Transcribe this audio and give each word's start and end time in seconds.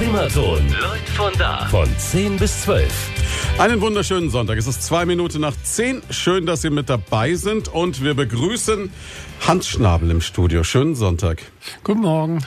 Primaton. 0.00 0.66
Leut 0.80 1.08
von 1.14 1.30
da. 1.36 1.66
Von 1.66 1.86
10 1.98 2.38
bis 2.38 2.62
12. 2.62 2.90
Einen 3.58 3.82
wunderschönen 3.82 4.30
Sonntag. 4.30 4.56
Es 4.56 4.66
ist 4.66 4.82
zwei 4.82 5.04
Minuten 5.04 5.42
nach 5.42 5.54
zehn. 5.62 6.00
Schön, 6.08 6.46
dass 6.46 6.62
Sie 6.62 6.70
mit 6.70 6.88
dabei 6.88 7.34
sind. 7.34 7.68
Und 7.68 8.02
wir 8.02 8.14
begrüßen 8.14 8.90
Hans 9.46 9.68
Schnabel 9.68 10.10
im 10.10 10.22
Studio. 10.22 10.64
Schönen 10.64 10.94
Sonntag. 10.94 11.42
Guten 11.84 12.00
Morgen. 12.00 12.38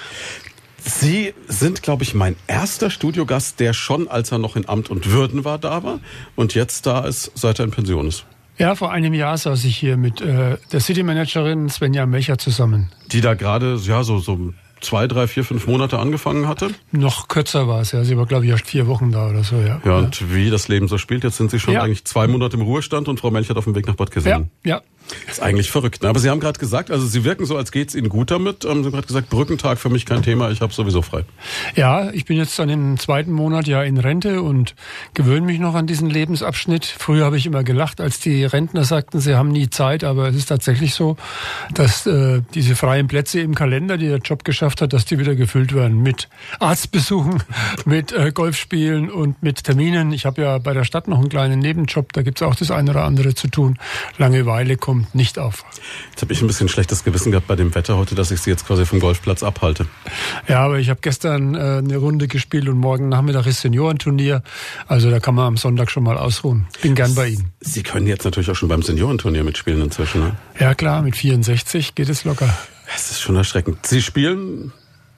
Sie 0.79 1.35
sind, 1.47 1.83
glaube 1.83 2.01
ich, 2.01 2.15
mein 2.15 2.35
erster 2.47 2.89
Studiogast, 2.89 3.59
der 3.59 3.73
schon, 3.73 4.07
als 4.07 4.31
er 4.31 4.39
noch 4.39 4.55
in 4.55 4.67
Amt 4.67 4.89
und 4.89 5.11
Würden 5.11 5.45
war, 5.45 5.59
da 5.59 5.83
war 5.83 5.99
und 6.35 6.55
jetzt 6.55 6.87
da 6.87 7.05
ist, 7.05 7.33
seit 7.35 7.59
er 7.59 7.65
in 7.65 7.71
Pension 7.71 8.07
ist. 8.07 8.25
Ja, 8.57 8.73
vor 8.73 8.91
einem 8.91 9.13
Jahr 9.13 9.37
saß 9.37 9.63
ich 9.65 9.77
hier 9.77 9.95
mit 9.95 10.21
äh, 10.21 10.57
der 10.71 10.79
City-Managerin 10.79 11.69
Svenja 11.69 12.07
Mecher 12.07 12.39
zusammen. 12.39 12.91
Die 13.11 13.21
da 13.21 13.35
gerade, 13.35 13.79
ja, 13.83 14.03
so, 14.03 14.17
so 14.17 14.53
zwei, 14.83 15.07
drei, 15.07 15.27
vier, 15.27 15.43
fünf 15.43 15.67
Monate 15.67 15.99
angefangen 15.99 16.47
hatte? 16.47 16.69
Noch 16.91 17.27
kürzer 17.27 17.67
war 17.67 17.81
es, 17.81 17.91
ja. 17.91 18.03
Sie 18.03 18.17
war, 18.17 18.25
glaube 18.25 18.45
ich, 18.45 18.51
erst 18.51 18.67
vier 18.67 18.87
Wochen 18.87 19.11
da 19.11 19.29
oder 19.29 19.43
so, 19.43 19.55
ja. 19.57 19.81
Ja, 19.83 19.97
und 19.97 20.33
wie 20.33 20.49
das 20.49 20.67
Leben 20.67 20.87
so 20.87 20.97
spielt, 20.97 21.23
jetzt 21.23 21.37
sind 21.37 21.51
Sie 21.51 21.59
schon 21.59 21.73
ja. 21.73 21.81
eigentlich 21.81 22.05
zwei 22.05 22.27
Monate 22.27 22.57
im 22.57 22.63
Ruhestand 22.63 23.07
und 23.07 23.19
Frau 23.19 23.31
Melchert 23.31 23.57
auf 23.57 23.63
dem 23.63 23.75
Weg 23.75 23.87
nach 23.87 23.95
Bad 23.95 24.11
Gesellen. 24.11 24.51
Ja, 24.63 24.75
ja. 24.75 24.81
Das 25.25 25.37
ist 25.37 25.43
eigentlich 25.43 25.71
verrückt. 25.71 26.03
Ne? 26.03 26.09
Aber 26.09 26.19
Sie 26.19 26.29
haben 26.29 26.39
gerade 26.39 26.59
gesagt, 26.59 26.91
also 26.91 27.05
Sie 27.05 27.23
wirken 27.23 27.45
so, 27.45 27.57
als 27.57 27.71
geht's 27.71 27.95
Ihnen 27.95 28.09
gut 28.09 28.31
damit. 28.31 28.65
Ähm, 28.65 28.81
Sie 28.81 28.85
haben 28.85 28.91
gerade 28.91 29.07
gesagt, 29.07 29.29
Brückentag 29.29 29.79
für 29.79 29.89
mich 29.89 30.05
kein 30.05 30.23
Thema, 30.23 30.49
ich 30.51 30.61
habe 30.61 30.73
sowieso 30.73 31.01
frei. 31.01 31.25
Ja, 31.75 32.11
ich 32.11 32.25
bin 32.25 32.37
jetzt 32.37 32.57
dann 32.57 32.69
im 32.69 32.97
zweiten 32.97 33.31
Monat 33.31 33.67
ja 33.67 33.83
in 33.83 33.97
Rente 33.97 34.41
und 34.41 34.75
gewöhne 35.13 35.45
mich 35.45 35.59
noch 35.59 35.75
an 35.75 35.87
diesen 35.87 36.09
Lebensabschnitt. 36.09 36.85
Früher 36.85 37.25
habe 37.25 37.37
ich 37.37 37.45
immer 37.45 37.63
gelacht, 37.63 38.01
als 38.01 38.19
die 38.19 38.45
Rentner 38.45 38.83
sagten, 38.83 39.19
sie 39.19 39.35
haben 39.35 39.49
nie 39.49 39.69
Zeit, 39.69 40.03
aber 40.03 40.29
es 40.29 40.35
ist 40.35 40.47
tatsächlich 40.47 40.93
so, 40.93 41.17
dass 41.73 42.05
äh, 42.05 42.41
diese 42.53 42.75
freien 42.75 43.07
Plätze 43.07 43.41
im 43.41 43.55
Kalender, 43.55 43.97
die 43.97 44.07
der 44.07 44.19
Job 44.19 44.43
geschafft 44.43 44.81
hat, 44.81 44.93
dass 44.93 45.05
die 45.05 45.19
wieder 45.19 45.35
gefüllt 45.35 45.73
werden 45.73 46.01
mit 46.01 46.29
Arztbesuchen, 46.59 47.43
mit 47.85 48.11
äh, 48.11 48.31
Golfspielen 48.31 49.09
und 49.09 49.41
mit 49.43 49.63
Terminen. 49.63 50.13
Ich 50.13 50.25
habe 50.25 50.41
ja 50.41 50.57
bei 50.57 50.73
der 50.73 50.83
Stadt 50.83 51.07
noch 51.07 51.19
einen 51.19 51.29
kleinen 51.29 51.59
Nebenjob, 51.59 52.13
da 52.13 52.21
gibt's 52.21 52.41
auch 52.41 52.55
das 52.55 52.71
eine 52.71 52.91
oder 52.91 53.03
andere 53.03 53.35
zu 53.35 53.47
tun. 53.47 53.77
Langeweile 54.17 54.77
kommt 54.77 54.92
kommt 54.93 55.15
nicht 55.15 55.39
auf. 55.39 55.65
Jetzt 56.11 56.21
habe 56.21 56.33
ich 56.33 56.41
ein 56.41 56.47
bisschen 56.47 56.69
schlechtes 56.69 57.03
Gewissen 57.03 57.31
gehabt 57.31 57.47
bei 57.47 57.55
dem 57.55 57.73
Wetter 57.73 57.97
heute, 57.97 58.13
dass 58.13 58.29
ich 58.29 58.41
Sie 58.41 58.51
jetzt 58.51 58.67
quasi 58.67 58.85
vom 58.85 58.99
Golfplatz 58.99 59.41
abhalte. 59.41 59.87
Ja, 60.47 60.59
aber 60.59 60.77
ich 60.77 60.91
habe 60.91 60.99
gestern 61.01 61.55
äh, 61.55 61.79
eine 61.79 61.97
Runde 61.97 62.27
gespielt 62.27 62.69
und 62.69 62.77
morgen 62.77 63.09
Nachmittag 63.09 63.47
ist 63.47 63.61
Seniorenturnier. 63.61 64.43
Also 64.85 65.09
da 65.09 65.19
kann 65.19 65.33
man 65.33 65.47
am 65.47 65.57
Sonntag 65.57 65.89
schon 65.89 66.03
mal 66.03 66.15
ausruhen. 66.15 66.67
Bin 66.83 66.93
gern 66.93 67.15
bei 67.15 67.29
Ihnen. 67.29 67.51
Sie 67.59 67.81
können 67.81 68.05
jetzt 68.05 68.23
natürlich 68.23 68.51
auch 68.51 68.55
schon 68.55 68.69
beim 68.69 68.83
Seniorenturnier 68.83 69.43
mitspielen 69.43 69.81
inzwischen. 69.81 70.21
Ne? 70.21 70.37
Ja 70.59 70.75
klar, 70.75 71.01
mit 71.01 71.15
64 71.15 71.95
geht 71.95 72.09
es 72.09 72.23
locker. 72.23 72.55
Es 72.95 73.09
ist 73.09 73.21
schon 73.21 73.35
erschreckend. 73.35 73.83
Sie 73.87 74.03
spielen 74.03 74.73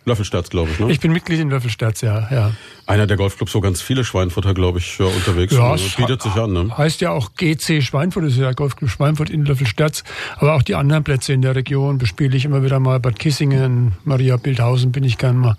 Löffelsterz, 0.05 0.49
glaube 0.49 0.69
ich, 0.71 0.79
ne? 0.79 0.91
Ich 0.91 0.99
bin 0.99 1.11
Mitglied 1.11 1.39
in 1.39 1.49
Löffelsterz, 1.49 2.01
ja, 2.01 2.27
ja. 2.31 2.51
Einer 2.85 3.07
der 3.07 3.17
Golfclubs, 3.17 3.55
wo 3.55 3.61
ganz 3.61 3.81
viele 3.81 4.03
Schweinfurter, 4.03 4.53
glaube 4.53 4.77
ich, 4.77 4.97
ja, 4.99 5.05
unterwegs 5.05 5.53
ja, 5.53 5.77
sind. 5.77 5.97
Bietet 5.97 6.21
sich 6.21 6.33
an, 6.33 6.53
ne? 6.53 6.77
Heißt 6.77 7.01
ja 7.01 7.11
auch 7.11 7.31
GC 7.35 7.81
Schweinfurt, 7.81 8.25
das 8.25 8.33
ist 8.33 8.39
ja 8.39 8.51
Golfclub 8.51 8.89
Schweinfurt 8.89 9.31
in 9.31 9.45
Löffelsterz. 9.45 10.03
Aber 10.37 10.53
auch 10.53 10.61
die 10.61 10.75
anderen 10.75 11.03
Plätze 11.03 11.33
in 11.33 11.41
der 11.41 11.55
Region 11.55 11.97
bespiele 11.97 12.37
ich 12.37 12.45
immer 12.45 12.63
wieder 12.63 12.79
mal. 12.79 12.99
Bad 12.99 13.17
Kissingen, 13.17 13.93
Maria 14.03 14.37
Bildhausen 14.37 14.91
bin 14.91 15.03
ich 15.03 15.17
gern 15.17 15.37
mal. 15.37 15.57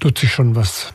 Tut 0.00 0.18
sich 0.18 0.30
schon 0.30 0.54
was. 0.54 0.92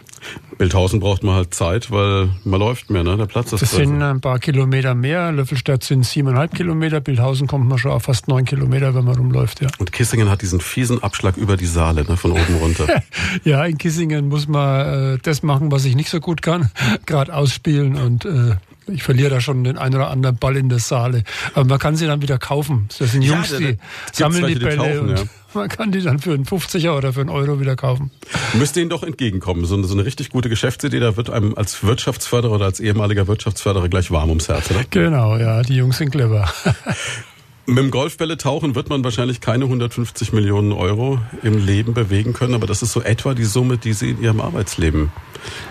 Bildhausen 0.57 0.99
braucht 0.99 1.23
man 1.23 1.35
halt 1.35 1.53
Zeit, 1.53 1.91
weil 1.91 2.29
man 2.43 2.59
läuft 2.59 2.89
mehr, 2.89 3.03
ne? 3.03 3.15
Der 3.15 3.27
Platz 3.27 3.53
ist 3.53 3.61
Das 3.61 3.71
sind 3.71 4.01
ein 4.01 4.21
paar 4.21 4.39
Kilometer 4.39 4.95
mehr. 4.95 5.31
Löffelstadt 5.31 5.83
sind 5.83 6.05
siebeneinhalb 6.05 6.55
Kilometer. 6.55 6.99
Bildhausen 6.99 7.47
kommt 7.47 7.67
man 7.67 7.77
schon 7.77 7.91
auf 7.91 8.03
fast 8.03 8.27
neun 8.27 8.45
Kilometer, 8.45 8.95
wenn 8.95 9.05
man 9.05 9.15
rumläuft, 9.15 9.61
ja. 9.61 9.67
Und 9.77 9.91
Kissingen 9.91 10.29
hat 10.29 10.41
diesen 10.41 10.59
fiesen 10.59 11.03
Abschlag 11.03 11.37
über 11.37 11.57
die 11.57 11.67
Saale, 11.67 12.03
ne? 12.05 12.17
Von 12.17 12.31
oben 12.31 12.55
runter. 12.59 12.87
ja, 13.43 13.63
in 13.65 13.77
Kissingen 13.77 14.29
muss 14.29 14.47
man 14.47 15.15
äh, 15.15 15.17
das 15.21 15.43
machen, 15.43 15.71
was 15.71 15.85
ich 15.85 15.95
nicht 15.95 16.09
so 16.09 16.19
gut 16.19 16.41
kann. 16.41 16.71
Gerade 17.05 17.33
ausspielen 17.33 17.95
und 17.95 18.25
äh, 18.25 18.55
ich 18.87 19.03
verliere 19.03 19.29
da 19.29 19.41
schon 19.41 19.63
den 19.63 19.77
einen 19.77 19.95
oder 19.95 20.09
anderen 20.09 20.37
Ball 20.37 20.57
in 20.57 20.69
der 20.69 20.79
Saale. 20.79 21.23
Aber 21.53 21.65
man 21.65 21.79
kann 21.79 21.95
sie 21.95 22.07
dann 22.07 22.21
wieder 22.21 22.37
kaufen. 22.37 22.87
Das 22.99 23.11
sind 23.11 23.21
Jungs, 23.21 23.51
ja, 23.51 23.59
die 23.59 23.77
sammeln 24.11 24.47
die 24.47 24.55
Bälle 24.55 24.71
die 24.71 24.77
tauchen, 24.77 25.09
und 25.09 25.17
ja. 25.17 25.23
man 25.53 25.69
kann 25.69 25.91
die 25.91 26.01
dann 26.01 26.19
für 26.19 26.33
einen 26.33 26.45
50er 26.45 26.91
oder 26.91 27.13
für 27.13 27.21
einen 27.21 27.29
Euro 27.29 27.59
wieder 27.59 27.75
kaufen. 27.75 28.11
Müsste 28.53 28.81
Ihnen 28.81 28.89
doch 28.89 29.03
entgegenkommen. 29.03 29.65
So 29.65 29.75
eine, 29.75 29.85
so 29.85 29.93
eine 29.93 30.05
richtig 30.05 30.29
gute 30.29 30.49
Geschäftsidee, 30.49 30.99
da 30.99 31.17
wird 31.17 31.29
einem 31.29 31.55
als 31.55 31.83
Wirtschaftsförderer 31.83 32.53
oder 32.53 32.65
als 32.65 32.79
ehemaliger 32.79 33.27
Wirtschaftsförderer 33.27 33.89
gleich 33.89 34.11
warm 34.11 34.29
ums 34.29 34.49
Herz, 34.49 34.71
oder? 34.71 34.83
Genau, 34.89 35.37
ja, 35.37 35.61
die 35.61 35.75
Jungs 35.75 35.97
sind 35.97 36.11
clever. 36.11 36.49
Mit 37.69 37.79
dem 37.79 37.91
Golfbälle 37.91 38.37
tauchen 38.37 38.75
wird 38.75 38.87
man 38.87 39.03
wahrscheinlich 39.03 39.41
keine 39.41 39.65
150 39.65 40.31
Millionen 40.31 40.71
Euro 40.71 41.19
im 41.43 41.57
Leben 41.57 41.93
bewegen 41.93 42.31
können, 42.31 42.53
aber 42.53 42.65
das 42.65 42.81
ist 42.81 42.93
so 42.93 43.01
etwa 43.01 43.33
die 43.33 43.43
Summe, 43.43 43.77
die 43.77 43.91
Sie 43.91 44.11
in 44.11 44.21
Ihrem 44.21 44.39
Arbeitsleben 44.39 45.11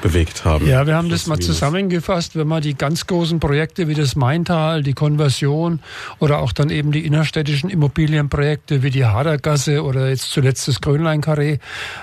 bewegt 0.02 0.44
haben. 0.44 0.66
Ja, 0.66 0.86
wir 0.86 0.94
haben 0.94 1.08
das, 1.08 1.26
mal 1.26 1.38
zusammengefasst, 1.38 2.36
wenn 2.36 2.48
man 2.48 2.60
die 2.60 2.74
ganz 2.74 3.06
großen 3.06 3.40
Projekte 3.40 3.88
wie 3.88 3.94
das 3.94 4.14
Maintal, 4.14 4.82
die 4.82 4.92
Konversion 4.92 5.80
oder 6.18 6.40
auch 6.40 6.52
dann 6.52 6.68
eben 6.68 6.92
die 6.92 7.06
innerstädtischen 7.06 7.70
Immobilienprojekte 7.70 8.82
wie 8.82 8.90
die 8.90 9.06
Hadergasse 9.06 9.82
oder 9.82 10.10
jetzt 10.10 10.30
zuletzt 10.30 10.68
das 10.68 10.82
Grönlein-Karree 10.82 11.60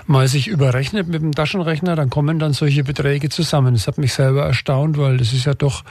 mal 0.08 0.28
sich 0.28 0.48
überrechnet 0.48 1.08
mit 1.08 1.22
dem 1.22 1.34
Taschenrechner, 1.34 1.96
dann 1.96 2.10
kommen 2.10 2.40
dann 2.40 2.54
solche 2.54 2.84
Beträge 2.84 3.30
zusammen. 3.30 3.75
Das 3.75 3.86
hat 3.86 4.00
mich 4.00 4.14
selber 4.14 4.44
erstaunt, 4.44 4.98
weil 4.98 5.18
das 5.18 5.34
ist 5.34 5.46
ja 5.46 5.54
doch 5.54 5.84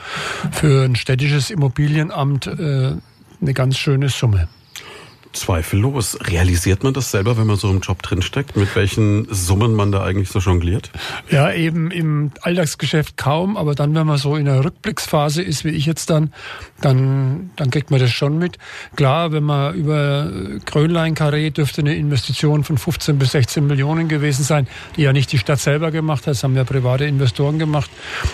für 0.51 0.87
ein 0.87 0.97
städtisches 0.97 1.51
Immobilienamt 1.51 2.49
äh, 2.49 2.95
eine 3.43 3.55
ganz 3.55 3.77
schöne 3.77 4.09
Summe. 4.09 4.49
Zweifellos. 5.33 6.19
Realisiert 6.21 6.85
man 6.85 6.95
das 6.95 7.11
selber, 7.11 7.37
wenn 7.37 7.47
man 7.47 7.57
so 7.57 7.71
im 7.71 7.81
Job 7.81 8.03
drinsteckt, 8.03 8.57
mit 8.57 8.75
welchen 8.77 9.27
Summen 9.33 9.75
man 9.75 9.93
da 9.93 10.03
eigentlich 10.05 10.29
so 10.29 10.39
jongliert? 10.39 10.91
Ja, 11.31 11.53
eben 11.53 11.91
im 11.91 12.33
Alltagsgeschäft 12.43 13.17
kaum, 13.17 13.57
aber 13.57 13.75
dann, 13.75 13.95
wenn 13.95 14.07
man 14.07 14.19
so 14.19 14.37
in 14.37 14.49
einer 14.49 14.65
Rückblicksphase 14.65 15.43
ist, 15.43 15.65
wie 15.65 15.71
ich 15.71 15.87
jetzt 15.87 16.11
dann, 16.11 16.33
dann, 16.81 17.51
dann 17.57 17.71
kriegt 17.71 17.91
man 17.91 18.01
das 18.01 18.11
schon 18.11 18.39
mit. 18.39 18.59
Klar, 18.97 19.33
wenn 19.33 19.45
man 19.45 19.75
über 19.75 20.31
Grönlein-Karree 20.67 21.51
dürfte 21.51 21.81
eine 21.81 21.95
Investition 21.95 22.65
von 22.65 22.77
15 22.77 23.19
bis 23.19 23.33
16 23.33 23.67
Millionen 23.67 24.09
gewesen 24.09 24.43
sein, 24.43 24.67
die 24.97 25.03
ja 25.03 25.13
nicht 25.13 25.33
die 25.33 25.39
Stadt 25.39 25.61
selber 25.61 25.91
gemacht 25.91 26.27
hat, 26.27 26.33
das 26.33 26.45
haben 26.45 26.57
ja 26.57 26.65
private 26.65 27.05
Investoren 27.05 27.59
gemacht. 27.59 27.91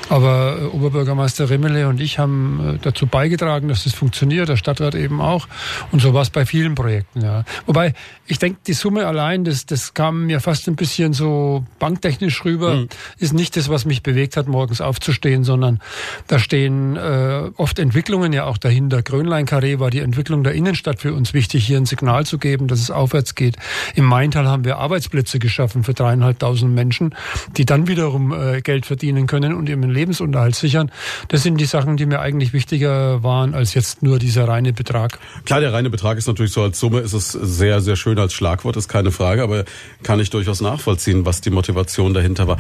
Aber 0.09 0.59
äh, 0.61 0.65
Oberbürgermeister 0.65 1.49
Rimmele 1.49 1.89
und 1.89 2.01
ich 2.01 2.19
haben 2.19 2.77
äh, 2.77 2.79
dazu 2.83 3.07
beigetragen, 3.07 3.69
dass 3.69 3.85
das 3.85 3.95
funktioniert, 3.95 4.49
der 4.49 4.57
Stadtrat 4.57 4.95
eben 4.95 5.21
auch. 5.21 5.47
Und 5.93 6.03
so 6.03 6.13
war 6.13 6.23
es 6.23 6.31
bei 6.31 6.45
vielen 6.45 6.75
Projekten. 6.75 6.88
Projekten, 6.89 7.21
ja. 7.21 7.45
Wobei, 7.67 7.93
ich 8.27 8.39
denke, 8.39 8.61
die 8.67 8.73
Summe 8.73 9.07
allein, 9.07 9.45
das, 9.45 9.67
das 9.67 9.93
kam 9.93 10.25
mir 10.25 10.41
fast 10.41 10.69
ein 10.69 10.77
bisschen 10.77 11.13
so 11.13 11.67
banktechnisch 11.79 12.47
rüber, 12.47 12.77
mhm. 12.77 12.89
ist 13.19 13.35
nicht 13.35 13.59
das, 13.59 13.69
was 13.69 13.85
mich 13.85 14.03
bewegt 14.03 14.39
hat, 14.39 14.49
morgens 14.49 14.81
aufzustehen, 14.81 15.45
sondern 15.45 15.81
da 16.29 16.39
stehen 16.39 16.97
äh, 16.97 17.51
oft 17.57 17.79
Entwicklungen 17.79 18.33
ja 18.33 18.45
auch 18.45 18.57
dahinter. 18.57 19.03
Grönlein-Karree 19.03 19.79
war 19.79 19.91
die 19.91 19.99
Entwicklung 19.99 20.45
der 20.45 20.55
Innenstadt 20.55 20.99
für 20.99 21.13
uns 21.13 21.35
wichtig, 21.35 21.67
hier 21.67 21.77
ein 21.77 21.85
Signal 21.85 22.25
zu 22.25 22.39
geben, 22.39 22.69
dass 22.69 22.81
es 22.81 22.91
aufwärts 22.91 23.35
geht. 23.35 23.57
Im 23.95 24.07
Maintal 24.07 24.47
haben 24.49 24.65
wir 24.65 24.79
Arbeitsplätze 24.79 25.39
geschaffen 25.39 25.85
für 25.85 25.93
dreieinhalbtausend 25.93 26.75
Menschen, 26.75 27.15
die 27.59 27.67
dann 27.67 27.87
wiederum 27.87 28.33
äh, 28.33 28.63
Geld 28.63 28.87
verdienen 28.87 29.27
können 29.27 29.53
und 29.53 29.69
ihren 29.69 29.83
Lebensunterhalt 29.83 30.55
sichern. 30.55 30.91
Das 31.29 31.43
sind 31.43 31.59
die 31.59 31.67
Sachen, 31.67 31.99
die 31.99 32.07
mir 32.07 32.21
eigentlich 32.21 32.55
wichtiger 32.55 33.23
waren 33.23 33.55
als 33.55 33.75
jetzt 33.75 34.03
nur 34.03 34.19
dieser 34.19 34.49
reine 34.49 34.73
Betrag. 34.73 35.19
Klar, 35.45 35.61
der 35.61 35.75
reine 35.75 35.91
Betrag 35.91 36.17
ist 36.17 36.27
natürlich 36.27 36.53
so 36.53 36.63
als 36.63 36.78
Summe 36.79 37.01
ist 37.01 37.13
es 37.13 37.33
sehr, 37.33 37.81
sehr 37.81 37.97
schön 37.97 38.19
als 38.19 38.33
Schlagwort, 38.33 38.77
ist 38.77 38.89
keine 38.89 39.11
Frage, 39.11 39.43
aber 39.43 39.65
kann 40.03 40.21
ich 40.21 40.31
durchaus 40.31 40.61
nachvollziehen, 40.61 41.27
was 41.27 41.41
die 41.41 41.51
Motivation 41.51 42.15
dahinter 42.15 42.47
war. 42.47 42.59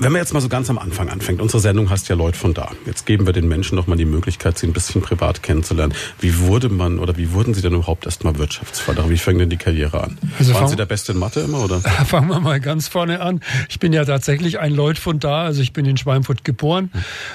Wenn 0.00 0.12
man 0.12 0.20
jetzt 0.20 0.32
mal 0.32 0.40
so 0.40 0.48
ganz 0.48 0.70
am 0.70 0.78
Anfang 0.78 1.08
anfängt, 1.08 1.42
unsere 1.42 1.60
Sendung 1.60 1.90
heißt 1.90 2.08
ja 2.08 2.14
Leute 2.14 2.38
von 2.38 2.54
da. 2.54 2.70
Jetzt 2.86 3.04
geben 3.04 3.26
wir 3.26 3.32
den 3.32 3.48
Menschen 3.48 3.74
noch 3.74 3.88
mal 3.88 3.96
die 3.96 4.04
Möglichkeit, 4.04 4.56
sie 4.56 4.68
ein 4.68 4.72
bisschen 4.72 5.02
privat 5.02 5.42
kennenzulernen. 5.42 5.92
Wie 6.20 6.38
wurde 6.38 6.68
man 6.68 7.00
oder 7.00 7.16
wie 7.16 7.32
wurden 7.32 7.52
Sie 7.52 7.62
denn 7.62 7.74
überhaupt 7.74 8.06
erstmal 8.06 8.38
Wirtschaftsförderer? 8.38 9.10
Wie 9.10 9.18
fängt 9.18 9.40
denn 9.40 9.50
die 9.50 9.56
Karriere 9.56 10.04
an? 10.04 10.16
Also 10.38 10.54
Waren 10.54 10.68
Sie 10.68 10.76
der 10.76 10.86
Beste 10.86 11.12
in 11.12 11.18
Mathe 11.18 11.40
immer 11.40 11.64
oder? 11.64 11.80
Fangen 12.06 12.28
wir 12.28 12.38
mal 12.38 12.60
ganz 12.60 12.86
vorne 12.86 13.20
an. 13.20 13.40
Ich 13.68 13.80
bin 13.80 13.92
ja 13.92 14.04
tatsächlich 14.04 14.60
ein 14.60 14.72
Leut 14.72 14.98
von 14.98 15.18
da. 15.18 15.42
Also 15.42 15.62
ich 15.62 15.72
bin 15.72 15.84
in 15.84 15.96
Schweinfurt 15.96 16.44
geboren, 16.44 16.92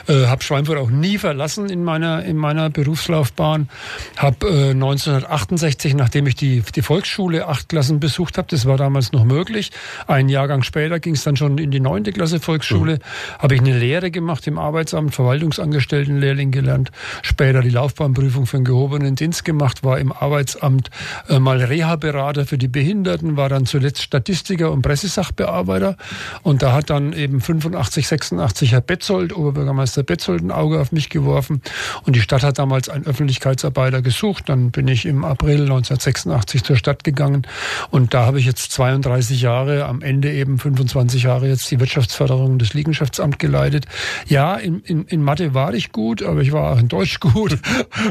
äh, 0.08 0.28
habe 0.28 0.42
Schweinfurt 0.42 0.78
auch 0.78 0.90
nie 0.90 1.18
verlassen 1.18 1.70
in 1.70 1.84
meiner 1.84 2.24
in 2.24 2.38
meiner 2.38 2.70
Berufslaufbahn. 2.70 3.68
Habe 4.16 4.48
äh, 4.48 4.70
1968, 4.72 5.96
nachdem 5.96 6.28
ich 6.28 6.36
die 6.36 6.64
die 6.74 6.82
Volksschule 6.82 7.46
acht 7.48 7.68
Klassen 7.68 8.00
besucht 8.00 8.38
habe, 8.38 8.48
das 8.50 8.66
war 8.66 8.78
damals 8.78 9.12
noch 9.12 9.26
möglich. 9.26 9.72
Ein 10.08 10.30
Jahrgang 10.30 10.64
später 10.64 11.02
ging 11.02 11.16
es 11.16 11.24
dann 11.24 11.36
schon 11.36 11.58
in 11.58 11.70
die 11.70 11.82
neunte 11.82 12.14
Klasse 12.14 12.40
Volksschule, 12.54 12.96
mhm. 12.96 13.40
habe 13.40 13.56
ich 13.56 13.62
eine 13.62 13.78
Lehre 13.78 14.12
gemacht 14.12 14.46
im 14.46 14.60
Arbeitsamt, 14.60 15.16
Verwaltungsangestelltenlehrling 15.16 16.52
gelernt, 16.52 16.92
später 17.24 17.62
die 17.62 17.70
Laufbahnprüfung 17.70 18.46
für 18.46 18.58
einen 18.58 18.66
gehobenen 18.66 19.16
Dienst 19.16 19.44
gemacht, 19.44 19.84
war 19.84 19.98
im 19.98 20.12
Arbeitsamt 20.12 20.92
äh, 21.30 21.40
mal 21.40 21.60
Reha-Berater 21.64 22.46
für 22.46 22.60
die 22.60 22.68
Behinderten, 22.68 23.38
war 23.38 23.50
dann 23.50 23.66
zuletzt 23.66 24.04
Statistiker 24.04 24.72
und 24.72 24.84
Pressesachbearbeiter. 24.84 25.98
Und 26.44 26.62
da 26.62 26.74
hat 26.74 26.92
dann 26.92 27.14
eben 27.14 27.42
85, 27.42 28.08
86 28.08 28.72
Herr 28.72 28.82
Betzold, 28.82 29.36
Oberbürgermeister 29.36 30.04
Betzold, 30.04 30.44
ein 30.44 30.52
Auge 30.52 30.80
auf 30.80 30.92
mich 30.92 31.10
geworfen. 31.10 31.64
Und 32.04 32.16
die 32.16 32.22
Stadt 32.22 32.44
hat 32.44 32.60
damals 32.60 32.88
einen 32.88 33.08
Öffentlichkeitsarbeiter 33.08 34.04
gesucht, 34.04 34.48
dann 34.48 34.70
bin 34.70 34.88
ich 34.88 35.08
im 35.08 35.26
April 35.26 35.62
1986 35.62 36.64
zur 36.64 36.76
Stadt 36.76 37.04
gegangen. 37.04 37.48
Und 37.90 38.14
da 38.14 38.28
habe 38.28 38.40
ich 38.40 38.46
jetzt 38.46 38.72
32 38.74 39.42
Jahre, 39.42 39.86
am 39.86 40.04
Ende 40.04 40.32
eben 40.32 40.60
25 40.60 41.24
Jahre 41.24 41.48
jetzt 41.48 41.72
die 41.72 41.80
Wirtschaftsförderung 41.80 42.43
Jahre 42.44 42.57
das 42.57 42.74
Liegenschaftsamt 42.74 43.40
geleitet. 43.40 43.86
Ja, 44.28 44.56
in, 44.56 44.81
in, 44.81 45.06
in 45.06 45.24
Mathe 45.24 45.54
war 45.54 45.74
ich 45.74 45.92
gut, 45.92 46.24
aber 46.24 46.42
ich 46.42 46.51
war 46.51 46.74
auch 46.74 46.80
in 46.80 46.88
Deutsch 46.88 47.19
gut. 47.19 47.57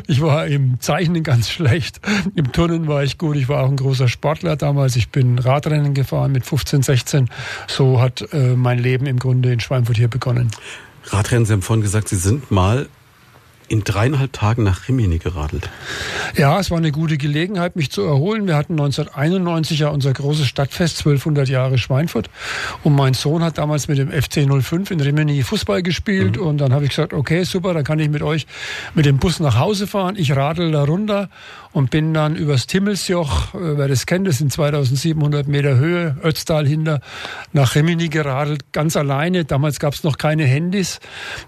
Ich 0.06 0.20
war 0.20 0.46
im 0.46 0.80
Zeichnen 0.80 1.22
ganz 1.22 1.50
schlecht. 1.50 2.00
Im 2.34 2.52
Turnen 2.52 2.86
war 2.86 3.02
ich 3.04 3.18
gut. 3.18 3.36
Ich 3.36 3.48
war 3.48 3.62
auch 3.62 3.68
ein 3.68 3.76
großer 3.76 4.08
Sportler 4.08 4.56
damals. 4.56 4.96
Ich 4.96 5.10
bin 5.10 5.38
Radrennen 5.38 5.94
gefahren 5.94 6.32
mit 6.32 6.44
15, 6.44 6.82
16. 6.82 7.30
So 7.66 8.00
hat 8.00 8.26
äh, 8.32 8.54
mein 8.54 8.78
Leben 8.78 9.06
im 9.06 9.18
Grunde 9.18 9.52
in 9.52 9.60
Schweinfurt 9.60 9.96
hier 9.96 10.08
begonnen. 10.08 10.50
Radrennen, 11.06 11.46
Sie 11.46 11.52
haben 11.52 11.62
vorhin 11.62 11.82
gesagt, 11.82 12.08
Sie 12.08 12.16
sind 12.16 12.50
mal 12.50 12.88
in 13.72 13.84
dreieinhalb 13.84 14.34
Tagen 14.34 14.64
nach 14.64 14.86
Rimini 14.86 15.16
geradelt. 15.16 15.70
Ja, 16.36 16.60
es 16.60 16.70
war 16.70 16.76
eine 16.76 16.92
gute 16.92 17.16
Gelegenheit, 17.16 17.74
mich 17.74 17.90
zu 17.90 18.02
erholen. 18.02 18.46
Wir 18.46 18.54
hatten 18.54 18.74
1991 18.74 19.78
ja 19.78 19.88
unser 19.88 20.12
großes 20.12 20.46
Stadtfest, 20.46 20.98
1200 20.98 21.48
Jahre 21.48 21.78
Schweinfurt. 21.78 22.28
Und 22.84 22.94
mein 22.94 23.14
Sohn 23.14 23.42
hat 23.42 23.56
damals 23.56 23.88
mit 23.88 23.96
dem 23.96 24.10
FC 24.10 24.46
05 24.46 24.90
in 24.90 25.00
Rimini 25.00 25.42
Fußball 25.42 25.82
gespielt. 25.82 26.36
Mhm. 26.36 26.42
Und 26.42 26.58
dann 26.58 26.74
habe 26.74 26.84
ich 26.84 26.90
gesagt, 26.90 27.14
okay, 27.14 27.44
super, 27.44 27.72
dann 27.72 27.82
kann 27.82 27.98
ich 27.98 28.10
mit 28.10 28.20
euch 28.20 28.46
mit 28.94 29.06
dem 29.06 29.16
Bus 29.16 29.40
nach 29.40 29.58
Hause 29.58 29.86
fahren. 29.86 30.16
Ich 30.18 30.36
radel 30.36 30.70
da 30.70 30.84
runter 30.84 31.30
und 31.72 31.90
bin 31.90 32.12
dann 32.12 32.36
übers 32.36 32.66
Timmelsjoch, 32.66 33.54
äh, 33.54 33.78
wer 33.78 33.88
das 33.88 34.04
kennt, 34.04 34.26
das 34.26 34.36
sind 34.36 34.52
2700 34.52 35.48
Meter 35.48 35.76
Höhe, 35.76 36.18
Ötztal 36.22 36.66
hinter, 36.66 37.00
nach 37.54 37.74
Rimini 37.74 38.08
geradelt, 38.08 38.72
ganz 38.72 38.96
alleine. 38.96 39.46
Damals 39.46 39.80
gab 39.80 39.94
es 39.94 40.04
noch 40.04 40.18
keine 40.18 40.44
Handys. 40.44 41.00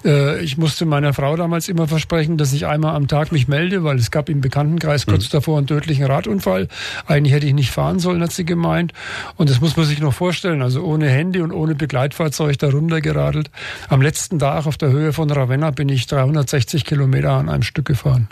Äh, 0.07 0.43
ich 0.43 0.57
musste 0.57 0.87
meiner 0.87 1.13
Frau 1.13 1.37
damals 1.37 1.69
immer 1.69 1.87
versprechen, 1.87 2.14
dass 2.15 2.53
ich 2.53 2.67
einmal 2.67 2.95
am 2.95 3.09
Tag 3.09 3.33
mich 3.33 3.49
melde, 3.49 3.85
weil 3.85 3.99
es 3.99 4.11
gab 4.11 4.29
im 4.29 4.41
Bekanntenkreis 4.41 5.07
kurz 5.07 5.25
mhm. 5.25 5.33
davor 5.33 5.59
einen 5.59 5.67
tödlichen 5.67 6.05
Radunfall. 6.05 6.69
Eigentlich 7.07 7.33
hätte 7.33 7.47
ich 7.47 7.55
nicht 7.55 7.71
fahren 7.71 7.99
sollen, 7.99 8.23
hat 8.23 8.33
sie 8.33 8.45
gemeint. 8.45 8.93
Und 9.37 9.51
das 9.51 9.61
muss 9.61 9.77
man 9.77 9.85
sich 9.87 10.01
noch 10.01 10.15
vorstellen. 10.15 10.63
Also 10.63 10.83
ohne 10.83 11.09
Handy 11.09 11.41
und 11.41 11.53
ohne 11.53 11.75
Begleitfahrzeug 11.75 12.59
da 12.59 12.71
runtergeradelt. 12.71 13.51
Am 13.89 14.01
letzten 14.01 14.39
Tag 14.39 14.67
auf 14.67 14.77
der 14.77 14.91
Höhe 14.91 15.13
von 15.13 15.31
Ravenna 15.31 15.71
bin 15.71 15.89
ich 15.89 16.07
360 16.07 16.85
Kilometer 16.85 17.33
an 17.33 17.49
einem 17.49 17.63
Stück 17.63 17.87
gefahren. 17.87 18.29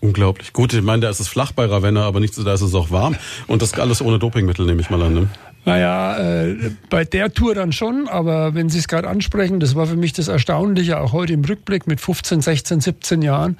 Unglaublich. 0.00 0.52
Gut, 0.52 0.72
ich 0.72 0.82
meine, 0.82 1.02
da 1.02 1.10
ist 1.10 1.18
es 1.18 1.26
flach 1.26 1.50
bei 1.50 1.64
Ravenna, 1.64 2.04
aber 2.04 2.20
nicht 2.20 2.34
so, 2.34 2.44
da 2.44 2.54
ist 2.54 2.60
es 2.60 2.74
auch 2.74 2.90
warm. 2.90 3.16
Und 3.48 3.62
das 3.62 3.74
alles 3.74 4.00
ohne 4.00 4.18
Dopingmittel, 4.18 4.64
nehme 4.64 4.80
ich 4.80 4.90
mal 4.90 5.02
an. 5.02 5.14
Ne? 5.14 5.28
Naja, 5.68 6.18
äh, 6.18 6.56
bei 6.88 7.04
der 7.04 7.32
Tour 7.32 7.54
dann 7.54 7.72
schon, 7.72 8.08
aber 8.08 8.54
wenn 8.54 8.70
Sie 8.70 8.78
es 8.78 8.88
gerade 8.88 9.08
ansprechen, 9.08 9.60
das 9.60 9.74
war 9.74 9.86
für 9.86 9.96
mich 9.96 10.12
das 10.12 10.28
Erstaunliche, 10.28 10.98
auch 10.98 11.12
heute 11.12 11.34
im 11.34 11.44
Rückblick 11.44 11.86
mit 11.86 12.00
15, 12.00 12.40
16, 12.40 12.80
17 12.80 13.22
Jahren, 13.22 13.58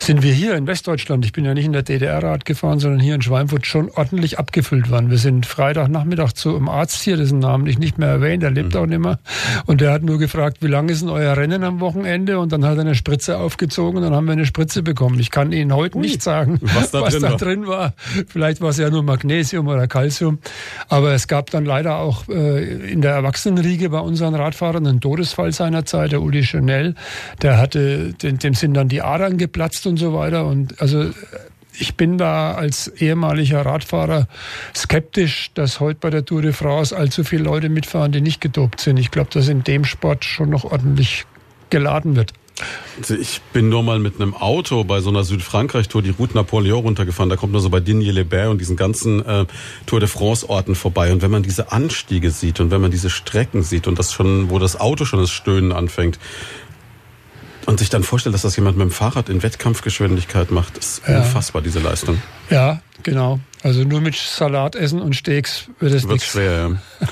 sind 0.00 0.22
wir 0.22 0.32
hier 0.32 0.54
in 0.54 0.66
Westdeutschland, 0.66 1.24
ich 1.24 1.32
bin 1.32 1.44
ja 1.44 1.52
nicht 1.52 1.66
in 1.66 1.72
der 1.72 1.82
DDR-Rad 1.82 2.44
gefahren, 2.44 2.80
sondern 2.80 3.00
hier 3.00 3.14
in 3.14 3.22
Schweinfurt 3.22 3.66
schon 3.66 3.90
ordentlich 3.90 4.38
abgefüllt 4.38 4.90
worden. 4.90 5.10
Wir 5.10 5.18
sind 5.18 5.44
Freitagnachmittag 5.44 6.32
zu 6.32 6.56
einem 6.56 6.68
Arzt 6.68 7.02
hier, 7.02 7.16
dessen 7.16 7.38
Namen 7.38 7.66
ich 7.66 7.78
nicht 7.78 7.98
mehr 7.98 8.08
erwähnt, 8.08 8.42
der 8.42 8.50
lebt 8.50 8.74
mhm. 8.74 8.80
auch 8.80 8.86
nicht 8.86 9.00
mehr. 9.00 9.18
Und 9.66 9.82
der 9.82 9.92
hat 9.92 10.02
nur 10.02 10.18
gefragt, 10.18 10.58
wie 10.60 10.68
lang 10.68 10.88
ist 10.88 11.02
denn 11.02 11.10
euer 11.10 11.36
Rennen 11.36 11.62
am 11.62 11.80
Wochenende? 11.80 12.38
Und 12.38 12.52
dann 12.52 12.64
hat 12.64 12.76
er 12.76 12.80
eine 12.80 12.94
Spritze 12.94 13.38
aufgezogen 13.38 13.98
und 13.98 14.02
dann 14.02 14.14
haben 14.14 14.24
wir 14.24 14.32
eine 14.32 14.46
Spritze 14.46 14.82
bekommen. 14.82 15.18
Ich 15.20 15.30
kann 15.30 15.52
Ihnen 15.52 15.74
heute 15.74 15.98
Ui, 15.98 16.02
nicht 16.02 16.22
sagen, 16.22 16.58
was 16.62 16.90
da, 16.90 17.02
was 17.02 17.12
drin, 17.12 17.22
da 17.22 17.30
war. 17.30 17.36
drin 17.36 17.66
war. 17.66 17.94
Vielleicht 18.28 18.60
war 18.60 18.70
es 18.70 18.78
ja 18.78 18.88
nur 18.88 19.02
Magnesium 19.02 19.68
oder 19.68 19.86
Calcium. 19.86 20.38
Aber 20.88 21.12
es 21.12 21.28
gab 21.28 21.49
dann 21.50 21.64
leider 21.64 21.98
auch 21.98 22.28
äh, 22.28 22.90
in 22.90 23.02
der 23.02 23.12
Erwachsenenriege 23.12 23.90
bei 23.90 24.00
unseren 24.00 24.34
Radfahrern 24.34 24.86
einen 24.86 25.00
Todesfall 25.00 25.52
seinerzeit, 25.52 26.12
der 26.12 26.22
Uli 26.22 26.42
Chanel. 26.44 26.94
Der 27.42 27.58
hatte, 27.58 28.14
dem, 28.14 28.38
dem 28.38 28.54
sind 28.54 28.74
dann 28.74 28.88
die 28.88 29.02
Adern 29.02 29.38
geplatzt 29.38 29.86
und 29.86 29.96
so 29.96 30.14
weiter. 30.14 30.46
Und 30.46 30.80
also 30.80 31.10
ich 31.78 31.94
bin 31.96 32.18
da 32.18 32.52
als 32.54 32.88
ehemaliger 32.88 33.64
Radfahrer 33.64 34.28
skeptisch, 34.76 35.50
dass 35.54 35.80
heute 35.80 35.98
bei 36.00 36.10
der 36.10 36.24
Tour 36.24 36.42
de 36.42 36.52
France 36.52 36.96
allzu 36.96 37.24
viele 37.24 37.44
Leute 37.44 37.68
mitfahren, 37.68 38.12
die 38.12 38.20
nicht 38.20 38.40
gedopt 38.40 38.80
sind. 38.80 38.98
Ich 38.98 39.10
glaube, 39.10 39.30
dass 39.32 39.48
in 39.48 39.64
dem 39.64 39.84
Sport 39.84 40.24
schon 40.24 40.50
noch 40.50 40.64
ordentlich 40.64 41.26
geladen 41.70 42.16
wird. 42.16 42.32
Also 42.98 43.14
ich 43.14 43.40
bin 43.52 43.68
nur 43.68 43.82
mal 43.82 43.98
mit 43.98 44.20
einem 44.20 44.34
Auto 44.34 44.84
bei 44.84 45.00
so 45.00 45.10
einer 45.10 45.24
Südfrankreich-Tour 45.24 46.02
die 46.02 46.10
Route 46.10 46.34
Napoleon 46.34 46.80
runtergefahren. 46.80 47.30
Da 47.30 47.36
kommt 47.36 47.52
man 47.52 47.62
so 47.62 47.70
bei 47.70 47.80
Digne-les-Bains 47.80 48.50
und 48.50 48.58
diesen 48.58 48.76
ganzen 48.76 49.24
äh, 49.24 49.46
Tour 49.86 50.00
de 50.00 50.08
France-Orten 50.08 50.74
vorbei. 50.74 51.12
Und 51.12 51.22
wenn 51.22 51.30
man 51.30 51.42
diese 51.42 51.72
Anstiege 51.72 52.30
sieht 52.30 52.60
und 52.60 52.70
wenn 52.70 52.80
man 52.80 52.90
diese 52.90 53.10
Strecken 53.10 53.62
sieht 53.62 53.86
und 53.86 53.98
das 53.98 54.12
schon, 54.12 54.50
wo 54.50 54.58
das 54.58 54.78
Auto 54.78 55.04
schon 55.04 55.20
das 55.20 55.30
Stöhnen 55.30 55.72
anfängt, 55.72 56.18
und 57.66 57.78
sich 57.78 57.90
dann 57.90 58.02
vorstellt, 58.02 58.34
dass 58.34 58.42
das 58.42 58.56
jemand 58.56 58.76
mit 58.76 58.88
dem 58.88 58.90
Fahrrad 58.90 59.28
in 59.28 59.42
Wettkampfgeschwindigkeit 59.42 60.50
macht, 60.50 60.78
ist 60.78 61.02
ja. 61.06 61.18
unfassbar, 61.18 61.62
diese 61.62 61.78
Leistung. 61.78 62.20
Ja, 62.48 62.80
genau. 63.02 63.38
Also 63.62 63.84
nur 63.84 64.00
mit 64.00 64.16
Salat 64.16 64.74
essen 64.74 65.00
und 65.00 65.14
Steaks 65.14 65.68
wird 65.78 65.92
es 65.92 66.06
nichts. 66.06 66.26
schwer, 66.26 66.52
ja. 67.00 67.06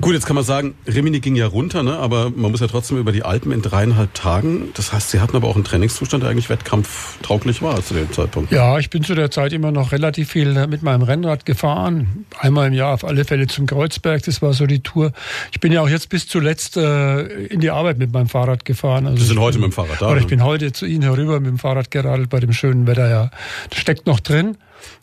Gut, 0.00 0.14
jetzt 0.14 0.26
kann 0.26 0.36
man 0.36 0.44
sagen, 0.44 0.74
Rimini 0.86 1.20
ging 1.20 1.36
ja 1.36 1.46
runter, 1.46 1.82
ne? 1.82 1.96
aber 1.96 2.30
man 2.30 2.50
muss 2.50 2.60
ja 2.60 2.66
trotzdem 2.66 2.96
über 2.96 3.12
die 3.12 3.22
Alpen 3.22 3.52
in 3.52 3.60
dreieinhalb 3.60 4.14
Tagen. 4.14 4.70
Das 4.74 4.92
heißt, 4.92 5.10
Sie 5.10 5.20
hatten 5.20 5.36
aber 5.36 5.48
auch 5.48 5.56
einen 5.56 5.64
Trainingszustand, 5.64 6.22
der 6.22 6.30
eigentlich 6.30 6.48
wettkampftauglich 6.48 7.60
war 7.60 7.82
zu 7.82 7.94
dem 7.94 8.10
Zeitpunkt. 8.10 8.50
Ja, 8.50 8.78
ich 8.78 8.88
bin 8.88 9.04
zu 9.04 9.14
der 9.14 9.30
Zeit 9.30 9.52
immer 9.52 9.72
noch 9.72 9.92
relativ 9.92 10.30
viel 10.30 10.66
mit 10.68 10.82
meinem 10.82 11.02
Rennrad 11.02 11.44
gefahren. 11.44 12.24
Einmal 12.38 12.68
im 12.68 12.72
Jahr 12.72 12.94
auf 12.94 13.04
alle 13.04 13.24
Fälle 13.24 13.46
zum 13.46 13.66
Kreuzberg, 13.66 14.22
das 14.22 14.40
war 14.40 14.54
so 14.54 14.66
die 14.66 14.80
Tour. 14.80 15.12
Ich 15.52 15.60
bin 15.60 15.70
ja 15.72 15.82
auch 15.82 15.88
jetzt 15.88 16.08
bis 16.08 16.26
zuletzt 16.26 16.76
äh, 16.76 17.20
in 17.46 17.60
die 17.60 17.70
Arbeit 17.70 17.98
mit 17.98 18.12
meinem 18.12 18.28
Fahrrad 18.28 18.64
gefahren. 18.64 19.06
Also 19.06 19.18
Sie 19.18 19.28
sind 19.28 19.40
heute 19.40 19.58
mit 19.58 19.66
dem 19.66 19.72
Fahrrad 19.72 20.00
da? 20.00 20.10
Oder 20.10 20.20
ich 20.20 20.26
bin 20.26 20.42
heute 20.42 20.72
zu 20.72 20.86
Ihnen 20.86 21.02
herüber 21.02 21.40
mit 21.40 21.50
dem 21.50 21.58
Fahrrad 21.58 21.90
geradelt 21.90 22.30
bei 22.30 22.40
dem 22.40 22.52
schönen 22.52 22.86
Wetter, 22.86 23.08
ja. 23.10 23.30
Das 23.68 23.78
steckt 23.78 24.06
noch 24.06 24.20
drin. 24.20 24.56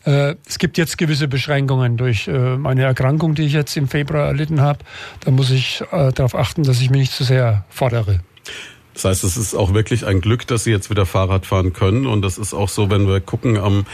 Äh, 0.04 0.34
es 0.46 0.58
gibt 0.58 0.78
jetzt 0.78 0.98
gewisse 0.98 1.28
Beschränkungen 1.28 1.96
durch 1.96 2.28
äh, 2.28 2.56
meine 2.56 2.82
Erkrankung, 2.82 3.34
die 3.34 3.42
ich 3.42 3.52
jetzt 3.52 3.76
im 3.76 3.88
Februar 3.88 4.26
erlitten 4.26 4.60
habe. 4.60 4.80
Da 5.20 5.30
muss 5.30 5.50
ich 5.50 5.82
äh, 5.92 6.12
darauf 6.12 6.34
achten, 6.34 6.62
dass 6.62 6.80
ich 6.80 6.90
mich 6.90 7.00
nicht 7.00 7.12
zu 7.12 7.24
sehr 7.24 7.64
fordere. 7.68 8.20
Das 8.94 9.04
heißt, 9.04 9.24
es 9.24 9.36
ist 9.36 9.54
auch 9.54 9.74
wirklich 9.74 10.06
ein 10.06 10.20
Glück, 10.20 10.46
dass 10.46 10.64
Sie 10.64 10.72
jetzt 10.72 10.90
wieder 10.90 11.06
Fahrrad 11.06 11.46
fahren 11.46 11.72
können. 11.72 12.06
Und 12.06 12.22
das 12.22 12.36
ist 12.36 12.52
auch 12.52 12.68
so, 12.68 12.90
wenn 12.90 13.06
wir 13.06 13.20
gucken, 13.20 13.56
ähm, 13.56 13.86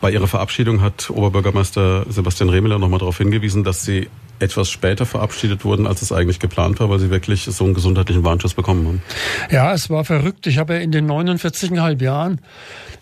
bei 0.00 0.10
Ihrer 0.10 0.26
Verabschiedung 0.26 0.82
hat 0.82 1.08
Oberbürgermeister 1.08 2.04
Sebastian 2.10 2.50
Remeler 2.50 2.78
nochmal 2.78 2.98
darauf 2.98 3.18
hingewiesen, 3.18 3.64
dass 3.64 3.84
Sie 3.84 4.08
etwas 4.40 4.70
später 4.70 5.06
verabschiedet 5.06 5.64
wurden, 5.64 5.86
als 5.86 6.02
es 6.02 6.12
eigentlich 6.12 6.40
geplant 6.40 6.80
war, 6.80 6.90
weil 6.90 6.98
sie 6.98 7.10
wirklich 7.10 7.44
so 7.44 7.64
einen 7.64 7.74
gesundheitlichen 7.74 8.24
Warnschuss 8.24 8.54
bekommen 8.54 8.86
haben. 8.86 9.02
Ja, 9.50 9.72
es 9.72 9.90
war 9.90 10.04
verrückt. 10.04 10.46
Ich 10.46 10.58
habe 10.58 10.74
ja 10.74 10.80
in 10.80 10.92
den 10.92 11.10
49,5 11.10 12.02
Jahren, 12.02 12.40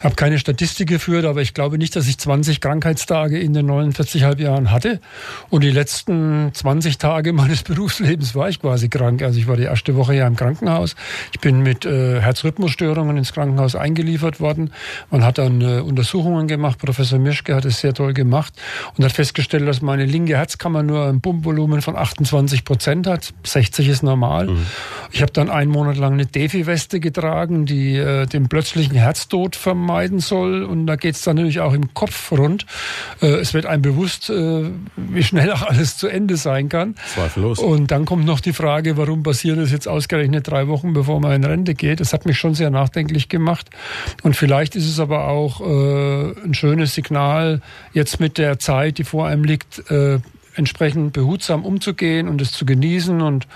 habe 0.03 0.15
keine 0.15 0.39
Statistik 0.39 0.89
geführt, 0.89 1.25
aber 1.25 1.43
ich 1.43 1.55
glaube 1.55 1.79
nicht, 1.79 1.95
dass 1.97 2.09
ich 2.09 2.19
20 2.19 2.61
Krankheitstage 2.61 3.39
in 3.39 3.53
den 3.53 3.71
49,5 3.71 4.41
Jahren 4.41 4.71
hatte. 4.71 5.01
Und 5.51 5.63
die 5.63 5.71
letzten 5.71 6.51
20 6.53 6.99
Tage 6.99 7.33
meines 7.33 7.63
Berufslebens 7.73 8.35
war 8.35 8.49
ich 8.49 8.61
quasi 8.61 8.89
krank. 8.89 9.23
Also 9.23 9.39
ich 9.39 9.47
war 9.47 9.57
die 9.57 9.65
erste 9.65 9.97
Woche 9.97 10.15
ja 10.15 10.27
im 10.27 10.37
Krankenhaus. 10.37 10.97
Ich 11.33 11.41
bin 11.41 11.63
mit 11.63 11.85
äh, 11.85 12.21
Herzrhythmusstörungen 12.21 13.17
ins 13.17 13.33
Krankenhaus 13.33 13.77
eingeliefert 13.77 14.41
worden. 14.41 14.73
Man 15.11 15.25
hat 15.25 15.39
dann 15.39 15.61
äh, 15.61 15.81
Untersuchungen 15.81 16.49
gemacht. 16.49 16.79
Professor 16.79 17.19
Mischke 17.19 17.55
hat 17.55 17.65
es 17.65 17.81
sehr 17.81 17.95
toll 17.95 18.13
gemacht 18.13 18.53
und 18.97 19.05
hat 19.05 19.13
festgestellt, 19.13 19.67
dass 19.67 19.83
meine 19.83 20.05
linke 20.05 20.37
Herzkammer 20.37 20.83
nur 20.83 21.07
ein 21.07 21.21
Pumpvolumen 21.21 21.83
von 21.83 21.97
28 21.97 22.65
Prozent 22.65 23.07
hat. 23.07 23.33
60 23.45 23.89
ist 23.89 24.03
normal. 24.03 24.49
Mhm. 24.49 24.67
Ich 25.13 25.23
habe 25.23 25.33
dann 25.33 25.51
einen 25.51 25.71
Monat 25.71 25.97
lang 25.97 26.15
eine 26.15 26.27
Defi-Weste 26.27 27.01
getragen, 27.01 27.67
die 27.67 27.97
äh, 27.97 28.27
den 28.27 28.49
plötzlichen 28.49 28.97
Herztod 28.97 29.57
vermeiden 29.93 30.21
soll. 30.21 30.63
Und 30.63 30.87
da 30.87 30.97
geht 30.97 31.15
es 31.15 31.23
dann 31.23 31.37
natürlich 31.37 31.61
auch 31.61 31.75
im 31.75 31.93
Kopf 31.95 32.33
rund. 32.33 32.67
Äh, 33.21 33.27
es 33.27 33.55
wird 33.55 33.67
einem 33.67 33.83
bewusst, 33.83 34.31
äh, 34.31 34.71
wie 34.97 35.23
schnell 35.23 35.53
auch 35.53 35.63
alles 35.63 35.97
zu 35.97 36.09
Ende 36.09 36.37
sein 36.37 36.69
kann. 36.69 36.95
Zweifellos. 37.15 37.59
Und 37.59 37.91
dann 37.91 38.05
kommt 38.05 38.25
noch 38.25 38.41
die 38.41 38.53
Frage, 38.53 38.97
warum 38.97 39.23
passiert 39.23 39.59
das 39.59 39.71
jetzt 39.71 39.87
ausgerechnet 39.87 40.49
drei 40.49 40.69
Wochen, 40.69 40.95
bevor 40.95 41.21
man 41.21 41.33
in 41.33 41.45
Rente 41.45 41.75
geht. 41.75 42.01
Das 42.01 42.13
hat 42.13 42.27
mich 42.27 42.39
schon 42.39 42.55
sehr 42.55 42.71
nachdenklich 42.71 43.29
gemacht. 43.29 43.71
Und 44.23 44.35
vielleicht 44.37 44.77
ist 44.77 44.89
es 44.89 44.99
aber 44.99 45.29
auch 45.29 45.61
äh, 45.61 46.45
ein 46.45 46.55
schönes 46.55 46.95
Signal, 46.95 47.61
jetzt 47.93 48.21
mit 48.21 48.39
der 48.39 48.59
Zeit, 48.59 48.99
die 48.99 49.05
vor 49.05 49.27
einem 49.27 49.45
liegt, 49.45 49.83
entsprechend 50.55 51.13
behutsam 51.13 51.65
umzugehen 51.65 52.29
und 52.29 52.41
es 52.41 52.53
zu 52.53 52.65
genießen. 52.65 53.21
Und 53.21 53.47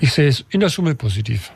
ich 0.00 0.12
sehe 0.12 0.28
es 0.28 0.44
in 0.50 0.60
der 0.60 0.68
Summe 0.68 0.94
positiv. 0.94 1.50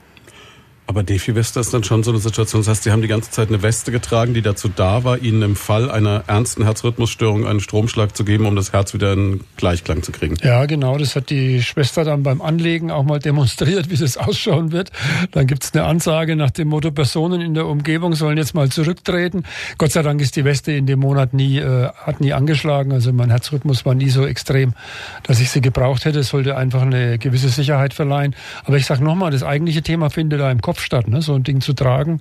Aber 0.93 1.03
Defi-Weste 1.03 1.59
ist 1.59 1.73
dann 1.73 1.85
schon 1.85 2.03
so 2.03 2.11
eine 2.11 2.21
Situation. 2.21 2.61
Das 2.61 2.69
heißt, 2.69 2.83
Sie 2.83 2.91
haben 2.91 3.01
die 3.01 3.09
ganze 3.09 3.31
Zeit 3.31 3.49
eine 3.49 3.63
Weste 3.63 3.93
getragen, 3.93 4.35
die 4.35 4.43
dazu 4.43 4.69
da 4.69 5.05
war, 5.05 5.17
Ihnen 5.17 5.41
im 5.41 5.57
Fall 5.57 5.91
einer 5.91 6.25
ernsten 6.27 6.65
Herzrhythmusstörung 6.65 7.47
einen 7.47 7.61
Stromschlag 7.61 8.15
zu 8.15 8.27
geben, 8.27 8.45
um 8.45 8.55
das 8.57 8.75
Herz 8.75 8.93
wieder 8.93 9.15
in 9.15 9.41
Gleichklang 9.57 10.03
zu 10.03 10.13
kriegen. 10.13 10.37
Ja, 10.43 10.67
genau. 10.67 10.99
Das 10.99 11.17
hat 11.17 11.31
die 11.31 11.63
Schwester 11.63 12.05
dann 12.05 12.23
beim 12.23 12.43
Anlegen 12.43 12.91
auch 12.91 13.05
mal 13.05 13.21
demonstriert, 13.21 13.89
wie 13.89 13.97
das 13.97 14.17
ausschauen 14.19 14.71
wird. 14.71 14.91
Dann 15.31 15.47
gibt 15.47 15.65
es 15.65 15.73
eine 15.73 15.85
Ansage 15.85 16.37
nach 16.37 16.51
dem 16.51 16.69
Motto, 16.69 16.91
Personen 16.91 17.41
in 17.41 17.55
der 17.55 17.65
Umgebung 17.65 18.15
sollen 18.15 18.37
jetzt 18.37 18.55
mal 18.55 18.69
zurücktreten. 18.69 19.45
Gott 19.79 19.93
sei 19.93 20.03
Dank 20.03 20.21
ist 20.21 20.37
die 20.37 20.45
Weste 20.45 20.73
in 20.73 20.85
dem 20.85 20.99
Monat 20.99 21.33
nie, 21.33 21.57
äh, 21.57 21.89
hat 21.89 22.21
nie 22.21 22.35
angeschlagen. 22.35 22.93
Also 22.93 23.15
mein 23.15 23.31
Herzrhythmus 23.31 23.87
war 23.87 23.95
nie 23.95 24.11
so 24.11 24.27
extrem, 24.27 24.75
dass 25.23 25.41
ich 25.41 25.49
sie 25.49 25.63
gebraucht 25.63 26.05
hätte. 26.05 26.19
Es 26.19 26.29
sollte 26.29 26.55
einfach 26.55 26.83
eine 26.83 27.17
gewisse 27.17 27.49
Sicherheit 27.49 27.95
verleihen. 27.95 28.37
Aber 28.65 28.77
ich 28.77 28.85
sage 28.85 29.03
nochmal, 29.03 29.31
das 29.31 29.43
eigentliche 29.43 29.81
Thema 29.81 30.11
findet 30.11 30.39
da 30.39 30.51
im 30.51 30.61
Kopf 30.61 30.82
statt, 30.83 31.09
ne? 31.09 31.23
so 31.23 31.35
ein 31.35 31.43
Ding 31.43 31.61
zu 31.61 31.73
tragen 31.73 32.21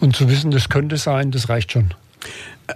und 0.00 0.16
zu 0.16 0.28
wissen, 0.28 0.50
das 0.50 0.68
könnte 0.68 0.96
sein, 0.96 1.30
das 1.30 1.48
reicht 1.48 1.72
schon. 1.72 1.94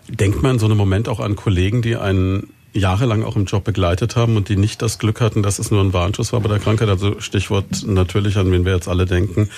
Denkt 0.09 0.43
man 0.43 0.53
in 0.53 0.59
so 0.59 0.67
einem 0.67 0.77
Moment 0.77 1.09
auch 1.09 1.21
an 1.21 1.37
Kollegen, 1.37 1.83
die 1.83 1.97
einen 1.97 2.49
jahrelang 2.75 3.23
auch 3.23 3.37
im 3.37 3.45
Job 3.45 3.65
begleitet 3.65 4.17
haben 4.17 4.37
und 4.37 4.49
die 4.49 4.57
nicht 4.57 4.83
das 4.83 4.99
Glück 4.99 5.21
hatten, 5.21 5.43
dass 5.43 5.59
es 5.59 5.71
nur 5.71 5.81
ein 5.83 5.93
Warnschuss 5.93 6.33
war 6.33 6.41
bei 6.41 6.49
der 6.49 6.59
Krankheit. 6.59 6.89
Also 6.89 7.21
Stichwort 7.21 7.87
natürlich, 7.87 8.37
an 8.37 8.51
wen 8.51 8.65
wir 8.65 8.75
jetzt 8.75 8.89
alle 8.89 9.07
denken, 9.07 9.49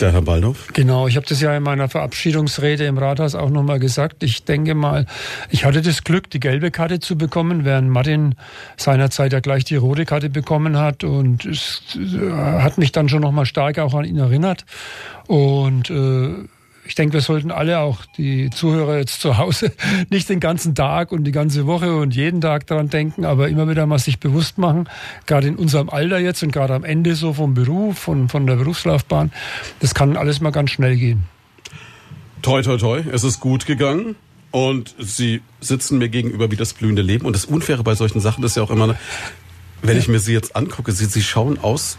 der 0.00 0.12
Herr 0.12 0.22
Baldorf. 0.22 0.68
Genau, 0.72 1.06
ich 1.06 1.16
habe 1.16 1.26
das 1.26 1.40
ja 1.40 1.56
in 1.56 1.62
meiner 1.62 1.88
Verabschiedungsrede 1.88 2.86
im 2.86 2.98
Rathaus 2.98 3.34
auch 3.34 3.50
nochmal 3.50 3.78
gesagt. 3.78 4.22
Ich 4.22 4.44
denke 4.44 4.74
mal, 4.74 5.06
ich 5.50 5.64
hatte 5.64 5.82
das 5.82 6.02
Glück, 6.02 6.30
die 6.30 6.40
gelbe 6.40 6.70
Karte 6.70 6.98
zu 6.98 7.16
bekommen, 7.16 7.64
während 7.64 7.90
Martin 7.90 8.34
seinerzeit 8.76 9.32
ja 9.32 9.40
gleich 9.40 9.64
die 9.64 9.76
rote 9.76 10.06
Karte 10.06 10.30
bekommen 10.30 10.78
hat. 10.78 11.04
Und 11.04 11.44
es 11.44 11.82
äh, 11.94 12.30
hat 12.32 12.78
mich 12.78 12.92
dann 12.92 13.08
schon 13.08 13.22
nochmal 13.22 13.46
stark 13.46 13.78
auch 13.78 13.94
an 13.94 14.04
ihn 14.04 14.18
erinnert. 14.18 14.64
Und 15.26 15.90
äh, 15.90 16.46
ich 16.86 16.94
denke, 16.94 17.14
wir 17.14 17.20
sollten 17.20 17.50
alle 17.50 17.80
auch 17.80 18.04
die 18.16 18.50
Zuhörer 18.50 18.98
jetzt 18.98 19.20
zu 19.20 19.38
Hause 19.38 19.72
nicht 20.10 20.28
den 20.28 20.40
ganzen 20.40 20.74
Tag 20.74 21.12
und 21.12 21.24
die 21.24 21.32
ganze 21.32 21.66
Woche 21.66 21.96
und 21.96 22.14
jeden 22.14 22.40
Tag 22.40 22.66
daran 22.66 22.88
denken, 22.88 23.24
aber 23.24 23.48
immer 23.48 23.68
wieder 23.68 23.86
mal 23.86 23.98
sich 23.98 24.18
bewusst 24.18 24.58
machen, 24.58 24.88
gerade 25.26 25.48
in 25.48 25.56
unserem 25.56 25.90
Alter 25.90 26.18
jetzt 26.18 26.42
und 26.42 26.52
gerade 26.52 26.74
am 26.74 26.84
Ende 26.84 27.14
so 27.14 27.32
vom 27.32 27.54
Beruf, 27.54 27.98
von, 27.98 28.28
von 28.28 28.46
der 28.46 28.56
Berufslaufbahn, 28.56 29.32
das 29.80 29.94
kann 29.94 30.16
alles 30.16 30.40
mal 30.40 30.50
ganz 30.50 30.70
schnell 30.70 30.96
gehen. 30.96 31.24
Toi, 32.42 32.62
toi, 32.62 32.76
toi, 32.76 33.02
es 33.12 33.24
ist 33.24 33.40
gut 33.40 33.66
gegangen. 33.66 34.16
Und 34.52 34.94
sie 34.98 35.42
sitzen 35.60 35.98
mir 35.98 36.08
gegenüber 36.08 36.50
wie 36.50 36.56
das 36.56 36.72
blühende 36.72 37.02
Leben. 37.02 37.26
Und 37.26 37.34
das 37.34 37.44
Unfaire 37.44 37.82
bei 37.82 37.94
solchen 37.94 38.20
Sachen 38.20 38.42
ist 38.42 38.56
ja 38.56 38.62
auch 38.62 38.70
immer, 38.70 38.96
wenn 39.82 39.98
ich 39.98 40.08
mir 40.08 40.18
sie 40.18 40.32
jetzt 40.32 40.56
angucke, 40.56 40.92
sie, 40.92 41.04
sie 41.04 41.22
schauen 41.22 41.58
aus 41.58 41.98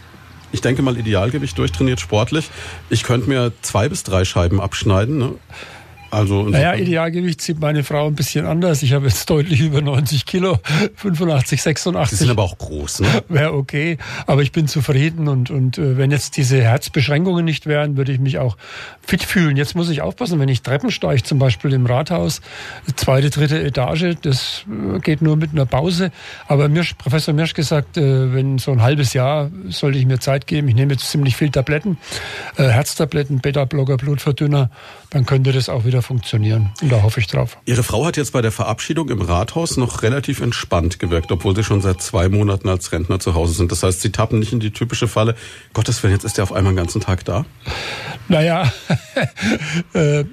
ich 0.52 0.60
denke 0.60 0.82
mal 0.82 0.96
Idealgewicht 0.96 1.56
durchtrainiert, 1.58 2.00
sportlich. 2.00 2.50
Ich 2.90 3.02
könnte 3.02 3.28
mir 3.28 3.52
zwei 3.62 3.88
bis 3.88 4.02
drei 4.04 4.24
Scheiben 4.24 4.60
abschneiden. 4.60 5.18
Ne? 5.18 5.34
Also 6.10 6.42
naja, 6.44 6.74
Idealgewicht 6.74 7.40
sieht 7.42 7.60
meine 7.60 7.84
Frau 7.84 8.06
ein 8.06 8.14
bisschen 8.14 8.46
anders. 8.46 8.82
Ich 8.82 8.92
habe 8.92 9.06
jetzt 9.06 9.28
deutlich 9.28 9.60
über 9.60 9.82
90 9.82 10.24
Kilo, 10.24 10.58
85, 10.96 11.62
86. 11.62 12.18
Sie 12.18 12.24
sind 12.24 12.30
aber 12.30 12.44
auch 12.44 12.56
groß, 12.56 13.00
ne? 13.00 13.08
Wäre 13.28 13.52
okay, 13.52 13.98
aber 14.26 14.42
ich 14.42 14.52
bin 14.52 14.68
zufrieden 14.68 15.28
und, 15.28 15.50
und 15.50 15.76
äh, 15.76 15.98
wenn 15.98 16.10
jetzt 16.10 16.36
diese 16.36 16.62
Herzbeschränkungen 16.62 17.44
nicht 17.44 17.66
wären, 17.66 17.96
würde 17.96 18.12
ich 18.12 18.20
mich 18.20 18.38
auch 18.38 18.56
fit 19.06 19.22
fühlen. 19.22 19.56
Jetzt 19.56 19.74
muss 19.74 19.90
ich 19.90 20.00
aufpassen, 20.00 20.40
wenn 20.40 20.48
ich 20.48 20.62
Treppen 20.62 20.90
steige, 20.90 21.22
zum 21.22 21.38
Beispiel 21.38 21.74
im 21.74 21.84
Rathaus, 21.84 22.40
zweite, 22.96 23.28
dritte 23.28 23.62
Etage, 23.62 24.16
das 24.22 24.64
äh, 24.66 25.00
geht 25.00 25.20
nur 25.20 25.36
mit 25.36 25.52
einer 25.52 25.66
Pause. 25.66 26.10
Aber 26.46 26.68
Mirsch, 26.68 26.94
Professor 26.94 27.34
Mirsch 27.34 27.52
gesagt, 27.52 27.98
äh, 27.98 28.32
wenn 28.32 28.58
so 28.58 28.72
ein 28.72 28.80
halbes 28.80 29.12
Jahr 29.12 29.50
sollte 29.68 29.98
ich 29.98 30.06
mir 30.06 30.20
Zeit 30.20 30.46
geben. 30.46 30.68
Ich 30.68 30.74
nehme 30.74 30.92
jetzt 30.92 31.10
ziemlich 31.10 31.36
viel 31.36 31.50
Tabletten, 31.50 31.98
Herztabletten, 32.56 33.40
Beta-Blocker, 33.40 33.96
Blutverdünner, 33.96 34.70
dann 35.10 35.24
könnte 35.24 35.52
das 35.52 35.68
auch 35.68 35.84
wieder 35.84 36.02
funktionieren. 36.02 36.70
Und 36.82 36.92
da 36.92 37.02
hoffe 37.02 37.20
ich 37.20 37.26
drauf. 37.26 37.56
Ihre 37.64 37.82
Frau 37.82 38.04
hat 38.04 38.16
jetzt 38.16 38.32
bei 38.32 38.42
der 38.42 38.52
Verabschiedung 38.52 39.08
im 39.08 39.22
Rathaus 39.22 39.76
noch 39.78 40.02
relativ 40.02 40.40
entspannt 40.40 40.98
gewirkt, 40.98 41.32
obwohl 41.32 41.56
sie 41.56 41.64
schon 41.64 41.80
seit 41.80 42.02
zwei 42.02 42.28
Monaten 42.28 42.68
als 42.68 42.92
Rentner 42.92 43.18
zu 43.18 43.34
Hause 43.34 43.54
sind. 43.54 43.72
Das 43.72 43.82
heißt, 43.82 44.02
sie 44.02 44.12
tappen 44.12 44.38
nicht 44.38 44.52
in 44.52 44.60
die 44.60 44.70
typische 44.70 45.08
Falle, 45.08 45.34
Gottes 45.72 46.02
Willen, 46.02 46.12
jetzt 46.14 46.24
ist 46.24 46.38
er 46.38 46.44
auf 46.44 46.52
einmal 46.52 46.72
den 46.72 46.76
ganzen 46.76 47.00
Tag 47.00 47.24
da? 47.24 47.46
Naja, 48.28 48.70
äh, 49.94 50.20
äh, 50.20 50.26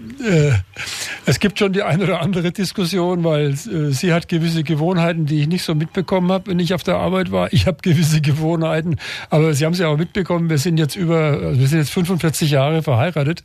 es 1.26 1.40
gibt 1.40 1.60
schon 1.60 1.72
die 1.72 1.84
eine 1.84 2.04
oder 2.04 2.22
andere 2.22 2.52
Diskussion, 2.52 3.24
weil 3.24 3.52
äh, 3.52 3.92
sie 3.92 4.12
hat 4.12 4.28
gewisse 4.28 4.64
Gewohnheiten, 4.64 5.26
die 5.26 5.40
ich 5.42 5.48
nicht 5.48 5.64
so 5.64 5.74
mitbekommen 5.74 6.32
habe, 6.32 6.52
wenn 6.52 6.60
ich 6.60 6.74
auf 6.74 6.84
der 6.84 6.98
Arbeit 6.98 7.32
war. 7.32 7.54
Ich 7.54 7.66
habe 7.66 7.78
gewisse 7.82 8.20
Gewohnheiten, 8.20 8.98
aber 9.30 9.54
Sie 9.54 9.66
haben 9.66 9.74
sie 9.74 9.86
auch 9.86 9.98
mitbekommen, 9.98 10.50
wir 10.50 10.58
sind 10.58 10.78
jetzt 10.78 10.98
über, 10.98 11.40
also 11.42 11.60
wir 11.60 11.68
sind 11.68 11.80
jetzt 11.80 11.92
45 11.92 12.52
Jahre 12.52 12.84
verheiratet 12.84 13.44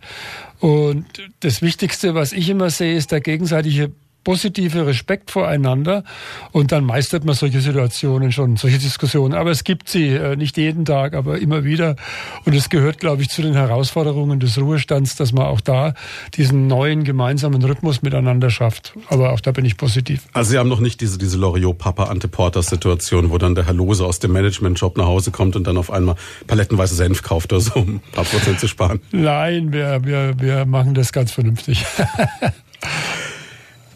und 0.61 1.07
das 1.41 1.63
Wichtigste, 1.63 2.15
was 2.15 2.33
ich 2.33 2.49
immer 2.49 2.71
sehe, 2.71 2.95
ist 2.95 3.13
der 3.13 3.21
gegenseitige 3.21 3.93
positive 4.25 4.87
Respekt 4.87 5.31
voreinander 5.31 6.05
und 6.53 6.73
dann 6.73 6.85
meistert 6.85 7.25
man 7.25 7.35
solche 7.35 7.61
Situationen 7.61 8.33
schon, 8.33 8.57
solche 8.57 8.79
Diskussionen. 8.79 9.35
Aber 9.35 9.51
es 9.51 9.65
gibt 9.65 9.89
sie 9.89 10.09
äh, 10.09 10.37
nicht 10.37 10.57
jeden 10.57 10.85
Tag, 10.85 11.15
aber 11.15 11.39
immer 11.39 11.65
wieder. 11.65 11.97
Und 12.45 12.55
es 12.55 12.69
gehört, 12.69 12.99
glaube 12.99 13.23
ich, 13.23 13.31
zu 13.31 13.43
den 13.43 13.55
Herausforderungen 13.55 14.41
des 14.41 14.59
Ruhestands, 14.59 15.17
dass 15.17 15.33
man 15.33 15.47
auch 15.47 15.61
da 15.61 15.95
diesen 16.35 16.67
neuen 16.67 17.05
gemeinsamen 17.05 17.63
Rhythmus 17.63 18.03
miteinander 18.03 18.51
schafft. 18.51 18.95
Aber 19.09 19.33
auch 19.33 19.41
da 19.41 19.53
bin 19.53 19.65
ich 19.65 19.77
positiv. 19.77 20.23
Also 20.33 20.51
Sie 20.51 20.59
haben 20.59 20.69
noch 20.69 20.81
nicht 20.81 21.01
diese, 21.01 21.19
diese 21.19 21.39
Loriot-Papa-Ante-Porter-Situation, 21.39 23.31
wo 23.31 23.39
dann 23.39 23.55
der 23.55 23.67
Herr 23.67 23.75
Lose 23.75 24.05
aus 24.05 24.19
dem 24.19 24.33
Management-Job 24.33 24.97
nach 24.97 25.07
Hause 25.07 25.31
kommt 25.31 25.57
und 25.57 25.67
dann 25.67 25.77
auf 25.77 25.91
einmal 25.91 26.17
palettenweise 26.47 26.95
Senf 26.95 27.23
kauft 27.23 27.53
oder 27.53 27.61
so, 27.61 27.81
um 27.81 27.97
ein 27.97 28.03
paar 28.13 28.25
Prozent 28.25 28.61
zu 28.61 28.69
sparen. 28.69 29.01
Nein, 29.13 29.73
wir, 29.73 30.05
wir, 30.05 30.35
wir 30.39 30.67
machen 30.67 30.95
das 30.95 31.13
ganz 31.13 31.33
vernünftig. 31.33 31.85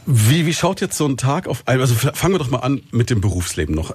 Wie, 0.06 0.46
wie 0.46 0.54
schaut 0.54 0.80
jetzt 0.80 0.96
so 0.96 1.06
ein 1.06 1.16
Tag 1.16 1.46
auf 1.46 1.62
also 1.66 1.94
fangen 1.94 2.34
wir 2.34 2.38
doch 2.38 2.50
mal 2.50 2.58
an 2.58 2.82
mit 2.90 3.10
dem 3.10 3.20
Berufsleben 3.20 3.74
noch. 3.74 3.94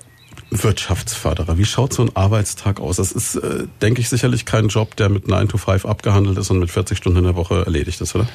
Wirtschaftsförderer. 0.51 1.57
Wie 1.57 1.65
schaut 1.65 1.93
so 1.93 2.03
ein 2.03 2.15
Arbeitstag 2.15 2.79
aus? 2.79 2.97
Das 2.97 3.11
ist, 3.11 3.35
äh, 3.35 3.67
denke 3.81 4.01
ich, 4.01 4.09
sicherlich 4.09 4.45
kein 4.45 4.67
Job, 4.67 4.95
der 4.95 5.09
mit 5.09 5.27
9 5.27 5.47
to 5.47 5.57
5 5.57 5.85
abgehandelt 5.85 6.37
ist 6.37 6.49
und 6.49 6.59
mit 6.59 6.71
40 6.71 6.97
Stunden 6.97 7.19
in 7.19 7.23
der 7.25 7.35
Woche 7.35 7.65
erledigt 7.65 8.01
ist, 8.01 8.15
oder? 8.15 8.27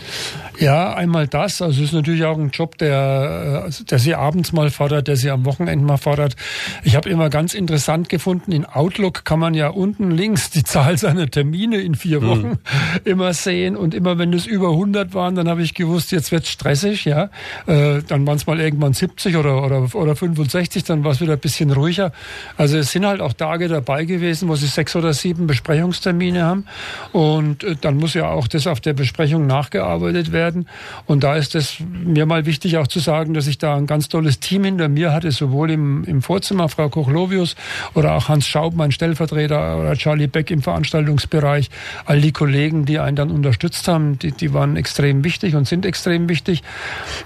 Ja, 0.58 0.94
einmal 0.94 1.26
das. 1.26 1.60
Also 1.60 1.82
es 1.82 1.88
ist 1.88 1.92
natürlich 1.92 2.24
auch 2.24 2.38
ein 2.38 2.50
Job, 2.50 2.78
der, 2.78 3.66
äh, 3.68 3.84
der 3.84 3.98
sie 3.98 4.14
abends 4.14 4.52
mal 4.52 4.70
fordert, 4.70 5.08
der 5.08 5.16
sie 5.16 5.30
am 5.30 5.44
Wochenende 5.44 5.84
mal 5.84 5.96
fordert. 5.96 6.36
Ich 6.84 6.94
habe 6.94 7.08
immer 7.08 7.30
ganz 7.30 7.52
interessant 7.52 8.08
gefunden, 8.08 8.52
in 8.52 8.64
Outlook 8.64 9.24
kann 9.24 9.40
man 9.40 9.54
ja 9.54 9.68
unten 9.68 10.12
links 10.12 10.50
die 10.50 10.62
Zahl 10.62 10.96
seiner 10.98 11.28
Termine 11.28 11.80
in 11.80 11.96
vier 11.96 12.20
hm. 12.20 12.28
Wochen 12.28 12.48
mhm. 12.48 12.58
immer 13.04 13.34
sehen. 13.34 13.76
Und 13.76 13.92
immer 13.92 14.18
wenn 14.18 14.32
es 14.32 14.46
über 14.46 14.70
100 14.70 15.14
waren, 15.14 15.34
dann 15.34 15.48
habe 15.48 15.62
ich 15.62 15.74
gewusst, 15.74 16.12
jetzt 16.12 16.30
wird's 16.30 16.48
stressig. 16.48 17.04
ja. 17.04 17.30
Äh, 17.66 18.02
dann 18.06 18.24
waren 18.26 18.36
es 18.36 18.46
mal 18.46 18.60
irgendwann 18.60 18.92
70 18.92 19.36
oder, 19.36 19.64
oder, 19.64 19.94
oder 19.94 20.14
65, 20.14 20.84
dann 20.84 21.02
war 21.02 21.10
es 21.10 21.20
wieder 21.20 21.32
ein 21.32 21.40
bisschen 21.40 21.72
ruhiger 21.72 22.03
sicher. 22.04 22.12
Also 22.56 22.78
es 22.78 22.92
sind 22.92 23.06
halt 23.06 23.20
auch 23.20 23.32
Tage 23.32 23.68
dabei 23.68 24.04
gewesen, 24.04 24.48
wo 24.48 24.56
sie 24.56 24.66
sechs 24.66 24.96
oder 24.96 25.12
sieben 25.12 25.46
Besprechungstermine 25.46 26.42
haben. 26.44 26.66
Und 27.12 27.64
äh, 27.64 27.76
dann 27.80 27.96
muss 27.96 28.14
ja 28.14 28.28
auch 28.28 28.48
das 28.48 28.66
auf 28.66 28.80
der 28.80 28.92
Besprechung 28.92 29.46
nachgearbeitet 29.46 30.32
werden. 30.32 30.68
Und 31.06 31.24
da 31.24 31.36
ist 31.36 31.54
es 31.54 31.76
mir 31.80 32.26
mal 32.26 32.46
wichtig 32.46 32.78
auch 32.78 32.86
zu 32.86 33.00
sagen, 33.00 33.34
dass 33.34 33.46
ich 33.46 33.58
da 33.58 33.76
ein 33.76 33.86
ganz 33.86 34.08
tolles 34.08 34.40
Team 34.40 34.64
hinter 34.64 34.88
mir 34.88 35.12
hatte, 35.12 35.30
sowohl 35.30 35.70
im, 35.70 36.04
im 36.04 36.22
Vorzimmer, 36.22 36.68
Frau 36.68 36.88
Koch-Lovius 36.88 37.56
oder 37.94 38.14
auch 38.14 38.28
Hans 38.28 38.46
Schaub, 38.46 38.74
mein 38.74 38.92
Stellvertreter, 38.92 39.78
oder 39.78 39.94
Charlie 39.94 40.26
Beck 40.26 40.50
im 40.50 40.62
Veranstaltungsbereich. 40.62 41.70
All 42.04 42.20
die 42.20 42.32
Kollegen, 42.32 42.84
die 42.84 42.98
einen 42.98 43.16
dann 43.16 43.30
unterstützt 43.30 43.88
haben, 43.88 44.18
die, 44.18 44.32
die 44.32 44.52
waren 44.52 44.76
extrem 44.76 45.24
wichtig 45.24 45.54
und 45.54 45.66
sind 45.66 45.86
extrem 45.86 46.28
wichtig. 46.28 46.62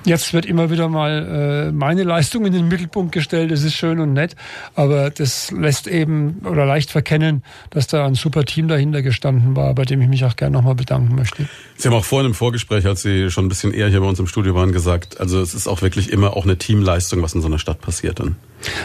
Jetzt 0.04 0.32
wird 0.32 0.47
immer 0.47 0.70
wieder 0.70 0.88
mal 0.88 1.68
äh, 1.68 1.73
meine 1.73 2.02
Leistung 2.02 2.47
in 2.47 2.52
den 2.52 2.68
Mittelpunkt 2.68 3.12
gestellt. 3.12 3.50
Das 3.50 3.62
ist 3.62 3.75
schön 3.75 4.00
und 4.00 4.12
nett. 4.12 4.37
Aber 4.75 5.10
das 5.10 5.50
lässt 5.50 5.87
eben 5.87 6.40
oder 6.44 6.66
leicht 6.66 6.90
verkennen, 6.90 7.42
dass 7.70 7.87
da 7.87 8.06
ein 8.06 8.14
super 8.14 8.44
Team 8.44 8.68
dahinter 8.68 9.02
gestanden 9.02 9.56
war, 9.56 9.75
bei 9.75 9.84
dem 9.84 10.00
ich 10.00 10.08
mich 10.08 10.25
auch 10.25 10.37
gerne 10.37 10.56
nochmal 10.56 10.75
bedanken 10.75 11.14
möchte. 11.14 11.48
Sie 11.76 11.88
haben 11.88 11.94
auch 11.94 12.04
vorhin 12.04 12.26
im 12.26 12.34
Vorgespräch, 12.34 12.87
als 12.87 13.02
Sie 13.02 13.30
schon 13.30 13.46
ein 13.46 13.48
bisschen 13.48 13.72
eher 13.72 13.88
hier 13.88 14.00
bei 14.00 14.06
uns 14.06 14.18
im 14.18 14.26
Studio 14.26 14.54
waren, 14.54 14.72
gesagt, 14.72 15.20
also 15.20 15.40
es 15.40 15.54
ist 15.54 15.68
auch 15.68 15.82
wirklich 15.82 16.10
immer 16.10 16.37
auch 16.37 16.44
eine 16.44 16.58
Teamleistung, 16.58 17.22
was 17.22 17.34
in 17.34 17.40
so 17.40 17.48
einer 17.48 17.58
Stadt 17.58 17.80
passiert 17.80 18.20
dann. 18.20 18.37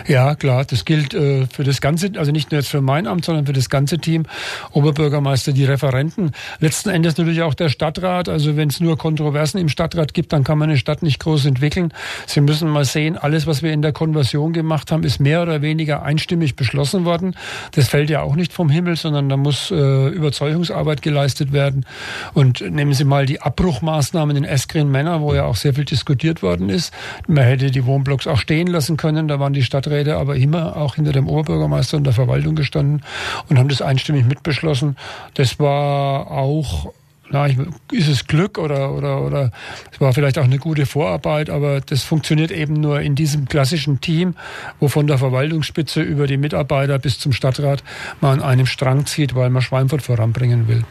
Ja, 0.07 0.35
klar, 0.35 0.65
das 0.65 0.85
gilt 0.85 1.13
äh, 1.13 1.47
für 1.47 1.63
das 1.63 1.81
ganze, 1.81 2.11
also 2.17 2.31
nicht 2.31 2.51
nur 2.51 2.59
jetzt 2.59 2.69
für 2.69 2.81
mein 2.81 3.07
Amt, 3.07 3.25
sondern 3.25 3.45
für 3.45 3.53
das 3.53 3.69
ganze 3.69 3.97
Team. 3.97 4.25
Oberbürgermeister, 4.71 5.53
die 5.53 5.65
Referenten, 5.65 6.31
letzten 6.59 6.89
Endes 6.89 7.17
natürlich 7.17 7.41
auch 7.41 7.53
der 7.53 7.69
Stadtrat. 7.69 8.29
Also 8.29 8.55
wenn 8.55 8.69
es 8.69 8.79
nur 8.79 8.97
Kontroversen 8.97 9.57
im 9.59 9.69
Stadtrat 9.69 10.13
gibt, 10.13 10.33
dann 10.33 10.43
kann 10.43 10.57
man 10.57 10.69
eine 10.69 10.77
Stadt 10.77 11.03
nicht 11.03 11.19
groß 11.19 11.45
entwickeln. 11.45 11.93
Sie 12.27 12.41
müssen 12.41 12.69
mal 12.69 12.85
sehen, 12.85 13.17
alles, 13.17 13.47
was 13.47 13.63
wir 13.63 13.73
in 13.73 13.81
der 13.81 13.93
Konversion 13.93 14.53
gemacht 14.53 14.91
haben, 14.91 15.03
ist 15.03 15.19
mehr 15.19 15.41
oder 15.41 15.61
weniger 15.61 16.03
einstimmig 16.03 16.55
beschlossen 16.55 17.05
worden. 17.05 17.35
Das 17.71 17.87
fällt 17.87 18.09
ja 18.09 18.21
auch 18.21 18.35
nicht 18.35 18.53
vom 18.53 18.69
Himmel, 18.69 18.95
sondern 18.95 19.29
da 19.29 19.37
muss 19.37 19.71
äh, 19.71 20.07
Überzeugungsarbeit 20.09 21.01
geleistet 21.01 21.51
werden. 21.51 21.85
Und 22.33 22.61
nehmen 22.61 22.93
Sie 22.93 23.05
mal 23.05 23.25
die 23.25 23.41
Abbruchmaßnahmen 23.41 24.35
in 24.35 24.43
Eskrin 24.43 24.89
Männer, 24.89 25.21
wo 25.21 25.33
ja 25.33 25.45
auch 25.45 25.55
sehr 25.55 25.73
viel 25.73 25.85
diskutiert 25.85 26.41
worden 26.41 26.69
ist. 26.69 26.93
Man 27.27 27.43
hätte 27.43 27.71
die 27.71 27.85
Wohnblocks 27.85 28.27
auch 28.27 28.37
stehen 28.37 28.67
lassen 28.67 28.97
können. 28.97 29.27
Da 29.27 29.39
waren 29.39 29.53
die 29.53 29.62
die 29.63 29.65
Stadträte 29.65 30.17
aber 30.17 30.35
immer 30.35 30.75
auch 30.75 30.95
hinter 30.95 31.13
dem 31.13 31.27
Oberbürgermeister 31.27 31.97
und 31.97 32.03
der 32.03 32.13
Verwaltung 32.13 32.55
gestanden 32.55 33.01
und 33.49 33.57
haben 33.57 33.69
das 33.69 33.81
einstimmig 33.81 34.25
mitbeschlossen. 34.25 34.97
Das 35.35 35.59
war 35.59 36.29
auch 36.31 36.91
na, 37.29 37.47
ist 37.47 38.09
es 38.09 38.27
Glück 38.27 38.59
oder, 38.59 38.93
oder, 38.93 39.21
oder 39.21 39.51
es 39.91 39.99
war 39.99 40.13
vielleicht 40.13 40.37
auch 40.37 40.43
eine 40.43 40.59
gute 40.59 40.85
Vorarbeit, 40.85 41.49
aber 41.49 41.81
das 41.81 42.03
funktioniert 42.03 42.51
eben 42.51 42.75
nur 42.75 43.01
in 43.01 43.15
diesem 43.15 43.47
klassischen 43.47 44.01
Team, 44.01 44.35
wo 44.79 44.87
von 44.87 45.07
der 45.07 45.17
Verwaltungsspitze 45.17 46.01
über 46.01 46.27
die 46.27 46.37
Mitarbeiter 46.37 46.99
bis 46.99 47.17
zum 47.17 47.31
Stadtrat 47.31 47.83
man 48.21 48.39
an 48.39 48.45
einem 48.45 48.65
Strang 48.67 49.07
zieht, 49.07 49.33
weil 49.33 49.49
man 49.49 49.63
Schweinfurt 49.63 50.03
voranbringen 50.03 50.67
will. 50.67 50.83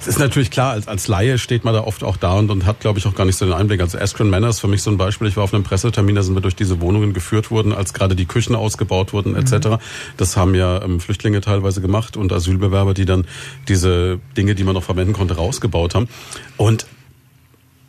Es 0.00 0.06
ist 0.06 0.18
natürlich 0.18 0.50
klar, 0.50 0.72
als, 0.72 0.86
als 0.86 1.08
Laie 1.08 1.38
steht 1.38 1.64
man 1.64 1.74
da 1.74 1.82
oft 1.82 2.04
auch 2.04 2.16
da 2.16 2.34
und, 2.34 2.50
und 2.50 2.66
hat, 2.66 2.80
glaube 2.80 2.98
ich, 2.98 3.06
auch 3.06 3.14
gar 3.14 3.24
nicht 3.24 3.36
so 3.36 3.44
den 3.44 3.54
Einblick. 3.54 3.80
Also 3.80 3.98
Askren 3.98 4.30
Manor 4.30 4.50
ist 4.50 4.60
für 4.60 4.68
mich 4.68 4.82
so 4.82 4.90
ein 4.90 4.96
Beispiel. 4.96 5.26
Ich 5.26 5.36
war 5.36 5.44
auf 5.44 5.52
einem 5.52 5.64
Pressetermin, 5.64 6.14
da 6.14 6.22
sind 6.22 6.34
wir 6.34 6.40
durch 6.40 6.56
diese 6.56 6.80
Wohnungen 6.80 7.12
geführt 7.12 7.50
worden, 7.50 7.72
als 7.72 7.92
gerade 7.92 8.14
die 8.14 8.26
Küchen 8.26 8.54
ausgebaut 8.54 9.12
wurden 9.12 9.34
etc. 9.34 9.68
Mhm. 9.68 9.78
Das 10.16 10.36
haben 10.36 10.54
ja 10.54 10.82
ähm, 10.82 11.00
Flüchtlinge 11.00 11.40
teilweise 11.40 11.80
gemacht 11.80 12.16
und 12.16 12.32
Asylbewerber, 12.32 12.94
die 12.94 13.04
dann 13.04 13.26
diese 13.66 14.20
Dinge, 14.36 14.54
die 14.54 14.64
man 14.64 14.74
noch 14.74 14.84
verwenden 14.84 15.12
konnte, 15.12 15.36
rausgebaut 15.36 15.94
haben. 15.94 16.08
Und 16.56 16.86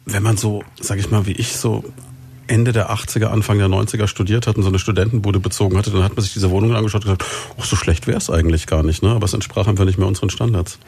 wenn 0.06 0.24
man 0.24 0.38
so, 0.38 0.64
sage 0.80 1.00
ich 1.00 1.12
mal, 1.12 1.26
wie 1.28 1.34
ich 1.34 1.56
so 1.56 1.84
Ende 2.50 2.72
der 2.72 2.90
80er, 2.90 3.28
Anfang 3.28 3.60
der 3.60 3.68
90er 3.68 4.08
studiert 4.08 4.48
hat 4.48 4.58
und 4.58 4.64
so 4.64 4.70
eine 4.70 4.80
Studentenbude 4.80 5.40
bezogen 5.40 5.78
hatte, 5.78 5.92
dann 5.92 6.04
hat 6.04 6.16
man 6.16 6.24
sich 6.24 6.34
diese 6.34 6.50
Wohnungen 6.50 6.76
angeschaut 6.76 7.06
und 7.06 7.18
gesagt, 7.20 7.26
ach, 7.60 7.66
so 7.66 7.76
schlecht 7.76 8.08
wäre 8.08 8.18
es 8.18 8.30
eigentlich 8.30 8.66
gar 8.66 8.82
nicht. 8.82 9.04
Ne? 9.04 9.12
Aber 9.12 9.26
es 9.26 9.34
entsprach 9.34 9.68
einfach 9.68 9.86
nicht 9.86 10.00
mehr 10.00 10.08
unseren 10.08 10.32
Standards. 10.32 10.80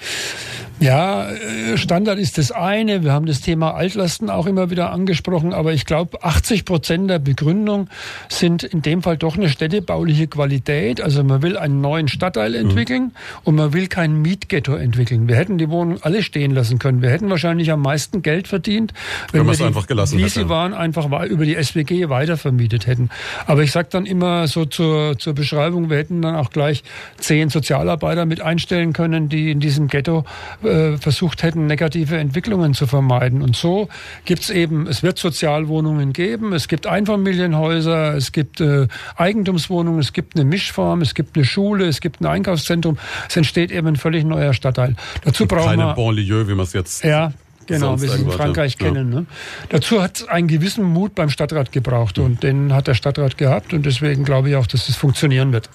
Ja, 0.82 1.30
äh, 1.30 1.78
Standard 1.78 2.18
ist 2.18 2.40
das 2.40 2.52
eine. 2.52 3.04
Wir 3.04 3.14
haben 3.14 3.28
das 3.28 3.42
Thema 3.42 3.76
Altlasten 3.76 4.32
auch 4.32 4.48
immer 4.48 4.72
wieder 4.72 4.92
angesprochen. 4.92 5.54
Aber 5.54 5.74
ich 5.74 5.86
glaube, 5.86 6.24
80 6.24 6.66
Prozent 6.66 7.08
der 7.08 7.20
Begründung 7.20 7.88
sind 8.30 8.64
in 8.64 8.82
dem 8.82 9.04
Fall 9.04 9.16
doch 9.16 9.38
eine 9.38 9.48
städtebauliche 9.50 10.26
Qualität. 10.26 11.00
Also 11.00 11.24
man 11.24 11.44
will 11.44 11.56
einen 11.56 11.82
neuen 11.82 12.08
Stadtteil 12.08 12.50
mhm. 12.52 12.70
entwickeln 12.70 13.04
mhm. 13.04 13.12
und 13.44 13.56
man 13.56 13.74
will 13.74 13.88
kein 13.88 14.24
Mietghetto 14.24 14.74
entwickeln. 14.74 15.28
Wir 15.28 15.36
hätten 15.36 15.60
die 15.60 15.70
Wohnungen 15.70 16.00
alle 16.02 16.24
stehen 16.24 16.50
lassen 16.50 16.80
können. 16.80 17.04
Wir 17.04 17.12
hätten 17.12 17.30
wahrscheinlich 17.30 17.72
am 17.72 17.84
meisten 17.84 18.24
Geld 18.24 18.48
verdient, 18.48 18.92
wenn, 19.32 19.42
wenn 19.42 19.48
wir 19.48 19.54
die, 19.56 19.64
einfach 19.64 19.86
gelassen 19.86 20.18
wie 20.18 20.24
hätte. 20.24 20.34
sie 20.34 20.50
waren, 20.50 20.74
einfach 20.74 21.06
über 21.06 21.46
die 21.46 21.62
SWG 21.62 22.10
weitervermietet 22.10 22.88
hätten. 22.88 23.12
Aber 23.46 23.62
ich 23.62 23.72
sage 23.72 23.90
dann 23.92 24.08
immer 24.08 24.48
so 24.48 24.66
zur, 24.66 25.20
zur 25.20 25.34
Beschreibung, 25.36 25.92
wir 25.92 25.98
hätten 25.98 26.24
dann 26.24 26.34
auch 26.34 26.50
gleich 26.50 26.84
zehn 27.18 27.50
Sozialarbeiter 27.50 28.26
mit 28.26 28.42
einstellen 28.42 28.94
können, 28.94 29.30
die 29.30 29.52
in 29.52 29.60
diesem 29.60 29.88
Ghetto 29.88 30.26
äh, 30.72 30.98
versucht 30.98 31.44
hätten, 31.44 31.68
negative 31.68 32.18
Entwicklungen 32.18 32.74
zu 32.74 32.88
vermeiden. 32.88 33.42
Und 33.42 33.56
so 33.56 33.90
gibt 34.26 34.44
es 34.44 34.50
eben, 34.50 34.88
es 34.88 35.04
wird 35.04 35.18
Sozialwohnungen 35.18 36.14
geben, 36.14 36.54
es 36.54 36.68
gibt 36.68 36.88
Einfamilienhäuser, 36.88 38.16
es 38.16 38.32
gibt 38.32 38.62
äh, 38.62 38.88
Eigentumswohnungen, 39.16 40.00
es 40.00 40.14
gibt 40.14 40.36
eine 40.36 40.46
Mischform, 40.46 41.02
es 41.02 41.14
gibt 41.14 41.36
eine 41.36 41.46
Schule, 41.46 41.86
es 41.88 42.02
gibt 42.02 42.22
ein 42.22 42.26
Einkaufszentrum. 42.26 42.98
Es 43.30 43.36
entsteht 43.38 43.72
eben 43.72 43.88
ein 43.88 43.96
völlig 43.98 44.24
neuer 44.24 44.54
Stadtteil. 44.54 44.96
Dazu 45.24 45.46
brauchen 45.46 45.70
keine 45.70 45.88
wir... 45.88 45.94
Banlieue, 45.94 46.48
wie 46.48 46.56
man 46.56 46.66
es 46.66 46.74
jetzt... 46.74 47.04
Ja, 47.04 47.34
Genau, 47.68 48.02
wie 48.02 48.06
es 48.06 48.16
in 48.16 48.30
Frankreich 48.30 48.76
ja. 48.80 48.88
kennen. 48.88 49.10
Ne? 49.10 49.26
Dazu 49.70 50.02
hat 50.02 50.18
es 50.18 50.28
einen 50.28 50.48
gewissen 50.48 50.84
Mut 50.84 51.16
beim 51.16 51.30
Stadtrat 51.30 51.72
gebraucht 51.72 52.18
mhm. 52.18 52.26
und 52.26 52.44
den 52.44 52.74
hat 52.74 52.88
der 52.88 52.96
Stadtrat 52.96 53.38
gehabt 53.38 53.74
und 53.74 53.86
deswegen 53.86 54.26
glaube 54.26 54.50
ich 54.50 54.56
auch, 54.56 54.68
dass 54.68 54.90
es 54.90 54.96
funktionieren 54.96 55.54
wird. 55.54 55.70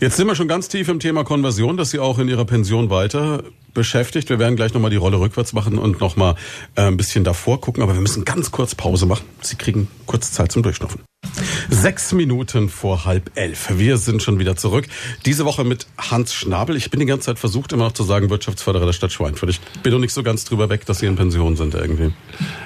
Jetzt 0.00 0.16
sind 0.16 0.28
wir 0.28 0.36
schon 0.36 0.46
ganz 0.46 0.68
tief 0.68 0.88
im 0.88 1.00
Thema 1.00 1.24
Konversion, 1.24 1.76
dass 1.76 1.90
Sie 1.90 1.98
auch 1.98 2.20
in 2.20 2.28
Ihrer 2.28 2.44
Pension 2.44 2.88
weiter 2.88 3.42
beschäftigt. 3.74 4.28
Wir 4.28 4.38
werden 4.38 4.54
gleich 4.54 4.72
nochmal 4.72 4.92
die 4.92 4.96
Rolle 4.96 5.18
rückwärts 5.18 5.52
machen 5.54 5.76
und 5.76 6.00
nochmal 6.00 6.36
äh, 6.76 6.82
ein 6.82 6.96
bisschen 6.96 7.24
davor 7.24 7.60
gucken, 7.60 7.82
aber 7.82 7.94
wir 7.94 8.00
müssen 8.00 8.24
ganz 8.24 8.52
kurz 8.52 8.76
Pause 8.76 9.06
machen. 9.06 9.24
Sie 9.40 9.56
kriegen 9.56 9.88
kurz 10.06 10.30
Zeit 10.30 10.52
zum 10.52 10.62
Durchschnaufen. 10.62 11.00
Sechs 11.70 12.12
Minuten 12.12 12.70
vor 12.70 13.04
halb 13.04 13.30
elf. 13.34 13.68
Wir 13.76 13.98
sind 13.98 14.22
schon 14.22 14.38
wieder 14.38 14.56
zurück. 14.56 14.86
Diese 15.26 15.44
Woche 15.44 15.64
mit 15.64 15.86
Hans 15.98 16.32
Schnabel. 16.32 16.76
Ich 16.76 16.90
bin 16.90 16.98
die 16.98 17.04
ganze 17.04 17.26
Zeit 17.26 17.38
versucht, 17.38 17.72
immer 17.72 17.84
noch 17.84 17.92
zu 17.92 18.04
sagen, 18.04 18.30
Wirtschaftsförderer 18.30 18.86
der 18.86 18.94
Stadt 18.94 19.12
Schweinfurt. 19.12 19.50
Ich 19.50 19.60
bin 19.82 19.92
noch 19.92 19.98
nicht 19.98 20.14
so 20.14 20.22
ganz 20.22 20.46
drüber 20.46 20.70
weg, 20.70 20.86
dass 20.86 21.00
Sie 21.00 21.06
in 21.06 21.16
Pension 21.16 21.56
sind 21.56 21.74
irgendwie. 21.74 22.12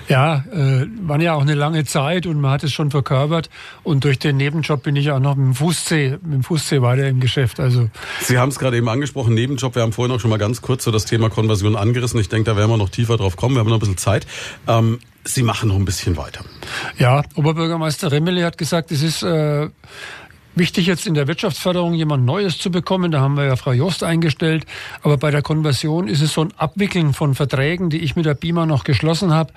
Ja, 0.09 0.45
äh, 0.53 0.87
war 1.03 1.21
ja 1.21 1.35
auch 1.35 1.43
eine 1.43 1.55
lange 1.55 1.85
Zeit 1.85 2.27
und 2.27 2.41
man 2.41 2.53
hat 2.53 2.63
es 2.63 2.73
schon 2.73 2.93
verkörpert. 2.93 3.51
Und 3.83 4.05
durch 4.05 4.21
den 4.21 4.37
Nebenjob 4.37 4.85
bin 4.85 4.95
ich 4.95 5.11
auch 5.11 5.19
noch 5.21 5.35
mit 5.35 5.47
dem 5.47 5.55
Fußzeh, 5.55 6.19
mit 6.23 6.35
dem 6.35 6.45
Fußzeh 6.45 6.81
weiter 6.81 7.09
im 7.09 7.19
Geschäft. 7.19 7.59
Also 7.59 7.91
Sie 8.21 8.39
haben 8.39 8.51
es 8.51 8.59
gerade 8.61 8.77
eben 8.77 8.89
angesprochen, 8.89 9.35
Nebenjob. 9.35 9.75
Wir 9.75 9.83
haben 9.83 9.93
vorhin 9.93 10.15
auch 10.15 10.21
schon 10.21 10.31
mal 10.31 10.39
ganz 10.39 10.63
kurz 10.63 10.85
so 10.85 10.93
das 10.93 11.07
Thema 11.07 11.29
Konversion 11.29 11.75
angerissen. 11.75 12.21
Ich 12.21 12.29
denke, 12.29 12.51
da 12.51 12.57
werden 12.57 12.71
wir 12.71 12.77
noch 12.77 12.91
tiefer 12.91 13.17
drauf 13.17 13.37
kommen. 13.37 13.57
Wir 13.57 13.61
haben 13.61 13.69
noch 13.69 13.79
ein 13.79 13.81
bisschen 13.81 13.99
Zeit. 13.99 14.29
Ähm, 14.69 15.01
Sie 15.25 15.43
machen 15.43 15.69
noch 15.69 15.77
ein 15.77 15.85
bisschen 15.85 16.17
weiter. 16.17 16.45
Ja, 16.99 17.23
Oberbürgermeister 17.35 18.11
Remmele 18.11 18.45
hat 18.45 18.59
gesagt, 18.59 18.91
es 18.91 19.03
ist 19.03 19.23
äh, 19.23 19.69
Wichtig 20.55 20.87
jetzt 20.87 21.07
in 21.07 21.15
der 21.15 21.29
Wirtschaftsförderung 21.29 21.95
jemand 21.95 22.27
Neues 22.27 22.59
zu 22.59 22.71
bekommen, 22.71 23.11
da 23.11 23.21
haben 23.21 23.39
wir 23.39 23.47
ja 23.47 23.57
Frau 23.57 23.73
Jost 23.73 24.05
eingestellt, 24.05 24.67
aber 25.03 25.17
bei 25.17 25.31
der 25.31 25.41
Konversion 25.41 26.09
ist 26.09 26.21
es 26.21 26.35
so 26.35 26.43
ein 26.43 26.53
Abwickeln 26.59 27.15
von 27.15 27.35
Verträgen, 27.35 27.89
die 27.89 28.01
ich 28.01 28.17
mit 28.17 28.27
der 28.27 28.35
BIMA 28.35 28.67
noch 28.67 28.85
geschlossen 28.85 29.33
habe. 29.33 29.51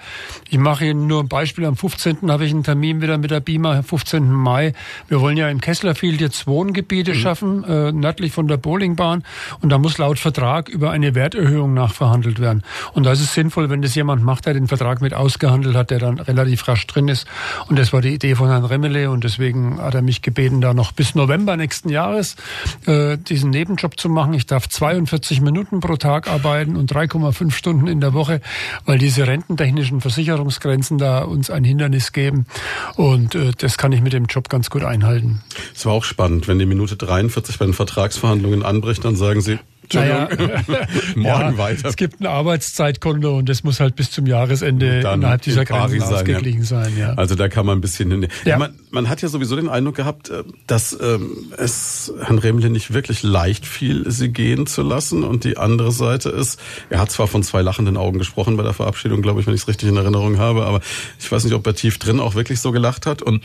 Ich 0.49 0.57
mache 0.57 0.85
Ihnen 0.85 1.07
nur 1.07 1.23
ein 1.23 1.27
Beispiel, 1.27 1.65
am 1.65 1.75
15. 1.75 2.31
habe 2.31 2.45
ich 2.45 2.51
einen 2.51 2.63
Termin 2.63 3.01
wieder 3.01 3.17
mit 3.17 3.29
der 3.29 3.41
BIMA, 3.41 3.81
15. 3.81 4.31
Mai. 4.31 4.71
Wir 5.09 5.19
wollen 5.19 5.35
ja 5.35 5.49
im 5.49 5.59
Kesslerfield 5.59 6.21
jetzt 6.21 6.47
Wohngebiete 6.47 7.13
mhm. 7.13 7.17
schaffen, 7.17 7.63
äh, 7.65 7.91
nördlich 7.91 8.31
von 8.31 8.47
der 8.47 8.55
Bowlingbahn 8.55 9.23
und 9.59 9.69
da 9.69 9.77
muss 9.77 9.97
laut 9.97 10.17
Vertrag 10.17 10.69
über 10.69 10.91
eine 10.91 11.13
Werterhöhung 11.13 11.73
nachverhandelt 11.73 12.39
werden. 12.39 12.63
Und 12.93 13.05
da 13.05 13.11
ist 13.11 13.19
es 13.19 13.33
sinnvoll, 13.33 13.69
wenn 13.69 13.81
das 13.81 13.95
jemand 13.95 14.23
macht, 14.23 14.45
der 14.45 14.53
den 14.53 14.69
Vertrag 14.69 15.01
mit 15.01 15.13
ausgehandelt 15.13 15.75
hat, 15.75 15.91
der 15.91 15.99
dann 15.99 16.19
relativ 16.19 16.65
rasch 16.69 16.87
drin 16.87 17.09
ist. 17.09 17.27
Und 17.67 17.77
das 17.77 17.91
war 17.91 17.99
die 17.99 18.13
Idee 18.13 18.35
von 18.35 18.47
Herrn 18.47 18.63
Remmele 18.63 19.11
und 19.11 19.25
deswegen 19.25 19.81
hat 19.81 19.93
er 19.93 20.01
mich 20.01 20.21
gebeten, 20.21 20.61
da 20.61 20.73
noch 20.73 20.84
noch 20.85 20.91
bis 20.91 21.15
November 21.15 21.57
nächsten 21.57 21.89
Jahres 21.89 22.35
äh, 22.85 23.17
diesen 23.17 23.49
Nebenjob 23.49 23.99
zu 23.99 24.07
machen. 24.07 24.35
Ich 24.35 24.45
darf 24.45 24.69
42 24.69 25.41
Minuten 25.41 25.79
pro 25.79 25.95
Tag 25.95 26.27
arbeiten 26.27 26.75
und 26.75 26.93
3,5 26.93 27.51
Stunden 27.51 27.87
in 27.87 28.01
der 28.01 28.13
Woche, 28.13 28.39
weil 28.85 28.99
diese 28.99 29.25
rententechnischen 29.25 29.99
Versicherungsgrenzen 29.99 30.99
da 30.99 31.23
uns 31.23 31.49
ein 31.49 31.63
Hindernis 31.63 32.11
geben. 32.11 32.45
Und 32.97 33.33
äh, 33.33 33.51
das 33.57 33.79
kann 33.79 33.91
ich 33.93 34.01
mit 34.01 34.13
dem 34.13 34.25
Job 34.25 34.47
ganz 34.49 34.69
gut 34.69 34.83
einhalten. 34.83 35.41
Es 35.73 35.87
war 35.87 35.93
auch 35.93 36.03
spannend, 36.03 36.47
wenn 36.47 36.59
die 36.59 36.67
Minute 36.67 36.95
43 36.95 37.57
bei 37.57 37.65
den 37.65 37.73
Vertragsverhandlungen 37.73 38.61
anbricht, 38.61 39.03
dann 39.03 39.15
sagen 39.15 39.41
Sie, 39.41 39.57
naja, 39.93 40.29
morgen 41.15 41.25
ja, 41.25 41.57
weiter. 41.57 41.87
Es 41.87 41.95
gibt 41.95 42.21
ein 42.21 42.25
Arbeitszeitkonto 42.25 43.37
und 43.37 43.49
das 43.49 43.63
muss 43.63 43.79
halt 43.79 43.95
bis 43.95 44.11
zum 44.11 44.25
Jahresende 44.25 44.99
innerhalb 44.99 45.41
dieser 45.41 45.65
Grenzen 45.65 45.99
sein, 46.01 46.13
ausgeglichen 46.13 46.61
ja. 46.61 46.65
sein. 46.65 46.97
Ja. 46.97 47.13
Also 47.13 47.35
da 47.35 47.47
kann 47.47 47.65
man 47.65 47.77
ein 47.77 47.81
bisschen 47.81 48.11
hin. 48.11 48.27
Ja. 48.45 48.57
Man, 48.57 48.73
man, 48.91 49.09
hat 49.09 49.21
ja 49.21 49.27
sowieso 49.27 49.55
den 49.55 49.69
Eindruck 49.69 49.95
gehabt, 49.95 50.29
äh, 50.29 50.43
dass 50.67 50.97
ähm, 50.99 51.53
es 51.57 52.11
Herrn 52.21 52.39
Remle 52.39 52.69
nicht 52.69 52.93
wirklich 52.93 53.23
leicht 53.23 53.65
fiel, 53.65 54.09
sie 54.09 54.29
gehen 54.29 54.67
zu 54.67 54.81
lassen. 54.81 55.23
Und 55.23 55.43
die 55.43 55.57
andere 55.57 55.91
Seite 55.91 56.29
ist, 56.29 56.59
er 56.89 56.99
hat 56.99 57.11
zwar 57.11 57.27
von 57.27 57.43
zwei 57.43 57.61
lachenden 57.61 57.97
Augen 57.97 58.17
gesprochen 58.17 58.57
bei 58.57 58.63
der 58.63 58.73
Verabschiedung, 58.73 59.21
glaube 59.21 59.41
ich, 59.41 59.47
wenn 59.47 59.53
ich 59.53 59.61
es 59.61 59.67
richtig 59.67 59.89
in 59.89 59.97
Erinnerung 59.97 60.37
habe, 60.37 60.65
aber 60.65 60.81
ich 61.19 61.31
weiß 61.31 61.43
nicht, 61.43 61.53
ob 61.53 61.65
er 61.67 61.75
tief 61.75 61.99
drin 61.99 62.19
auch 62.19 62.35
wirklich 62.35 62.59
so 62.59 62.71
gelacht 62.71 63.05
hat. 63.05 63.21
Und 63.21 63.43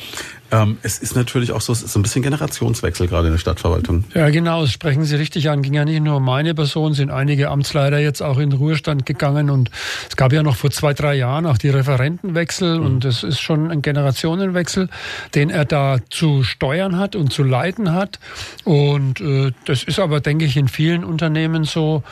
ähm, 0.50 0.78
es 0.82 0.98
ist 0.98 1.14
natürlich 1.14 1.52
auch 1.52 1.60
so, 1.60 1.72
es 1.72 1.82
ist 1.82 1.96
ein 1.96 2.02
bisschen 2.02 2.22
Generationswechsel 2.22 3.06
gerade 3.06 3.28
in 3.28 3.34
der 3.34 3.38
Stadtverwaltung. 3.38 4.04
Ja, 4.14 4.30
genau, 4.30 4.62
das 4.62 4.72
sprechen 4.72 5.04
Sie 5.04 5.16
richtig 5.16 5.48
an. 5.50 5.62
Ging 5.62 5.74
ja 5.74 5.84
nicht 5.84 6.02
nur 6.02 6.16
um 6.16 6.24
meine 6.30 6.54
Person, 6.54 6.94
sind 6.94 7.10
einige 7.10 7.48
Amtsleiter 7.48 7.98
jetzt 7.98 8.22
auch 8.22 8.38
in 8.38 8.50
den 8.50 8.58
Ruhestand 8.60 9.04
gegangen 9.04 9.50
und 9.50 9.68
es 10.08 10.14
gab 10.14 10.32
ja 10.32 10.44
noch 10.44 10.54
vor 10.54 10.70
zwei, 10.70 10.94
drei 10.94 11.16
Jahren 11.16 11.44
auch 11.44 11.58
die 11.58 11.70
Referentenwechsel 11.70 12.78
mhm. 12.78 12.86
und 12.86 13.04
es 13.04 13.24
ist 13.24 13.40
schon 13.40 13.72
ein 13.72 13.82
Generationenwechsel, 13.82 14.88
den 15.34 15.50
er 15.50 15.64
da 15.64 15.98
zu 16.08 16.44
steuern 16.44 16.98
hat 16.98 17.16
und 17.16 17.32
zu 17.32 17.42
leiten 17.42 17.92
hat. 17.92 18.20
Und 18.62 19.20
äh, 19.20 19.50
das 19.64 19.82
ist 19.82 19.98
aber, 19.98 20.20
denke 20.20 20.44
ich, 20.44 20.56
in 20.56 20.68
vielen 20.68 21.02
Unternehmen 21.02 21.64
so. 21.64 22.04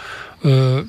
Äh, 0.42 0.82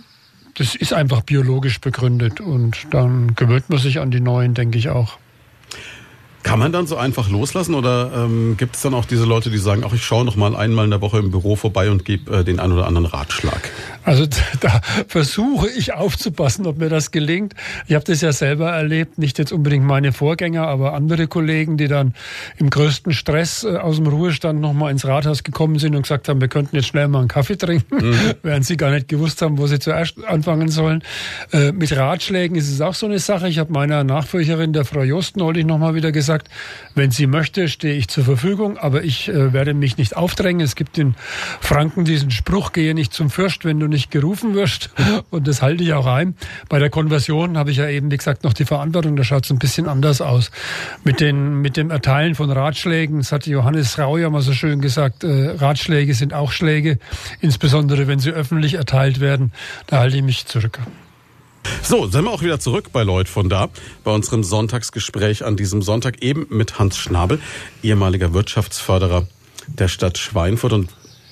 das 0.56 0.74
ist 0.74 0.92
einfach 0.92 1.22
biologisch 1.22 1.80
begründet 1.80 2.42
und 2.42 2.88
dann 2.90 3.36
gewöhnt 3.36 3.70
man 3.70 3.78
sich 3.78 4.00
an 4.00 4.10
die 4.10 4.22
neuen, 4.22 4.56
denke 4.56 4.80
ich 4.80 4.90
auch. 4.90 5.20
Kann 6.44 6.58
man 6.58 6.72
dann 6.72 6.88
so 6.88 6.96
einfach 6.96 7.30
loslassen 7.30 7.76
oder 7.76 8.12
ähm, 8.16 8.56
gibt 8.58 8.76
es 8.76 8.82
dann 8.82 8.94
auch 8.94 9.06
diese 9.06 9.26
Leute, 9.26 9.50
die 9.50 9.58
sagen, 9.58 9.84
ach, 9.86 9.94
ich 9.94 10.04
schaue 10.04 10.24
noch 10.24 10.38
mal 10.38 10.56
einmal 10.56 10.86
in 10.86 10.92
der 10.92 11.02
Woche 11.02 11.20
im 11.20 11.32
Büro 11.32 11.58
vorbei 11.58 11.92
und 11.92 12.06
gebe 12.06 12.40
äh, 12.40 12.44
den 12.46 12.60
einen 12.60 12.74
oder 12.74 12.88
anderen 12.88 13.06
Ratschlag? 13.06 13.70
Also 14.06 14.26
da 14.62 14.82
versuche 15.08 15.70
ich 15.70 15.94
aufzupassen, 15.94 16.66
ob 16.66 16.78
mir 16.78 16.88
das 16.88 17.12
gelingt. 17.12 17.56
Ich 17.88 17.96
habe 17.96 18.06
das 18.06 18.22
ja 18.22 18.32
selber 18.32 18.72
erlebt, 18.72 19.18
nicht 19.18 19.38
jetzt 19.38 19.52
unbedingt 19.52 19.86
meine 19.86 20.14
Vorgänger, 20.14 20.66
aber 20.66 20.94
andere 20.94 21.28
Kollegen, 21.28 21.78
die 21.78 21.90
dann 21.90 22.14
im 22.58 22.70
größten 22.70 23.12
Stress 23.12 23.66
äh, 23.66 23.76
aus 23.76 23.98
dem 23.98 24.08
Ruhestand 24.08 24.62
noch 24.62 24.74
mal 24.74 24.92
ins 24.92 25.06
Rathaus 25.06 25.44
gekommen 25.44 25.78
sind 25.78 25.94
und 25.96 26.04
gesagt 26.04 26.30
haben, 26.30 26.40
wir 26.40 26.48
könnten 26.48 26.76
jetzt 26.76 26.88
schnell 26.88 27.10
mal 27.10 27.20
einen 27.20 27.28
Kaffee 27.28 27.58
trinken, 27.58 27.98
mhm. 27.98 28.16
während 28.44 28.66
sie 28.66 28.78
gar 28.78 28.92
nicht 28.92 29.10
gewusst 29.10 29.42
haben, 29.42 29.58
wo 29.58 29.68
sie 29.68 29.80
zuerst 29.80 30.24
anfangen 30.26 30.70
sollen. 30.70 31.04
Äh, 31.52 31.74
mit 31.74 31.96
Ratschlägen 31.96 32.56
ist 32.56 32.72
es 32.72 32.80
auch 32.80 32.94
so 32.94 33.08
eine 33.08 33.20
Sache. 33.20 33.50
Ich 33.50 33.60
habe 33.60 33.74
meiner 33.74 34.06
Nachfolgerin, 34.06 34.72
der 34.72 34.86
Frau 34.86 35.04
Jost, 35.04 35.36
neulich 35.36 35.66
noch 35.66 35.78
mal 35.78 35.96
wieder 35.96 36.14
gesagt, 36.14 36.29
gesagt, 36.30 36.50
wenn 36.94 37.10
sie 37.10 37.26
möchte, 37.26 37.68
stehe 37.68 37.96
ich 37.96 38.08
zur 38.08 38.24
Verfügung, 38.24 38.78
aber 38.78 39.04
ich 39.04 39.30
äh, 39.30 39.52
werde 39.52 39.74
mich 39.74 39.98
nicht 39.98 40.16
aufdrängen. 40.16 40.62
Es 40.62 40.76
gibt 40.76 40.96
in 41.00 41.16
Franken 41.60 42.06
diesen 42.06 42.30
Spruch, 42.30 42.72
gehe 42.72 42.94
nicht 42.94 43.14
zum 43.14 43.32
Fürst, 43.32 43.66
wenn 43.66 43.80
du 43.80 43.88
nicht 43.88 44.12
gerufen 44.12 44.54
wirst. 44.54 44.92
Und 45.32 45.48
das 45.48 45.64
halte 45.64 45.84
ich 45.84 45.94
auch 45.94 46.06
ein. 46.06 46.36
Bei 46.68 46.78
der 46.78 46.92
Konversion 46.92 47.58
habe 47.58 47.72
ich 47.72 47.78
ja 47.78 47.90
eben, 47.90 48.12
wie 48.12 48.18
gesagt, 48.18 48.44
noch 48.44 48.54
die 48.54 48.66
Verantwortung. 48.66 49.16
Da 49.16 49.24
schaut 49.24 49.46
es 49.46 49.52
ein 49.52 49.58
bisschen 49.58 49.88
anders 49.88 50.22
aus. 50.22 50.52
Mit, 51.04 51.20
den, 51.20 51.62
mit 51.62 51.78
dem 51.78 51.90
Erteilen 51.90 52.36
von 52.36 52.52
Ratschlägen, 52.52 53.18
das 53.18 53.32
hat 53.32 53.48
Johannes 53.48 53.98
Rau 53.98 54.18
ja 54.18 54.30
mal 54.30 54.42
so 54.42 54.54
schön 54.54 54.82
gesagt, 54.82 55.24
äh, 55.24 55.56
Ratschläge 55.58 56.14
sind 56.14 56.36
auch 56.36 56.52
Schläge, 56.52 57.00
insbesondere 57.42 58.08
wenn 58.08 58.20
sie 58.20 58.30
öffentlich 58.30 58.76
erteilt 58.76 59.20
werden. 59.20 59.52
Da 59.88 59.98
halte 59.98 60.18
ich 60.18 60.24
mich 60.24 60.46
zurück. 60.46 60.78
So, 61.82 62.08
sind 62.08 62.26
wir 62.26 62.32
auch 62.32 62.44
wieder 62.44 62.60
zurück 62.60 62.92
bei 62.92 63.04
Lloyd 63.04 63.28
von 63.28 63.50
da, 63.50 63.70
bei 64.04 64.12
unserem 64.12 64.44
Sonntagsgespräch 64.44 65.44
an 65.44 65.56
diesem 65.56 65.82
Sonntag 65.82 66.22
eben 66.22 66.46
mit 66.50 66.80
Hans 66.80 66.98
Schnabel, 66.98 67.40
ehemaliger 67.82 68.34
Wirtschaftsförderer 68.34 69.28
der 69.68 69.88
Stadt 69.88 70.18
Schweinfurt. 70.18 70.74
Und 70.74 70.90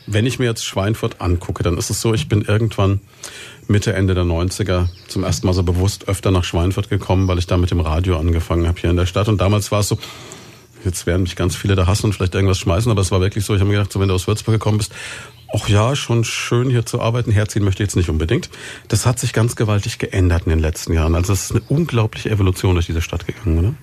wenn 0.08 0.26
ich 0.26 0.40
mir 0.40 0.46
jetzt 0.46 0.66
Schweinfurt 0.66 1.22
angucke, 1.22 1.64
dann 1.64 1.78
ist 1.78 1.90
es 1.90 2.02
so, 2.02 2.14
ich 2.14 2.28
bin 2.28 2.42
irgendwann 2.42 3.02
Mitte, 3.68 3.94
Ende 3.94 4.16
der 4.16 4.24
90er 4.24 4.88
zum 5.08 5.24
ersten 5.24 5.46
Mal 5.46 5.54
so 5.54 5.64
bewusst 5.64 6.08
öfter 6.08 6.32
nach 6.32 6.44
Schweinfurt 6.44 6.90
gekommen, 6.90 7.28
weil 7.28 7.38
ich 7.38 7.48
da 7.48 7.58
mit 7.58 7.72
dem 7.72 7.82
Radio 7.82 8.18
angefangen 8.18 8.68
habe 8.68 8.80
hier 8.80 8.90
in 8.90 8.98
der 8.98 9.06
Stadt. 9.06 9.28
Und 9.28 9.42
damals 9.42 9.72
war 9.72 9.82
es 9.82 9.90
so, 9.90 9.98
jetzt 10.86 11.06
werden 11.06 11.24
mich 11.24 11.36
ganz 11.36 11.56
viele 11.56 11.76
da 11.76 11.86
hassen 11.86 12.08
und 12.08 12.14
vielleicht 12.14 12.34
irgendwas 12.34 12.60
schmeißen, 12.60 12.90
aber 12.90 13.02
es 13.02 13.12
war 13.12 13.22
wirklich 13.22 13.46
so, 13.46 13.54
ich 13.54 13.60
habe 13.60 13.70
mir 13.70 13.78
gedacht, 13.78 13.92
so 13.92 14.00
wenn 14.00 14.08
du 14.08 14.16
aus 14.16 14.28
Würzburg 14.28 14.56
gekommen 14.56 14.78
bist, 14.78 14.94
ach 15.54 15.70
ja, 15.70 15.96
schon 15.96 16.24
schön 16.24 16.70
hier 16.70 16.86
zu 16.86 17.02
arbeiten, 17.02 17.32
herziehen 17.32 17.64
möchte 17.64 17.84
ich 17.84 17.88
jetzt 17.88 17.96
nicht 17.96 18.10
unbedingt. 18.10 18.50
Das 18.88 19.06
hat 19.06 19.20
sich 19.20 19.34
ganz 19.34 19.56
gewaltig 19.56 20.00
geändert 20.00 20.44
in 20.46 20.52
den 20.52 20.60
letzten 20.60 20.94
Jahren. 20.94 21.16
Also 21.16 21.34
es 21.34 21.46
ist 21.46 21.52
eine 21.52 21.62
unglaubliche 21.70 22.30
Evolution 22.30 22.74
durch 22.76 22.88
diese 22.88 23.02
Stadt 23.02 23.26
gegangen, 23.28 23.60
oder? 23.60 23.74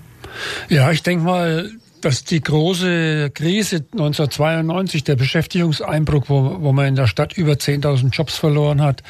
Ja, 0.68 0.90
ich 0.90 1.02
denke 1.02 1.24
mal, 1.24 1.70
dass 2.00 2.24
die 2.24 2.40
große 2.40 3.30
Krise 3.30 3.76
1992, 3.92 5.04
der 5.04 5.16
Beschäftigungseinbruch, 5.16 6.24
wo, 6.28 6.60
wo 6.60 6.72
man 6.72 6.86
in 6.86 6.96
der 6.96 7.06
Stadt 7.06 7.32
über 7.34 7.52
10.000 7.52 8.10
Jobs 8.10 8.36
verloren 8.36 8.82
hat, 8.82 9.02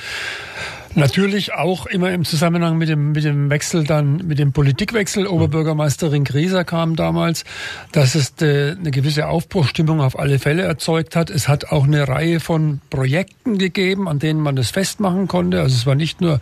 Natürlich 0.96 1.52
auch 1.52 1.87
immer 1.87 2.12
im 2.12 2.24
Zusammenhang 2.24 2.78
mit 2.78 2.88
dem, 2.88 3.11
mit 3.11 3.24
dem 3.24 3.50
Wechsel 3.50 3.83
dann, 3.83 4.18
mit 4.28 4.38
dem 4.38 4.52
Politikwechsel. 4.52 5.26
Oberbürgermeisterin 5.26 6.22
Grieser 6.22 6.62
kam 6.62 6.94
damals, 6.94 7.44
dass 7.90 8.14
es 8.14 8.37
de, 8.37 8.76
eine 8.76 8.92
gewisse 8.92 9.26
Aufbruchstimmung 9.26 10.00
auf 10.00 10.16
alle 10.16 10.38
Fälle 10.38 10.62
erzeugt 10.62 11.16
hat. 11.16 11.30
Es 11.30 11.48
hat 11.48 11.72
auch 11.72 11.83
eine 11.83 12.07
Reihe 12.07 12.38
von 12.38 12.80
Projekten 12.90 13.59
gegeben, 13.59 14.09
an 14.09 14.20
denen 14.20 14.38
man 14.38 14.54
das 14.54 14.70
festmachen 14.70 15.26
konnte. 15.26 15.62
Also 15.62 15.74
es 15.74 15.85
war 15.85 15.96
nicht 15.96 16.20
nur 16.20 16.40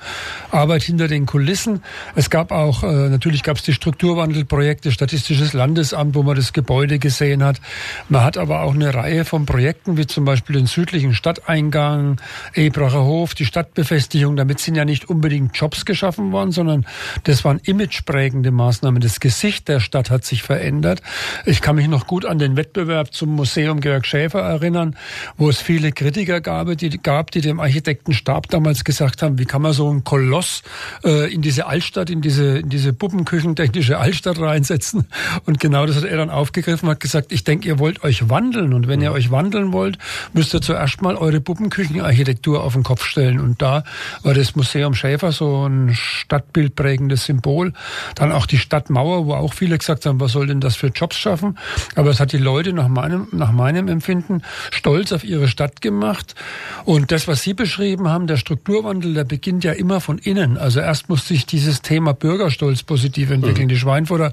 Arbeit 0.51 0.83
hinter 0.83 1.09
den 1.09 1.25
Kulissen. 1.25 1.83
Es 2.15 2.29
gab 2.29 2.53
auch, 2.53 2.83
äh, 2.83 3.09
natürlich 3.09 3.43
gab 3.43 3.57
es 3.57 3.62
die 3.62 3.73
Strukturwandelprojekte, 3.73 4.93
Statistisches 4.93 5.55
Landesamt, 5.55 6.15
wo 6.15 6.23
man 6.23 6.37
das 6.37 6.53
Gebäude 6.53 6.99
gesehen 6.99 7.43
hat. 7.43 7.59
Man 8.11 8.23
hat 8.23 8.37
aber 8.37 8.61
auch 8.61 8.75
eine 8.75 8.93
Reihe 8.93 9.25
von 9.25 9.47
Projekten, 9.47 9.97
wie 9.97 10.07
zum 10.07 10.27
Beispiel 10.27 10.57
den 10.57 10.67
südlichen 10.67 11.15
Stadteingang, 11.15 12.21
Ebracher 12.53 13.05
Hof, 13.05 13.35
die 13.35 13.47
Stadtbefestigung 13.47 14.41
damit 14.42 14.59
sind 14.59 14.74
ja 14.74 14.85
nicht 14.85 15.09
unbedingt 15.09 15.57
Jobs 15.57 15.85
geschaffen 15.85 16.33
worden, 16.33 16.50
sondern 16.50 16.85
das 17.22 17.44
waren 17.44 17.61
imageprägende 17.62 18.50
Maßnahmen. 18.50 19.00
Das 19.00 19.20
Gesicht 19.20 19.68
der 19.68 19.78
Stadt 19.78 20.11
hat 20.11 20.24
sich 20.24 20.42
verändert. 20.42 21.00
Ich 21.46 21.61
kann 21.61 21.76
mich 21.76 21.87
noch 21.87 22.09
gut 22.09 22.26
an 22.26 22.40
den 22.40 22.57
Wettbewerb 22.57 23.14
zum 23.14 23.37
Museum 23.37 23.78
Georg 23.78 24.05
Schäfer 24.05 24.40
erinnern, 24.40 24.96
wo 25.37 25.48
es 25.48 25.61
viele 25.62 25.92
Kritiker 25.92 26.40
gab, 26.40 26.76
die, 26.76 26.90
gab, 27.00 27.31
die 27.31 27.40
dem 27.40 27.61
Architektenstab 27.61 28.48
damals 28.48 28.83
gesagt 28.83 29.22
haben, 29.22 29.38
wie 29.38 29.44
kann 29.44 29.62
man 29.62 29.74
so 29.74 29.88
einen 29.88 30.02
Koloss 30.02 30.64
äh, 31.05 31.33
in 31.33 31.40
diese 31.40 31.66
Altstadt, 31.66 32.11
in 32.11 32.20
diese, 32.20 32.59
in 32.59 32.68
diese 32.68 32.92
puppenküchentechnische 32.92 33.96
Altstadt 33.98 34.40
reinsetzen. 34.40 35.07
Und 35.46 35.61
genau 35.61 35.87
das 35.87 35.98
hat 35.98 36.05
er 36.05 36.16
dann 36.16 36.31
aufgegriffen, 36.31 36.88
hat 36.88 36.98
gesagt, 36.98 37.31
ich 37.31 37.44
denke, 37.44 37.68
ihr 37.68 37.78
wollt 37.78 38.02
euch 38.02 38.28
wandeln. 38.28 38.74
Und 38.74 38.88
wenn 38.88 39.00
ihr 39.02 39.12
euch 39.12 39.31
wandeln 39.31 39.72
wollt, 39.72 39.98
müsst 40.33 40.52
ihr 40.52 40.61
zuerst 40.61 41.00
mal 41.00 41.14
eure 41.14 41.40
Puppenküchenarchitektur 41.40 42.64
auf 42.64 42.72
den 42.72 42.83
Kopf 42.83 43.05
stellen. 43.05 43.38
Und 43.38 43.62
da 43.62 43.85
war 44.22 44.32
war 44.33 44.38
das 44.38 44.57
Museum 44.57 44.95
Schäfer 44.95 45.31
so 45.31 45.68
ein 45.68 45.95
stadtbildprägendes 45.95 47.27
Symbol. 47.27 47.75
Dann 48.14 48.33
auch 48.33 48.47
die 48.47 48.57
Stadtmauer, 48.57 49.27
wo 49.27 49.35
auch 49.35 49.53
viele 49.53 49.77
gesagt 49.77 50.07
haben, 50.07 50.21
was 50.21 50.33
soll 50.33 50.47
denn 50.47 50.59
das 50.59 50.75
für 50.75 50.87
Jobs 50.87 51.16
schaffen? 51.16 51.59
Aber 51.97 52.09
es 52.09 52.18
hat 52.18 52.33
die 52.33 52.38
Leute 52.38 52.73
nach 52.73 52.88
meinem, 52.88 53.29
nach 53.33 53.53
meinem 53.53 53.88
Empfinden 53.88 54.40
stolz 54.71 55.12
auf 55.12 55.23
ihre 55.23 55.49
Stadt 55.49 55.83
gemacht. 55.83 56.35
Und 56.87 57.12
das, 57.12 57.29
was 57.29 57.42
Sie 57.42 57.53
beschrieben 57.53 58.09
haben, 58.09 58.27
der 58.27 58.38
Strukturwandel, 58.38 59.12
der 59.12 59.25
beginnt 59.25 59.64
ja 59.64 59.73
immer 59.73 60.01
von 60.01 60.16
innen. 60.16 60.57
Also 60.57 60.81
erst 60.81 61.11
muss 61.11 61.29
sich 61.29 61.45
dieses 61.45 61.83
Thema 61.83 62.14
Bürgerstolz 62.14 62.85
positiv 62.85 63.31
entwickeln. 63.31 63.66
Mhm. 63.66 63.68
Die 63.68 63.77
Schweinfurter 63.77 64.33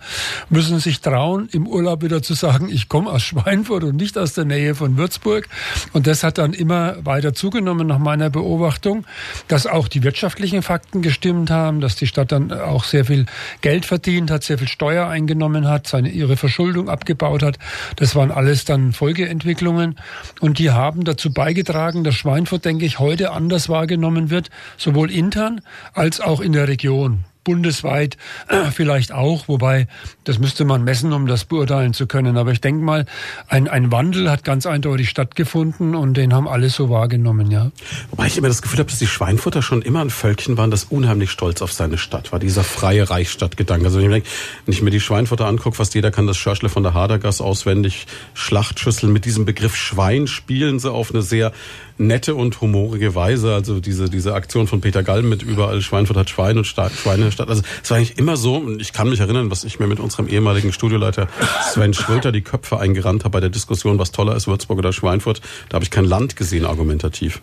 müssen 0.49 0.79
sich 0.79 1.01
trauen, 1.01 1.49
im 1.51 1.67
Urlaub 1.67 2.03
wieder 2.03 2.21
zu 2.21 2.35
sagen, 2.35 2.69
ich 2.71 2.87
komme 2.87 3.09
aus 3.09 3.23
Schweinfurt 3.23 3.83
und 3.83 3.97
nicht 3.97 4.17
aus 4.17 4.33
der 4.33 4.45
Nähe 4.45 4.75
von 4.75 4.95
Würzburg. 4.95 5.49
Und 5.91 6.07
das 6.07 6.23
hat 6.23 6.37
dann 6.37 6.53
immer 6.53 6.95
weiter 7.05 7.33
zugenommen 7.33 7.85
nach 7.85 7.99
meiner 7.99 8.29
Beobachtung, 8.29 9.05
dass 9.49 9.67
auch 9.67 9.88
die 9.89 10.03
wirtschaftlichen 10.03 10.61
Fakten 10.61 11.01
gestimmt 11.01 11.51
haben, 11.51 11.81
dass 11.81 11.95
die 11.95 12.07
Stadt 12.07 12.31
dann 12.31 12.51
auch 12.51 12.83
sehr 12.83 13.05
viel 13.05 13.25
Geld 13.61 13.85
verdient 13.85 14.31
hat, 14.31 14.43
sehr 14.43 14.57
viel 14.57 14.67
Steuer 14.67 15.07
eingenommen 15.07 15.67
hat, 15.67 15.87
seine, 15.87 16.09
ihre 16.09 16.37
Verschuldung 16.37 16.89
abgebaut 16.89 17.43
hat. 17.43 17.57
Das 17.95 18.15
waren 18.15 18.31
alles 18.31 18.65
dann 18.65 18.93
Folgeentwicklungen. 18.93 19.95
Und 20.39 20.59
die 20.59 20.71
haben 20.71 21.03
dazu 21.03 21.31
beigetragen, 21.33 22.03
dass 22.03 22.15
Schweinfurt, 22.15 22.65
denke 22.65 22.85
ich, 22.85 22.99
heute 22.99 23.31
anders 23.31 23.69
wahrgenommen 23.69 24.29
wird, 24.29 24.49
sowohl 24.77 25.11
intern 25.11 25.61
als 25.93 26.21
auch 26.21 26.39
in 26.39 26.53
der 26.53 26.67
Region 26.67 27.25
bundesweit 27.49 28.15
vielleicht 28.71 29.11
auch, 29.11 29.47
wobei 29.47 29.87
das 30.23 30.37
müsste 30.37 30.65
man 30.65 30.83
messen, 30.83 31.13
um 31.13 31.25
das 31.25 31.45
beurteilen 31.45 31.95
zu 31.95 32.05
können. 32.05 32.37
Aber 32.37 32.51
ich 32.51 32.61
denke 32.61 32.83
mal, 32.83 33.07
ein, 33.47 33.67
ein 33.67 33.91
Wandel 33.91 34.29
hat 34.29 34.43
ganz 34.43 34.67
eindeutig 34.67 35.09
stattgefunden 35.09 35.95
und 35.95 36.13
den 36.15 36.31
haben 36.31 36.47
alle 36.47 36.69
so 36.69 36.91
wahrgenommen, 36.91 37.49
ja. 37.49 37.71
Wobei 38.11 38.27
ich 38.27 38.37
immer 38.37 38.49
das 38.49 38.61
Gefühl 38.61 38.77
habe, 38.77 38.91
dass 38.91 38.99
die 38.99 39.07
Schweinfurter 39.07 39.63
schon 39.63 39.81
immer 39.81 40.01
ein 40.01 40.11
Völkchen 40.11 40.57
waren, 40.57 40.69
das 40.69 40.83
unheimlich 40.83 41.31
stolz 41.31 41.63
auf 41.63 41.73
seine 41.73 41.97
Stadt 41.97 42.31
war. 42.31 42.37
Dieser 42.37 42.63
freie 42.63 43.09
Reichsstadtgedanke. 43.09 43.85
Also 43.85 43.97
wenn 43.97 44.05
ich, 44.05 44.11
denke, 44.11 44.29
wenn 44.65 44.73
ich 44.73 44.81
mir 44.83 44.91
die 44.91 44.99
Schweinfurter 44.99 45.47
angucke, 45.47 45.77
fast 45.77 45.95
jeder 45.95 46.11
kann 46.11 46.27
das 46.27 46.37
Schörschle 46.37 46.69
von 46.69 46.83
der 46.83 46.93
Hadergasse 46.93 47.43
auswendig, 47.43 48.05
Schlachtschüssel 48.35 49.09
mit 49.09 49.25
diesem 49.25 49.45
Begriff 49.45 49.75
Schwein 49.75 50.27
spielen 50.27 50.77
sie 50.77 50.91
auf 50.91 51.09
eine 51.09 51.23
sehr 51.23 51.51
nette 51.99 52.35
und 52.35 52.59
humorige 52.61 53.13
Weise. 53.13 53.53
Also 53.53 53.79
diese, 53.79 54.09
diese 54.09 54.33
Aktion 54.33 54.67
von 54.67 54.81
Peter 54.81 55.03
Gall 55.03 55.21
mit 55.21 55.43
überall 55.43 55.81
Schweinfurt 55.81 56.17
hat 56.17 56.29
Schwein 56.29 56.57
und 56.57 56.65
Schweine 56.65 57.31
statt. 57.31 57.49
Also 57.49 57.61
es 57.83 57.89
war 57.89 57.97
eigentlich 57.97 58.17
immer 58.17 58.37
so, 58.37 58.55
und 58.55 58.81
ich 58.81 58.93
kann 58.93 59.09
mich 59.09 59.19
erinnern, 59.19 59.51
was 59.51 59.63
ich 59.63 59.79
mir 59.79 59.87
mit 59.87 59.99
unserem 59.99 60.27
ehemaligen 60.27 60.71
Studioleiter 60.71 61.27
Sven 61.71 61.93
Schröter 61.93 62.31
die 62.31 62.41
Köpfe 62.41 62.79
eingerannt 62.79 63.25
habe 63.25 63.33
bei 63.33 63.39
der 63.41 63.49
Diskussion, 63.49 63.99
was 63.99 64.11
toller 64.11 64.35
ist, 64.35 64.47
Würzburg 64.47 64.79
oder 64.79 64.93
Schweinfurt. 64.93 65.41
Da 65.67 65.75
habe 65.75 65.83
ich 65.83 65.91
kein 65.91 66.05
Land 66.05 66.35
gesehen, 66.35 66.65
argumentativ. 66.65 67.41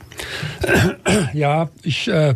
Ja, 1.32 1.68
ich 1.82 2.08
äh, 2.08 2.34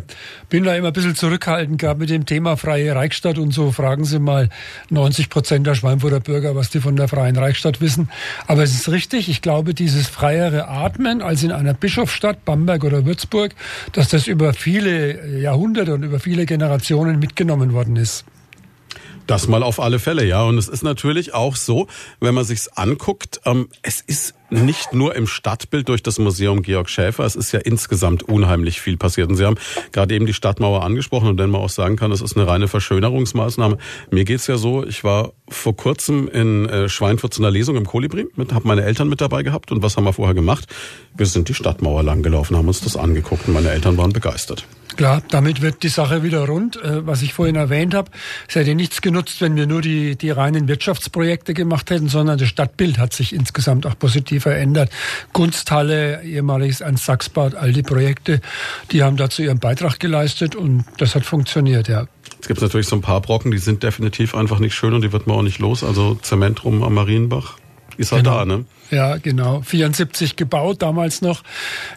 bin 0.49 0.63
da 0.63 0.75
immer 0.75 0.87
ein 0.87 0.93
bisschen 0.93 1.15
zurückhaltend, 1.15 1.79
gerade 1.79 1.99
mit 1.99 2.09
dem 2.09 2.25
Thema 2.25 2.55
Freie 2.57 2.95
Reichsstadt 2.95 3.37
und 3.37 3.51
so. 3.51 3.71
Fragen 3.71 4.05
Sie 4.05 4.19
mal 4.19 4.49
90 4.89 5.29
Prozent 5.29 5.65
der 5.65 5.75
Schweinfurter 5.75 6.19
Bürger, 6.19 6.55
was 6.55 6.69
die 6.69 6.79
von 6.79 6.95
der 6.95 7.07
Freien 7.07 7.37
Reichsstadt 7.37 7.81
wissen. 7.81 8.09
Aber 8.47 8.61
es 8.63 8.73
ist 8.73 8.89
richtig, 8.89 9.29
ich 9.29 9.41
glaube, 9.41 9.73
dieses 9.73 10.07
freiere 10.07 10.67
Atmen 10.67 11.21
als 11.21 11.43
in 11.43 11.51
einer 11.51 11.73
Bischof 11.73 12.10
Stadt, 12.11 12.45
Bamberg 12.45 12.83
oder 12.83 13.05
Würzburg, 13.05 13.53
dass 13.93 14.09
das 14.09 14.27
über 14.27 14.53
viele 14.53 15.39
Jahrhunderte 15.39 15.93
und 15.93 16.03
über 16.03 16.19
viele 16.19 16.45
Generationen 16.45 17.19
mitgenommen 17.19 17.73
worden 17.73 17.95
ist. 17.95 18.25
Das 19.31 19.47
mal 19.47 19.63
auf 19.63 19.79
alle 19.79 19.99
Fälle, 19.99 20.25
ja. 20.25 20.43
Und 20.43 20.57
es 20.57 20.67
ist 20.67 20.83
natürlich 20.83 21.33
auch 21.33 21.55
so, 21.55 21.87
wenn 22.19 22.35
man 22.35 22.43
sich's 22.43 22.67
anguckt, 22.67 23.39
ähm, 23.45 23.69
es 23.81 24.01
ist 24.01 24.33
nicht 24.49 24.91
nur 24.91 25.15
im 25.15 25.25
Stadtbild 25.25 25.87
durch 25.87 26.03
das 26.03 26.19
Museum 26.19 26.63
Georg 26.63 26.89
Schäfer, 26.89 27.23
es 27.23 27.37
ist 27.37 27.53
ja 27.53 27.61
insgesamt 27.61 28.23
unheimlich 28.23 28.81
viel 28.81 28.97
passiert. 28.97 29.29
Und 29.29 29.37
Sie 29.37 29.45
haben 29.45 29.55
gerade 29.93 30.13
eben 30.15 30.25
die 30.25 30.33
Stadtmauer 30.33 30.83
angesprochen 30.83 31.29
und 31.29 31.39
wenn 31.39 31.49
man 31.49 31.61
auch 31.61 31.69
sagen 31.69 31.95
kann, 31.95 32.11
es 32.11 32.19
ist 32.19 32.35
eine 32.35 32.45
reine 32.45 32.67
Verschönerungsmaßnahme. 32.67 33.77
Mir 34.09 34.25
geht's 34.25 34.47
ja 34.47 34.57
so, 34.57 34.85
ich 34.85 35.05
war 35.05 35.31
vor 35.47 35.77
kurzem 35.77 36.27
in 36.27 36.67
äh, 36.67 36.89
Schweinfurt 36.89 37.33
zu 37.33 37.41
einer 37.41 37.51
Lesung 37.51 37.77
im 37.77 37.85
Kolibri, 37.85 38.27
mit, 38.35 38.51
habe 38.51 38.67
meine 38.67 38.83
Eltern 38.83 39.07
mit 39.07 39.21
dabei 39.21 39.43
gehabt 39.43 39.71
und 39.71 39.81
was 39.81 39.95
haben 39.95 40.03
wir 40.03 40.11
vorher 40.11 40.35
gemacht? 40.35 40.67
Wir 41.15 41.25
sind 41.25 41.47
die 41.47 41.53
Stadtmauer 41.53 42.03
lang 42.03 42.21
gelaufen, 42.21 42.57
haben 42.57 42.67
uns 42.67 42.81
das 42.81 42.97
angeguckt 42.97 43.47
und 43.47 43.53
meine 43.53 43.71
Eltern 43.71 43.95
waren 43.95 44.11
begeistert. 44.11 44.67
Klar, 45.01 45.23
damit 45.29 45.63
wird 45.63 45.81
die 45.81 45.89
Sache 45.89 46.21
wieder 46.21 46.45
rund. 46.45 46.75
Äh, 46.75 47.07
was 47.07 47.23
ich 47.23 47.33
vorhin 47.33 47.55
erwähnt 47.55 47.95
habe, 47.95 48.11
es 48.47 48.53
hätte 48.53 48.75
nichts 48.75 49.01
genutzt, 49.01 49.41
wenn 49.41 49.55
wir 49.55 49.65
nur 49.65 49.81
die, 49.81 50.15
die 50.15 50.29
reinen 50.29 50.67
Wirtschaftsprojekte 50.67 51.55
gemacht 51.55 51.89
hätten, 51.89 52.07
sondern 52.07 52.37
das 52.37 52.49
Stadtbild 52.49 52.99
hat 52.99 53.11
sich 53.11 53.33
insgesamt 53.33 53.87
auch 53.87 53.97
positiv 53.97 54.43
verändert. 54.43 54.91
Kunsthalle, 55.33 56.21
ehemaliges 56.21 56.83
ein 56.83 56.97
Sachsbad, 56.97 57.55
all 57.55 57.73
die 57.73 57.81
Projekte, 57.81 58.41
die 58.91 59.01
haben 59.01 59.17
dazu 59.17 59.41
ihren 59.41 59.57
Beitrag 59.57 59.99
geleistet 59.99 60.55
und 60.55 60.85
das 60.99 61.15
hat 61.15 61.25
funktioniert, 61.25 61.87
ja. 61.87 62.05
Es 62.39 62.47
gibt 62.47 62.61
natürlich 62.61 62.85
so 62.85 62.95
ein 62.95 63.01
paar 63.01 63.21
Brocken, 63.21 63.49
die 63.49 63.57
sind 63.57 63.81
definitiv 63.81 64.35
einfach 64.35 64.59
nicht 64.59 64.75
schön 64.75 64.93
und 64.93 65.01
die 65.01 65.11
wird 65.11 65.25
man 65.25 65.37
auch 65.37 65.41
nicht 65.41 65.57
los. 65.57 65.83
Also 65.83 66.13
Zementrum 66.21 66.83
am 66.83 66.93
Marienbach 66.93 67.57
ist 67.97 68.11
halt 68.11 68.25
genau. 68.25 68.37
da, 68.37 68.45
ne? 68.45 68.65
Ja, 68.91 69.17
genau. 69.17 69.61
74 69.61 70.35
gebaut, 70.35 70.81
damals 70.81 71.21
noch 71.21 71.43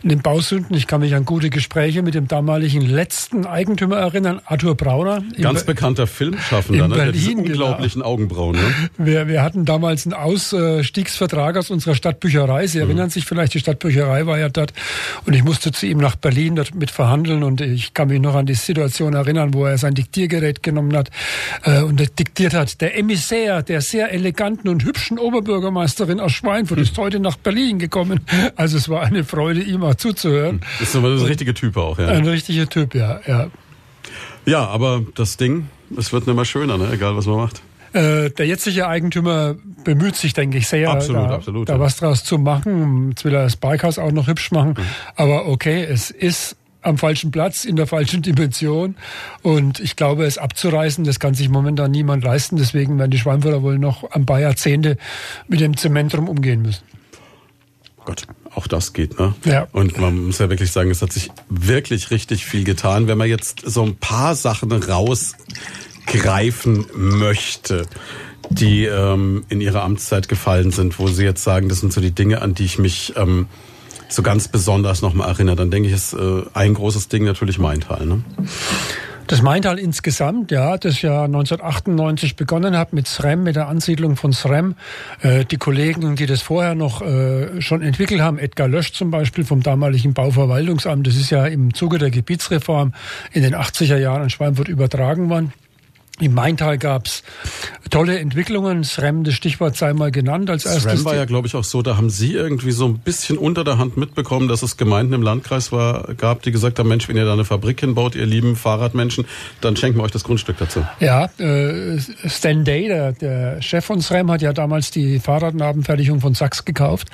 in 0.04 0.10
den 0.10 0.22
Bausünden. 0.22 0.76
Ich 0.76 0.86
kann 0.86 1.00
mich 1.00 1.14
an 1.16 1.24
gute 1.24 1.50
Gespräche 1.50 2.02
mit 2.02 2.14
dem 2.14 2.28
damaligen 2.28 2.82
letzten 2.82 3.46
Eigentümer 3.46 3.96
erinnern, 3.96 4.40
Arthur 4.44 4.76
Brauner. 4.76 5.22
Ganz 5.40 5.64
bekannter 5.64 6.06
Filmschaffender, 6.06 6.86
ne? 6.86 6.94
Berlin, 6.94 7.38
Mit 7.38 7.46
genau. 7.46 7.64
unglaublichen 7.66 8.00
genau. 8.02 8.12
Augenbrauen. 8.12 8.56
Ne? 8.56 8.90
Wir, 8.96 9.26
wir 9.26 9.42
hatten 9.42 9.64
damals 9.64 10.06
einen 10.06 10.14
Ausstiegsvertrag 10.14 11.56
aus 11.56 11.70
unserer 11.70 11.96
Stadtbücherei. 11.96 12.68
Sie 12.68 12.78
mhm. 12.78 12.84
erinnern 12.84 13.10
sich 13.10 13.24
vielleicht, 13.24 13.54
die 13.54 13.60
Stadtbücherei 13.60 14.26
war 14.26 14.38
ja 14.38 14.48
dort. 14.48 14.72
Und 15.26 15.34
ich 15.34 15.42
musste 15.42 15.72
zu 15.72 15.86
ihm 15.86 15.98
nach 15.98 16.14
Berlin 16.14 16.54
dort 16.54 16.76
mit 16.76 16.92
verhandeln. 16.92 17.42
Und 17.42 17.60
ich 17.60 17.92
kann 17.94 18.06
mich 18.06 18.20
noch 18.20 18.36
an 18.36 18.46
die 18.46 18.54
Situation 18.54 19.14
erinnern, 19.14 19.52
wo 19.52 19.66
er 19.66 19.78
sein 19.78 19.94
Diktiergerät 19.94 20.62
genommen 20.62 20.96
hat 20.96 21.10
äh, 21.64 21.82
und 21.82 21.98
diktiert 22.20 22.54
hat. 22.54 22.80
Der 22.80 22.96
Emissär 22.96 23.64
der 23.64 23.80
sehr 23.80 24.12
eleganten 24.12 24.68
und 24.68 24.84
hübschen 24.84 25.18
Oberbürgermeisterin 25.18 26.20
aus 26.20 26.30
Schweinfurt 26.30 26.83
ist 26.90 26.98
heute 26.98 27.20
nach 27.20 27.36
Berlin 27.36 27.78
gekommen. 27.78 28.20
Also 28.56 28.76
es 28.76 28.88
war 28.88 29.02
eine 29.02 29.24
Freude, 29.24 29.60
ihm 29.60 29.82
auch 29.82 29.94
zuzuhören. 29.94 30.60
Das 30.78 30.88
ist 30.88 30.96
aber 30.96 31.08
ein 31.08 31.18
richtiger 31.18 31.54
Typ 31.54 31.76
auch, 31.76 31.98
ja. 31.98 32.08
Ein 32.08 32.26
richtiger 32.26 32.68
Typ, 32.68 32.94
ja, 32.94 33.20
ja. 33.26 33.48
Ja, 34.46 34.66
aber 34.66 35.02
das 35.14 35.36
Ding, 35.36 35.68
es 35.96 36.12
wird 36.12 36.26
mehr 36.26 36.44
schöner, 36.44 36.76
ne? 36.76 36.90
egal 36.92 37.16
was 37.16 37.26
man 37.26 37.36
macht. 37.36 37.62
Äh, 37.94 38.30
der 38.30 38.46
jetzige 38.46 38.88
Eigentümer 38.88 39.54
bemüht 39.84 40.16
sich, 40.16 40.34
denke 40.34 40.58
ich, 40.58 40.66
sehr, 40.66 40.90
absolut, 40.90 41.30
da, 41.30 41.34
absolut, 41.34 41.68
da 41.68 41.74
ja. 41.74 41.80
was 41.80 41.96
draus 41.96 42.24
zu 42.24 42.38
machen. 42.38 43.10
Jetzt 43.10 43.24
will 43.24 43.34
er 43.34 43.44
das 43.44 43.56
Bikehaus 43.56 43.98
auch 43.98 44.10
noch 44.10 44.26
hübsch 44.26 44.50
machen. 44.50 44.70
Mhm. 44.70 44.82
Aber 45.14 45.46
okay, 45.46 45.84
es 45.84 46.10
ist 46.10 46.56
am 46.84 46.98
falschen 46.98 47.30
Platz, 47.30 47.64
in 47.64 47.76
der 47.76 47.86
falschen 47.86 48.22
Dimension. 48.22 48.96
Und 49.42 49.80
ich 49.80 49.96
glaube, 49.96 50.24
es 50.24 50.38
abzureißen, 50.38 51.04
das 51.04 51.18
kann 51.18 51.34
sich 51.34 51.48
momentan 51.48 51.90
niemand 51.90 52.24
leisten. 52.24 52.56
Deswegen 52.56 52.98
werden 52.98 53.10
die 53.10 53.18
Schweinfurter 53.18 53.62
wohl 53.62 53.78
noch 53.78 54.10
ein 54.10 54.26
paar 54.26 54.40
Jahrzehnte 54.40 54.96
mit 55.48 55.60
dem 55.60 55.76
Zementrum 55.76 56.28
umgehen 56.28 56.62
müssen. 56.62 56.84
Gott, 58.04 58.26
auch 58.54 58.66
das 58.66 58.92
geht, 58.92 59.18
ne? 59.18 59.34
Ja. 59.44 59.66
Und 59.72 59.98
man 59.98 60.26
muss 60.26 60.38
ja 60.38 60.50
wirklich 60.50 60.70
sagen, 60.70 60.90
es 60.90 61.00
hat 61.00 61.12
sich 61.12 61.30
wirklich 61.48 62.10
richtig 62.10 62.44
viel 62.44 62.64
getan. 62.64 63.08
Wenn 63.08 63.16
man 63.16 63.28
jetzt 63.28 63.62
so 63.64 63.82
ein 63.82 63.96
paar 63.96 64.34
Sachen 64.34 64.70
rausgreifen 64.72 65.26
möchte, 66.92 67.86
die 68.50 68.84
ähm, 68.84 69.44
in 69.48 69.62
ihrer 69.62 69.82
Amtszeit 69.82 70.28
gefallen 70.28 70.70
sind, 70.70 70.98
wo 70.98 71.08
Sie 71.08 71.24
jetzt 71.24 71.42
sagen, 71.42 71.70
das 71.70 71.80
sind 71.80 71.94
so 71.94 72.02
die 72.02 72.10
Dinge, 72.10 72.42
an 72.42 72.54
die 72.54 72.64
ich 72.66 72.78
mich 72.78 73.14
ähm, 73.16 73.46
so 74.08 74.22
ganz 74.22 74.48
besonders 74.48 75.02
nochmal 75.02 75.28
erinnere? 75.28 75.56
Dann 75.56 75.70
denke 75.70 75.88
ich, 75.88 75.94
ist 75.94 76.12
äh, 76.12 76.42
ein 76.54 76.74
großes 76.74 77.08
Ding 77.08 77.24
natürlich 77.24 77.58
Maintal. 77.58 78.06
Ne? 78.06 78.24
Das 79.26 79.40
Maintal 79.40 79.78
insgesamt, 79.78 80.50
ja, 80.50 80.76
das 80.76 81.00
ja 81.00 81.24
1998 81.24 82.36
begonnen 82.36 82.76
hat 82.76 82.92
mit 82.92 83.06
SREM, 83.06 83.42
mit 83.42 83.56
der 83.56 83.68
Ansiedlung 83.68 84.16
von 84.16 84.34
SREM. 84.34 84.74
Äh, 85.22 85.46
die 85.46 85.56
Kollegen, 85.56 86.14
die 86.16 86.26
das 86.26 86.42
vorher 86.42 86.74
noch 86.74 87.00
äh, 87.00 87.62
schon 87.62 87.80
entwickelt 87.80 88.20
haben, 88.20 88.38
Edgar 88.38 88.68
Lösch 88.68 88.92
zum 88.92 89.10
Beispiel 89.10 89.44
vom 89.44 89.62
damaligen 89.62 90.12
Bauverwaltungsamt, 90.12 91.06
das 91.06 91.16
ist 91.16 91.30
ja 91.30 91.46
im 91.46 91.72
Zuge 91.72 91.98
der 91.98 92.10
Gebietsreform 92.10 92.92
in 93.32 93.42
den 93.42 93.54
80er 93.54 93.96
Jahren 93.96 94.22
an 94.22 94.30
Schweinfurt 94.30 94.68
übertragen 94.68 95.30
worden. 95.30 95.54
Im 96.20 96.32
Maintal 96.32 96.78
gab's 96.78 97.24
tolle 97.90 98.20
Entwicklungen. 98.20 98.84
SREM, 98.84 99.24
das 99.24 99.34
Stichwort 99.34 99.76
sei 99.76 99.92
mal 99.94 100.12
genannt 100.12 100.48
als 100.48 100.64
erstes. 100.64 100.84
SREM 100.84 101.04
war 101.04 101.16
ja, 101.16 101.24
glaube 101.24 101.48
ich, 101.48 101.56
auch 101.56 101.64
so, 101.64 101.82
da 101.82 101.96
haben 101.96 102.08
Sie 102.08 102.32
irgendwie 102.32 102.70
so 102.70 102.86
ein 102.86 102.98
bisschen 102.98 103.36
unter 103.36 103.64
der 103.64 103.78
Hand 103.78 103.96
mitbekommen, 103.96 104.46
dass 104.46 104.62
es 104.62 104.76
Gemeinden 104.76 105.12
im 105.12 105.22
Landkreis 105.22 105.72
war, 105.72 106.14
gab, 106.14 106.42
die 106.42 106.52
gesagt 106.52 106.78
haben, 106.78 106.88
Mensch, 106.88 107.08
wenn 107.08 107.16
ihr 107.16 107.24
da 107.24 107.32
eine 107.32 107.44
Fabrik 107.44 107.80
hinbaut, 107.80 108.14
ihr 108.14 108.26
lieben 108.26 108.54
Fahrradmenschen, 108.54 109.24
dann 109.60 109.76
schenken 109.76 109.98
wir 109.98 110.04
euch 110.04 110.12
das 110.12 110.22
Grundstück 110.22 110.56
dazu. 110.58 110.86
Ja, 111.00 111.24
äh, 111.38 111.98
Stan 112.26 112.64
Day, 112.64 112.86
der, 112.86 113.12
der 113.12 113.60
Chef 113.60 113.84
von 113.84 114.00
SREM, 114.00 114.30
hat 114.30 114.40
ja 114.40 114.52
damals 114.52 114.92
die 114.92 115.18
Fahrradnabenfertigung 115.18 116.20
von 116.20 116.34
Sachs 116.34 116.64
gekauft 116.64 117.08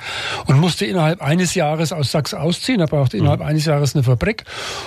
und 0.45 0.59
musste 0.59 0.85
innerhalb 0.85 1.23
eines 1.23 1.55
Jahres 1.55 1.91
aus 1.91 2.11
Sachs 2.11 2.35
ausziehen. 2.35 2.79
Er 2.79 2.87
brauchte 2.87 3.17
innerhalb 3.17 3.39
mhm. 3.39 3.47
eines 3.47 3.65
Jahres 3.65 3.95
eine 3.95 4.03
Fabrik. 4.03 4.43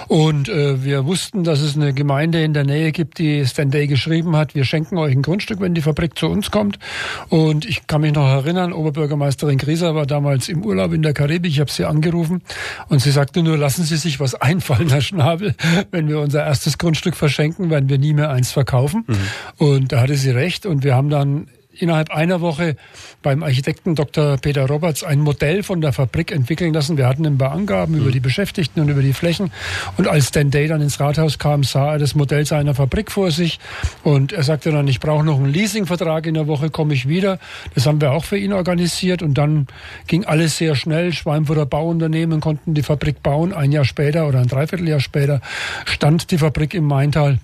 Und 0.06 0.48
äh, 0.48 0.84
wir 0.84 1.04
wussten, 1.04 1.42
dass 1.42 1.60
es 1.60 1.74
eine 1.74 1.92
Gemeinde 1.92 2.44
in 2.44 2.54
der 2.54 2.64
Nähe 2.64 2.92
gibt, 2.92 3.18
die 3.18 3.44
Stan 3.44 3.70
Day 3.70 3.88
geschrieben 4.04 4.36
hat, 4.36 4.54
wir 4.54 4.64
schenken 4.64 4.98
euch 4.98 5.12
ein 5.12 5.22
Grundstück, 5.22 5.60
wenn 5.60 5.72
die 5.72 5.80
Fabrik 5.80 6.18
zu 6.18 6.28
uns 6.28 6.50
kommt. 6.50 6.78
Und 7.30 7.64
ich 7.64 7.86
kann 7.86 8.02
mich 8.02 8.12
noch 8.12 8.28
erinnern, 8.28 8.74
Oberbürgermeisterin 8.74 9.56
Grieser 9.56 9.94
war 9.94 10.04
damals 10.04 10.50
im 10.50 10.62
Urlaub 10.62 10.92
in 10.92 11.02
der 11.02 11.14
Karibik. 11.14 11.50
Ich 11.50 11.60
habe 11.60 11.70
sie 11.70 11.86
angerufen 11.86 12.42
und 12.88 13.00
sie 13.00 13.10
sagte 13.10 13.42
nur, 13.42 13.56
lassen 13.56 13.84
Sie 13.84 13.96
sich 13.96 14.20
was 14.20 14.34
einfallen, 14.40 14.90
Herr 14.90 15.00
Schnabel. 15.00 15.54
Wenn 15.90 16.08
wir 16.08 16.20
unser 16.20 16.44
erstes 16.44 16.76
Grundstück 16.76 17.16
verschenken, 17.16 17.70
werden 17.70 17.88
wir 17.88 17.98
nie 17.98 18.12
mehr 18.12 18.30
eins 18.30 18.52
verkaufen. 18.52 19.04
Mhm. 19.06 19.16
Und 19.56 19.92
da 19.92 20.00
hatte 20.00 20.16
sie 20.16 20.30
recht. 20.30 20.66
Und 20.66 20.84
wir 20.84 20.94
haben 20.94 21.08
dann 21.08 21.46
innerhalb 21.78 22.10
einer 22.10 22.40
Woche 22.40 22.76
beim 23.22 23.42
Architekten 23.42 23.94
Dr. 23.94 24.36
Peter 24.38 24.66
Roberts 24.66 25.04
ein 25.04 25.20
Modell 25.20 25.62
von 25.62 25.80
der 25.80 25.92
Fabrik 25.92 26.32
entwickeln 26.32 26.72
lassen. 26.74 26.96
Wir 26.96 27.06
hatten 27.06 27.26
ein 27.26 27.38
paar 27.38 27.52
Angaben 27.52 27.94
mhm. 27.94 28.00
über 28.00 28.10
die 28.10 28.20
Beschäftigten 28.20 28.80
und 28.80 28.88
über 28.88 29.02
die 29.02 29.12
Flächen. 29.12 29.50
Und 29.96 30.08
als 30.08 30.30
Dan 30.30 30.50
Day 30.50 30.68
dann 30.68 30.80
ins 30.80 31.00
Rathaus 31.00 31.38
kam, 31.38 31.64
sah 31.64 31.92
er 31.92 31.98
das 31.98 32.14
Modell 32.14 32.46
seiner 32.46 32.74
Fabrik 32.74 33.10
vor 33.10 33.30
sich. 33.30 33.58
Und 34.02 34.32
er 34.32 34.42
sagte 34.42 34.70
dann, 34.70 34.88
ich 34.88 35.00
brauche 35.00 35.24
noch 35.24 35.36
einen 35.36 35.52
Leasingvertrag 35.52 36.26
in 36.26 36.34
der 36.34 36.46
Woche, 36.46 36.70
komme 36.70 36.94
ich 36.94 37.08
wieder. 37.08 37.38
Das 37.74 37.86
haben 37.86 38.00
wir 38.00 38.12
auch 38.12 38.24
für 38.24 38.38
ihn 38.38 38.52
organisiert. 38.52 39.22
Und 39.22 39.34
dann 39.34 39.66
ging 40.06 40.24
alles 40.24 40.56
sehr 40.56 40.74
schnell. 40.74 41.12
Schweinfurter 41.12 41.66
Bauunternehmen 41.66 42.40
konnten 42.40 42.74
die 42.74 42.82
Fabrik 42.82 43.22
bauen. 43.22 43.52
Ein 43.52 43.72
Jahr 43.72 43.84
später 43.84 44.26
oder 44.28 44.40
ein 44.40 44.48
Dreivierteljahr 44.48 45.00
später 45.00 45.40
stand 45.84 46.30
die 46.30 46.38
Fabrik 46.38 46.74
im 46.74 46.84
Maintal. 46.84 47.38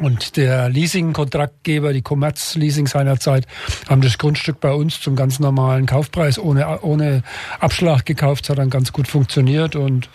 Und 0.00 0.36
der 0.36 0.68
Leasing-Kontraktgeber, 0.68 1.92
die 1.92 2.02
Commerz 2.02 2.54
Leasing 2.54 2.86
seinerzeit, 2.86 3.46
haben 3.88 4.00
das 4.00 4.16
Grundstück 4.16 4.60
bei 4.60 4.72
uns 4.72 5.00
zum 5.00 5.16
ganz 5.16 5.40
normalen 5.40 5.86
Kaufpreis 5.86 6.38
ohne, 6.38 6.80
ohne 6.82 7.22
Abschlag 7.58 8.06
gekauft. 8.06 8.44
Das 8.44 8.50
hat 8.50 8.58
dann 8.58 8.70
ganz 8.70 8.92
gut 8.92 9.08
funktioniert. 9.08 9.74
Und 9.74 10.08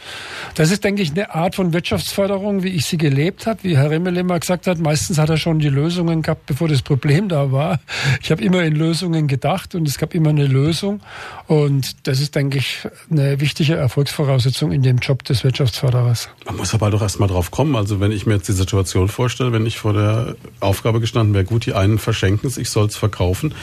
das 0.55 0.71
ist, 0.71 0.83
denke 0.83 1.01
ich, 1.01 1.11
eine 1.11 1.35
Art 1.35 1.55
von 1.55 1.73
Wirtschaftsförderung, 1.73 2.63
wie 2.63 2.69
ich 2.69 2.85
sie 2.85 2.97
gelebt 2.97 3.45
habe. 3.45 3.59
Wie 3.63 3.77
Herr 3.77 3.89
Rimmel 3.89 4.15
immer 4.15 4.39
gesagt 4.39 4.67
hat, 4.67 4.79
meistens 4.79 5.17
hat 5.17 5.29
er 5.29 5.37
schon 5.37 5.59
die 5.59 5.69
Lösungen 5.69 6.21
gehabt, 6.21 6.45
bevor 6.45 6.69
das 6.69 6.81
Problem 6.81 7.27
da 7.27 7.51
war. 7.51 7.79
Ich 8.21 8.31
habe 8.31 8.41
immer 8.41 8.63
in 8.63 8.75
Lösungen 8.75 9.27
gedacht 9.27 9.75
und 9.75 9.87
es 9.87 9.97
gab 9.97 10.15
immer 10.15 10.29
eine 10.29 10.47
Lösung. 10.47 11.01
Und 11.47 12.07
das 12.07 12.21
ist, 12.21 12.35
denke 12.35 12.57
ich, 12.57 12.87
eine 13.11 13.41
wichtige 13.41 13.75
Erfolgsvoraussetzung 13.75 14.71
in 14.71 14.81
dem 14.81 14.99
Job 14.99 15.25
des 15.25 15.43
Wirtschaftsförderers. 15.43 16.29
Man 16.45 16.55
muss 16.55 16.73
aber 16.73 16.89
doch 16.89 17.01
erst 17.01 17.19
mal 17.19 17.27
drauf 17.27 17.51
kommen. 17.51 17.75
Also 17.75 17.99
wenn 17.99 18.13
ich 18.13 18.25
mir 18.25 18.35
jetzt 18.35 18.47
die 18.47 18.53
Situation 18.53 19.09
vorstelle, 19.09 19.51
wenn 19.51 19.65
ich 19.65 19.72
ich 19.73 19.79
vor 19.79 19.93
der 19.93 20.35
Aufgabe 20.59 20.99
gestanden 20.99 21.33
wäre, 21.33 21.43
gut, 21.43 21.65
die 21.65 21.73
einen 21.73 21.97
verschenken 21.97 22.47
es, 22.47 22.57
ich 22.57 22.69
soll 22.69 22.85
es 22.85 22.95
verkaufen. 22.95 23.53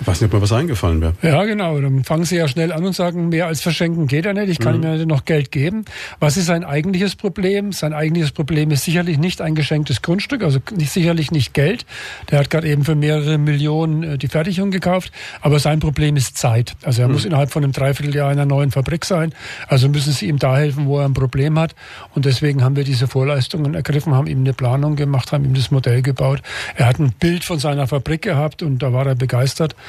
Ich 0.00 0.06
weiß 0.06 0.20
nicht, 0.20 0.32
ob 0.32 0.34
mir 0.34 0.42
was 0.42 0.52
eingefallen 0.52 1.00
wäre. 1.00 1.14
Ja, 1.22 1.44
genau. 1.44 1.78
Dann 1.78 2.04
fangen 2.04 2.24
Sie 2.24 2.36
ja 2.36 2.48
schnell 2.48 2.72
an 2.72 2.84
und 2.84 2.94
sagen, 2.94 3.28
mehr 3.28 3.46
als 3.46 3.60
verschenken 3.60 4.06
geht 4.06 4.24
ja 4.24 4.32
nicht. 4.32 4.48
Ich 4.48 4.58
kann 4.58 4.78
mhm. 4.78 4.84
ihm 4.84 4.98
ja 4.98 5.06
noch 5.06 5.24
Geld 5.26 5.52
geben. 5.52 5.84
Was 6.20 6.36
ist 6.36 6.46
sein 6.46 6.64
eigentliches 6.64 7.16
Problem? 7.16 7.72
Sein 7.72 7.92
eigentliches 7.92 8.32
Problem 8.32 8.70
ist 8.70 8.84
sicherlich 8.84 9.18
nicht 9.18 9.42
ein 9.42 9.54
geschenktes 9.54 10.00
Grundstück, 10.00 10.42
also 10.42 10.58
nicht, 10.74 10.90
sicherlich 10.90 11.30
nicht 11.30 11.52
Geld. 11.52 11.84
Der 12.30 12.38
hat 12.38 12.48
gerade 12.48 12.68
eben 12.68 12.84
für 12.84 12.94
mehrere 12.94 13.36
Millionen 13.36 14.02
äh, 14.02 14.18
die 14.18 14.28
Fertigung 14.28 14.70
gekauft. 14.70 15.12
Aber 15.42 15.58
sein 15.58 15.80
Problem 15.80 16.16
ist 16.16 16.38
Zeit. 16.38 16.76
Also 16.82 17.02
er 17.02 17.08
mhm. 17.08 17.14
muss 17.14 17.24
innerhalb 17.26 17.50
von 17.50 17.62
einem 17.62 17.72
Dreivierteljahr 17.72 18.32
in 18.32 18.38
einer 18.38 18.46
neuen 18.46 18.70
Fabrik 18.70 19.04
sein. 19.04 19.34
Also 19.68 19.88
müssen 19.90 20.12
Sie 20.12 20.28
ihm 20.28 20.38
da 20.38 20.56
helfen, 20.56 20.86
wo 20.86 20.98
er 20.98 21.04
ein 21.04 21.14
Problem 21.14 21.58
hat. 21.58 21.74
Und 22.14 22.24
deswegen 22.24 22.64
haben 22.64 22.76
wir 22.76 22.84
diese 22.84 23.06
Vorleistungen 23.06 23.74
ergriffen, 23.74 24.14
haben 24.14 24.26
ihm 24.26 24.40
eine 24.40 24.54
Planung 24.54 24.96
gemacht, 24.96 25.32
haben 25.32 25.44
ihm 25.44 25.54
das 25.54 25.70
Modell 25.70 26.00
gebaut. 26.00 26.40
Er 26.74 26.86
hat 26.86 26.98
ein 26.98 27.12
Bild 27.12 27.44
von 27.44 27.58
seiner 27.58 27.86
Fabrik 27.86 28.22
gehabt 28.22 28.62
und 28.62 28.78
da 28.78 28.92
war 28.94 29.06
er 29.06 29.14
begeistert. 29.14 29.76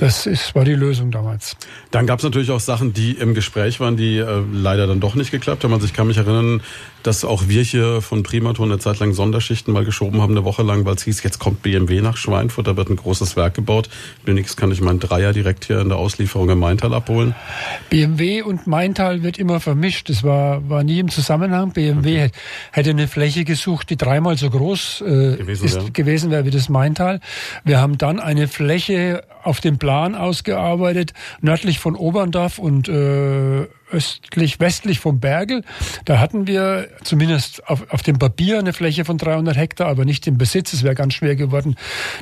Das 0.00 0.24
ist, 0.24 0.54
war 0.54 0.64
die 0.64 0.74
Lösung 0.74 1.10
damals. 1.10 1.58
Dann 1.90 2.06
gab 2.06 2.20
es 2.20 2.24
natürlich 2.24 2.50
auch 2.50 2.60
Sachen, 2.60 2.94
die 2.94 3.12
im 3.12 3.34
Gespräch 3.34 3.80
waren, 3.80 3.98
die 3.98 4.16
äh, 4.16 4.42
leider 4.50 4.86
dann 4.86 4.98
doch 4.98 5.14
nicht 5.14 5.30
geklappt 5.30 5.62
haben. 5.62 5.74
Also 5.74 5.84
ich 5.84 5.92
kann 5.92 6.06
mich 6.06 6.16
erinnern, 6.16 6.62
dass 7.02 7.22
auch 7.22 7.48
wir 7.48 7.62
hier 7.62 8.00
von 8.00 8.22
Primaton 8.22 8.70
eine 8.70 8.78
Zeit 8.78 8.98
lang 8.98 9.12
Sonderschichten 9.12 9.74
mal 9.74 9.84
geschoben 9.84 10.22
haben, 10.22 10.32
eine 10.32 10.44
Woche 10.44 10.62
lang, 10.62 10.86
weil 10.86 10.94
es 10.94 11.02
hieß, 11.02 11.22
jetzt 11.22 11.38
kommt 11.38 11.60
BMW 11.60 12.00
nach 12.00 12.16
Schweinfurt, 12.16 12.66
da 12.66 12.78
wird 12.78 12.88
ein 12.88 12.96
großes 12.96 13.36
Werk 13.36 13.52
gebaut. 13.52 13.90
Wenigstens 14.24 14.56
kann 14.56 14.72
ich 14.72 14.80
meinen 14.80 15.00
Dreier 15.00 15.34
direkt 15.34 15.66
hier 15.66 15.80
in 15.80 15.90
der 15.90 15.98
Auslieferung 15.98 16.48
im 16.48 16.60
Maintal 16.60 16.94
abholen. 16.94 17.34
BMW 17.90 18.40
und 18.40 18.66
Maintal 18.66 19.22
wird 19.22 19.38
immer 19.38 19.60
vermischt. 19.60 20.08
Das 20.08 20.24
war, 20.24 20.66
war 20.70 20.82
nie 20.82 21.00
im 21.00 21.10
Zusammenhang. 21.10 21.72
BMW 21.72 22.24
okay. 22.24 22.30
hätte 22.72 22.88
eine 22.88 23.06
Fläche 23.06 23.44
gesucht, 23.44 23.90
die 23.90 23.98
dreimal 23.98 24.38
so 24.38 24.48
groß 24.48 25.02
äh, 25.02 25.36
gewesen, 25.36 25.64
ist, 25.66 25.76
ja. 25.76 25.82
gewesen 25.92 26.30
wäre 26.30 26.46
wie 26.46 26.50
das 26.50 26.70
Maintal. 26.70 27.20
Wir 27.64 27.82
haben 27.82 27.98
dann 27.98 28.18
eine 28.18 28.48
Fläche 28.48 29.24
auf 29.42 29.60
dem 29.60 29.78
Plan 29.90 30.14
ausgearbeitet, 30.14 31.14
nördlich 31.40 31.80
von 31.80 31.96
Oberndorf 31.96 32.60
und 32.60 32.88
äh, 32.88 33.66
östlich, 33.90 34.60
westlich 34.60 35.00
vom 35.00 35.18
Bergel. 35.18 35.64
Da 36.04 36.20
hatten 36.20 36.46
wir 36.46 36.86
zumindest 37.02 37.68
auf, 37.68 37.92
auf 37.92 38.04
dem 38.04 38.16
Papier 38.16 38.60
eine 38.60 38.72
Fläche 38.72 39.04
von 39.04 39.18
300 39.18 39.56
Hektar, 39.56 39.88
aber 39.88 40.04
nicht 40.04 40.28
im 40.28 40.38
Besitz. 40.38 40.72
Es 40.74 40.84
wäre 40.84 40.94
ganz 40.94 41.14
schwer 41.14 41.34
geworden, 41.34 41.74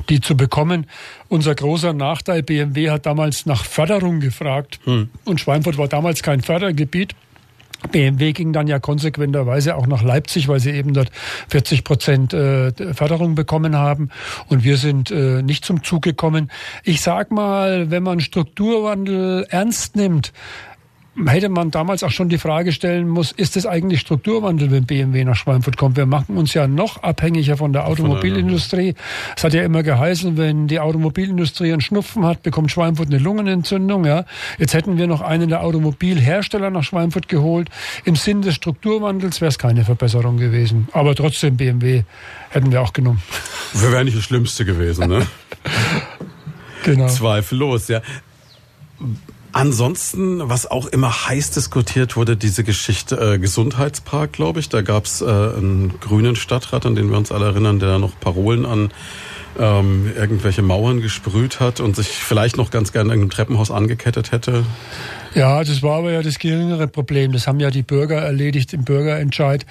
die 0.09 0.19
zu 0.19 0.35
bekommen. 0.35 0.87
Unser 1.27 1.53
großer 1.53 1.93
Nachteil, 1.93 2.41
BMW 2.41 2.89
hat 2.89 3.05
damals 3.05 3.45
nach 3.45 3.63
Förderung 3.65 4.19
gefragt 4.19 4.79
hm. 4.85 5.11
und 5.25 5.39
Schweinfurt 5.39 5.77
war 5.77 5.87
damals 5.87 6.23
kein 6.23 6.41
Fördergebiet. 6.41 7.13
BMW 7.91 8.33
ging 8.33 8.53
dann 8.53 8.67
ja 8.67 8.79
konsequenterweise 8.79 9.75
auch 9.75 9.87
nach 9.87 10.03
Leipzig, 10.03 10.47
weil 10.47 10.59
sie 10.59 10.71
eben 10.71 10.93
dort 10.93 11.09
40 11.49 11.83
Prozent 11.83 12.33
äh, 12.33 12.71
Förderung 12.93 13.35
bekommen 13.35 13.75
haben. 13.75 14.09
Und 14.47 14.63
wir 14.63 14.77
sind 14.77 15.11
äh, 15.11 15.41
nicht 15.41 15.65
zum 15.65 15.83
Zug 15.83 16.01
gekommen. 16.01 16.51
Ich 16.83 17.01
sag 17.01 17.31
mal, 17.31 17.89
wenn 17.89 18.03
man 18.03 18.19
Strukturwandel 18.19 19.45
ernst 19.49 19.95
nimmt, 19.95 20.33
hätte 21.27 21.49
man 21.49 21.71
damals 21.71 22.03
auch 22.03 22.11
schon 22.11 22.29
die 22.29 22.37
Frage 22.37 22.71
stellen 22.71 23.07
muss, 23.07 23.31
ist 23.31 23.57
es 23.57 23.65
eigentlich 23.65 24.01
Strukturwandel, 24.01 24.71
wenn 24.71 24.85
BMW 24.85 25.23
nach 25.23 25.35
Schweinfurt 25.35 25.77
kommt? 25.77 25.97
Wir 25.97 26.05
machen 26.05 26.37
uns 26.37 26.53
ja 26.53 26.67
noch 26.67 27.03
abhängiger 27.03 27.57
von 27.57 27.73
der 27.73 27.87
Automobilindustrie. 27.87 28.95
Es 29.35 29.43
hat 29.43 29.53
ja 29.53 29.63
immer 29.63 29.83
geheißen, 29.83 30.37
wenn 30.37 30.67
die 30.67 30.79
Automobilindustrie 30.79 31.71
einen 31.71 31.81
Schnupfen 31.81 32.25
hat, 32.25 32.43
bekommt 32.43 32.71
Schweinfurt 32.71 33.07
eine 33.07 33.17
Lungenentzündung. 33.17 34.05
Ja, 34.05 34.25
Jetzt 34.57 34.73
hätten 34.73 34.97
wir 34.97 35.07
noch 35.07 35.21
einen 35.21 35.49
der 35.49 35.63
Automobilhersteller 35.63 36.69
nach 36.69 36.83
Schweinfurt 36.83 37.27
geholt. 37.27 37.69
Im 38.05 38.15
Sinn 38.15 38.41
des 38.41 38.55
Strukturwandels 38.55 39.41
wäre 39.41 39.49
es 39.49 39.57
keine 39.57 39.85
Verbesserung 39.85 40.37
gewesen. 40.37 40.87
Aber 40.91 41.15
trotzdem 41.15 41.57
BMW 41.57 42.03
hätten 42.49 42.71
wir 42.71 42.81
auch 42.81 42.93
genommen. 42.93 43.21
Wir 43.73 43.91
wären 43.91 44.05
nicht 44.05 44.17
das 44.17 44.23
Schlimmste 44.23 44.65
gewesen, 44.65 45.07
ne? 45.07 45.27
genau. 46.83 47.07
Zweifellos, 47.07 47.87
ja. 47.87 48.01
Ansonsten, 49.59 50.47
was 50.47 50.71
auch 50.71 50.85
immer 50.85 51.27
heiß 51.27 51.51
diskutiert 51.51 52.15
wurde, 52.15 52.37
diese 52.37 52.63
Geschichte 52.63 53.33
äh, 53.33 53.39
Gesundheitspark, 53.39 54.31
glaube 54.31 54.61
ich. 54.61 54.69
Da 54.69 54.81
gab 54.81 55.03
es 55.03 55.19
äh, 55.21 55.25
einen 55.25 55.99
grünen 55.99 56.37
Stadtrat, 56.37 56.85
an 56.85 56.95
den 56.95 57.09
wir 57.09 57.17
uns 57.17 57.29
alle 57.29 57.47
erinnern, 57.47 57.77
der 57.77 57.89
da 57.89 57.99
noch 57.99 58.17
Parolen 58.21 58.65
an 58.65 58.89
ähm, 59.59 60.09
irgendwelche 60.15 60.61
Mauern 60.61 61.01
gesprüht 61.01 61.59
hat 61.59 61.81
und 61.81 61.97
sich 61.97 62.07
vielleicht 62.07 62.55
noch 62.55 62.71
ganz 62.71 62.93
gerne 62.93 63.13
in 63.13 63.19
einem 63.19 63.29
Treppenhaus 63.29 63.69
angekettet 63.69 64.31
hätte. 64.31 64.63
Ja, 65.35 65.63
das 65.63 65.83
war 65.83 65.99
aber 65.99 66.11
ja 66.11 66.21
das 66.21 66.39
geringere 66.39 66.87
Problem. 66.87 67.31
Das 67.31 67.47
haben 67.47 67.59
ja 67.59 67.69
die 67.69 67.83
Bürger 67.83 68.17
erledigt 68.17 68.73
im 68.73 68.83
Bürgerentscheid. 68.83 69.65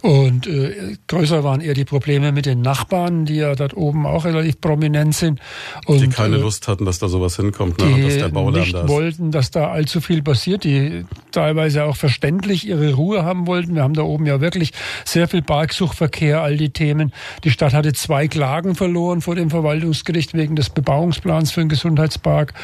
Und 0.00 0.46
äh, 0.46 0.96
größer 1.06 1.44
waren 1.44 1.60
eher 1.60 1.74
die 1.74 1.84
Probleme 1.84 2.32
mit 2.32 2.46
den 2.46 2.62
Nachbarn, 2.62 3.24
die 3.24 3.36
ja 3.36 3.54
dort 3.54 3.76
oben 3.76 4.06
auch 4.06 4.24
relativ 4.24 4.60
prominent 4.60 5.14
sind. 5.14 5.40
Und, 5.86 6.00
die 6.00 6.08
keine 6.08 6.36
äh, 6.36 6.40
Lust 6.40 6.68
hatten, 6.68 6.84
dass 6.84 6.98
da 6.98 7.08
sowas 7.08 7.36
hinkommt, 7.36 7.78
ne? 7.80 7.94
die 7.94 8.02
dass 8.02 8.18
der 8.18 8.28
Baulärm 8.28 8.62
nicht 8.62 8.74
da 8.74 8.82
ist. 8.82 8.88
wollten, 8.88 9.30
dass 9.30 9.50
da 9.50 9.70
allzu 9.70 10.00
viel 10.00 10.22
passiert, 10.22 10.64
die 10.64 11.04
teilweise 11.30 11.84
auch 11.84 11.96
verständlich 11.96 12.66
ihre 12.66 12.94
Ruhe 12.94 13.24
haben 13.24 13.46
wollten. 13.46 13.74
Wir 13.74 13.82
haben 13.82 13.94
da 13.94 14.02
oben 14.02 14.26
ja 14.26 14.40
wirklich 14.40 14.72
sehr 15.04 15.28
viel 15.28 15.42
Parksuchverkehr, 15.42 16.42
all 16.42 16.56
die 16.56 16.70
Themen. 16.70 17.12
Die 17.44 17.50
Stadt 17.50 17.74
hatte 17.74 17.92
zwei 17.92 18.28
Klagen 18.28 18.74
verloren 18.74 19.20
vor 19.20 19.34
dem 19.34 19.50
Verwaltungsgericht 19.50 20.34
wegen 20.34 20.56
des 20.56 20.70
Bebauungsplans 20.70 21.52
für 21.52 21.60
den 21.60 21.68
Gesundheitspark. 21.68 22.54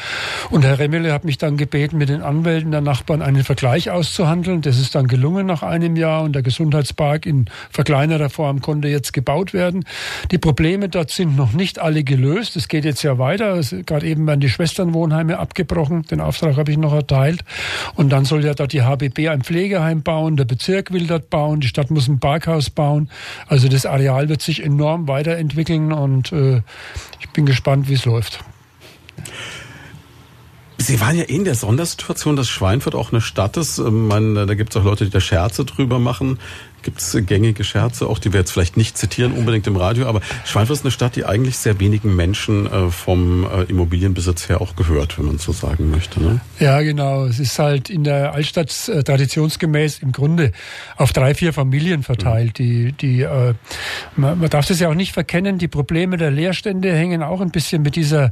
Und 0.49 0.63
Herr 0.63 0.79
Remmele 0.79 1.13
hat 1.13 1.25
mich 1.25 1.37
dann 1.37 1.57
gebeten, 1.57 1.97
mit 1.97 2.09
den 2.09 2.21
Anwälten 2.39 2.71
der 2.71 2.79
Nachbarn 2.79 3.21
einen 3.21 3.43
Vergleich 3.43 3.91
auszuhandeln. 3.91 4.61
Das 4.61 4.79
ist 4.79 4.95
dann 4.95 5.07
gelungen 5.07 5.45
nach 5.45 5.61
einem 5.61 5.97
Jahr 5.97 6.23
und 6.23 6.31
der 6.31 6.41
Gesundheitspark 6.41 7.25
in 7.25 7.49
verkleinerer 7.69 8.29
Form 8.29 8.61
konnte 8.61 8.87
jetzt 8.87 9.11
gebaut 9.11 9.51
werden. 9.51 9.83
Die 10.31 10.37
Probleme 10.37 10.87
dort 10.87 11.11
sind 11.11 11.35
noch 11.35 11.51
nicht 11.51 11.79
alle 11.79 12.05
gelöst. 12.05 12.55
Es 12.55 12.69
geht 12.69 12.85
jetzt 12.85 13.03
ja 13.03 13.17
weiter. 13.17 13.59
Gerade 13.85 14.07
eben 14.07 14.25
werden 14.25 14.39
die 14.39 14.47
Schwesternwohnheime 14.47 15.37
abgebrochen. 15.37 16.03
Den 16.03 16.21
Auftrag 16.21 16.55
habe 16.55 16.71
ich 16.71 16.77
noch 16.77 16.93
erteilt. 16.93 17.43
Und 17.95 18.09
dann 18.09 18.23
soll 18.23 18.45
ja 18.45 18.53
dort 18.53 18.71
die 18.71 18.83
HBB 18.83 19.27
ein 19.27 19.41
Pflegeheim 19.41 20.01
bauen. 20.01 20.37
Der 20.37 20.45
Bezirk 20.45 20.93
will 20.93 21.07
dort 21.07 21.29
bauen. 21.29 21.59
Die 21.59 21.67
Stadt 21.67 21.91
muss 21.91 22.07
ein 22.07 22.21
Parkhaus 22.21 22.69
bauen. 22.69 23.09
Also 23.47 23.67
das 23.67 23.85
Areal 23.85 24.29
wird 24.29 24.41
sich 24.41 24.63
enorm 24.63 25.09
weiterentwickeln 25.09 25.91
und 25.91 26.31
äh, 26.31 26.61
ich 27.19 27.29
bin 27.33 27.45
gespannt, 27.45 27.89
wie 27.89 27.95
es 27.95 28.05
läuft. 28.05 28.39
Sie 30.81 31.01
waren 31.01 31.17
ja 31.17 31.23
in 31.23 31.43
der 31.43 31.55
Sondersituation, 31.55 32.37
dass 32.37 32.47
Schweinfurt 32.47 32.95
auch 32.95 33.11
eine 33.11 33.19
Stadt 33.19 33.57
ist. 33.57 33.79
Ähm, 33.79 34.07
meine, 34.07 34.45
da 34.45 34.53
gibt 34.55 34.73
es 34.73 34.81
auch 34.81 34.85
Leute, 34.85 35.03
die 35.03 35.11
da 35.11 35.19
Scherze 35.19 35.65
drüber 35.65 35.99
machen. 35.99 36.39
Gibt 36.81 37.01
es 37.01 37.17
gängige 37.25 37.63
Scherze, 37.63 38.07
auch 38.07 38.19
die 38.19 38.33
wir 38.33 38.39
jetzt 38.39 38.51
vielleicht 38.51 38.77
nicht 38.77 38.97
zitieren 38.97 39.33
unbedingt 39.33 39.67
im 39.67 39.75
Radio, 39.75 40.07
aber 40.07 40.21
Schweinfurt 40.45 40.77
ist 40.77 40.85
eine 40.85 40.91
Stadt, 40.91 41.15
die 41.15 41.25
eigentlich 41.25 41.57
sehr 41.57 41.79
wenigen 41.79 42.15
Menschen 42.15 42.65
äh, 42.65 42.89
vom 42.89 43.45
äh, 43.45 43.63
Immobilienbesitz 43.63 44.49
her 44.49 44.61
auch 44.61 44.75
gehört, 44.75 45.17
wenn 45.17 45.25
man 45.25 45.37
so 45.37 45.51
sagen 45.51 45.91
möchte. 45.91 46.21
Ne? 46.21 46.39
Ja, 46.59 46.81
genau. 46.81 47.25
Es 47.25 47.39
ist 47.39 47.59
halt 47.59 47.89
in 47.89 48.03
der 48.03 48.33
Altstadt 48.33 48.69
äh, 48.89 49.03
traditionsgemäß 49.03 49.99
im 49.99 50.11
Grunde 50.11 50.51
auf 50.95 51.13
drei, 51.13 51.35
vier 51.35 51.53
Familien 51.53 52.03
verteilt. 52.03 52.59
Mhm. 52.59 52.63
Die, 52.63 52.91
die, 52.93 53.27
man, 54.15 54.39
man 54.39 54.49
darf 54.49 54.67
das 54.67 54.79
ja 54.79 54.89
auch 54.89 54.95
nicht 54.95 55.13
verkennen, 55.13 55.57
die 55.57 55.67
Probleme 55.67 56.17
der 56.17 56.31
Leerstände 56.31 56.93
hängen 56.93 57.23
auch 57.23 57.41
ein 57.41 57.51
bisschen 57.51 57.81
mit 57.81 57.95
dieser, 57.95 58.31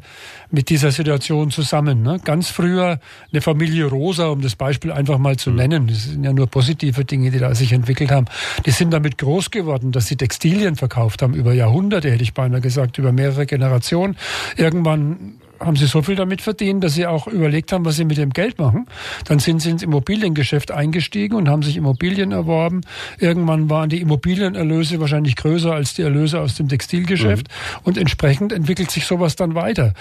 mit 0.52 0.70
dieser 0.70 0.92
Situation 0.92 1.52
zusammen. 1.52 2.02
Ne? 2.02 2.20
Ganz 2.24 2.50
früher 2.50 3.00
eine 3.32 3.42
Familie 3.42 3.86
Rosa, 3.86 4.28
um 4.28 4.42
das 4.42 4.56
Beispiel 4.56 4.92
einfach 4.92 5.18
mal 5.18 5.38
zu 5.38 5.52
mhm. 5.52 5.56
nennen. 5.58 5.88
Das 5.88 6.04
sind 6.04 6.24
ja 6.24 6.34
nur 6.34 6.48
positive 6.48 7.06
Dinge, 7.06 7.32
die 7.32 7.40
da 7.40 7.54
sich 7.56 7.74
entwickelt 7.74 8.12
haben. 8.12 8.26
Die 8.66 8.72
sind 8.72 8.92
damit 8.92 9.18
groß 9.18 9.52
geworden, 9.52 9.92
dass 9.92 10.08
sie 10.08 10.16
Textilien 10.16 10.76
verkauft 10.76 11.22
haben 11.22 11.34
über 11.34 11.54
Jahrhunderte, 11.54 12.12
hätte 12.12 12.24
ich 12.24 12.34
beinahe 12.34 12.62
gesagt, 12.62 12.98
über 12.98 13.12
mehrere 13.12 13.46
Generationen. 13.46 14.18
Irgendwann 14.56 15.36
haben 15.60 15.76
sie 15.76 15.86
so 15.86 16.02
viel 16.02 16.16
damit 16.16 16.42
verdient, 16.42 16.84
dass 16.84 16.94
sie 16.94 17.08
auch 17.08 17.28
überlegt 17.28 17.72
haben, 17.72 17.86
was 17.86 17.96
sie 17.96 18.06
mit 18.06 18.18
dem 18.18 18.32
Geld 18.32 18.60
machen. 18.60 18.88
Dann 19.26 19.40
sind 19.40 19.62
sie 19.62 19.72
ins 19.72 19.84
Immobiliengeschäft 19.84 20.72
eingestiegen 20.72 21.36
und 21.36 21.50
haben 21.50 21.64
sich 21.64 21.78
Immobilien 21.78 22.32
erworben. 22.32 22.82
Irgendwann 23.20 23.70
waren 23.70 23.90
die 23.90 24.02
Immobilienerlöse 24.02 25.00
wahrscheinlich 25.00 25.36
größer 25.36 25.74
als 25.74 25.94
die 25.94 26.04
Erlöse 26.04 26.40
aus 26.40 26.56
dem 26.56 26.68
Textilgeschäft. 26.68 27.48
Mhm. 27.48 27.80
Und 27.84 27.98
entsprechend 27.98 28.54
entwickelt 28.54 28.92
sich 28.92 29.06
sowas 29.06 29.36
dann 29.36 29.56
weiter. 29.56 29.94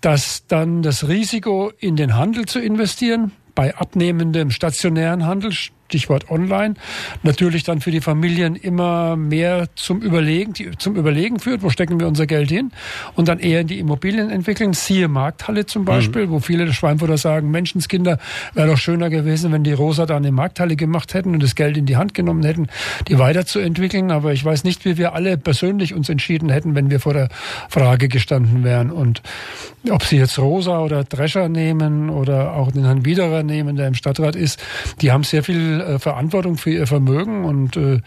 Dass 0.00 0.46
dann 0.46 0.82
das 0.82 1.08
Risiko 1.08 1.72
in 1.78 1.96
den 1.96 2.16
Handel 2.16 2.46
zu 2.46 2.60
investieren, 2.60 3.32
bei 3.54 3.76
abnehmendem 3.76 4.50
stationären 4.50 5.26
Handel 5.26 5.52
Stichwort 5.92 6.30
online, 6.30 6.74
natürlich 7.22 7.64
dann 7.64 7.82
für 7.82 7.90
die 7.90 8.00
Familien 8.00 8.56
immer 8.56 9.14
mehr 9.14 9.66
zum 9.74 10.00
Überlegen, 10.00 10.54
zum 10.78 10.96
Überlegen 10.96 11.38
führt, 11.38 11.62
wo 11.62 11.68
stecken 11.68 12.00
wir 12.00 12.08
unser 12.08 12.26
Geld 12.26 12.48
hin 12.48 12.72
und 13.14 13.28
dann 13.28 13.38
eher 13.38 13.60
in 13.60 13.66
die 13.66 13.78
Immobilien 13.78 14.30
entwickeln. 14.30 14.72
Siehe 14.72 15.08
Markthalle 15.08 15.66
zum 15.66 15.84
Beispiel, 15.84 16.26
mhm. 16.26 16.30
wo 16.30 16.40
viele 16.40 16.64
der 16.64 16.72
Schweinfurter 16.72 17.18
sagen, 17.18 17.50
Menschenskinder, 17.50 18.18
wäre 18.54 18.68
doch 18.68 18.78
schöner 18.78 19.10
gewesen, 19.10 19.52
wenn 19.52 19.64
die 19.64 19.74
Rosa 19.74 20.06
da 20.06 20.16
eine 20.16 20.32
Markthalle 20.32 20.76
gemacht 20.76 21.12
hätten 21.12 21.34
und 21.34 21.42
das 21.42 21.56
Geld 21.56 21.76
in 21.76 21.84
die 21.84 21.96
Hand 21.96 22.14
genommen 22.14 22.42
hätten, 22.42 22.68
die 23.08 23.18
weiterzuentwickeln. 23.18 24.10
Aber 24.10 24.32
ich 24.32 24.42
weiß 24.42 24.64
nicht, 24.64 24.86
wie 24.86 24.96
wir 24.96 25.12
alle 25.12 25.36
persönlich 25.36 25.92
uns 25.92 26.08
entschieden 26.08 26.48
hätten, 26.48 26.74
wenn 26.74 26.90
wir 26.90 27.00
vor 27.00 27.12
der 27.12 27.28
Frage 27.68 28.08
gestanden 28.08 28.64
wären. 28.64 28.90
Und 28.90 29.20
ob 29.90 30.04
sie 30.04 30.16
jetzt 30.16 30.38
Rosa 30.38 30.78
oder 30.78 31.04
Drescher 31.04 31.50
nehmen 31.50 32.08
oder 32.08 32.54
auch 32.54 32.72
den 32.72 32.84
Herrn 32.84 33.04
Widerer 33.04 33.42
nehmen, 33.42 33.76
der 33.76 33.88
im 33.88 33.94
Stadtrat 33.94 34.36
ist, 34.36 34.62
die 35.02 35.12
haben 35.12 35.24
sehr 35.24 35.42
viel 35.42 35.81
äh, 35.86 35.98
Verantwortung 35.98 36.56
für 36.56 36.70
ihr 36.70 36.86
Vermögen 36.86 37.44
und 37.44 37.76
äh, 37.76 38.00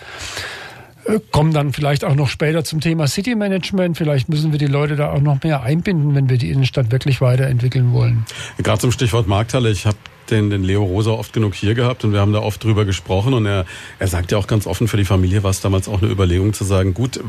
äh, 1.05 1.19
kommen 1.31 1.53
dann 1.53 1.71
vielleicht 1.73 2.03
auch 2.03 2.15
noch 2.15 2.29
später 2.29 2.63
zum 2.63 2.81
Thema 2.81 3.07
City 3.07 3.35
Management. 3.35 3.97
Vielleicht 3.97 4.29
müssen 4.29 4.51
wir 4.51 4.59
die 4.59 4.65
Leute 4.65 4.95
da 4.95 5.11
auch 5.11 5.21
noch 5.21 5.43
mehr 5.43 5.61
einbinden, 5.61 6.15
wenn 6.15 6.29
wir 6.29 6.37
die 6.37 6.49
Innenstadt 6.49 6.91
wirklich 6.91 7.21
weiterentwickeln 7.21 7.93
wollen. 7.93 8.25
Gerade 8.57 8.79
zum 8.79 8.91
Stichwort 8.91 9.27
Markthalle. 9.27 9.69
Ich 9.69 9.85
habe 9.85 9.97
den, 10.29 10.49
den 10.49 10.63
Leo 10.63 10.83
Rosa 10.83 11.11
oft 11.11 11.33
genug 11.33 11.53
hier 11.53 11.75
gehabt 11.75 12.03
und 12.03 12.11
wir 12.11 12.19
haben 12.19 12.33
da 12.33 12.39
oft 12.39 12.63
drüber 12.63 12.85
gesprochen 12.85 13.33
und 13.33 13.45
er, 13.45 13.65
er 13.99 14.07
sagt 14.07 14.31
ja 14.31 14.37
auch 14.39 14.47
ganz 14.47 14.65
offen, 14.65 14.87
für 14.87 14.97
die 14.97 15.05
Familie 15.05 15.43
war 15.43 15.51
es 15.51 15.61
damals 15.61 15.87
auch 15.87 16.01
eine 16.01 16.11
Überlegung 16.11 16.53
zu 16.53 16.63
sagen, 16.63 16.95
gut, 16.95 17.19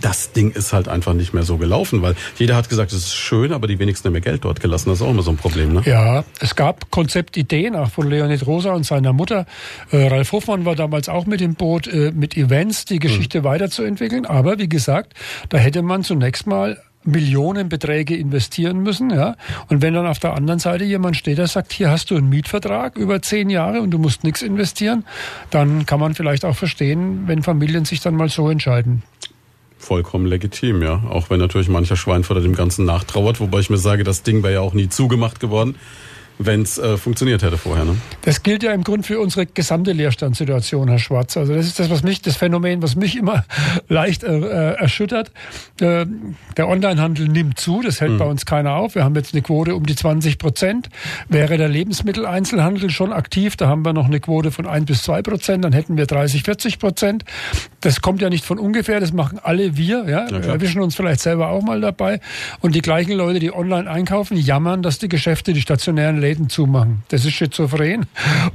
das 0.00 0.32
Ding 0.32 0.50
ist 0.50 0.72
halt 0.72 0.88
einfach 0.88 1.14
nicht 1.14 1.34
mehr 1.34 1.42
so 1.42 1.56
gelaufen, 1.56 2.02
weil 2.02 2.14
jeder 2.36 2.56
hat 2.56 2.68
gesagt, 2.68 2.92
es 2.92 2.98
ist 2.98 3.14
schön, 3.14 3.52
aber 3.52 3.66
die 3.66 3.78
wenigsten 3.78 4.06
haben 4.06 4.12
mehr 4.12 4.20
Geld 4.20 4.44
dort 4.44 4.60
gelassen. 4.60 4.90
Das 4.90 5.00
ist 5.00 5.06
auch 5.06 5.10
immer 5.10 5.22
so 5.22 5.30
ein 5.30 5.36
Problem, 5.36 5.72
ne? 5.72 5.82
Ja, 5.84 6.24
es 6.40 6.56
gab 6.56 6.90
Konzeptideen 6.90 7.76
auch 7.76 7.90
von 7.90 8.08
Leonid 8.08 8.46
Rosa 8.46 8.72
und 8.72 8.84
seiner 8.84 9.12
Mutter. 9.12 9.46
Äh, 9.90 10.08
Ralf 10.08 10.32
Hofmann 10.32 10.64
war 10.64 10.74
damals 10.74 11.08
auch 11.08 11.26
mit 11.26 11.40
dem 11.40 11.54
Boot, 11.54 11.86
äh, 11.86 12.12
mit 12.12 12.36
Events 12.36 12.84
die 12.84 12.98
Geschichte 12.98 13.40
mhm. 13.40 13.44
weiterzuentwickeln. 13.44 14.26
Aber 14.26 14.58
wie 14.58 14.68
gesagt, 14.68 15.14
da 15.48 15.58
hätte 15.58 15.82
man 15.82 16.02
zunächst 16.02 16.46
mal 16.46 16.80
Millionenbeträge 17.02 18.14
investieren 18.14 18.82
müssen, 18.82 19.10
ja. 19.10 19.36
Und 19.68 19.80
wenn 19.80 19.94
dann 19.94 20.06
auf 20.06 20.18
der 20.18 20.34
anderen 20.34 20.60
Seite 20.60 20.84
jemand 20.84 21.16
steht, 21.16 21.38
der 21.38 21.46
sagt, 21.46 21.72
hier 21.72 21.90
hast 21.90 22.10
du 22.10 22.16
einen 22.16 22.28
Mietvertrag 22.28 22.98
über 22.98 23.22
zehn 23.22 23.48
Jahre 23.48 23.80
und 23.80 23.90
du 23.90 23.98
musst 23.98 24.22
nichts 24.22 24.42
investieren, 24.42 25.06
dann 25.50 25.86
kann 25.86 25.98
man 25.98 26.14
vielleicht 26.14 26.44
auch 26.44 26.56
verstehen, 26.56 27.22
wenn 27.26 27.42
Familien 27.42 27.86
sich 27.86 28.00
dann 28.00 28.16
mal 28.16 28.28
so 28.28 28.50
entscheiden 28.50 29.02
vollkommen 29.80 30.26
legitim, 30.26 30.82
ja. 30.82 31.02
Auch 31.08 31.30
wenn 31.30 31.40
natürlich 31.40 31.68
mancher 31.68 31.96
Schweinfurter 31.96 32.42
dem 32.42 32.54
Ganzen 32.54 32.84
nachtrauert, 32.84 33.40
wobei 33.40 33.60
ich 33.60 33.70
mir 33.70 33.78
sage, 33.78 34.04
das 34.04 34.22
Ding 34.22 34.42
wäre 34.42 34.54
ja 34.54 34.60
auch 34.60 34.74
nie 34.74 34.88
zugemacht 34.88 35.40
geworden 35.40 35.76
wenn 36.42 36.62
es 36.62 36.78
äh, 36.78 36.96
funktioniert 36.96 37.42
hätte 37.42 37.58
vorher. 37.58 37.84
Ne? 37.84 37.96
Das 38.22 38.42
gilt 38.42 38.62
ja 38.62 38.72
im 38.72 38.82
Grunde 38.82 39.06
für 39.06 39.20
unsere 39.20 39.44
gesamte 39.44 39.92
Leerstandssituation, 39.92 40.88
Herr 40.88 40.98
Schwarz. 40.98 41.36
Also 41.36 41.54
das 41.54 41.66
ist 41.66 41.78
das, 41.78 41.90
was 41.90 42.02
mich, 42.02 42.22
das 42.22 42.36
Phänomen, 42.36 42.82
was 42.82 42.96
mich 42.96 43.16
immer 43.16 43.44
leicht 43.88 44.24
äh, 44.24 44.38
äh, 44.38 44.74
erschüttert. 44.76 45.32
Äh, 45.80 46.06
der 46.56 46.68
Onlinehandel 46.68 47.28
nimmt 47.28 47.60
zu, 47.60 47.82
das 47.82 48.00
hält 48.00 48.12
mhm. 48.12 48.18
bei 48.18 48.24
uns 48.24 48.46
keiner 48.46 48.74
auf. 48.74 48.94
Wir 48.94 49.04
haben 49.04 49.14
jetzt 49.16 49.34
eine 49.34 49.42
Quote 49.42 49.74
um 49.74 49.84
die 49.84 49.94
20 49.94 50.38
Prozent. 50.38 50.88
Wäre 51.28 51.58
der 51.58 51.68
Lebensmitteleinzelhandel 51.68 52.88
schon 52.88 53.12
aktiv, 53.12 53.56
da 53.56 53.68
haben 53.68 53.84
wir 53.84 53.92
noch 53.92 54.06
eine 54.06 54.20
Quote 54.20 54.50
von 54.50 54.66
ein 54.66 54.86
bis 54.86 55.02
zwei 55.02 55.20
Prozent, 55.20 55.64
dann 55.64 55.74
hätten 55.74 55.98
wir 55.98 56.06
30, 56.06 56.42
40 56.44 56.78
Prozent. 56.78 57.24
Das 57.82 58.00
kommt 58.00 58.22
ja 58.22 58.30
nicht 58.30 58.46
von 58.46 58.58
ungefähr, 58.58 58.98
das 58.98 59.12
machen 59.12 59.38
alle 59.42 59.76
wir. 59.76 60.08
Ja? 60.08 60.26
ja 60.26 60.42
wir 60.42 60.48
erwischen 60.48 60.80
uns 60.80 60.96
vielleicht 60.96 61.20
selber 61.20 61.48
auch 61.48 61.62
mal 61.62 61.82
dabei. 61.82 62.20
Und 62.60 62.74
die 62.74 62.80
gleichen 62.80 63.12
Leute, 63.12 63.40
die 63.40 63.52
online 63.52 63.90
einkaufen, 63.90 64.38
jammern, 64.38 64.82
dass 64.82 64.98
die 64.98 65.08
Geschäfte, 65.08 65.52
die 65.52 65.60
stationären 65.60 66.18
Läden 66.18 66.29
Läden 66.30 66.48
zumachen. 66.48 67.02
Das 67.08 67.24
ist 67.24 67.32
schizophren. 67.32 68.06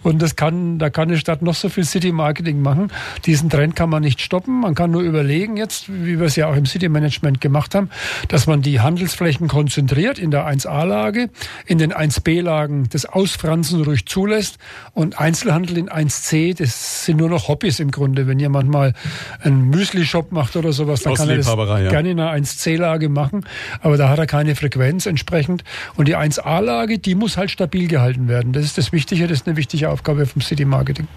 Und 0.02 0.22
das 0.22 0.38
kann, 0.38 0.80
da 0.80 0.90
kann 0.90 1.10
eine 1.10 1.18
Stadt 1.18 1.42
noch 1.42 1.56
so 1.56 1.68
viel 1.68 1.84
City 1.84 2.14
Marketing 2.14 2.62
machen. 2.62 2.90
Diesen 3.26 3.50
Trend 3.50 3.76
kann 3.76 3.90
man 3.90 4.02
nicht 4.02 4.22
stoppen. 4.22 4.62
Man 4.62 4.76
kann 4.76 4.92
nur 4.92 5.02
überlegen 5.02 5.58
jetzt, 5.58 5.90
wie 5.90 6.18
wir 6.20 6.28
es 6.28 6.38
ja 6.38 6.48
auch 6.48 6.56
im 6.56 6.66
City 6.66 6.88
Management 6.88 7.42
gemacht 7.42 7.76
haben, 7.76 7.90
dass 8.30 8.48
man 8.48 8.62
die 8.62 8.80
Handelsflächen 8.80 9.50
konzentriert 9.50 10.20
in 10.20 10.32
der 10.32 10.48
1A-Lage, 10.48 11.30
in 11.66 11.78
den 11.78 11.92
1B-Lagen 11.92 12.88
das 12.90 13.06
Ausfransen 13.06 13.84
ruhig 13.84 14.06
zulässt 14.06 14.58
und 14.94 15.20
Einzelhandel 15.20 15.78
in 15.78 15.90
1C, 15.90 16.58
das 16.58 17.06
sind 17.06 17.18
nur 17.18 17.30
noch 17.30 17.50
Hobbys 17.50 17.82
im 17.82 17.92
Grunde. 17.92 18.26
Wenn 18.26 18.40
jemand 18.40 18.70
mal 18.70 18.94
einen 19.42 19.70
Müsli-Shop 19.70 20.32
macht 20.32 20.56
oder 20.56 20.72
sowas, 20.72 21.02
dann 21.02 21.16
kann 21.16 21.30
er 21.30 21.38
das 21.38 21.48
ja. 21.48 21.90
gerne 21.90 22.12
in 22.12 22.20
einer 22.22 22.32
1C-Lage 22.32 23.10
machen. 23.10 23.46
Aber 23.82 23.98
da 23.98 24.08
hat 24.08 24.20
er 24.20 24.28
keine 24.28 24.56
Frequenz 24.56 25.06
entsprechend. 25.06 25.66
Und 25.96 26.08
die 26.08 26.16
1A-Lage, 26.16 27.00
die 27.00 27.16
muss 27.16 27.36
halt 27.36 27.52
statt 27.52 27.65
stabil 27.66 27.88
gehalten 27.88 28.28
werden. 28.28 28.54
Das 28.54 28.64
ist 28.64 28.78
das 28.78 28.92
Wichtige, 28.92 29.28
das 29.28 29.40
ist 29.40 29.48
eine 29.48 29.58
wichtige 29.58 29.90
Aufgabe 29.90 30.28
vom 30.28 30.42
City 30.42 30.66
Marketing. 30.66 31.08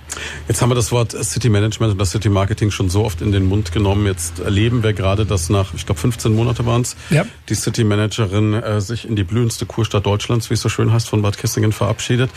Jetzt 0.49 0.63
haben 0.63 0.71
wir 0.71 0.75
das 0.75 0.91
Wort 0.91 1.13
City 1.13 1.51
Management 1.51 1.93
und 1.93 1.99
das 1.99 2.11
City 2.11 2.31
Marketing 2.31 2.71
schon 2.71 2.89
so 2.89 3.05
oft 3.05 3.21
in 3.21 3.33
den 3.33 3.45
Mund 3.45 3.71
genommen. 3.71 4.07
Jetzt 4.07 4.41
erleben 4.41 4.83
wir 4.83 4.95
gerade, 4.95 5.27
dass 5.27 5.51
nach, 5.51 5.75
ich 5.75 5.85
glaube, 5.85 6.01
15 6.01 6.35
Monate 6.35 6.65
waren 6.65 6.83
es, 6.83 6.97
ja. 7.11 7.27
die 7.51 7.55
City 7.55 7.85
Managerin 7.85 8.55
äh, 8.55 8.81
sich 8.81 9.07
in 9.07 9.15
die 9.15 9.25
blühendste 9.25 9.67
Kurstadt 9.67 10.07
Deutschlands, 10.07 10.49
wie 10.49 10.55
es 10.55 10.63
so 10.63 10.71
schön 10.71 10.91
heißt, 10.91 11.09
von 11.09 11.21
Bad 11.21 11.37
Kissingen 11.37 11.73
verabschiedet. 11.73 12.31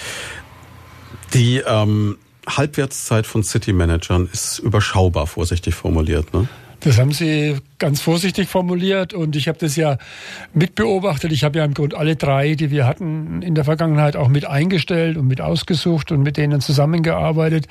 Die 1.34 1.64
ähm, 1.66 2.18
Halbwertszeit 2.46 3.26
von 3.26 3.44
City 3.44 3.72
Managern 3.72 4.28
ist 4.34 4.60
überschaubar, 4.60 5.26
vorsichtig 5.26 5.74
formuliert. 5.74 6.34
Ne? 6.34 6.50
Das 6.82 6.98
haben 6.98 7.12
Sie 7.12 7.58
ganz 7.78 8.02
vorsichtig 8.02 8.48
formuliert 8.48 9.14
und 9.14 9.36
ich 9.36 9.48
habe 9.48 9.58
das 9.60 9.76
ja 9.76 9.98
mitbeobachtet. 10.54 11.32
Ich 11.32 11.44
habe 11.44 11.60
ja 11.60 11.66
im 11.66 11.76
Grunde 11.76 11.96
alle 11.96 12.16
drei, 12.16 12.56
die 12.56 12.72
wir 12.72 12.88
hatten 12.88 13.44
in 13.44 13.54
der 13.54 13.66
Vergangenheit, 13.66 14.16
auch 14.16 14.30
mit 14.30 14.46
eingestellt 14.46 15.16
und 15.16 15.28
mit 15.28 15.42
ausgesucht 15.42 16.12
und 16.12 16.24
mit 16.24 16.38
denen 16.38 16.62
zusammengearbeitet. 16.62 17.68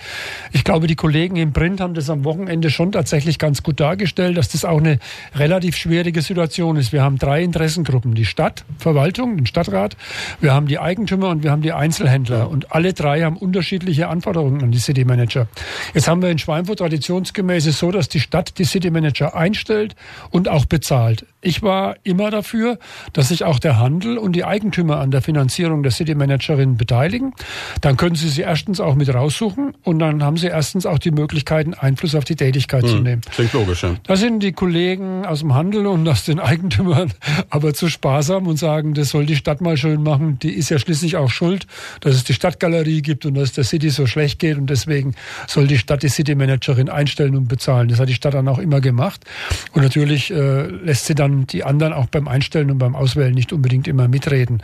Ich 0.52 0.62
glaube, 0.62 0.86
die 0.86 0.94
Kollegen 0.94 1.36
im 1.36 1.52
Print 1.52 1.80
haben 1.80 1.94
das 1.94 2.08
am 2.08 2.24
Wochenende 2.24 2.70
schon 2.70 2.92
tatsächlich 2.92 3.40
ganz 3.40 3.64
gut 3.64 3.80
dargestellt, 3.80 4.36
dass 4.36 4.48
das 4.48 4.64
auch 4.64 4.78
eine 4.78 5.00
relativ 5.34 5.76
schwierige 5.76 6.22
Situation 6.22 6.76
ist. 6.76 6.92
Wir 6.92 7.02
haben 7.02 7.18
drei 7.18 7.42
Interessengruppen, 7.42 8.14
die 8.14 8.26
Stadt, 8.26 8.64
Verwaltung, 8.78 9.36
den 9.36 9.46
Stadtrat, 9.46 9.96
wir 10.40 10.54
haben 10.54 10.66
die 10.68 10.78
Eigentümer 10.78 11.30
und 11.30 11.42
wir 11.42 11.50
haben 11.50 11.62
die 11.62 11.72
Einzelhändler 11.72 12.48
und 12.48 12.72
alle 12.72 12.92
drei 12.94 13.22
haben 13.22 13.36
unterschiedliche 13.36 14.06
Anforderungen 14.06 14.62
an 14.62 14.70
die 14.70 14.78
City 14.78 15.04
Manager. 15.04 15.48
Jetzt 15.94 16.06
haben 16.06 16.22
wir 16.22 16.30
in 16.30 16.38
Schweinfurt 16.38 16.78
traditionsgemäß 16.78 17.64
so, 17.64 17.90
dass 17.90 18.08
die 18.08 18.20
Stadt 18.20 18.58
die 18.58 18.64
City 18.64 18.90
Manager 18.90 18.99
einstellt 19.34 19.94
und 20.30 20.48
auch 20.48 20.66
bezahlt. 20.66 21.26
Ich 21.42 21.62
war 21.62 21.96
immer 22.02 22.30
dafür, 22.30 22.78
dass 23.14 23.28
sich 23.28 23.44
auch 23.44 23.58
der 23.58 23.78
Handel 23.78 24.18
und 24.18 24.32
die 24.32 24.44
Eigentümer 24.44 24.98
an 24.98 25.10
der 25.10 25.22
Finanzierung 25.22 25.82
der 25.82 25.90
City 25.90 26.14
Managerin 26.14 26.76
beteiligen. 26.76 27.32
Dann 27.80 27.96
können 27.96 28.14
sie 28.14 28.28
sie 28.28 28.42
erstens 28.42 28.78
auch 28.78 28.94
mit 28.94 29.12
raussuchen 29.12 29.74
und 29.82 30.00
dann 30.00 30.22
haben 30.22 30.36
sie 30.36 30.48
erstens 30.48 30.84
auch 30.84 30.98
die 30.98 31.10
Möglichkeiten, 31.10 31.72
Einfluss 31.72 32.14
auf 32.14 32.24
die 32.24 32.36
Tätigkeit 32.36 32.82
hm, 32.82 32.88
zu 32.88 32.96
nehmen. 32.98 33.22
Klingt 33.32 33.54
logisch, 33.54 33.82
ja. 33.82 33.94
Da 34.02 34.16
sind 34.16 34.42
die 34.42 34.52
Kollegen 34.52 35.24
aus 35.24 35.40
dem 35.40 35.54
Handel 35.54 35.86
und 35.86 36.06
aus 36.08 36.26
den 36.26 36.40
Eigentümern 36.40 37.12
aber 37.48 37.72
zu 37.72 37.88
sparsam 37.88 38.46
und 38.46 38.58
sagen, 38.58 38.92
das 38.92 39.08
soll 39.08 39.24
die 39.24 39.36
Stadt 39.36 39.62
mal 39.62 39.78
schön 39.78 40.02
machen. 40.02 40.38
Die 40.40 40.52
ist 40.52 40.68
ja 40.68 40.78
schließlich 40.78 41.16
auch 41.16 41.30
schuld, 41.30 41.66
dass 42.00 42.14
es 42.16 42.24
die 42.24 42.34
Stadtgalerie 42.34 43.00
gibt 43.00 43.24
und 43.24 43.32
dass 43.34 43.52
der 43.52 43.64
City 43.64 43.88
so 43.88 44.06
schlecht 44.06 44.40
geht 44.40 44.58
und 44.58 44.68
deswegen 44.68 45.14
soll 45.46 45.66
die 45.66 45.78
Stadt 45.78 46.02
die 46.02 46.08
City 46.08 46.34
Managerin 46.34 46.90
einstellen 46.90 47.34
und 47.34 47.48
bezahlen. 47.48 47.88
Das 47.88 47.98
hat 47.98 48.10
die 48.10 48.14
Stadt 48.14 48.34
dann 48.34 48.46
auch 48.46 48.58
immer 48.58 48.82
gemacht. 48.82 49.24
Und 49.72 49.82
natürlich 49.82 50.30
äh, 50.30 50.66
lässt 50.66 51.06
sie 51.06 51.14
dann 51.14 51.29
die 51.46 51.64
anderen 51.64 51.92
auch 51.92 52.06
beim 52.06 52.28
Einstellen 52.28 52.70
und 52.70 52.78
beim 52.78 52.94
Auswählen 52.94 53.34
nicht 53.34 53.52
unbedingt 53.52 53.88
immer 53.88 54.08
mitreden. 54.08 54.62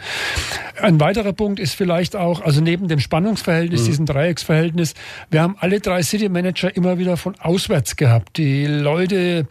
Ein 0.81 1.01
weiterer 1.01 1.33
Punkt 1.33 1.61
ist 1.61 1.75
vielleicht 1.75 2.17
auch, 2.17 2.41
also 2.41 2.61
neben 2.61 2.89
dem 2.89 3.01
Spannungsverhältnis, 3.01 3.83
mhm. 3.83 3.87
diesem 3.87 4.07
Dreiecksverhältnis, 4.07 4.95
wir 5.31 5.43
haben 5.43 5.57
alle 5.59 5.81
drei 5.81 6.03
City 6.03 6.29
Manager 6.29 6.75
immer 6.77 6.99
wieder 6.99 7.17
von 7.17 7.35
auswärts 7.39 7.97
gehabt. 7.97 8.37
Die 8.37 8.67
Leute 8.67 9.47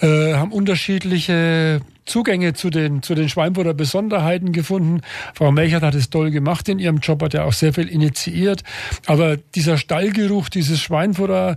äh, 0.00 0.34
haben 0.34 0.52
unterschiedliche 0.52 1.80
Zugänge 2.08 2.54
zu 2.54 2.70
den, 2.70 3.02
zu 3.02 3.14
den 3.14 3.28
Schweinfurter 3.28 3.74
Besonderheiten 3.74 4.52
gefunden. 4.52 5.02
Frau 5.34 5.52
Melchert 5.52 5.82
hat 5.82 5.94
es 5.94 6.10
toll 6.10 6.30
gemacht 6.30 6.68
in 6.68 6.78
ihrem 6.78 6.98
Job, 6.98 7.22
hat 7.22 7.34
ja 7.34 7.44
auch 7.44 7.52
sehr 7.52 7.72
viel 7.72 7.88
initiiert. 7.88 8.64
Aber 9.06 9.36
dieser 9.36 9.76
Stallgeruch, 9.76 10.48
dieses 10.48 10.80
Schweinfurter, 10.80 11.56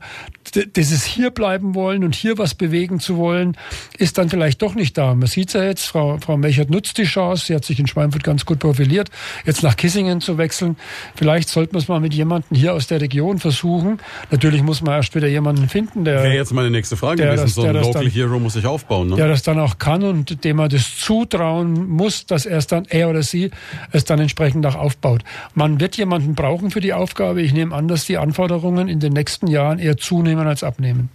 dieses 0.55 1.03
hier 1.03 1.31
bleiben 1.31 1.75
wollen 1.75 2.03
und 2.03 2.15
hier 2.15 2.37
was 2.37 2.55
bewegen 2.55 2.99
zu 2.99 3.17
wollen, 3.17 3.57
ist 3.97 4.17
dann 4.17 4.29
vielleicht 4.29 4.61
doch 4.61 4.75
nicht 4.75 4.97
da. 4.97 5.13
Man 5.15 5.27
sieht 5.27 5.49
es 5.49 5.53
ja 5.53 5.63
jetzt, 5.63 5.85
Frau, 5.85 6.17
Frau 6.19 6.37
Melchert 6.37 6.69
nutzt 6.69 6.97
die 6.97 7.03
Chance, 7.03 7.45
sie 7.47 7.55
hat 7.55 7.65
sich 7.65 7.79
in 7.79 7.87
Schweinfurt 7.87 8.23
ganz 8.23 8.45
gut 8.45 8.59
profiliert, 8.59 9.09
jetzt 9.45 9.63
nach 9.63 9.75
Kissingen 9.75 10.21
zu 10.21 10.37
wechseln. 10.37 10.77
Vielleicht 11.15 11.49
sollte 11.49 11.73
man 11.73 11.81
es 11.81 11.87
mal 11.87 11.99
mit 11.99 12.13
jemandem 12.13 12.57
hier 12.57 12.73
aus 12.73 12.87
der 12.87 13.01
Region 13.01 13.39
versuchen. 13.39 13.99
Natürlich 14.29 14.63
muss 14.63 14.81
man 14.81 14.95
erst 14.95 15.15
wieder 15.15 15.27
jemanden 15.27 15.69
finden, 15.69 16.05
der... 16.05 16.23
Wäre 16.23 16.35
jetzt 16.35 16.53
meine 16.53 16.69
nächste 16.69 16.97
Frage 16.97 17.23
gewesen. 17.23 17.43
Das, 17.43 17.53
so 17.55 17.63
ein 17.63 17.75
Local 17.75 18.03
dann, 18.03 18.11
Hero 18.11 18.39
muss 18.39 18.53
sich 18.53 18.65
aufbauen. 18.65 19.09
Ne? 19.09 19.15
Der 19.15 19.27
das 19.27 19.43
dann 19.43 19.59
auch 19.59 19.77
kann 19.77 20.03
und 20.03 20.43
dem 20.43 20.57
man 20.57 20.69
das 20.69 20.97
zutrauen 20.97 21.87
muss, 21.87 22.25
dass 22.25 22.45
er 22.45 22.57
es 22.57 22.67
dann, 22.67 22.85
er 22.89 23.09
oder 23.09 23.23
sie, 23.23 23.51
es 23.91 24.05
dann 24.05 24.19
entsprechend 24.19 24.65
auch 24.65 24.75
aufbaut. 24.75 25.23
Man 25.53 25.79
wird 25.79 25.97
jemanden 25.97 26.35
brauchen 26.35 26.71
für 26.71 26.81
die 26.81 26.93
Aufgabe. 26.93 27.41
Ich 27.41 27.53
nehme 27.53 27.75
an, 27.75 27.87
dass 27.87 28.05
die 28.05 28.17
Anforderungen 28.17 28.87
in 28.87 28.99
den 28.99 29.13
nächsten 29.13 29.47
Jahren 29.47 29.79
eher 29.79 29.97
zunehmen 29.97 30.40
als 30.47 30.63
abnehmen. 30.63 31.09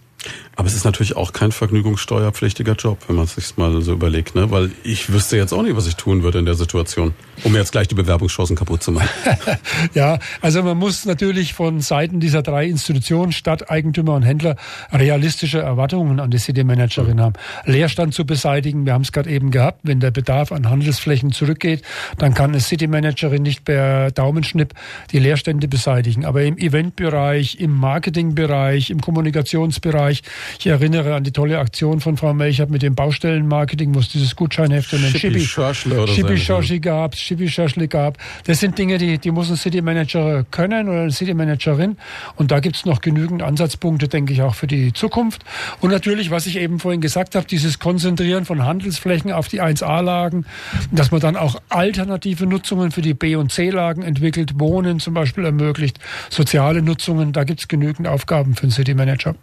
Aber 0.57 0.66
es 0.66 0.74
ist 0.74 0.85
natürlich 0.85 1.16
auch 1.16 1.33
kein 1.33 1.53
vergnügungssteuerpflichtiger 1.53 2.72
Job, 2.72 2.99
wenn 3.07 3.16
man 3.16 3.27
es 3.27 3.35
sich 3.35 3.57
mal 3.57 3.81
so 3.83 3.93
überlegt, 3.93 4.35
ne? 4.35 4.51
Weil 4.51 4.72
ich 4.83 5.12
wüsste 5.12 5.37
jetzt 5.37 5.53
auch 5.53 5.62
nicht, 5.62 5.77
was 5.77 5.87
ich 5.87 5.97
tun 5.97 6.22
würde 6.22 6.39
in 6.39 6.47
der 6.47 6.55
Situation, 6.55 7.14
um 7.45 7.55
jetzt 7.55 7.72
gleich 7.72 7.89
die 7.89 7.95
Bewerbungschancen 7.95 8.57
kaputt 8.57 8.82
zu 8.82 8.93
machen. 8.93 9.09
ja, 9.95 10.18
also 10.41 10.62
man 10.62 10.76
muss 10.76 11.05
natürlich 11.05 11.55
von 11.55 11.80
Seiten 11.80 12.20
dieser 12.20 12.43
drei 12.43 12.66
Institutionen, 12.66 13.32
Stadt, 13.32 13.70
Eigentümer 13.70 14.14
und 14.14 14.22
Händler, 14.22 14.57
realistische 14.93 15.59
Erwartungen 15.61 16.20
an 16.20 16.30
die 16.30 16.39
City-Managerin 16.39 17.16
mhm. 17.16 17.20
haben. 17.20 17.34
Leerstand 17.64 18.14
zu 18.14 18.24
beseitigen, 18.24 18.87
wir 18.87 18.93
haben 18.93 19.03
es 19.03 19.12
gerade 19.12 19.30
eben 19.30 19.51
gehabt, 19.51 19.80
wenn 19.82 20.01
der 20.01 20.11
Bedarf 20.11 20.53
an 20.53 20.68
Handelsflächen 20.68 21.32
zurückgeht, 21.32 21.82
dann 22.18 22.34
kann 22.34 22.51
eine 22.51 22.61
City-Managerin 22.61 23.43
nicht 23.43 23.64
per 23.64 24.11
Daumenschnipp 24.11 24.74
die 25.12 25.18
Leerstände 25.18 25.68
beseitigen. 25.68 26.24
Aber 26.24 26.43
im 26.43 26.59
Eventbereich, 26.59 27.59
im 27.61 27.72
Marketingbereich, 27.72 28.91
im 28.91 29.01
Kommunikationsbereich, 29.01 29.97
Bereich. 29.97 30.22
Ich 30.59 30.66
erinnere 30.66 31.14
an 31.14 31.24
die 31.24 31.32
tolle 31.32 31.59
Aktion 31.59 32.01
von 32.01 32.16
Frau 32.16 32.34
Melchert 32.34 32.70
mit 32.70 32.82
dem 32.82 32.95
Baustellenmarketing, 32.95 33.95
wo 33.95 34.01
es 34.01 34.09
dieses 34.09 34.37
Gutscheinheft 34.37 34.93
und 34.93 35.05
ein 35.05 35.12
Chibi-Schoschli 35.12 36.80
gab, 36.80 37.16
Chibi 37.27 37.51
gab. 37.89 38.18
Das 38.45 38.61
sind 38.61 38.79
Dinge, 38.79 38.99
die, 38.99 39.18
die 39.18 39.31
muss 39.31 39.51
ein 39.51 39.57
City 39.57 39.83
Manager 39.83 40.45
können 40.51 40.89
oder 40.89 41.03
eine 41.03 41.11
City 41.11 41.35
Managerin. 41.35 41.97
Und 42.37 42.51
da 42.51 42.61
gibt 42.61 42.77
es 42.77 42.85
noch 42.85 43.01
genügend 43.01 43.43
Ansatzpunkte, 43.43 44.09
denke 44.09 44.33
ich, 44.33 44.43
auch 44.43 44.55
für 44.55 44.66
die 44.66 44.93
Zukunft. 44.93 45.45
Und 45.81 45.91
natürlich, 45.91 46.31
was 46.31 46.47
ich 46.47 46.57
eben 46.57 46.79
vorhin 46.79 47.01
gesagt 47.01 47.35
habe, 47.35 47.47
dieses 47.47 47.79
Konzentrieren 47.79 48.45
von 48.45 48.64
Handelsflächen 48.64 49.33
auf 49.33 49.49
die 49.49 49.61
1A-Lagen, 49.61 50.47
dass 50.93 51.11
man 51.11 51.20
dann 51.20 51.37
auch 51.37 51.61
alternative 51.68 52.47
Nutzungen 52.47 52.91
für 52.93 53.03
die 53.03 53.14
B- 53.14 53.37
und 53.37 53.51
C-Lagen 53.53 54.03
entwickelt, 54.03 54.59
Wohnen 54.59 55.01
zum 55.01 55.14
Beispiel 55.14 55.45
ermöglicht, 55.45 55.99
soziale 56.31 56.83
Nutzungen, 56.83 57.33
da 57.33 57.45
gibt 57.45 57.61
es 57.61 57.68
genügend 57.68 58.07
Aufgaben 58.07 58.55
für 58.55 58.64
einen 58.64 58.72
City 58.72 58.95
Manager. 58.95 59.35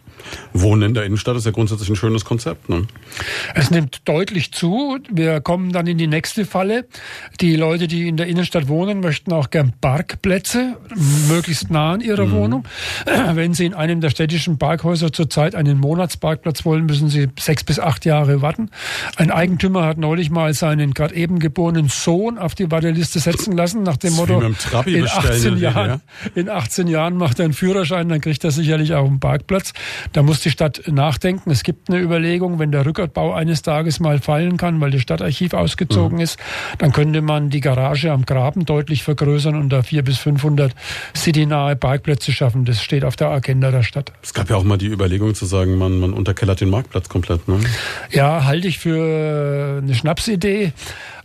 Wohnen 0.52 0.82
in 0.82 0.94
der 0.94 1.04
Innenstadt 1.04 1.36
ist 1.36 1.44
ja 1.44 1.50
grundsätzlich 1.50 1.88
ein 1.90 1.96
schönes 1.96 2.24
Konzept. 2.24 2.68
Ne? 2.68 2.86
Es 3.54 3.70
nimmt 3.70 4.08
deutlich 4.08 4.52
zu. 4.52 4.98
Wir 5.10 5.40
kommen 5.40 5.72
dann 5.72 5.86
in 5.86 5.98
die 5.98 6.06
nächste 6.06 6.44
Falle. 6.44 6.86
Die 7.40 7.56
Leute, 7.56 7.73
die 7.78 8.08
in 8.08 8.16
der 8.16 8.26
Innenstadt 8.26 8.68
wohnen, 8.68 9.00
möchten 9.00 9.32
auch 9.32 9.50
gern 9.50 9.72
Parkplätze, 9.80 10.76
möglichst 11.28 11.70
nah 11.70 11.92
an 11.92 12.00
ihrer 12.00 12.26
mhm. 12.26 12.32
Wohnung. 12.32 12.64
Wenn 13.32 13.54
sie 13.54 13.66
in 13.66 13.74
einem 13.74 14.00
der 14.00 14.10
städtischen 14.10 14.58
Parkhäuser 14.58 15.12
zurzeit 15.12 15.54
einen 15.54 15.78
Monatsparkplatz 15.78 16.64
wollen, 16.64 16.86
müssen 16.86 17.08
sie 17.08 17.28
sechs 17.38 17.64
bis 17.64 17.78
acht 17.78 18.04
Jahre 18.04 18.42
warten. 18.42 18.70
Ein 19.16 19.30
Eigentümer 19.30 19.84
hat 19.84 19.98
neulich 19.98 20.30
mal 20.30 20.54
seinen 20.54 20.94
gerade 20.94 21.14
eben 21.14 21.38
geborenen 21.38 21.88
Sohn 21.88 22.38
auf 22.38 22.54
die 22.54 22.70
Warteliste 22.70 23.18
setzen 23.18 23.56
lassen, 23.56 23.82
nach 23.82 23.96
dem 23.96 24.14
Motto, 24.14 24.40
in 24.40 25.06
18, 25.06 25.56
Jahren, 25.58 26.02
in 26.34 26.48
18 26.48 26.86
Jahren 26.86 27.16
macht 27.16 27.38
er 27.38 27.46
einen 27.46 27.54
Führerschein, 27.54 28.08
dann 28.08 28.20
kriegt 28.20 28.44
er 28.44 28.50
sicherlich 28.50 28.94
auch 28.94 29.06
einen 29.06 29.20
Parkplatz. 29.20 29.72
Da 30.12 30.22
muss 30.22 30.40
die 30.40 30.50
Stadt 30.50 30.82
nachdenken. 30.90 31.50
Es 31.50 31.62
gibt 31.62 31.88
eine 31.88 32.00
Überlegung, 32.00 32.58
wenn 32.58 32.72
der 32.72 32.86
Rückertbau 32.86 33.32
eines 33.32 33.62
Tages 33.62 34.00
mal 34.00 34.20
fallen 34.20 34.56
kann, 34.56 34.80
weil 34.80 34.90
das 34.90 35.02
Stadtarchiv 35.02 35.54
ausgezogen 35.54 36.16
mhm. 36.16 36.24
ist, 36.24 36.38
dann 36.78 36.92
könnte 36.92 37.22
man 37.22 37.50
die 37.50 37.60
Garage 37.64 38.12
am 38.12 38.26
Graben 38.26 38.66
deutlich 38.66 39.02
vergrößern 39.02 39.56
und 39.56 39.70
da 39.70 39.82
vier 39.82 40.04
bis 40.04 40.18
500 40.18 40.74
citynahe 41.16 41.76
Parkplätze 41.76 42.30
schaffen. 42.30 42.66
Das 42.66 42.82
steht 42.82 43.04
auf 43.04 43.16
der 43.16 43.28
Agenda 43.28 43.70
der 43.70 43.82
Stadt. 43.82 44.12
Es 44.22 44.34
gab 44.34 44.50
ja 44.50 44.56
auch 44.56 44.64
mal 44.64 44.76
die 44.76 44.88
Überlegung 44.88 45.34
zu 45.34 45.46
sagen, 45.46 45.78
man, 45.78 45.98
man 45.98 46.12
unterkellert 46.12 46.60
den 46.60 46.68
Marktplatz 46.68 47.08
komplett. 47.08 47.48
Ne? 47.48 47.60
Ja, 48.10 48.44
halte 48.44 48.68
ich 48.68 48.78
für 48.78 49.80
eine 49.82 49.94
Schnapsidee 49.94 50.72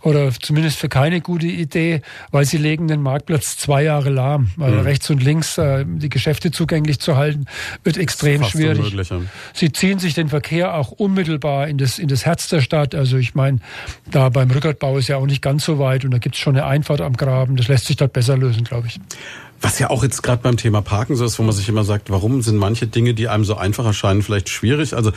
oder 0.02 0.32
zumindest 0.32 0.78
für 0.78 0.90
keine 0.90 1.22
gute 1.22 1.48
Idee, 1.48 2.02
weil 2.32 2.46
sie 2.46 2.58
legen 2.58 2.88
den 2.88 3.02
Marktplatz 3.02 3.58
zwei 3.58 3.84
Jahre 3.84 4.10
lahm. 4.10 4.50
Weil 4.56 4.72
mhm. 4.72 4.80
rechts 4.82 5.10
und 5.10 5.24
links 5.24 5.58
äh, 5.58 5.86
die 5.88 6.10
Geschäfte 6.10 6.52
zugänglich 6.52 7.00
zu 7.00 7.18
halten, 7.18 7.46
wird 7.84 7.98
extrem 7.98 8.44
schwierig. 8.44 8.96
Sie 9.54 9.72
ziehen 9.72 10.00
sich 10.00 10.14
den 10.14 10.30
Verkehr 10.30 10.76
auch 10.76 10.92
unmittelbar 10.92 11.68
in 11.68 11.78
das, 11.78 12.00
in 12.00 12.08
das 12.08 12.26
Herz 12.26 12.48
der 12.48 12.62
Stadt. 12.62 12.96
Also 12.96 13.18
ich 13.18 13.36
meine, 13.36 13.60
da 14.12 14.30
beim 14.30 14.50
Rückertbau 14.52 14.98
ist 14.98 15.08
ja 15.08 15.18
auch 15.18 15.26
nicht 15.26 15.42
ganz 15.42 15.66
so 15.66 15.80
weit 15.80 16.06
und 16.06 16.12
da 16.12 16.18
gibt 16.18 16.36
es 16.36 16.42
schon 16.42 16.56
eine 16.56 16.66
Einfahrt 16.66 17.02
am 17.02 17.14
Graben. 17.14 17.56
Das 17.56 17.68
lässt 17.68 17.86
sich 17.86 17.98
dort 17.98 18.14
besser 18.14 18.38
lösen, 18.38 18.64
glaube 18.64 18.88
ich. 18.88 19.00
Was 19.62 19.78
ja 19.78 19.90
auch 19.90 20.04
jetzt 20.04 20.24
gerade 20.24 20.42
beim 20.42 20.56
Thema 20.56 20.82
Parken 20.82 21.18
so 21.18 21.26
ist, 21.26 21.38
wo 21.38 21.44
man 21.44 21.54
sich 21.54 21.68
immer 21.68 21.84
sagt, 21.84 22.10
warum 22.10 22.42
sind 22.42 22.56
manche 22.56 22.88
Dinge, 22.88 23.14
die 23.14 23.28
einem 23.28 23.44
so 23.44 23.58
einfach 23.58 23.86
erscheinen, 23.86 24.22
vielleicht 24.22 24.48
schwierig? 24.48 24.94
Also 24.94 25.12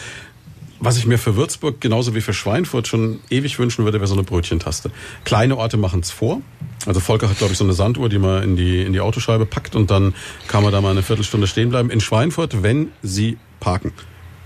was 0.83 0.99
ich 0.99 1.07
mir 1.07 1.17
für 1.17 1.37
Würzburg 1.37 1.81
genauso 1.81 2.15
wie 2.15 2.21
für 2.21 2.35
Schweinfurt 2.35 2.89
schon 2.89 3.21
ewig 3.31 3.59
wünschen 3.59 3.85
würde, 3.85 4.01
wäre 4.01 4.09
so 4.09 4.15
eine 4.15 4.25
Brötchentaste. 4.25 4.91
Kleine 5.25 5.57
Orte 5.57 5.77
machen 5.77 6.01
es 6.01 6.11
vor. 6.11 6.43
Also 6.87 6.99
Volker 6.99 7.31
hat, 7.31 7.39
glaube 7.39 7.53
ich, 7.53 7.59
so 7.59 7.65
eine 7.65 7.73
Sanduhr, 7.73 8.09
die 8.09 8.19
man 8.19 8.43
in 8.43 8.57
die, 8.57 8.83
in 8.83 8.93
die 8.93 9.01
Autoscheibe 9.01 9.47
packt 9.47 9.77
und 9.77 9.91
dann 9.93 10.15
kann 10.49 10.65
man 10.65 10.73
da 10.73 10.81
mal 10.81 10.91
eine 10.91 11.03
Viertelstunde 11.03 11.47
stehen 11.47 11.71
bleiben. 11.71 11.89
In 11.91 12.01
Schweinfurt, 12.01 12.65
wenn 12.65 12.91
Sie 13.03 13.39
parken 13.61 13.93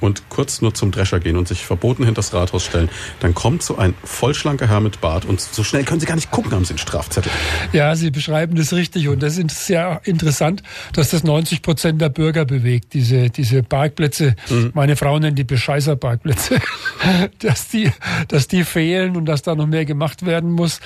und 0.00 0.28
kurz 0.28 0.60
nur 0.60 0.74
zum 0.74 0.90
Drescher 0.90 1.20
gehen 1.20 1.36
und 1.36 1.48
sich 1.48 1.64
verboten 1.64 2.04
hinter 2.04 2.20
das 2.20 2.32
Rathaus 2.32 2.64
stellen, 2.64 2.88
dann 3.20 3.34
kommt 3.34 3.62
so 3.62 3.76
ein 3.76 3.94
vollschlanker 4.04 4.68
Herr 4.68 4.80
mit 4.80 5.00
Bart 5.00 5.24
und 5.24 5.40
so 5.40 5.64
schnell 5.64 5.84
können 5.84 6.00
Sie 6.00 6.06
gar 6.06 6.16
nicht 6.16 6.30
gucken, 6.30 6.52
haben 6.52 6.64
Sie 6.64 6.70
einen 6.70 6.78
Strafzettel. 6.78 7.30
Ja, 7.72 7.94
Sie 7.96 8.10
beschreiben 8.10 8.56
das 8.56 8.72
richtig 8.72 9.08
und 9.08 9.22
das 9.22 9.38
ist 9.38 9.66
sehr 9.66 10.00
interessant, 10.04 10.62
dass 10.92 11.10
das 11.10 11.24
90 11.24 11.62
Prozent 11.62 12.00
der 12.00 12.08
Bürger 12.08 12.44
bewegt, 12.44 12.94
diese, 12.94 13.30
diese 13.30 13.62
Parkplätze. 13.62 14.36
Mhm. 14.48 14.72
Meine 14.74 14.96
Frau 14.96 15.18
nennt 15.18 15.38
die 15.38 15.44
Bescheißer-Parkplätze, 15.44 16.60
dass 17.40 17.68
die, 17.68 17.90
dass 18.28 18.48
die 18.48 18.64
fehlen 18.64 19.16
und 19.16 19.26
dass 19.26 19.42
da 19.42 19.54
noch 19.54 19.66
mehr 19.66 19.84
gemacht 19.84 20.24
werden 20.24 20.50
muss. 20.52 20.80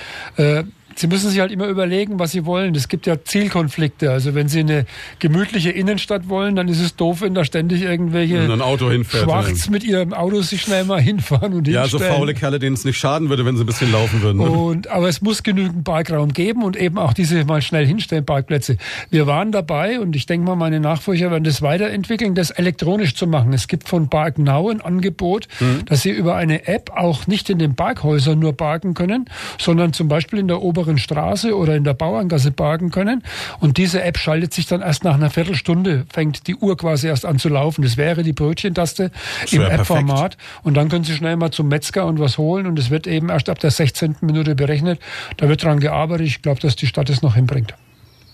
Sie 0.95 1.07
müssen 1.07 1.29
sich 1.29 1.39
halt 1.39 1.51
immer 1.51 1.67
überlegen, 1.67 2.19
was 2.19 2.31
Sie 2.31 2.45
wollen. 2.45 2.75
Es 2.75 2.87
gibt 2.87 3.07
ja 3.07 3.23
Zielkonflikte. 3.23 4.11
Also 4.11 4.35
wenn 4.35 4.47
Sie 4.47 4.59
eine 4.59 4.85
gemütliche 5.19 5.71
Innenstadt 5.71 6.29
wollen, 6.29 6.55
dann 6.55 6.67
ist 6.67 6.79
es 6.79 6.95
doof, 6.95 7.21
wenn 7.21 7.33
da 7.33 7.45
ständig 7.45 7.81
irgendwelche 7.81 8.39
ein 8.41 8.61
Auto 8.61 8.89
hinfährt, 8.89 9.23
Schwarz 9.23 9.69
mit 9.69 9.83
ihrem 9.83 10.13
Auto 10.13 10.41
sich 10.41 10.61
schnell 10.61 10.85
mal 10.85 11.01
hinfahren 11.01 11.53
und 11.53 11.67
Ja, 11.67 11.87
so 11.87 11.99
faule 11.99 12.33
Kerle, 12.33 12.59
denen 12.59 12.75
es 12.75 12.85
nicht 12.85 12.97
schaden 12.97 13.29
würde, 13.29 13.45
wenn 13.45 13.55
sie 13.55 13.63
ein 13.63 13.67
bisschen 13.67 13.91
laufen 13.91 14.21
würden. 14.21 14.37
Ne? 14.39 14.49
Und, 14.49 14.87
aber 14.87 15.09
es 15.09 15.21
muss 15.21 15.43
genügend 15.43 15.83
Parkraum 15.83 16.33
geben 16.33 16.63
und 16.63 16.75
eben 16.75 16.97
auch 16.97 17.13
diese 17.13 17.43
mal 17.45 17.61
schnell 17.61 17.85
hinstellen 17.85 18.25
Parkplätze. 18.25 18.77
Wir 19.09 19.27
waren 19.27 19.51
dabei 19.51 19.99
und 19.99 20.15
ich 20.15 20.25
denke 20.25 20.47
mal, 20.47 20.55
meine 20.55 20.79
Nachfolger 20.79 21.31
werden 21.31 21.43
das 21.43 21.61
weiterentwickeln, 21.61 22.35
das 22.35 22.51
elektronisch 22.51 23.15
zu 23.15 23.27
machen. 23.27 23.53
Es 23.53 23.67
gibt 23.67 23.87
von 23.87 24.09
Park 24.09 24.37
Now 24.37 24.69
ein 24.69 24.81
Angebot, 24.81 25.47
mhm. 25.59 25.85
dass 25.85 26.01
Sie 26.01 26.11
über 26.11 26.35
eine 26.35 26.67
App 26.67 26.91
auch 26.95 27.27
nicht 27.27 27.49
in 27.49 27.59
den 27.59 27.75
Parkhäusern 27.75 28.39
nur 28.39 28.53
parken 28.53 28.93
können, 28.93 29.25
sondern 29.57 29.93
zum 29.93 30.07
Beispiel 30.07 30.39
in 30.39 30.47
der 30.47 30.61
oberen 30.81 30.97
Straße 30.97 31.55
oder 31.55 31.75
in 31.75 31.83
der 31.83 31.93
Bauerngasse 31.93 32.51
parken 32.51 32.89
können. 32.89 33.23
Und 33.59 33.77
diese 33.77 34.01
App 34.01 34.17
schaltet 34.17 34.53
sich 34.53 34.65
dann 34.65 34.81
erst 34.81 35.03
nach 35.03 35.13
einer 35.13 35.29
Viertelstunde, 35.29 36.05
fängt 36.11 36.47
die 36.47 36.55
Uhr 36.55 36.75
quasi 36.75 37.07
erst 37.07 37.25
an 37.25 37.37
zu 37.37 37.49
laufen. 37.49 37.83
Das 37.83 37.97
wäre 37.97 38.23
die 38.23 38.33
Brötchentaste 38.33 39.11
im 39.51 39.61
App-Format. 39.61 40.37
Und 40.63 40.75
dann 40.75 40.89
können 40.89 41.03
Sie 41.03 41.13
schnell 41.13 41.35
mal 41.35 41.51
zum 41.51 41.67
Metzger 41.67 42.05
und 42.07 42.19
was 42.19 42.37
holen. 42.37 42.65
Und 42.65 42.79
es 42.79 42.89
wird 42.89 43.05
eben 43.05 43.29
erst 43.29 43.49
ab 43.49 43.59
der 43.59 43.71
16. 43.71 44.17
Minute 44.21 44.55
berechnet. 44.55 44.99
Da 45.37 45.47
wird 45.47 45.63
dran 45.63 45.79
gearbeitet. 45.79 46.27
Ich 46.27 46.41
glaube, 46.41 46.59
dass 46.59 46.75
die 46.75 46.87
Stadt 46.87 47.09
es 47.09 47.21
noch 47.21 47.35
hinbringt. 47.35 47.75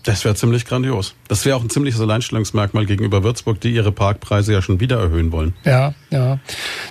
Das 0.08 0.24
wäre 0.24 0.36
ziemlich 0.36 0.64
grandios. 0.64 1.16
Das 1.28 1.44
wäre 1.44 1.58
auch 1.58 1.62
ein 1.62 1.70
ziemliches 1.70 2.00
Alleinstellungsmerkmal 2.00 2.86
gegenüber 2.86 3.26
Würzburg, 3.26 3.60
die 3.60 3.72
ihre 3.72 3.92
Parkpreise 3.92 4.54
ja 4.54 4.62
schon 4.62 4.80
wieder 4.80 4.98
erhöhen 5.02 5.34
wollen. 5.34 5.54
Ja, 5.66 5.96
ja. 6.12 6.40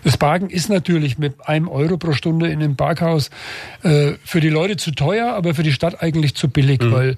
Das 0.04 0.18
Parken 0.18 0.50
ist 0.50 0.68
natürlich 0.68 1.16
mit 1.16 1.48
einem 1.48 1.66
Euro 1.66 1.96
pro 1.96 2.12
Stunde 2.12 2.48
in 2.48 2.62
einem 2.62 2.76
Parkhaus 2.76 3.30
äh, 3.82 4.12
für 4.22 4.40
die 4.40 4.50
Leute 4.50 4.76
zu 4.76 4.90
teuer, 4.90 5.32
aber 5.32 5.54
für 5.54 5.62
die 5.62 5.72
Stadt 5.72 6.02
eigentlich 6.02 6.34
zu 6.34 6.50
billig, 6.50 6.82
mhm. 6.82 6.92
weil 6.92 7.16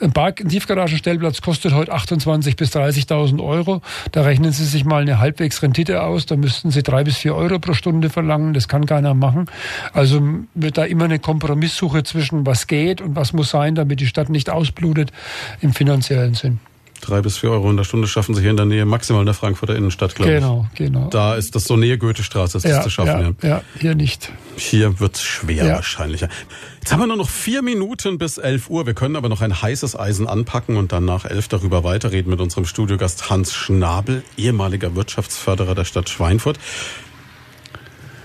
ein, 0.00 0.12
Park, 0.12 0.40
ein 0.40 0.48
Tiefgaragenstellplatz 0.48 1.40
kostet 1.40 1.72
heute 1.72 1.92
28.000 1.92 2.56
bis 2.56 2.74
30.000 2.74 3.42
Euro. 3.42 3.82
Da 4.12 4.22
rechnen 4.22 4.52
Sie 4.52 4.64
sich 4.64 4.84
mal 4.84 5.02
eine 5.02 5.18
halbwegs 5.18 5.62
Rendite 5.62 6.02
aus. 6.02 6.26
Da 6.26 6.36
müssten 6.36 6.70
Sie 6.70 6.82
drei 6.82 7.04
bis 7.04 7.16
vier 7.16 7.34
Euro 7.34 7.58
pro 7.58 7.74
Stunde 7.74 8.10
verlangen. 8.10 8.54
Das 8.54 8.68
kann 8.68 8.86
keiner 8.86 9.14
machen. 9.14 9.46
Also 9.92 10.20
wird 10.54 10.78
da 10.78 10.84
immer 10.84 11.04
eine 11.04 11.18
Kompromisssuche 11.18 12.02
zwischen 12.02 12.46
was 12.46 12.66
geht 12.66 13.00
und 13.00 13.16
was 13.16 13.32
muss 13.32 13.50
sein, 13.50 13.74
damit 13.74 14.00
die 14.00 14.06
Stadt 14.06 14.28
nicht 14.28 14.50
ausblutet 14.50 15.12
im 15.60 15.72
finanziellen 15.72 16.34
Sinn 16.34 16.60
drei 17.08 17.20
bis 17.20 17.38
vier 17.38 17.50
Euro 17.50 17.70
in 17.70 17.76
der 17.76 17.84
Stunde 17.84 18.08
schaffen 18.08 18.34
sie 18.34 18.40
hier 18.40 18.50
in 18.50 18.56
der 18.56 18.66
Nähe, 18.66 18.84
maximal 18.84 19.20
in 19.20 19.26
der 19.26 19.34
Frankfurter 19.34 19.76
Innenstadt, 19.76 20.14
glaube 20.14 20.32
genau, 20.32 20.66
ich. 20.72 20.78
Genau, 20.78 21.00
genau. 21.00 21.10
Da 21.10 21.34
ist 21.34 21.54
das 21.54 21.64
so 21.64 21.76
Nähe 21.76 21.98
Goethestraße, 21.98 22.58
ist 22.58 22.64
ja, 22.64 22.76
das 22.76 22.84
zu 22.84 22.90
schaffen. 22.90 23.36
Ja, 23.42 23.48
ja. 23.48 23.56
ja 23.56 23.62
hier 23.80 23.94
nicht. 23.94 24.32
Hier 24.56 25.00
wird's 25.00 25.22
schwer 25.22 25.64
ja. 25.64 25.74
wahrscheinlich. 25.74 26.22
Jetzt 26.22 26.92
haben 26.92 27.00
wir 27.00 27.06
nur 27.06 27.16
noch 27.16 27.30
vier 27.30 27.62
Minuten 27.62 28.18
bis 28.18 28.38
elf 28.38 28.68
Uhr. 28.68 28.86
Wir 28.86 28.94
können 28.94 29.16
aber 29.16 29.28
noch 29.28 29.40
ein 29.40 29.62
heißes 29.62 29.98
Eisen 29.98 30.26
anpacken 30.26 30.76
und 30.76 30.92
dann 30.92 31.04
nach 31.04 31.24
elf 31.24 31.48
darüber 31.48 31.84
weiterreden 31.84 32.30
mit 32.30 32.40
unserem 32.40 32.66
Studiogast 32.66 33.30
Hans 33.30 33.54
Schnabel, 33.54 34.22
ehemaliger 34.36 34.94
Wirtschaftsförderer 34.94 35.74
der 35.74 35.84
Stadt 35.84 36.08
Schweinfurt. 36.08 36.58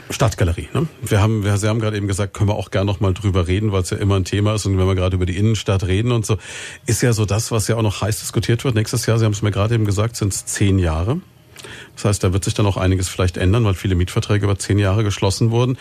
Stadtgalerie. 0.09 0.69
Ne? 0.73 0.87
Wir 1.01 1.21
haben, 1.21 1.43
wir, 1.43 1.57
Sie 1.57 1.67
haben 1.67 1.79
gerade 1.79 1.97
eben 1.97 2.07
gesagt, 2.07 2.33
können 2.33 2.49
wir 2.49 2.55
auch 2.55 2.71
gerne 2.71 2.85
noch 2.85 2.99
mal 2.99 3.13
drüber 3.13 3.47
reden, 3.47 3.71
weil 3.71 3.83
es 3.83 3.89
ja 3.91 3.97
immer 3.97 4.15
ein 4.15 4.25
Thema 4.25 4.55
ist 4.55 4.65
und 4.65 4.77
wenn 4.77 4.87
wir 4.87 4.95
gerade 4.95 5.15
über 5.15 5.25
die 5.25 5.37
Innenstadt 5.37 5.83
reden 5.83 6.11
und 6.11 6.25
so, 6.25 6.37
ist 6.85 7.01
ja 7.01 7.13
so 7.13 7.25
das, 7.25 7.51
was 7.51 7.67
ja 7.67 7.75
auch 7.75 7.81
noch 7.81 8.01
heiß 8.01 8.19
diskutiert 8.19 8.63
wird. 8.63 8.75
Nächstes 8.75 9.05
Jahr, 9.05 9.19
Sie 9.19 9.25
haben 9.25 9.33
es 9.33 9.41
mir 9.41 9.51
gerade 9.51 9.75
eben 9.75 9.85
gesagt, 9.85 10.15
sind 10.15 10.33
es 10.33 10.45
zehn 10.45 10.79
Jahre. 10.79 11.19
Das 11.95 12.05
heißt, 12.05 12.23
da 12.23 12.33
wird 12.33 12.43
sich 12.43 12.53
dann 12.53 12.65
auch 12.65 12.77
einiges 12.77 13.09
vielleicht 13.09 13.37
ändern, 13.37 13.65
weil 13.65 13.73
viele 13.73 13.95
Mietverträge 13.95 14.45
über 14.45 14.57
zehn 14.57 14.79
Jahre 14.79 15.03
geschlossen 15.03 15.51
wurden. 15.51 15.77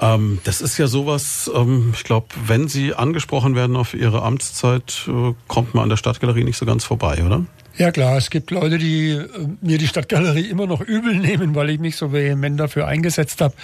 Ähm, 0.00 0.38
das 0.44 0.60
ist 0.60 0.78
ja 0.78 0.86
sowas, 0.86 1.50
ähm, 1.54 1.92
ich 1.94 2.04
glaube, 2.04 2.28
wenn 2.46 2.68
Sie 2.68 2.94
angesprochen 2.94 3.56
werden 3.56 3.76
auf 3.76 3.94
Ihre 3.94 4.22
Amtszeit, 4.22 5.08
äh, 5.08 5.34
kommt 5.48 5.74
man 5.74 5.84
an 5.84 5.88
der 5.88 5.96
Stadtgalerie 5.96 6.44
nicht 6.44 6.58
so 6.58 6.66
ganz 6.66 6.84
vorbei, 6.84 7.22
oder? 7.24 7.44
Ja 7.78 7.90
klar, 7.90 8.16
es 8.16 8.30
gibt 8.30 8.50
Leute, 8.50 8.78
die 8.78 9.10
äh, 9.10 9.28
mir 9.60 9.76
die 9.76 9.86
Stadtgalerie 9.86 10.46
immer 10.48 10.66
noch 10.66 10.80
übel 10.80 11.14
nehmen, 11.14 11.54
weil 11.54 11.68
ich 11.68 11.78
mich 11.78 11.96
so 11.96 12.10
vehement 12.10 12.58
dafür 12.58 12.86
eingesetzt 12.86 13.42
habe. 13.42 13.54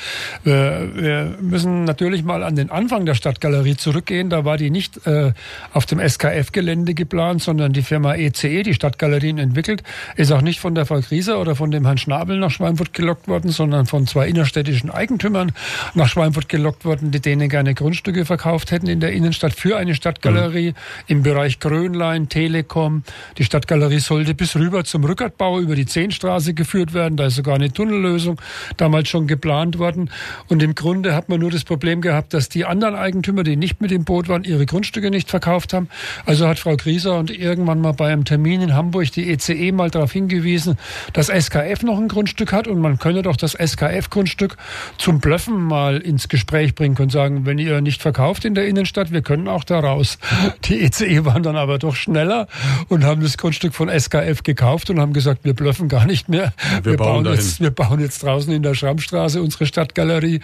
Wir, 0.45 0.91
wir 0.95 1.39
müssen 1.41 1.85
natürlich 1.85 2.23
mal 2.23 2.43
an 2.43 2.55
den 2.55 2.71
Anfang 2.71 3.07
der 3.07 3.15
Stadtgalerie 3.15 3.77
zurückgehen. 3.77 4.29
Da 4.29 4.45
war 4.45 4.59
die 4.59 4.69
nicht 4.69 5.07
äh, 5.07 5.33
auf 5.73 5.87
dem 5.87 5.99
SKF-Gelände 5.99 6.93
geplant, 6.93 7.43
sondern 7.43 7.73
die 7.73 7.81
Firma 7.81 8.15
ECE, 8.15 8.63
die 8.63 8.75
Stadtgalerien 8.75 9.39
entwickelt, 9.39 9.83
ist 10.17 10.31
auch 10.31 10.43
nicht 10.43 10.61
von 10.61 10.75
der 10.75 10.85
Frau 10.85 11.01
Grieser 11.01 11.41
oder 11.41 11.57
von 11.57 11.71
dem 11.71 11.87
Herrn 11.87 11.97
Schnabel 11.97 12.39
nach 12.39 12.51
Schweinfurt 12.51 12.93
gelockt 12.93 13.29
worden, 13.29 13.51
sondern 13.51 13.87
von 13.87 14.07
zwei 14.07 14.29
innerstädtischen 14.29 14.91
Eigentümern 14.91 15.53
nach 15.95 16.09
Schweinfurt 16.09 16.51
gelockt 16.51 16.85
worden, 16.85 17.13
die 17.13 17.21
denen 17.21 17.49
gerne 17.49 17.73
Grundstücke 17.73 18.27
verkauft 18.27 18.73
hätten 18.73 18.89
in 18.89 19.01
der 19.01 19.13
Innenstadt 19.13 19.55
für 19.55 19.79
eine 19.79 19.95
Stadtgalerie 19.95 20.73
mhm. 20.73 20.75
im 21.07 21.23
Bereich 21.23 21.61
Grönlein, 21.61 22.29
Telekom. 22.29 23.05
Die 23.39 23.45
Stadtgalerie 23.45 24.02
sollte 24.07 24.35
bis 24.35 24.57
rüber 24.57 24.85
zum 24.85 25.05
Rückertbau 25.05 25.61
über 25.61 25.75
die 25.75 25.87
Zehnstraße 25.87 26.55
geführt 26.55 26.95
werden. 26.95 27.17
Da 27.17 27.27
ist 27.27 27.37
sogar 27.37 27.55
eine 27.55 27.73
Tunnellösung 27.73 28.41
damals 28.77 29.09
schon 29.09 29.27
geplant 29.27 29.79
worden. 29.79 30.11
Und 30.49 30.63
im 30.63 30.75
Grunde 30.75 31.15
hat 31.15 31.29
man 31.29 31.41
nur 31.41 31.51
das 31.51 31.65
Problem 31.65 32.01
gehabt, 32.01 32.35
dass 32.35 32.49
die 32.49 32.65
anderen 32.65 32.95
Eigentümer, 32.95 33.43
die 33.43 33.57
nicht 33.57 33.81
mit 33.81 33.91
dem 33.91 34.05
Boot 34.05 34.29
waren, 34.29 34.45
ihre 34.45 34.67
Grundstücke 34.67 35.11
nicht 35.11 35.31
verkauft 35.31 35.73
haben. 35.73 35.89
Also 36.27 36.47
hat 36.49 36.59
Frau 36.59 36.77
Grieser 36.77 37.19
und 37.19 37.31
irgendwann 37.31 37.81
mal 37.81 37.93
bei 37.93 38.13
einem 38.13 38.25
Termin 38.25 38.61
in 38.61 38.75
Hamburg 38.75 39.13
die 39.13 39.31
ECE 39.31 39.53
e 39.53 39.73
mal 39.73 39.91
darauf 39.91 40.13
hingewiesen, 40.13 40.77
dass 41.13 41.29
SKF 41.29 41.83
noch 41.83 41.99
ein 41.99 42.09
Grundstück 42.09 42.53
hat 42.53 42.69
und 42.69 42.81
man 42.81 42.99
könne 42.99 43.23
doch 43.23 43.37
das 43.37 43.55
SKF-Grundstück 43.55 44.57
zum 44.99 45.21
Blöffen 45.21 45.63
mal 45.63 45.99
ins 45.99 46.29
Gespräch 46.29 46.75
bringen 46.75 46.97
und 46.99 47.11
sagen, 47.11 47.47
wenn 47.47 47.59
ihr 47.59 47.81
nicht 47.81 48.03
verkauft 48.03 48.45
in 48.45 48.55
der 48.55 48.67
Innenstadt, 48.67 49.13
wir 49.13 49.23
können 49.23 49.49
auch 49.49 49.65
da 49.65 49.81
raus. 49.81 50.19
Die 50.65 50.83
ECE 50.83 51.07
e 51.07 51.25
waren 51.25 51.43
dann 51.43 51.57
aber 51.57 51.79
doch 51.79 51.95
schneller 51.95 52.47
und 52.89 53.05
haben 53.05 53.23
das 53.23 53.39
Grundstück 53.39 53.75
von 53.75 53.89
SKF 53.99 54.43
gekauft 54.43 54.91
und 54.91 55.01
haben 55.01 55.13
gesagt, 55.13 55.45
wir 55.45 55.55
blöffen 55.55 55.89
gar 55.89 56.07
nicht 56.07 56.29
mehr. 56.29 56.53
Wir, 56.83 56.93
wir 56.93 56.97
bauen, 56.97 57.25
bauen 57.25 57.35
jetzt, 57.35 57.61
wir 57.61 57.71
bauen 57.71 58.01
jetzt 58.01 58.23
draußen 58.23 58.53
in 58.53 58.63
der 58.63 58.75
Schrammstraße 58.75 59.43
unsere 59.43 59.67
Stadtgalerie. 59.67 60.41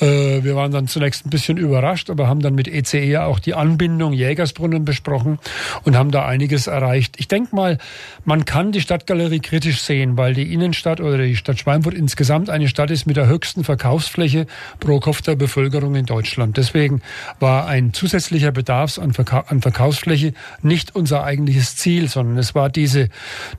Äh, 0.00 0.42
wir 0.42 0.56
waren 0.56 0.72
dann 0.72 0.88
zunächst 0.88 1.26
ein 1.26 1.30
bisschen 1.30 1.56
überrascht, 1.56 2.10
aber 2.10 2.28
haben 2.28 2.40
dann 2.40 2.54
mit 2.54 2.68
ECE 2.68 2.98
e 2.98 3.16
auch 3.18 3.38
die 3.38 3.54
Anbindung 3.54 4.12
Jägersbrunnen 4.12 4.84
besprochen 4.84 5.38
und 5.84 5.96
haben 5.96 6.10
da 6.10 6.26
einiges 6.26 6.66
erreicht. 6.66 7.14
Ich 7.18 7.28
denke 7.28 7.54
mal, 7.54 7.78
man 8.24 8.44
kann 8.44 8.72
die 8.72 8.80
Stadtgalerie 8.80 9.40
kritisch 9.40 9.80
sehen, 9.80 10.16
weil 10.16 10.34
die 10.34 10.52
Innenstadt 10.52 11.00
oder 11.00 11.18
die 11.18 11.36
Stadt 11.36 11.58
Schweinfurt 11.58 11.94
insgesamt 11.94 12.50
eine 12.50 12.68
Stadt 12.68 12.90
ist 12.90 13.06
mit 13.06 13.16
der 13.16 13.26
höchsten 13.26 13.64
Verkaufsfläche 13.64 14.46
pro 14.80 15.00
Kopf 15.00 15.22
der 15.22 15.36
Bevölkerung 15.36 15.94
in 15.94 16.06
Deutschland. 16.06 16.56
Deswegen 16.56 17.02
war 17.38 17.66
ein 17.66 17.92
zusätzlicher 17.92 18.52
Bedarf 18.52 18.98
an, 18.98 19.12
Verka 19.12 19.44
an 19.48 19.60
Verkaufsfläche 19.60 20.32
nicht 20.62 20.96
unser 20.96 21.24
eigentliches 21.24 21.76
Ziel, 21.76 22.08
sondern 22.08 22.38
es 22.38 22.54
war 22.54 22.68
diese 22.70 22.89
diese, 22.90 23.08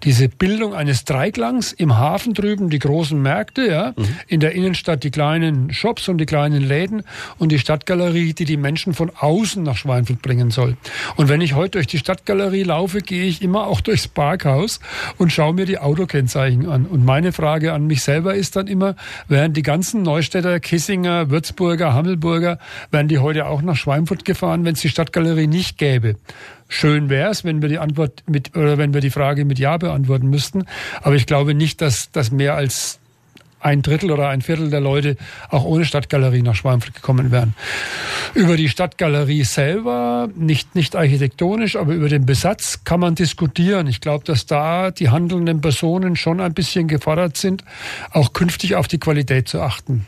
diese 0.03 0.27
Bildung 0.27 0.73
eines 0.73 1.05
Dreiklangs 1.05 1.71
im 1.71 1.97
Hafen 1.97 2.33
drüben, 2.33 2.69
die 2.69 2.79
großen 2.79 3.21
Märkte, 3.21 3.67
ja, 3.67 3.93
mhm. 3.95 4.07
in 4.27 4.39
der 4.41 4.51
Innenstadt 4.53 5.03
die 5.03 5.11
kleinen 5.11 5.71
Shops 5.73 6.09
und 6.09 6.17
die 6.17 6.25
kleinen 6.25 6.61
Läden 6.61 7.03
und 7.37 7.51
die 7.51 7.59
Stadtgalerie, 7.59 8.33
die 8.33 8.45
die 8.45 8.57
Menschen 8.57 8.93
von 8.93 9.09
außen 9.09 9.63
nach 9.63 9.77
Schweinfurt 9.77 10.21
bringen 10.21 10.51
soll. 10.51 10.75
Und 11.15 11.29
wenn 11.29 11.39
ich 11.39 11.55
heute 11.55 11.71
durch 11.71 11.87
die 11.87 11.97
Stadtgalerie 11.97 12.63
laufe, 12.63 12.99
gehe 12.99 13.25
ich 13.25 13.41
immer 13.41 13.67
auch 13.67 13.79
durchs 13.79 14.07
Parkhaus 14.07 14.79
und 15.17 15.31
schaue 15.31 15.53
mir 15.53 15.65
die 15.65 15.77
Autokennzeichen 15.77 16.67
an. 16.67 16.85
Und 16.85 17.05
meine 17.05 17.31
Frage 17.31 17.71
an 17.71 17.87
mich 17.87 18.03
selber 18.03 18.35
ist 18.35 18.57
dann 18.57 18.67
immer, 18.67 18.95
wären 19.29 19.53
die 19.53 19.61
ganzen 19.61 20.01
Neustädter, 20.01 20.59
Kissinger, 20.59 21.29
Würzburger, 21.29 21.93
Hammelburger, 21.93 22.59
wären 22.91 23.07
die 23.07 23.19
heute 23.19 23.45
auch 23.45 23.61
nach 23.61 23.77
Schweinfurt 23.77 24.25
gefahren, 24.25 24.65
wenn 24.65 24.73
es 24.73 24.81
die 24.81 24.89
Stadtgalerie 24.89 25.47
nicht 25.47 25.77
gäbe? 25.77 26.17
Schön 26.73 27.09
wäre 27.09 27.29
es, 27.29 27.43
wenn 27.43 27.61
wir 27.61 27.67
die 27.67 27.79
Antwort 27.79 28.23
mit 28.27 28.55
oder 28.55 28.77
wenn 28.77 28.93
wir 28.93 29.01
die 29.01 29.09
Frage 29.09 29.43
mit 29.43 29.59
Ja 29.59 29.75
beantworten 29.75 30.29
müssten. 30.29 30.63
Aber 31.01 31.15
ich 31.15 31.25
glaube 31.25 31.53
nicht, 31.53 31.81
dass 31.81 32.11
das 32.11 32.31
mehr 32.31 32.55
als 32.55 33.01
ein 33.59 33.81
Drittel 33.81 34.09
oder 34.09 34.29
ein 34.29 34.41
Viertel 34.41 34.69
der 34.69 34.79
Leute 34.79 35.17
auch 35.49 35.65
ohne 35.65 35.83
Stadtgalerie 35.83 36.41
nach 36.41 36.55
Schweinfurt 36.55 36.95
gekommen 36.95 37.29
wären. 37.29 37.55
Über 38.35 38.55
die 38.55 38.69
Stadtgalerie 38.69 39.43
selber, 39.43 40.29
nicht, 40.33 40.73
nicht 40.73 40.95
architektonisch, 40.95 41.75
aber 41.75 41.93
über 41.93 42.07
den 42.07 42.25
Besatz 42.25 42.85
kann 42.85 43.01
man 43.01 43.15
diskutieren. 43.15 43.85
Ich 43.87 43.99
glaube, 43.99 44.23
dass 44.23 44.45
da 44.45 44.91
die 44.91 45.09
handelnden 45.09 45.59
Personen 45.59 46.15
schon 46.15 46.39
ein 46.39 46.53
bisschen 46.53 46.87
gefordert 46.87 47.35
sind, 47.35 47.65
auch 48.11 48.31
künftig 48.31 48.75
auf 48.75 48.87
die 48.87 48.97
Qualität 48.97 49.49
zu 49.49 49.59
achten. 49.59 50.07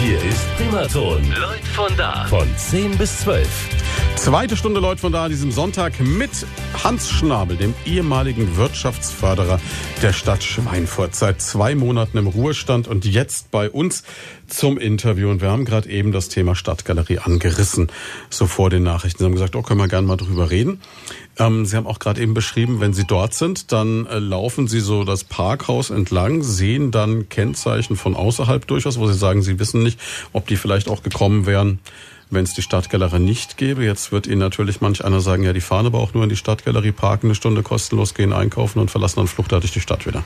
Hier 0.00 0.25
ist 0.36 0.56
Primaton. 0.56 1.22
Leute 1.30 1.66
von 1.74 1.96
da. 1.96 2.26
Von 2.26 2.46
10 2.56 2.98
bis 2.98 3.20
12. 3.20 3.48
Zweite 4.16 4.56
Stunde 4.56 4.80
Leute 4.80 5.00
von 5.00 5.12
da 5.12 5.24
an 5.24 5.30
diesem 5.30 5.50
Sonntag 5.50 5.98
mit 6.00 6.30
Hans 6.84 7.10
Schnabel, 7.10 7.56
dem 7.56 7.74
ehemaligen 7.86 8.56
Wirtschaftsförderer 8.56 9.60
der 10.02 10.12
Stadt 10.12 10.42
Schweinfurt. 10.42 11.14
Seit 11.14 11.40
zwei 11.40 11.74
Monaten 11.74 12.18
im 12.18 12.26
Ruhestand 12.26 12.86
und 12.86 13.06
jetzt 13.06 13.50
bei 13.50 13.70
uns 13.70 14.02
zum 14.46 14.78
Interview. 14.78 15.30
Und 15.30 15.40
wir 15.40 15.50
haben 15.50 15.64
gerade 15.64 15.88
eben 15.88 16.12
das 16.12 16.28
Thema 16.28 16.54
Stadtgalerie 16.54 17.18
angerissen, 17.18 17.88
so 18.30 18.46
vor 18.46 18.70
den 18.70 18.82
Nachrichten. 18.82 19.18
Sie 19.18 19.24
haben 19.24 19.32
gesagt, 19.32 19.56
oh, 19.56 19.62
können 19.62 19.80
wir 19.80 19.88
gerne 19.88 20.06
mal 20.06 20.16
drüber 20.16 20.50
reden. 20.50 20.80
Ähm, 21.38 21.66
Sie 21.66 21.76
haben 21.76 21.86
auch 21.86 21.98
gerade 21.98 22.20
eben 22.20 22.34
beschrieben, 22.34 22.80
wenn 22.80 22.94
Sie 22.94 23.04
dort 23.04 23.34
sind, 23.34 23.72
dann 23.72 24.06
äh, 24.06 24.18
laufen 24.18 24.68
Sie 24.68 24.80
so 24.80 25.04
das 25.04 25.24
Parkhaus 25.24 25.90
entlang, 25.90 26.42
sehen 26.42 26.90
dann 26.90 27.28
Kennzeichen 27.28 27.96
von 27.96 28.16
außerhalb 28.16 28.66
durchaus, 28.66 28.98
wo 28.98 29.06
Sie 29.06 29.18
sagen, 29.18 29.42
Sie 29.42 29.58
wissen 29.58 29.82
nicht, 29.82 30.00
ob 30.32 30.46
die 30.46 30.56
vielleicht 30.56 30.88
auch 30.88 31.02
gekommen 31.02 31.46
wären 31.46 31.78
wenn 32.30 32.44
es 32.44 32.54
die 32.54 32.62
Stadtgalerie 32.62 33.20
nicht 33.20 33.56
gäbe. 33.56 33.84
Jetzt 33.84 34.12
wird 34.12 34.26
Ihnen 34.26 34.40
natürlich 34.40 34.80
manch 34.80 35.04
einer 35.04 35.20
sagen, 35.20 35.44
ja, 35.44 35.52
die 35.52 35.60
fahren 35.60 35.86
aber 35.86 35.98
auch 35.98 36.14
nur 36.14 36.24
in 36.24 36.28
die 36.28 36.36
Stadtgalerie, 36.36 36.92
parken 36.92 37.28
eine 37.28 37.34
Stunde 37.34 37.62
kostenlos, 37.62 38.14
gehen 38.14 38.32
einkaufen 38.32 38.80
und 38.80 38.90
verlassen 38.90 39.20
dann 39.20 39.28
fluchtartig 39.28 39.70
die 39.72 39.80
Stadt 39.80 40.06
wieder. 40.06 40.24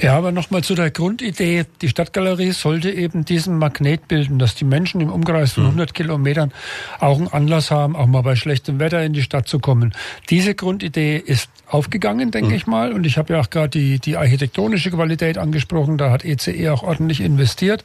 Ja, 0.00 0.16
aber 0.16 0.32
nochmal 0.32 0.62
zu 0.62 0.74
der 0.74 0.90
Grundidee. 0.90 1.64
Die 1.80 1.88
Stadtgalerie 1.88 2.52
sollte 2.52 2.90
eben 2.90 3.24
diesen 3.24 3.58
Magnet 3.58 4.08
bilden, 4.08 4.38
dass 4.38 4.54
die 4.54 4.64
Menschen 4.64 5.00
im 5.00 5.10
Umkreis 5.10 5.52
von 5.52 5.64
100 5.64 5.90
mhm. 5.90 5.92
Kilometern 5.94 6.52
auch 7.00 7.18
einen 7.18 7.28
Anlass 7.28 7.70
haben, 7.70 7.96
auch 7.96 8.06
mal 8.06 8.22
bei 8.22 8.36
schlechtem 8.36 8.78
Wetter 8.78 9.02
in 9.02 9.12
die 9.12 9.22
Stadt 9.22 9.48
zu 9.48 9.58
kommen. 9.58 9.92
Diese 10.30 10.54
Grundidee 10.54 11.16
ist 11.16 11.48
aufgegangen, 11.66 12.30
denke 12.30 12.50
mhm. 12.50 12.54
ich 12.54 12.66
mal. 12.66 12.92
Und 12.92 13.04
ich 13.04 13.18
habe 13.18 13.34
ja 13.34 13.40
auch 13.40 13.50
gerade 13.50 13.70
die, 13.70 13.98
die 13.98 14.16
architektonische 14.16 14.90
Qualität 14.90 15.38
angesprochen. 15.38 15.98
Da 15.98 16.10
hat 16.10 16.24
ECE 16.24 16.52
e 16.52 16.68
auch 16.68 16.82
ordentlich 16.82 17.20
investiert. 17.20 17.84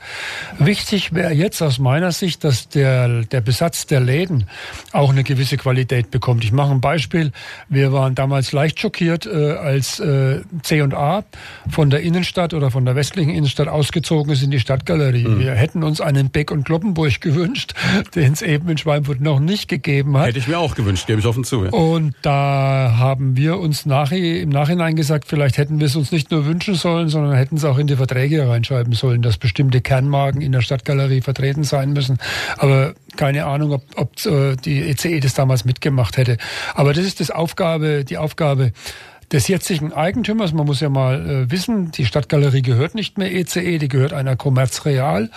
Wichtig 0.60 1.14
wäre 1.14 1.34
jetzt 1.34 1.62
aus 1.62 1.80
meiner 1.80 2.12
Sicht, 2.12 2.44
dass 2.44 2.70
der, 2.70 3.24
der 3.24 3.42
Besatz 3.42 3.88
der 3.88 4.00
Läden 4.00 4.46
auch 4.92 5.12
eine 5.12 5.24
gewisse 5.24 5.58
Qualität 5.58 6.12
bekommt. 6.12 6.44
Ich 6.44 6.52
mache 6.52 6.72
ein 6.72 6.82
Beispiel. 6.82 7.32
Wir 7.68 7.92
waren 7.92 8.16
damals 8.16 8.52
leicht 8.52 8.80
schockiert, 8.80 9.26
äh, 9.26 9.54
als 9.54 10.00
äh, 10.00 10.42
C&A 10.62 11.24
von 11.80 11.89
der 11.89 12.01
Innenstadt 12.01 12.53
oder 12.53 12.71
von 12.71 12.84
der 12.84 12.95
westlichen 12.95 13.30
Innenstadt 13.30 13.69
ausgezogen 13.69 14.34
ist 14.34 14.43
in 14.43 14.51
die 14.51 14.59
Stadtgalerie. 14.59 15.25
Mhm. 15.25 15.39
Wir 15.39 15.53
hätten 15.53 15.82
uns 15.82 16.01
einen 16.01 16.30
Beck 16.30 16.51
und 16.51 16.65
Kloppenburg 16.65 17.21
gewünscht, 17.21 17.73
den 18.15 18.34
es 18.34 18.41
eben 18.41 18.67
in 18.67 18.77
Schweinfurt 18.77 19.21
noch 19.21 19.39
nicht 19.39 19.69
gegeben 19.69 20.17
hat. 20.17 20.27
Hätte 20.27 20.39
ich 20.39 20.49
mir 20.49 20.59
auch 20.59 20.75
gewünscht, 20.75 21.07
gebe 21.07 21.21
ich 21.21 21.25
offen 21.25 21.45
zu. 21.45 21.63
Ja. 21.63 21.69
Und 21.69 22.15
da 22.21 22.95
haben 22.97 23.38
wir 23.38 23.59
uns 23.59 23.86
nach, 23.86 24.11
im 24.11 24.49
Nachhinein 24.49 24.97
gesagt, 24.97 25.30
vielleicht 25.30 25.57
hätten 25.57 25.80
wir 25.80 25.86
es 25.86 25.95
uns 25.95 26.11
nicht 26.11 26.32
nur 26.32 26.45
wünschen 26.45 26.75
sollen, 26.75 27.07
sondern 27.07 27.34
hätten 27.34 27.55
es 27.55 27.63
auch 27.63 27.77
in 27.77 27.88
die 27.88 27.95
Verträge 27.95 28.45
reinschreiben 28.45 28.91
sollen, 28.91 29.21
dass 29.21 29.38
bestimmte 29.38 29.80
Kernmarken 29.80 30.41
in 30.41 30.51
der 30.51 30.59
Stadtgalerie 30.59 31.21
vertreten 31.21 31.63
sein 31.63 31.93
müssen. 31.93 32.17
Aber 32.57 32.93
keine 33.15 33.45
Ahnung, 33.45 33.71
ob, 33.71 33.84
ob 33.95 34.25
äh, 34.25 34.57
die 34.57 34.82
ECE 34.82 35.21
das 35.21 35.34
damals 35.34 35.63
mitgemacht 35.63 36.17
hätte. 36.17 36.36
Aber 36.75 36.91
das 36.91 37.05
ist 37.05 37.21
das 37.21 37.32
Aufgabe, 37.32 38.03
die 38.03 38.17
Aufgabe 38.17 38.73
des 39.32 39.47
jetzigen 39.47 39.93
Eigentümers. 39.93 40.53
Man 40.53 40.65
muss 40.65 40.80
ja 40.80 40.89
mal 40.89 41.30
äh, 41.30 41.51
wissen, 41.51 41.91
die 41.91 42.05
Stadtgalerie 42.05 42.61
gehört 42.61 42.95
nicht 42.95 43.17
mehr 43.17 43.34
ECE, 43.34 43.61
e, 43.61 43.77
die 43.77 43.88
gehört 43.88 44.13
einer 44.13 44.36
Commerz 44.36 44.86
Real 44.86 45.30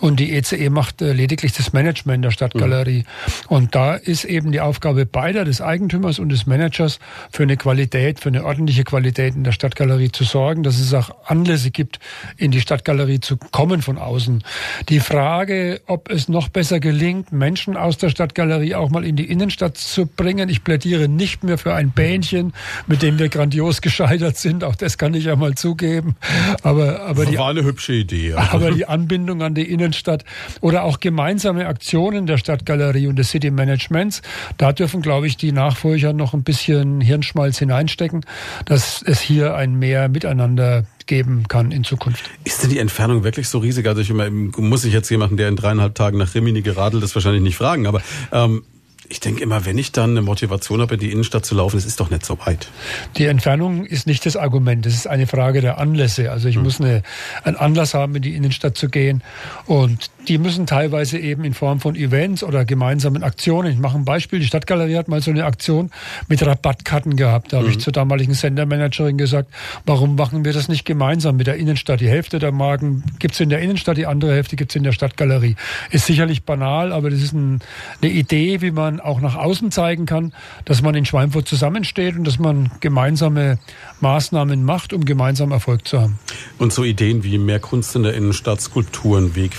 und 0.00 0.20
die 0.20 0.34
ECE 0.34 0.56
e 0.56 0.70
macht 0.70 1.00
äh, 1.02 1.12
lediglich 1.12 1.52
das 1.52 1.72
Management 1.72 2.24
der 2.24 2.30
Stadtgalerie. 2.30 3.00
Mhm. 3.00 3.04
Und 3.48 3.74
da 3.74 3.94
ist 3.94 4.24
eben 4.24 4.52
die 4.52 4.60
Aufgabe 4.60 5.06
beider, 5.06 5.44
des 5.44 5.60
Eigentümers 5.60 6.18
und 6.18 6.28
des 6.28 6.46
Managers, 6.46 6.98
für 7.30 7.42
eine 7.42 7.56
Qualität, 7.56 8.20
für 8.20 8.28
eine 8.28 8.44
ordentliche 8.44 8.84
Qualität 8.84 9.34
in 9.34 9.44
der 9.44 9.52
Stadtgalerie 9.52 10.12
zu 10.12 10.24
sorgen, 10.24 10.62
dass 10.62 10.78
es 10.78 10.92
auch 10.92 11.10
Anlässe 11.26 11.70
gibt, 11.70 11.98
in 12.36 12.50
die 12.50 12.60
Stadtgalerie 12.60 13.20
zu 13.20 13.36
kommen 13.36 13.82
von 13.82 13.98
außen. 13.98 14.44
Die 14.88 15.00
Frage, 15.00 15.80
ob 15.86 16.10
es 16.10 16.28
noch 16.28 16.48
besser 16.48 16.80
gelingt, 16.80 17.32
Menschen 17.32 17.76
aus 17.76 17.98
der 17.98 18.10
Stadtgalerie 18.10 18.74
auch 18.74 18.90
mal 18.90 19.04
in 19.04 19.16
die 19.16 19.30
Innenstadt 19.30 19.76
zu 19.78 20.06
bringen. 20.06 20.48
Ich 20.48 20.64
plädiere 20.64 21.08
nicht 21.08 21.44
mehr 21.44 21.58
für 21.58 21.74
ein 21.74 21.90
Bähnchen, 21.90 22.52
mit 22.86 23.02
dem 23.02 23.18
wir 23.18 23.28
grandios 23.38 23.80
gescheitert 23.80 24.36
sind. 24.36 24.64
Auch 24.64 24.74
das 24.74 24.98
kann 24.98 25.14
ich 25.14 25.24
ja 25.24 25.36
mal 25.36 25.54
zugeben. 25.54 26.16
Aber, 26.62 27.02
aber 27.02 27.24
das 27.24 27.36
war 27.36 27.52
die, 27.52 27.60
eine 27.60 27.66
hübsche 27.66 27.92
Idee. 27.92 28.34
Also. 28.34 28.50
Aber 28.50 28.72
die 28.72 28.86
Anbindung 28.86 29.42
an 29.42 29.54
die 29.54 29.62
Innenstadt 29.62 30.24
oder 30.60 30.82
auch 30.82 30.98
gemeinsame 30.98 31.66
Aktionen 31.66 32.26
der 32.26 32.38
Stadtgalerie 32.38 33.06
und 33.06 33.16
des 33.16 33.30
City 33.30 33.52
Managements, 33.52 34.22
da 34.56 34.72
dürfen, 34.72 35.02
glaube 35.02 35.28
ich, 35.28 35.36
die 35.36 35.52
Nachfolger 35.52 36.12
noch 36.12 36.34
ein 36.34 36.42
bisschen 36.42 37.00
Hirnschmalz 37.00 37.58
hineinstecken, 37.58 38.26
dass 38.64 39.02
es 39.02 39.20
hier 39.20 39.54
ein 39.54 39.78
mehr 39.78 40.08
Miteinander 40.08 40.84
geben 41.06 41.46
kann 41.46 41.70
in 41.70 41.84
Zukunft. 41.84 42.28
Ist 42.42 42.64
denn 42.64 42.70
die 42.70 42.80
Entfernung 42.80 43.22
wirklich 43.22 43.48
so 43.48 43.58
riesig? 43.58 43.86
Also 43.86 44.00
ich 44.00 44.12
muss 44.12 44.84
ich 44.84 44.92
jetzt 44.92 45.08
jemanden, 45.10 45.36
der 45.36 45.48
in 45.48 45.54
dreieinhalb 45.54 45.94
Tagen 45.94 46.18
nach 46.18 46.34
Rimini 46.34 46.62
geradelt 46.62 47.04
ist, 47.04 47.14
wahrscheinlich 47.14 47.42
nicht 47.42 47.56
fragen, 47.56 47.86
aber 47.86 48.02
ähm, 48.32 48.64
ich 49.08 49.20
denke 49.20 49.42
immer, 49.42 49.64
wenn 49.64 49.78
ich 49.78 49.92
dann 49.92 50.10
eine 50.10 50.22
Motivation 50.22 50.80
habe, 50.80 50.94
in 50.94 51.00
die 51.00 51.10
Innenstadt 51.10 51.46
zu 51.46 51.54
laufen, 51.54 51.78
es 51.78 51.86
ist 51.86 51.98
doch 52.00 52.10
nicht 52.10 52.24
so 52.26 52.38
weit. 52.44 52.68
Die 53.16 53.24
Entfernung 53.24 53.86
ist 53.86 54.06
nicht 54.06 54.26
das 54.26 54.36
Argument. 54.36 54.84
Es 54.84 54.94
ist 54.94 55.06
eine 55.06 55.26
Frage 55.26 55.60
der 55.60 55.78
Anlässe. 55.78 56.30
Also 56.30 56.48
ich 56.48 56.56
hm. 56.56 56.62
muss 56.62 56.80
eine, 56.80 57.02
einen 57.42 57.56
Anlass 57.56 57.94
haben, 57.94 58.14
in 58.16 58.22
die 58.22 58.34
Innenstadt 58.34 58.76
zu 58.76 58.88
gehen. 58.88 59.22
Und 59.66 60.10
die 60.28 60.38
müssen 60.38 60.66
teilweise 60.66 61.18
eben 61.18 61.44
in 61.44 61.54
Form 61.54 61.80
von 61.80 61.96
Events 61.96 62.44
oder 62.44 62.64
gemeinsamen 62.64 63.22
Aktionen. 63.22 63.72
Ich 63.72 63.78
mache 63.78 63.96
ein 63.96 64.04
Beispiel. 64.04 64.40
Die 64.40 64.46
Stadtgalerie 64.46 64.96
hat 64.96 65.08
mal 65.08 65.22
so 65.22 65.30
eine 65.30 65.46
Aktion 65.46 65.90
mit 66.28 66.44
Rabattkarten 66.44 67.16
gehabt. 67.16 67.52
Da 67.52 67.58
habe 67.58 67.66
mhm. 67.66 67.72
ich 67.72 67.80
zur 67.80 67.92
damaligen 67.92 68.34
Sendermanagerin 68.34 69.16
gesagt, 69.16 69.50
warum 69.86 70.16
machen 70.16 70.44
wir 70.44 70.52
das 70.52 70.68
nicht 70.68 70.84
gemeinsam 70.84 71.36
mit 71.36 71.46
der 71.46 71.56
Innenstadt? 71.56 72.00
Die 72.00 72.08
Hälfte 72.08 72.38
der 72.38 72.52
Marken 72.52 73.04
gibt's 73.18 73.40
in 73.40 73.48
der 73.48 73.60
Innenstadt, 73.60 73.96
die 73.96 74.06
andere 74.06 74.32
Hälfte 74.34 74.56
gibt's 74.56 74.74
in 74.74 74.82
der 74.82 74.92
Stadtgalerie. 74.92 75.56
Ist 75.90 76.06
sicherlich 76.06 76.44
banal, 76.44 76.92
aber 76.92 77.08
das 77.08 77.22
ist 77.22 77.32
ein, 77.32 77.60
eine 78.02 78.10
Idee, 78.10 78.60
wie 78.60 78.70
man 78.70 79.00
auch 79.00 79.20
nach 79.20 79.34
außen 79.34 79.70
zeigen 79.70 80.04
kann, 80.04 80.34
dass 80.66 80.82
man 80.82 80.94
in 80.94 81.06
Schweinfurt 81.06 81.48
zusammensteht 81.48 82.16
und 82.16 82.24
dass 82.24 82.38
man 82.38 82.70
gemeinsame 82.80 83.58
Maßnahmen 84.00 84.62
macht, 84.62 84.92
um 84.92 85.04
gemeinsam 85.04 85.52
Erfolg 85.52 85.88
zu 85.88 86.00
haben. 86.00 86.18
Und 86.58 86.72
so 86.72 86.84
Ideen 86.84 87.24
wie 87.24 87.38
mehr 87.38 87.60
Kunst 87.60 87.96
in 87.96 88.02
der 88.02 88.14
Innenstadt, 88.14 88.60
Skulpturenweg, 88.60 89.54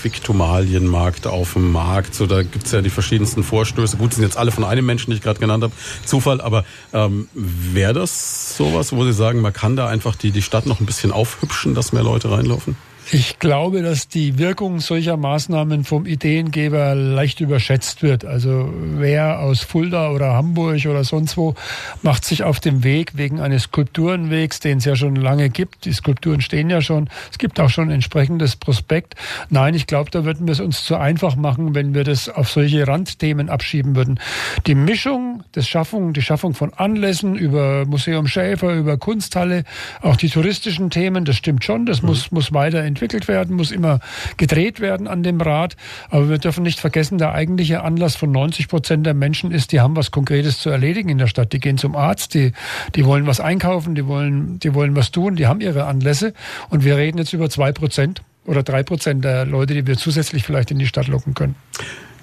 Viktualienmarkt 0.60 1.28
auf 1.28 1.53
dem 1.53 1.72
Markt, 1.72 2.16
so 2.16 2.26
da 2.26 2.43
gibt's 2.43 2.72
ja 2.72 2.82
die 2.82 2.89
verschiedensten 2.89 3.43
Vorstöße. 3.43 3.97
Gut, 3.97 4.14
sind 4.14 4.24
jetzt 4.24 4.38
alle 4.38 4.51
von 4.51 4.64
einem 4.64 4.86
Menschen, 4.86 5.12
den 5.12 5.18
ich 5.18 5.24
gerade 5.24 5.39
genannt 5.39 5.64
habe, 5.64 5.74
Zufall, 6.05 6.41
aber 6.41 6.66
ähm, 6.93 7.28
wäre 7.34 7.93
das 7.93 8.57
sowas, 8.57 8.91
wo 8.91 9.03
Sie 9.05 9.14
sagen, 9.14 9.41
man 9.41 9.53
kann 9.53 9.76
da 9.76 9.88
einfach 9.88 10.16
die, 10.16 10.32
die 10.32 10.41
Stadt 10.41 10.66
noch 10.66 10.80
ein 10.80 10.86
bisschen 10.86 11.12
aufhübschen, 11.12 11.76
dass 11.76 11.93
mehr 11.93 12.03
Leute 12.03 12.32
reinlaufen? 12.32 12.76
Ich 13.12 13.39
glaube, 13.39 13.82
dass 13.82 14.07
die 14.07 14.38
Wirkung 14.38 14.80
solcher 14.82 15.18
Maßnahmen 15.18 15.84
vom 15.84 16.05
Ideengeber 16.05 16.93
leicht 16.93 17.39
überschätzt 17.39 18.03
wird. 18.03 18.24
Also 18.24 18.72
wer 18.72 19.39
aus 19.39 19.62
Fulda 19.62 20.12
oder 20.12 20.34
Hamburg 20.34 20.86
oder 20.86 21.03
sonst 21.03 21.36
wo 21.36 21.55
macht 22.03 22.24
sich 22.24 22.43
auf 22.43 22.60
dem 22.60 22.84
Weg 22.84 23.18
wegen 23.18 23.39
eines 23.39 23.64
Skulpturenwegs, 23.64 24.60
den 24.60 24.78
es 24.78 24.86
ja 24.86 24.95
schon 24.95 25.16
lange 25.16 25.49
gibt. 25.49 25.86
Die 25.86 25.91
Skulpturen 25.93 26.41
stehen 26.41 26.70
ja 26.70 26.82
schon. 26.82 27.10
Es 27.32 27.39
gibt 27.39 27.60
auch 27.60 27.72
schon 27.72 27.89
entsprechendes 27.89 28.55
Prospekt. 28.55 29.16
Nein, 29.49 29.74
ich 29.74 29.88
glaube, 29.88 30.12
da 30.12 30.24
würden 30.24 30.45
wir 30.45 30.51
es 30.51 30.60
uns 30.60 30.84
zu 30.84 30.95
einfach 30.95 31.36
machen, 31.36 31.74
wenn 31.74 31.95
wir 31.95 32.03
das 32.03 32.30
auf 32.30 32.51
solche 32.51 32.88
Randthemen 32.88 33.49
abschieben 33.49 33.95
würden. 33.95 34.20
Die 34.68 34.76
Mischung 34.76 35.43
des 35.55 35.68
Schaffung, 35.68 36.14
die 36.14 36.22
Schaffung 36.22 36.53
von 36.53 36.76
Anlässen 36.76 37.36
über 37.36 37.86
Museum 37.88 38.28
Schäfer, 38.28 38.76
über 38.76 38.97
Kunsthalle, 38.97 39.64
auch 40.03 40.16
die 40.16 40.30
touristischen 40.30 40.91
Themen, 40.91 41.26
das 41.26 41.38
stimmt 41.38 41.64
schon. 41.64 41.88
Das 41.88 42.03
mhm. 42.03 42.10
muss, 42.10 42.30
muss 42.30 42.53
weiterentwickelt 42.53 42.99
entwickelt 43.00 43.28
werden, 43.28 43.56
muss 43.56 43.72
immer 43.72 44.00
gedreht 44.38 44.80
werden 44.80 45.08
an 45.08 45.24
dem 45.24 45.39
Rad. 45.39 45.76
Aber 46.10 46.30
wir 46.30 46.38
dürfen 46.38 46.64
nicht 46.64 46.80
vergessen, 46.80 47.18
der 47.18 47.34
eigentliche 47.34 47.82
Anlass 47.82 48.16
von 48.16 48.32
90 48.32 48.68
Prozent 48.68 49.06
der 49.06 49.14
Menschen 49.14 49.52
ist, 49.52 49.72
die 49.72 49.80
haben 49.80 49.95
was 49.95 50.12
Konkretes 50.12 50.60
zu 50.60 50.70
erledigen 50.70 51.10
in 51.10 51.18
der 51.18 51.28
Stadt. 51.28 51.54
Die 51.54 51.60
gehen 51.60 51.78
zum 51.78 51.95
Arzt, 51.95 52.34
die, 52.34 52.52
die 52.95 53.06
wollen 53.06 53.26
was 53.26 53.39
einkaufen, 53.39 53.95
die 53.95 54.06
wollen, 54.06 54.60
die 54.60 54.74
wollen 54.74 54.95
was 54.95 55.12
tun, 55.12 55.36
die 55.36 55.47
haben 55.47 55.62
ihre 55.62 55.86
Anlässe. 55.86 56.34
Und 56.70 56.84
wir 56.84 56.97
reden 56.97 57.18
jetzt 57.18 57.34
über 57.34 57.50
zwei 57.50 57.72
Prozent 57.72 58.22
oder 58.45 58.64
drei 58.64 58.84
Prozent 58.84 59.24
der 59.24 59.45
Leute, 59.45 59.74
die 59.74 59.88
wir 59.88 59.95
zusätzlich 59.95 60.43
vielleicht 60.43 60.72
in 60.72 60.80
die 60.80 60.88
Stadt 60.88 61.08
locken 61.08 61.34
können. 61.34 61.56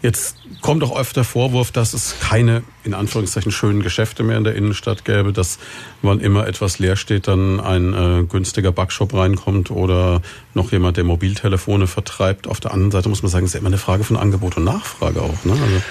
Jetzt 0.03 0.37
kommt 0.61 0.83
auch 0.83 0.99
öfter 0.99 1.25
Vorwurf, 1.25 1.71
dass 1.71 1.93
es 1.93 2.17
keine, 2.21 2.63
in 2.85 2.95
Anführungszeichen, 2.95 3.51
schönen 3.53 3.83
Geschäfte 3.83 4.23
mehr 4.23 4.37
in 4.37 4.45
der 4.45 4.55
Innenstadt 4.55 5.05
gäbe, 5.05 5.33
dass 5.33 5.59
wann 6.03 6.21
immer 6.21 6.47
etwas 6.47 6.79
leer 6.79 6.97
steht, 6.97 7.29
dann 7.29 7.61
ein 7.61 7.95
äh, 7.95 8.25
günstiger 8.25 8.73
Backshop 8.73 9.15
reinkommt 9.15 9.71
oder 9.71 10.23
noch 10.55 10.73
jemand, 10.73 10.97
der 10.97 11.05
Mobiltelefone 11.05 11.87
vertreibt. 11.87 12.47
Auf 12.47 12.61
der 12.61 12.73
anderen 12.73 12.91
Seite 12.91 13.09
muss 13.09 13.23
man 13.23 13.31
sagen, 13.31 13.45
es 13.45 13.51
ist 13.51 13.55
ja 13.55 13.61
immer 13.61 13.69
eine 13.69 13.79
Frage 13.79 14.05
von 14.05 14.17
Angebot 14.17 14.57
und 14.57 14.65
Nachfrage 14.65 15.21
auch. 15.23 15.45
Ne? 15.45 15.53
Also 15.53 15.83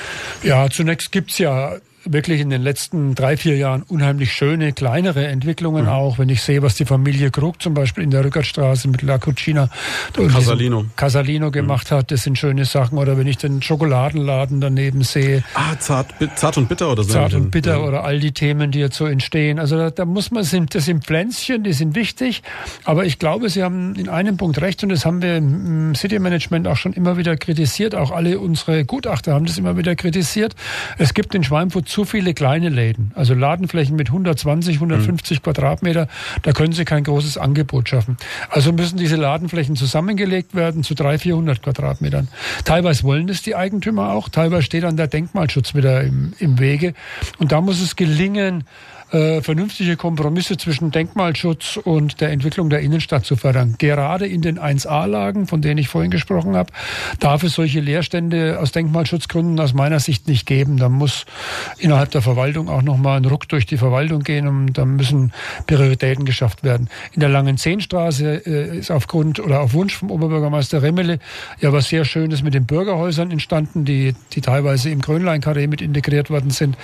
ja, 0.43 0.69
zunächst 0.69 1.11
gibt's 1.11 1.37
ja 1.37 1.75
wirklich 2.05 2.41
in 2.41 2.49
den 2.49 2.61
letzten 2.61 3.15
drei, 3.15 3.37
vier 3.37 3.57
Jahren 3.57 3.83
unheimlich 3.83 4.33
schöne, 4.33 4.73
kleinere 4.73 5.27
Entwicklungen 5.27 5.85
mhm. 5.85 5.89
auch. 5.89 6.19
Wenn 6.19 6.29
ich 6.29 6.41
sehe, 6.41 6.61
was 6.61 6.75
die 6.75 6.85
Familie 6.85 7.31
Krug 7.31 7.61
zum 7.61 7.73
Beispiel 7.73 8.03
in 8.03 8.11
der 8.11 8.23
Rückertstraße 8.23 8.87
mit 8.87 9.01
La 9.01 9.17
Cucina 9.17 9.69
und 10.17 10.31
Casalino, 10.31 10.85
Casalino 10.95 11.51
gemacht 11.51 11.91
mhm. 11.91 11.95
hat, 11.95 12.11
das 12.11 12.23
sind 12.23 12.37
schöne 12.37 12.65
Sachen. 12.65 12.97
Oder 12.97 13.17
wenn 13.17 13.27
ich 13.27 13.37
den 13.37 13.61
Schokoladenladen 13.61 14.61
daneben 14.61 15.03
sehe. 15.03 15.43
Ah, 15.53 15.77
Zart, 15.79 16.07
Zart 16.35 16.57
und 16.57 16.69
Bitter 16.69 16.91
oder 16.91 17.03
so. 17.03 17.13
Zart 17.13 17.33
und 17.33 17.51
Bitter 17.51 17.77
ja. 17.77 17.83
oder 17.83 18.03
all 18.03 18.19
die 18.19 18.31
Themen, 18.31 18.71
die 18.71 18.79
jetzt 18.79 18.97
so 18.97 19.05
entstehen. 19.05 19.59
Also 19.59 19.77
da, 19.77 19.89
da 19.89 20.05
muss 20.05 20.31
man, 20.31 20.43
sind, 20.43 20.75
das 20.75 20.85
sind 20.85 21.03
Pflänzchen, 21.03 21.63
die 21.63 21.73
sind 21.73 21.95
wichtig. 21.95 22.43
Aber 22.83 23.05
ich 23.05 23.19
glaube, 23.19 23.49
Sie 23.49 23.63
haben 23.63 23.95
in 23.95 24.09
einem 24.09 24.37
Punkt 24.37 24.61
recht 24.61 24.83
und 24.83 24.89
das 24.89 25.05
haben 25.05 25.21
wir 25.21 25.37
im 25.37 25.95
City 25.95 26.19
Management 26.19 26.67
auch 26.67 26.77
schon 26.77 26.93
immer 26.93 27.17
wieder 27.17 27.35
kritisiert. 27.37 27.95
Auch 27.95 28.11
alle 28.11 28.39
unsere 28.39 28.85
Gutachter 28.85 29.33
haben 29.33 29.45
das 29.45 29.57
immer 29.57 29.77
wieder 29.77 29.95
kritisiert. 29.95 30.55
Es 30.97 31.13
gibt 31.13 31.35
in 31.35 31.43
Schweinfurt 31.43 31.89
zu 31.95 32.03
viele 32.03 32.33
kleine 32.33 32.67
Läden, 32.67 33.13
also 33.15 33.33
Ladenflächen 33.33 33.95
mit 33.95 34.09
120, 34.09 34.75
150 34.75 35.39
mhm. 35.39 35.43
Quadratmeter, 35.43 36.09
da 36.41 36.51
können 36.51 36.73
Sie 36.73 36.83
kein 36.83 37.05
großes 37.05 37.37
Angebot 37.37 37.87
schaffen. 37.87 38.17
Also 38.49 38.73
müssen 38.73 38.97
diese 38.97 39.15
Ladenflächen 39.15 39.77
zusammengelegt 39.77 40.55
werden 40.55 40.83
zu 40.83 40.93
300, 40.93 41.21
400 41.21 41.63
Quadratmetern. 41.63 42.27
Teilweise 42.65 43.03
wollen 43.03 43.27
das 43.27 43.43
die 43.43 43.55
Eigentümer 43.55 44.11
auch, 44.11 44.27
teilweise 44.27 44.63
steht 44.63 44.83
dann 44.83 44.97
der 44.97 45.07
Denkmalschutz 45.07 45.73
wieder 45.73 46.01
im, 46.03 46.33
im 46.37 46.59
Wege. 46.59 46.95
Und 47.37 47.53
da 47.53 47.61
muss 47.61 47.79
es 47.79 47.95
gelingen, 47.95 48.65
äh, 49.15 49.41
vernünftige 49.41 49.95
Kompromisse 49.95 50.57
zwischen 50.57 50.91
Denkmalschutz 50.91 51.77
und 51.77 52.19
der 52.19 52.31
Entwicklung 52.31 52.69
der 52.69 52.81
Innenstadt 52.81 53.25
zu 53.25 53.37
fördern. 53.37 53.75
Gerade 53.77 54.27
in 54.27 54.41
den 54.41 54.59
1A-Lagen, 54.59 55.47
von 55.47 55.61
denen 55.61 55.77
ich 55.77 55.87
vorhin 55.87 56.11
gesprochen 56.11 56.55
habe, 56.57 56.73
darf 57.19 57.43
es 57.43 57.53
solche 57.53 57.79
Leerstände 57.79 58.59
aus 58.59 58.73
Denkmalschutzgründen 58.73 59.57
aus 59.59 59.73
meiner 59.73 60.01
Sicht 60.01 60.27
nicht 60.27 60.45
geben. 60.45 60.77
Da 60.77 60.89
muss 60.89 61.25
innerhalb 61.77 62.11
der 62.11 62.21
Verwaltung 62.21 62.67
auch 62.67 62.81
nochmal 62.81 63.17
ein 63.17 63.25
Ruck 63.25 63.47
durch 63.47 63.65
die 63.65 63.77
Verwaltung 63.77 64.23
gehen 64.23 64.47
und 64.47 64.73
da 64.73 64.83
müssen 64.83 65.31
Prioritäten 65.65 66.25
geschafft 66.25 66.63
werden. 66.63 66.89
In 67.13 67.21
der 67.21 67.29
Langen 67.29 67.57
Zehnstraße 67.57 68.45
äh, 68.45 68.77
ist 68.79 68.91
aufgrund 68.91 69.39
oder 69.39 69.61
auf 69.61 69.73
Wunsch 69.73 69.95
vom 69.95 70.11
Oberbürgermeister 70.11 70.81
Remmele 70.81 71.19
ja 71.61 71.71
was 71.71 71.87
sehr 71.87 72.03
Schönes 72.03 72.43
mit 72.43 72.53
den 72.53 72.65
Bürgerhäusern 72.65 73.31
entstanden, 73.31 73.85
die, 73.85 74.13
die 74.33 74.41
teilweise 74.41 74.89
im 74.89 74.99
Grönlein-Karree 74.99 75.67
mit 75.67 75.81
integriert 75.81 76.29
worden 76.29 76.49
sind. 76.49 76.75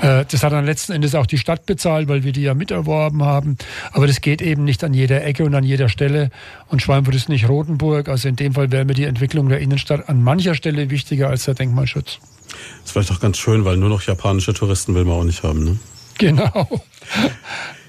Äh, 0.00 0.24
das 0.30 0.44
hat 0.44 0.52
dann 0.52 0.64
letzten 0.64 0.92
Endes 0.92 1.16
auch 1.16 1.26
die 1.26 1.38
Stadt 1.38 1.66
bezahlt, 1.72 2.08
weil 2.08 2.22
wir 2.22 2.32
die 2.32 2.42
ja 2.42 2.52
miterworben 2.52 3.22
haben. 3.22 3.56
Aber 3.92 4.06
das 4.06 4.20
geht 4.20 4.42
eben 4.42 4.64
nicht 4.64 4.84
an 4.84 4.92
jeder 4.92 5.24
Ecke 5.24 5.44
und 5.44 5.54
an 5.54 5.64
jeder 5.64 5.88
Stelle. 5.88 6.30
Und 6.68 6.82
Schweinfurt 6.82 7.14
ist 7.14 7.30
nicht 7.30 7.48
Rotenburg. 7.48 8.10
Also 8.10 8.28
in 8.28 8.36
dem 8.36 8.52
Fall 8.52 8.70
wäre 8.70 8.84
mir 8.84 8.92
die 8.92 9.04
Entwicklung 9.04 9.48
der 9.48 9.60
Innenstadt 9.60 10.08
an 10.10 10.22
mancher 10.22 10.54
Stelle 10.54 10.90
wichtiger 10.90 11.28
als 11.28 11.44
der 11.44 11.54
Denkmalschutz. 11.54 12.18
Das 12.18 12.58
ist 12.84 12.92
vielleicht 12.92 13.10
auch 13.10 13.20
ganz 13.20 13.38
schön, 13.38 13.64
weil 13.64 13.78
nur 13.78 13.88
noch 13.88 14.02
japanische 14.02 14.52
Touristen 14.52 14.94
will 14.94 15.06
man 15.06 15.14
auch 15.14 15.24
nicht 15.24 15.42
haben. 15.42 15.64
Ne? 15.64 15.78
Genau. 16.18 16.82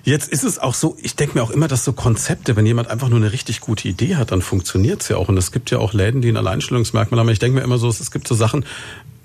Jetzt 0.06 0.32
ist 0.32 0.44
es 0.44 0.60
auch 0.60 0.74
so, 0.74 0.96
ich 1.02 1.18
denke 1.18 1.38
mir 1.38 1.44
auch 1.44 1.52
immer, 1.52 1.68
dass 1.68 1.84
so 1.84 1.92
Konzepte, 1.92 2.56
wenn 2.56 2.66
jemand 2.66 2.90
einfach 2.90 3.10
nur 3.10 3.20
eine 3.20 3.34
richtig 3.34 3.60
gute 3.60 3.90
Idee 3.90 4.16
hat, 4.16 4.32
dann 4.32 4.42
funktioniert's 4.42 5.10
ja 5.10 5.18
auch. 5.18 5.28
Und 5.28 5.38
es 5.38 5.52
gibt 5.52 5.72
ja 5.72 5.80
auch 5.80 5.94
Läden, 5.94 6.22
die 6.22 6.30
ein 6.30 6.38
Alleinstellungsmerkmal 6.38 7.20
haben. 7.20 7.30
Ich 7.30 7.40
denke 7.40 7.58
mir 7.58 7.64
immer 7.64 7.78
so, 7.78 7.90
es 7.90 8.12
gibt 8.12 8.28
so 8.28 8.36
Sachen, 8.36 8.66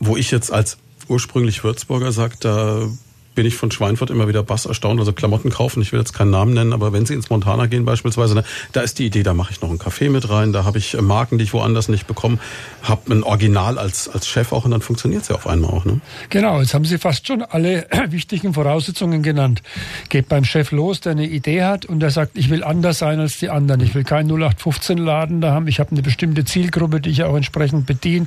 wo 0.00 0.16
ich 0.16 0.32
jetzt 0.32 0.52
als 0.52 0.78
ursprünglich 1.08 1.62
Würzburger 1.62 2.12
sage, 2.12 2.34
da 2.40 2.88
bin 3.34 3.46
ich 3.46 3.56
von 3.56 3.70
Schweinfurt 3.70 4.10
immer 4.10 4.28
wieder 4.28 4.42
bass 4.42 4.66
erstaunt. 4.66 4.98
Also 5.00 5.12
Klamotten 5.12 5.50
kaufen, 5.50 5.80
ich 5.80 5.92
will 5.92 6.00
jetzt 6.00 6.12
keinen 6.12 6.30
Namen 6.30 6.54
nennen, 6.54 6.72
aber 6.72 6.92
wenn 6.92 7.06
Sie 7.06 7.14
ins 7.14 7.30
Montana 7.30 7.66
gehen 7.66 7.84
beispielsweise, 7.84 8.34
ne, 8.34 8.44
da 8.72 8.80
ist 8.80 8.98
die 8.98 9.06
Idee, 9.06 9.22
da 9.22 9.34
mache 9.34 9.52
ich 9.52 9.60
noch 9.60 9.68
einen 9.68 9.78
Kaffee 9.78 10.08
mit 10.08 10.28
rein, 10.28 10.52
da 10.52 10.64
habe 10.64 10.78
ich 10.78 10.94
äh, 10.94 11.02
Marken, 11.02 11.38
die 11.38 11.44
ich 11.44 11.52
woanders 11.52 11.88
nicht 11.88 12.06
bekomme, 12.06 12.38
habe 12.82 13.12
ein 13.12 13.22
Original 13.22 13.78
als, 13.78 14.08
als 14.08 14.26
Chef 14.26 14.52
auch 14.52 14.64
und 14.64 14.72
dann 14.72 14.80
funktioniert 14.80 15.22
es 15.22 15.28
ja 15.28 15.36
auf 15.36 15.46
einmal 15.46 15.70
auch. 15.70 15.84
Ne? 15.84 16.00
Genau, 16.30 16.60
jetzt 16.60 16.74
haben 16.74 16.84
Sie 16.84 16.98
fast 16.98 17.26
schon 17.26 17.42
alle 17.42 17.86
wichtigen 18.08 18.54
Voraussetzungen 18.54 19.22
genannt. 19.22 19.62
Geht 20.08 20.28
beim 20.28 20.44
Chef 20.44 20.72
los, 20.72 21.00
der 21.00 21.12
eine 21.12 21.26
Idee 21.26 21.62
hat 21.62 21.84
und 21.84 22.00
der 22.00 22.10
sagt, 22.10 22.36
ich 22.36 22.50
will 22.50 22.64
anders 22.64 22.98
sein 22.98 23.20
als 23.20 23.38
die 23.38 23.50
anderen. 23.50 23.80
Ich 23.80 23.94
will 23.94 24.04
keinen 24.04 24.30
0815-Laden 24.32 25.40
da 25.40 25.52
haben. 25.52 25.68
Ich 25.68 25.80
habe 25.80 25.92
eine 25.92 26.02
bestimmte 26.02 26.44
Zielgruppe, 26.44 27.00
die 27.00 27.10
ich 27.10 27.22
auch 27.22 27.36
entsprechend 27.36 27.86
bediene. 27.86 28.26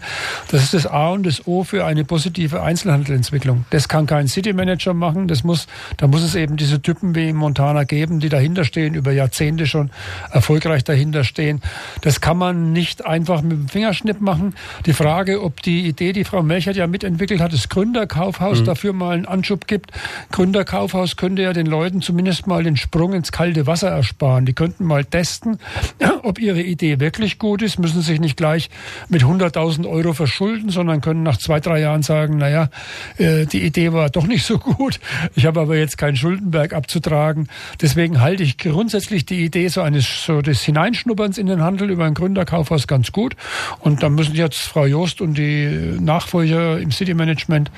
Das 0.50 0.64
ist 0.64 0.74
das 0.74 0.88
A 0.88 1.10
und 1.10 1.26
das 1.26 1.48
O 1.48 1.64
für 1.64 1.86
eine 1.86 2.06
positive 2.06 2.62
Einzelhandelentwicklung. 2.62 3.66
Das 3.72 3.88
kann 3.88 4.06
kein 4.06 4.28
City 4.28 4.54
Manager. 4.54 4.94
Das 5.02 5.44
muss, 5.44 5.68
da 5.98 6.08
muss 6.08 6.24
es 6.24 6.36
eben 6.36 6.58
diese 6.58 6.82
Typen 6.82 7.16
wie 7.16 7.34
Montana 7.34 7.84
geben, 7.84 8.20
die 8.20 8.30
dahinter 8.30 8.64
stehen, 8.64 8.94
über 8.94 9.12
Jahrzehnte 9.12 9.66
schon 9.66 9.90
erfolgreich 10.32 10.84
dahinter 10.84 11.24
stehen. 11.24 11.62
Das 12.02 12.22
kann 12.22 12.38
man 12.38 12.72
nicht 12.72 13.06
einfach 13.06 13.42
mit 13.42 13.54
dem 13.54 13.68
Fingerschnipp 13.68 14.22
machen. 14.22 14.56
Die 14.86 14.94
Frage, 14.94 15.42
ob 15.42 15.62
die 15.62 15.88
Idee, 15.88 16.14
die 16.14 16.24
Frau 16.24 16.44
Melchert 16.44 16.76
ja 16.76 16.88
mitentwickelt 16.88 17.42
hat, 17.42 17.54
das 17.54 17.70
Gründerkaufhaus 17.70 18.62
mhm. 18.62 18.66
dafür 18.66 18.94
mal 18.94 19.16
einen 19.16 19.26
Anschub 19.26 19.68
gibt. 19.68 19.92
Gründerkaufhaus 20.32 21.18
könnte 21.18 21.42
ja 21.42 21.54
den 21.54 21.66
Leuten 21.66 22.02
zumindest 22.02 22.48
mal 22.48 22.64
den 22.64 22.78
Sprung 22.78 23.14
ins 23.14 23.32
kalte 23.32 23.68
Wasser 23.68 23.90
ersparen. 23.90 24.46
Die 24.46 24.54
könnten 24.54 24.86
mal 24.86 25.04
testen, 25.04 25.58
ob 26.24 26.40
ihre 26.40 26.62
Idee 26.62 27.00
wirklich 27.00 27.40
gut 27.40 27.62
ist, 27.62 27.80
müssen 27.80 28.02
sich 28.02 28.20
nicht 28.20 28.38
gleich 28.38 28.70
mit 29.10 29.24
100.000 29.24 29.88
Euro 29.90 30.14
verschulden, 30.14 30.70
sondern 30.70 31.02
können 31.02 31.24
nach 31.24 31.38
zwei, 31.38 31.60
drei 31.60 31.80
Jahren 31.80 32.04
sagen, 32.04 32.38
naja, 32.38 32.70
äh, 33.18 33.46
die 33.46 33.64
Idee 33.64 33.94
war 33.94 34.10
doch 34.10 34.28
nicht 34.28 34.46
so 34.46 34.58
gut 34.58 34.81
gut. 34.82 35.00
Ich 35.36 35.46
habe 35.46 35.60
aber 35.60 35.78
jetzt 35.78 36.00
keinen 36.00 36.16
Schuldenberg 36.16 36.74
abzutragen. 36.74 37.50
Deswegen 37.80 38.20
halte 38.20 38.42
ich 38.42 38.58
grundsätzlich 38.58 39.28
die 39.28 39.46
Idee 39.46 39.68
so 39.68 39.82
eines 39.82 40.26
so 40.26 40.42
des 40.42 40.64
Hineinschnupperns 40.64 41.38
in 41.38 41.46
den 41.46 41.62
Handel 41.62 41.92
über 41.92 42.06
ein 42.06 42.16
Gründerkaufhaus 42.16 42.88
ganz 42.88 43.12
gut. 43.12 43.36
Und 43.82 44.02
da 44.02 44.10
müssen 44.10 44.34
jetzt 44.34 44.58
Frau 44.58 44.88
Jost 44.88 45.22
und 45.22 45.38
die 45.38 45.98
Nachfolger 46.00 46.80
im 46.80 46.90
City 46.90 47.14
Management 47.14 47.70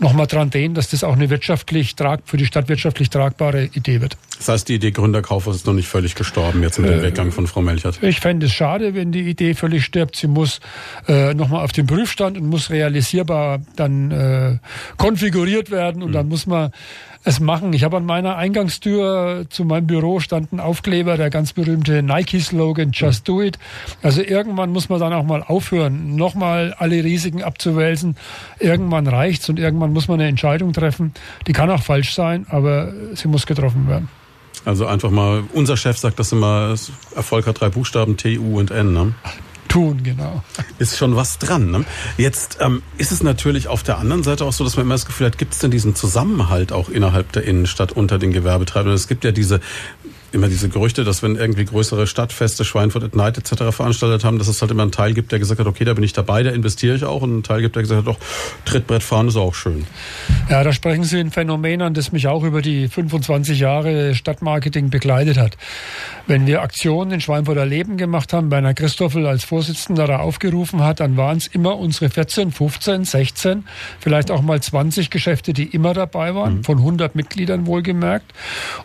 nochmal 0.00 0.26
dran 0.26 0.50
denken, 0.50 0.74
dass 0.74 0.90
das 0.90 1.04
auch 1.04 1.12
eine 1.12 1.30
wirtschaftlich 1.30 1.94
trag, 1.94 2.22
für 2.24 2.36
die 2.36 2.46
Stadt 2.46 2.68
wirtschaftlich 2.68 3.08
tragbare 3.08 3.66
Idee 3.74 4.00
wird. 4.00 4.16
Das 4.38 4.48
heißt, 4.48 4.68
die 4.68 4.74
Idee 4.74 4.90
Gründerkaufhaus 4.92 5.56
ist 5.56 5.66
noch 5.66 5.74
nicht 5.74 5.88
völlig 5.88 6.14
gestorben 6.14 6.62
jetzt 6.62 6.78
mit 6.78 6.90
dem 6.90 7.00
äh, 7.00 7.02
Weggang 7.02 7.30
von 7.30 7.46
Frau 7.46 7.60
Melchert. 7.60 8.02
Ich 8.02 8.20
fände 8.20 8.46
es 8.46 8.52
schade, 8.52 8.94
wenn 8.94 9.12
die 9.12 9.28
Idee 9.28 9.54
völlig 9.54 9.84
stirbt. 9.84 10.16
Sie 10.16 10.28
muss 10.28 10.60
äh, 11.06 11.34
nochmal 11.34 11.64
auf 11.64 11.72
den 11.72 11.86
Prüfstand 11.86 12.36
und 12.38 12.46
muss 12.46 12.70
realisierbar 12.70 13.60
dann 13.76 14.10
äh, 14.10 14.58
konfiguriert 14.96 15.70
werden 15.70 16.02
und 16.02 16.10
mhm. 16.10 16.14
dann 16.14 16.28
muss 16.28 16.47
wir 16.50 16.70
es 17.24 17.40
machen. 17.40 17.72
Ich 17.72 17.84
habe 17.84 17.96
an 17.96 18.06
meiner 18.06 18.36
Eingangstür 18.36 19.46
zu 19.50 19.64
meinem 19.64 19.86
Büro 19.86 20.20
stand 20.20 20.52
ein 20.52 20.60
Aufkleber, 20.60 21.16
der 21.16 21.30
ganz 21.30 21.52
berühmte 21.52 22.02
Nike-Slogan 22.02 22.92
Just 22.92 23.28
Do 23.28 23.42
It. 23.42 23.58
Also 24.02 24.22
irgendwann 24.22 24.70
muss 24.70 24.88
man 24.88 25.00
dann 25.00 25.12
auch 25.12 25.24
mal 25.24 25.42
aufhören, 25.42 26.16
nochmal 26.16 26.74
alle 26.78 27.02
Risiken 27.04 27.42
abzuwälzen. 27.42 28.16
Irgendwann 28.58 29.06
reicht's 29.06 29.48
und 29.48 29.58
irgendwann 29.58 29.92
muss 29.92 30.08
man 30.08 30.20
eine 30.20 30.28
Entscheidung 30.28 30.72
treffen. 30.72 31.12
Die 31.46 31.52
kann 31.52 31.70
auch 31.70 31.82
falsch 31.82 32.14
sein, 32.14 32.46
aber 32.48 32.92
sie 33.14 33.28
muss 33.28 33.46
getroffen 33.46 33.88
werden. 33.88 34.08
Also 34.64 34.86
einfach 34.86 35.10
mal, 35.10 35.44
unser 35.54 35.76
Chef 35.76 35.96
sagt 35.98 36.18
das 36.18 36.32
immer, 36.32 36.74
Erfolg 37.14 37.46
hat 37.46 37.60
drei 37.60 37.68
Buchstaben, 37.68 38.16
T, 38.16 38.38
U 38.38 38.58
und 38.58 38.70
N. 38.70 38.92
Ne? 38.92 39.14
Tun, 39.68 40.02
genau. 40.02 40.42
Ist 40.78 40.96
schon 40.96 41.16
was 41.16 41.38
dran. 41.38 41.70
Ne? 41.70 41.84
Jetzt 42.16 42.58
ähm, 42.60 42.82
ist 42.96 43.12
es 43.12 43.22
natürlich 43.22 43.68
auf 43.68 43.82
der 43.82 43.98
anderen 43.98 44.22
Seite 44.22 44.44
auch 44.44 44.52
so, 44.52 44.64
dass 44.64 44.76
man 44.76 44.86
immer 44.86 44.94
das 44.94 45.06
Gefühl 45.06 45.26
hat, 45.26 45.38
gibt 45.38 45.54
es 45.54 45.60
denn 45.60 45.70
diesen 45.70 45.94
Zusammenhalt 45.94 46.72
auch 46.72 46.88
innerhalb 46.88 47.32
der 47.32 47.44
Innenstadt 47.44 47.92
unter 47.92 48.18
den 48.18 48.32
Gewerbetreibenden? 48.32 48.94
Es 48.94 49.08
gibt 49.08 49.24
ja 49.24 49.32
diese 49.32 49.60
immer 50.32 50.48
diese 50.48 50.68
Gerüchte, 50.68 51.04
dass 51.04 51.22
wenn 51.22 51.36
irgendwie 51.36 51.64
größere 51.64 52.06
Stadtfeste, 52.06 52.64
Schweinfurt 52.64 53.04
at 53.04 53.16
Night 53.16 53.38
etc. 53.38 53.74
veranstaltet 53.74 54.24
haben, 54.24 54.38
dass 54.38 54.48
es 54.48 54.60
halt 54.60 54.70
immer 54.70 54.82
einen 54.82 54.92
Teil 54.92 55.14
gibt, 55.14 55.32
der 55.32 55.38
gesagt 55.38 55.60
hat, 55.60 55.66
okay, 55.66 55.84
da 55.84 55.94
bin 55.94 56.04
ich 56.04 56.12
dabei, 56.12 56.42
da 56.42 56.50
investiere 56.50 56.96
ich 56.96 57.04
auch 57.04 57.22
und 57.22 57.30
einen 57.30 57.42
Teil 57.42 57.62
gibt, 57.62 57.76
der 57.76 57.82
gesagt 57.82 58.00
hat, 58.00 58.06
doch, 58.06 58.18
Trittbrettfahren 58.64 59.28
ist 59.28 59.36
auch 59.36 59.54
schön. 59.54 59.86
Ja, 60.50 60.62
da 60.62 60.72
sprechen 60.72 61.04
Sie 61.04 61.18
ein 61.18 61.30
Phänomen 61.30 61.82
an, 61.82 61.94
das 61.94 62.12
mich 62.12 62.26
auch 62.26 62.44
über 62.44 62.62
die 62.62 62.88
25 62.88 63.58
Jahre 63.58 64.14
Stadtmarketing 64.14 64.90
begleitet 64.90 65.38
hat. 65.38 65.56
Wenn 66.26 66.46
wir 66.46 66.62
Aktionen 66.62 67.12
in 67.12 67.20
Schweinfurter 67.20 67.64
Leben 67.64 67.96
gemacht 67.96 68.32
haben, 68.32 68.50
bei 68.50 68.58
einer 68.58 68.74
Christoffel 68.74 69.26
als 69.26 69.44
Vorsitzender 69.44 70.06
da 70.06 70.18
aufgerufen 70.18 70.82
hat, 70.82 71.00
dann 71.00 71.16
waren 71.16 71.38
es 71.38 71.46
immer 71.46 71.78
unsere 71.78 72.10
14, 72.10 72.52
15, 72.52 73.04
16, 73.04 73.64
vielleicht 73.98 74.30
auch 74.30 74.42
mal 74.42 74.60
20 74.60 75.10
Geschäfte, 75.10 75.52
die 75.52 75.64
immer 75.64 75.94
dabei 75.94 76.34
waren, 76.34 76.58
mhm. 76.58 76.64
von 76.64 76.78
100 76.78 77.14
Mitgliedern 77.14 77.66
wohlgemerkt 77.66 78.32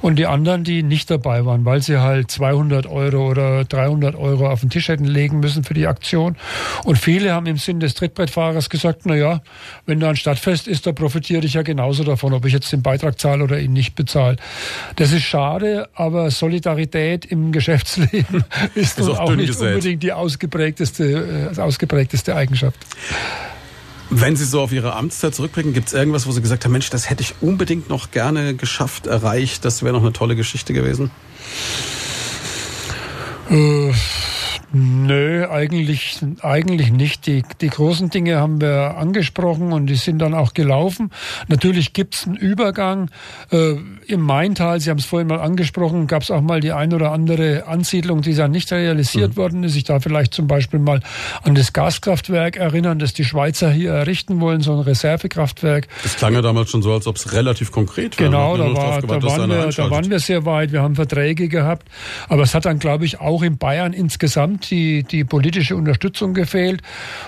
und 0.01 0.17
die 0.17 0.25
anderen, 0.25 0.63
die 0.63 0.83
nicht 0.83 1.09
dabei 1.09 1.32
dabei 1.33 1.45
waren, 1.45 1.65
weil 1.65 1.81
sie 1.81 1.99
halt 1.99 2.29
200 2.31 2.85
Euro 2.85 3.29
oder 3.29 3.65
300 3.65 4.15
Euro 4.15 4.49
auf 4.49 4.61
den 4.61 4.69
Tisch 4.69 4.87
hätten 4.87 5.05
legen 5.05 5.39
müssen 5.39 5.63
für 5.63 5.73
die 5.73 5.87
Aktion. 5.87 6.35
Und 6.83 6.97
viele 6.97 7.33
haben 7.33 7.45
im 7.45 7.57
Sinn 7.57 7.79
des 7.79 7.93
Trittbrettfahrers 7.95 8.69
gesagt, 8.69 9.01
na 9.05 9.15
ja, 9.15 9.41
wenn 9.85 9.99
da 9.99 10.09
ein 10.09 10.15
Stadtfest 10.15 10.67
ist, 10.67 10.85
da 10.85 10.91
profitiere 10.91 11.45
ich 11.45 11.53
ja 11.53 11.61
genauso 11.61 12.03
davon, 12.03 12.33
ob 12.33 12.45
ich 12.45 12.53
jetzt 12.53 12.71
den 12.71 12.81
Beitrag 12.81 13.19
zahle 13.19 13.43
oder 13.43 13.59
ihn 13.59 13.73
nicht 13.73 13.95
bezahle. 13.95 14.37
Das 14.95 15.11
ist 15.11 15.23
schade, 15.23 15.89
aber 15.95 16.29
Solidarität 16.31 17.25
im 17.25 17.51
Geschäftsleben 17.51 18.43
ist, 18.75 18.99
ist 18.99 19.09
auch, 19.09 19.19
auch 19.19 19.35
nicht 19.35 19.47
gesät. 19.47 19.75
unbedingt 19.75 20.03
die 20.03 20.13
ausgeprägteste, 20.13 21.51
äh, 21.55 21.59
ausgeprägteste 21.59 22.35
Eigenschaft. 22.35 22.77
Wenn 24.09 24.35
Sie 24.35 24.45
so 24.45 24.61
auf 24.61 24.71
Ihre 24.71 24.93
Amtszeit 24.95 25.33
zurückblicken, 25.33 25.73
gibt 25.73 25.87
es 25.87 25.93
irgendwas, 25.93 26.27
wo 26.27 26.31
Sie 26.31 26.41
gesagt 26.41 26.65
haben, 26.65 26.71
Mensch, 26.71 26.89
das 26.89 27.09
hätte 27.09 27.23
ich 27.23 27.35
unbedingt 27.41 27.89
noch 27.89 28.11
gerne 28.11 28.53
geschafft, 28.55 29.07
erreicht, 29.07 29.65
das 29.65 29.81
wäre 29.83 29.93
noch 29.93 30.01
eine 30.01 30.13
tolle 30.13 30.35
Geschichte 30.35 30.73
gewesen? 30.73 31.09
Äh, 33.49 33.91
Nö, 34.75 35.47
eigentlich, 35.47 36.17
eigentlich 36.41 36.91
nicht. 36.91 37.27
Die, 37.27 37.43
die 37.61 37.67
großen 37.67 38.09
Dinge 38.09 38.37
haben 38.39 38.59
wir 38.59 38.97
angesprochen 38.97 39.71
und 39.71 39.85
die 39.85 39.95
sind 39.95 40.17
dann 40.17 40.33
auch 40.33 40.55
gelaufen. 40.55 41.11
Natürlich 41.47 41.93
gibt's 41.93 42.25
einen 42.25 42.37
Übergang. 42.37 43.11
Äh, 43.51 43.75
Im 44.07 44.21
Maintal, 44.21 44.79
Sie 44.79 44.89
haben 44.89 44.97
es 44.97 45.05
vorhin 45.05 45.27
mal 45.27 45.39
angesprochen, 45.39 46.07
gab's 46.07 46.31
auch 46.31 46.41
mal 46.41 46.59
die 46.59 46.71
ein 46.71 46.91
oder 46.91 47.11
andere 47.11 47.67
Ansiedlung, 47.67 48.23
die 48.23 48.33
dann 48.33 48.49
nicht 48.49 48.71
realisiert 48.71 49.33
mhm. 49.33 49.37
worden 49.37 49.63
ist. 49.63 49.75
Ich 49.75 49.83
darf 49.83 50.01
vielleicht 50.01 50.33
zum 50.33 50.47
Beispiel 50.47 50.79
mal 50.79 51.01
an 51.43 51.53
das 51.53 51.73
Gaskraftwerk 51.73 52.57
erinnern, 52.57 52.97
das 52.97 53.13
die 53.13 53.25
Schweizer 53.25 53.69
hier 53.69 53.91
errichten 53.91 54.41
wollen, 54.41 54.61
so 54.61 54.73
ein 54.73 54.79
Reservekraftwerk. 54.79 55.87
Das 56.01 56.15
klang 56.15 56.33
ja 56.33 56.41
damals 56.41 56.71
schon 56.71 56.81
so, 56.81 56.93
als 56.93 57.05
ob 57.05 57.17
es 57.17 57.31
relativ 57.31 57.71
konkret 57.71 58.19
wäre. 58.19 58.31
Genau, 58.31 58.57
da, 58.57 58.73
war, 58.73 59.01
da, 59.01 59.21
waren 59.21 59.49
wir, 59.51 59.67
da 59.67 59.91
waren 59.91 60.09
wir 60.09 60.19
sehr 60.19 60.45
weit. 60.45 60.71
Wir 60.71 60.81
haben 60.81 60.95
Verträge 60.95 61.47
gehabt. 61.47 61.87
Aber 62.27 62.41
es 62.41 62.55
hat 62.55 62.65
dann, 62.65 62.79
glaube 62.79 63.05
ich, 63.05 63.19
auch 63.19 63.43
in 63.43 63.59
Bayern 63.59 63.93
insgesamt 63.93 64.62
Die, 64.69 65.03
die 65.03 65.23
politische 65.23 65.75
Unterstützung 65.75 66.33
gefehlt. 66.33 66.81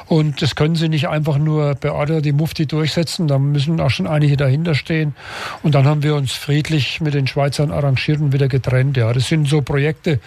Und 0.07 0.41
das 0.41 0.55
können 0.55 0.75
sie 0.75 0.89
nicht 0.89 1.07
einfach 1.07 1.37
nur 1.37 1.75
bei 1.75 1.91
Order 1.91 2.21
die 2.21 2.31
Mufti 2.31 2.65
durchsetzen. 2.65 3.27
Da 3.27 3.39
müssen 3.39 3.79
auch 3.79 3.89
schon 3.89 4.07
einige 4.07 4.37
dahinter 4.37 4.75
stehen. 4.75 5.15
Und 5.63 5.75
dann 5.75 5.85
haben 5.85 6.03
wir 6.03 6.15
uns 6.15 6.31
friedlich 6.31 7.01
mit 7.01 7.13
den 7.13 7.27
Schweizern 7.27 7.71
arrangiert 7.71 8.19
und 8.19 8.33
wieder 8.33 8.47
getrennt. 8.47 8.97
Ja, 8.97 9.11
das 9.13 9.27
sind 9.27 9.47
so 9.47 9.61
Projekte, 9.61 10.19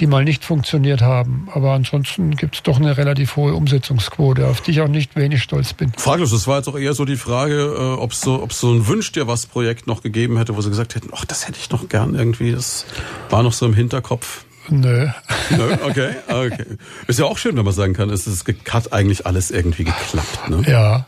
die 0.00 0.06
mal 0.06 0.24
nicht 0.24 0.44
funktioniert 0.44 1.02
haben. 1.02 1.48
Aber 1.52 1.72
ansonsten 1.72 2.36
gibt 2.36 2.56
es 2.56 2.62
doch 2.62 2.78
eine 2.78 2.96
relativ 2.96 3.36
hohe 3.36 3.54
Umsetzungsquote, 3.54 4.46
auf 4.46 4.60
die 4.60 4.72
ich 4.72 4.80
auch 4.80 4.88
nicht 4.88 5.16
wenig 5.16 5.42
stolz 5.42 5.72
bin. 5.72 5.92
Fraglos, 5.96 6.30
das 6.30 6.46
war 6.46 6.58
jetzt 6.58 6.68
auch 6.68 6.78
eher 6.78 6.94
so 6.94 7.04
die 7.04 7.16
Frage, 7.16 7.54
äh, 7.54 8.00
ob 8.00 8.12
es 8.12 8.20
so, 8.20 8.46
so 8.50 8.72
ein 8.72 8.86
Wünsch 8.86 9.12
dir 9.12 9.26
was 9.26 9.46
Projekt 9.46 9.86
noch 9.86 10.02
gegeben 10.02 10.38
hätte, 10.38 10.56
wo 10.56 10.60
sie 10.60 10.70
gesagt 10.70 10.94
hätten, 10.94 11.10
ach, 11.12 11.24
das 11.24 11.46
hätte 11.48 11.58
ich 11.60 11.70
noch 11.70 11.88
gern 11.88 12.14
irgendwie. 12.14 12.52
Das 12.52 12.86
war 13.30 13.42
noch 13.42 13.52
so 13.52 13.66
im 13.66 13.74
Hinterkopf. 13.74 14.44
Nö. 14.68 15.08
Nö, 15.50 15.76
okay, 15.82 16.10
okay. 16.28 16.66
Ist 17.06 17.18
ja 17.18 17.24
auch 17.24 17.38
schön, 17.38 17.56
wenn 17.56 17.64
man 17.64 17.74
sagen 17.74 17.94
kann, 17.94 18.10
es 18.10 18.26
ist, 18.26 18.44
hat 18.70 18.92
eigentlich 18.92 19.26
alles 19.26 19.50
irgendwie 19.50 19.84
geklappt. 19.84 20.48
Ne? 20.48 20.62
Ja. 20.66 21.06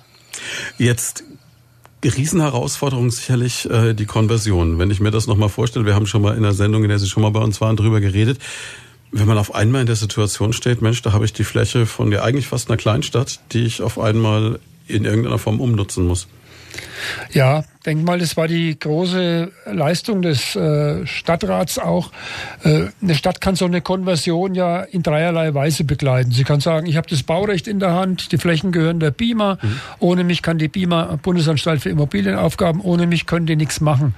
Jetzt 0.78 1.24
Riesenherausforderung 2.04 3.11
sicherlich 3.11 3.68
äh, 3.68 3.94
die 3.94 4.06
Konversion. 4.06 4.78
Wenn 4.78 4.90
ich 4.90 5.00
mir 5.00 5.11
das 5.11 5.26
nochmal 5.26 5.48
vorstelle, 5.48 5.84
wir 5.84 5.94
haben 5.94 6.06
schon 6.06 6.22
mal 6.22 6.36
in 6.36 6.42
der 6.42 6.52
Sendung, 6.52 6.84
in 6.84 6.88
der 6.88 6.98
Sie 6.98 7.09
schon 7.09 7.22
mal 7.22 7.30
bei 7.30 7.40
uns 7.40 7.61
waren, 7.61 7.76
drüber 7.76 8.00
geredet. 8.00 8.38
Wenn 9.11 9.26
man 9.26 9.38
auf 9.38 9.54
einmal 9.54 9.80
in 9.80 9.86
der 9.86 9.96
Situation 9.96 10.52
steht, 10.52 10.82
Mensch, 10.82 11.02
da 11.02 11.12
habe 11.12 11.24
ich 11.24 11.32
die 11.32 11.44
Fläche 11.44 11.86
von 11.86 12.12
ja 12.12 12.22
eigentlich 12.22 12.46
fast 12.46 12.68
einer 12.68 12.76
Kleinstadt, 12.76 13.40
die 13.52 13.64
ich 13.64 13.82
auf 13.82 13.98
einmal 13.98 14.61
in 14.86 15.04
irgendeiner 15.04 15.38
Form 15.38 15.61
umnutzen 15.61 16.06
muss. 16.06 16.28
Ja, 17.32 17.64
denke 17.86 18.04
mal, 18.04 18.18
das 18.18 18.36
war 18.36 18.48
die 18.48 18.78
große 18.78 19.50
Leistung 19.72 20.22
des 20.22 20.56
äh, 20.56 21.06
Stadtrats 21.06 21.78
auch. 21.78 22.10
Äh, 22.64 22.86
eine 23.02 23.14
Stadt 23.14 23.40
kann 23.40 23.56
so 23.56 23.64
eine 23.64 23.80
Konversion 23.80 24.54
ja 24.54 24.82
in 24.82 25.02
dreierlei 25.02 25.54
Weise 25.54 25.84
begleiten. 25.84 26.32
Sie 26.32 26.44
kann 26.44 26.60
sagen, 26.60 26.86
ich 26.86 26.96
habe 26.96 27.08
das 27.08 27.22
Baurecht 27.22 27.68
in 27.68 27.78
der 27.78 27.92
Hand, 27.92 28.32
die 28.32 28.38
Flächen 28.38 28.72
gehören 28.72 29.00
der 29.00 29.10
BIMA. 29.10 29.58
Mhm. 29.60 29.80
Ohne 30.00 30.24
mich 30.24 30.42
kann 30.42 30.58
die 30.58 30.68
BIMA, 30.68 31.18
Bundesanstalt 31.22 31.82
für 31.82 31.90
Immobilienaufgaben, 31.90 32.80
ohne 32.80 33.06
mich 33.06 33.26
können 33.26 33.46
die 33.46 33.56
nichts 33.56 33.80
machen. 33.80 34.14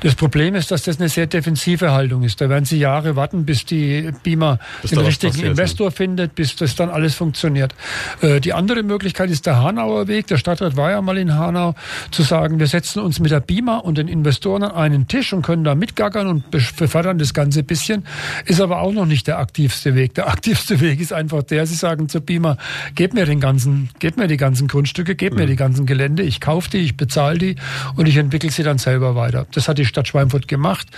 Das 0.00 0.14
Problem 0.14 0.54
ist, 0.54 0.70
dass 0.70 0.82
das 0.82 0.98
eine 0.98 1.08
sehr 1.08 1.26
defensive 1.26 1.92
Haltung 1.92 2.22
ist. 2.22 2.40
Da 2.40 2.48
werden 2.48 2.64
Sie 2.64 2.78
Jahre 2.78 3.16
warten, 3.16 3.44
bis 3.44 3.64
die 3.64 4.10
BIMA 4.22 4.58
bis 4.80 4.90
den 4.92 5.00
richtigen 5.00 5.40
Investor 5.40 5.88
ne? 5.88 5.92
findet, 5.92 6.34
bis 6.34 6.56
das 6.56 6.74
dann 6.76 6.90
alles 6.90 7.14
funktioniert. 7.14 7.74
Äh, 8.20 8.40
die 8.40 8.52
andere 8.52 8.82
Möglichkeit 8.82 9.30
ist 9.30 9.46
der 9.46 9.62
Hanauer 9.62 10.08
Weg. 10.08 10.26
Der 10.28 10.38
Stadtrat 10.38 10.76
war 10.76 10.90
ja 10.90 11.02
mal 11.02 11.18
in 11.18 11.34
Hanau, 11.34 11.74
zu 12.10 12.22
sagen, 12.22 12.58
wir 12.58 12.66
setzen 12.66 13.01
uns 13.02 13.20
mit 13.20 13.30
der 13.30 13.40
BIMA 13.40 13.78
und 13.78 13.98
den 13.98 14.08
Investoren 14.08 14.62
an 14.62 14.72
einen 14.72 15.08
Tisch 15.08 15.32
und 15.32 15.42
können 15.42 15.64
da 15.64 15.74
mitgackern 15.74 16.26
und 16.26 16.50
befördern 16.50 17.18
das 17.18 17.34
Ganze 17.34 17.62
bisschen. 17.62 18.04
Ist 18.46 18.60
aber 18.60 18.80
auch 18.80 18.92
noch 18.92 19.06
nicht 19.06 19.26
der 19.26 19.38
aktivste 19.38 19.94
Weg. 19.94 20.14
Der 20.14 20.28
aktivste 20.32 20.80
Weg 20.80 21.00
ist 21.00 21.12
einfach 21.12 21.42
der, 21.42 21.66
Sie 21.66 21.74
sagen 21.74 22.08
zur 22.08 22.20
BIMA, 22.20 22.56
gebt 22.94 23.14
mir 23.14 23.26
den 23.26 23.40
ganzen, 23.40 23.90
gebt 23.98 24.16
mir 24.16 24.28
die 24.28 24.36
ganzen 24.36 24.68
Grundstücke, 24.68 25.14
gebt 25.14 25.34
mhm. 25.34 25.40
mir 25.40 25.46
die 25.46 25.56
ganzen 25.56 25.86
Gelände, 25.86 26.22
ich 26.22 26.40
kaufe 26.40 26.70
die, 26.70 26.78
ich 26.78 26.96
bezahle 26.96 27.38
die 27.38 27.56
und 27.96 28.06
ich 28.06 28.16
entwickle 28.16 28.50
sie 28.50 28.62
dann 28.62 28.78
selber 28.78 29.14
weiter. 29.14 29.46
Das 29.52 29.68
hat 29.68 29.78
die 29.78 29.84
Stadt 29.84 30.08
Schweinfurt 30.08 30.48
gemacht. 30.48 30.88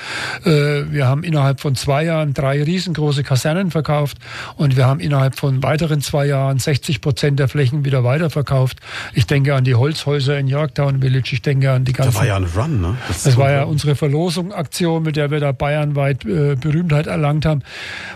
Äh, 0.45 0.85
wir 0.91 1.07
haben 1.07 1.25
innerhalb 1.25 1.61
von 1.61 1.75
zwei 1.75 2.05
Jahren 2.05 2.35
drei 2.35 2.63
riesengroße 2.63 3.23
Kasernen 3.23 3.71
verkauft 3.71 4.19
und 4.57 4.77
wir 4.77 4.87
haben 4.87 5.01
innerhalb 5.01 5.39
von 5.39 5.63
weiteren 5.63 6.01
zwei 6.01 6.27
Jahren 6.27 6.59
60 6.59 7.01
Prozent 7.01 7.39
der 7.39 7.49
Flächen 7.49 7.85
wieder 7.85 8.05
weiterverkauft. 8.05 8.79
Ich 9.15 9.27
denke 9.27 9.55
an 9.55 9.65
die 9.65 9.75
Holzhäuser 9.75 10.39
in 10.39 10.49
Yorktown 10.49 11.01
Village, 11.01 11.31
ich 11.33 11.43
denke 11.43 11.73
an 11.73 11.85
die 11.85 11.93
ganzen 11.95 12.15
war 12.15 12.27
ja 12.27 12.37
ein 12.37 12.45
Run, 12.45 12.81
ne? 12.81 12.97
Das, 13.09 13.23
das 13.23 13.37
war 13.37 13.51
ja 13.51 13.65
unsere 13.65 13.97
Verlosung-Aktion, 13.97 15.03
mit 15.03 15.17
der 15.17 15.31
wir 15.31 15.41
da 15.41 15.53
bayernweit 15.53 16.25
äh, 16.25 16.57
Berühmtheit 16.57 17.07
erlangt 17.07 17.47
haben, 17.47 17.63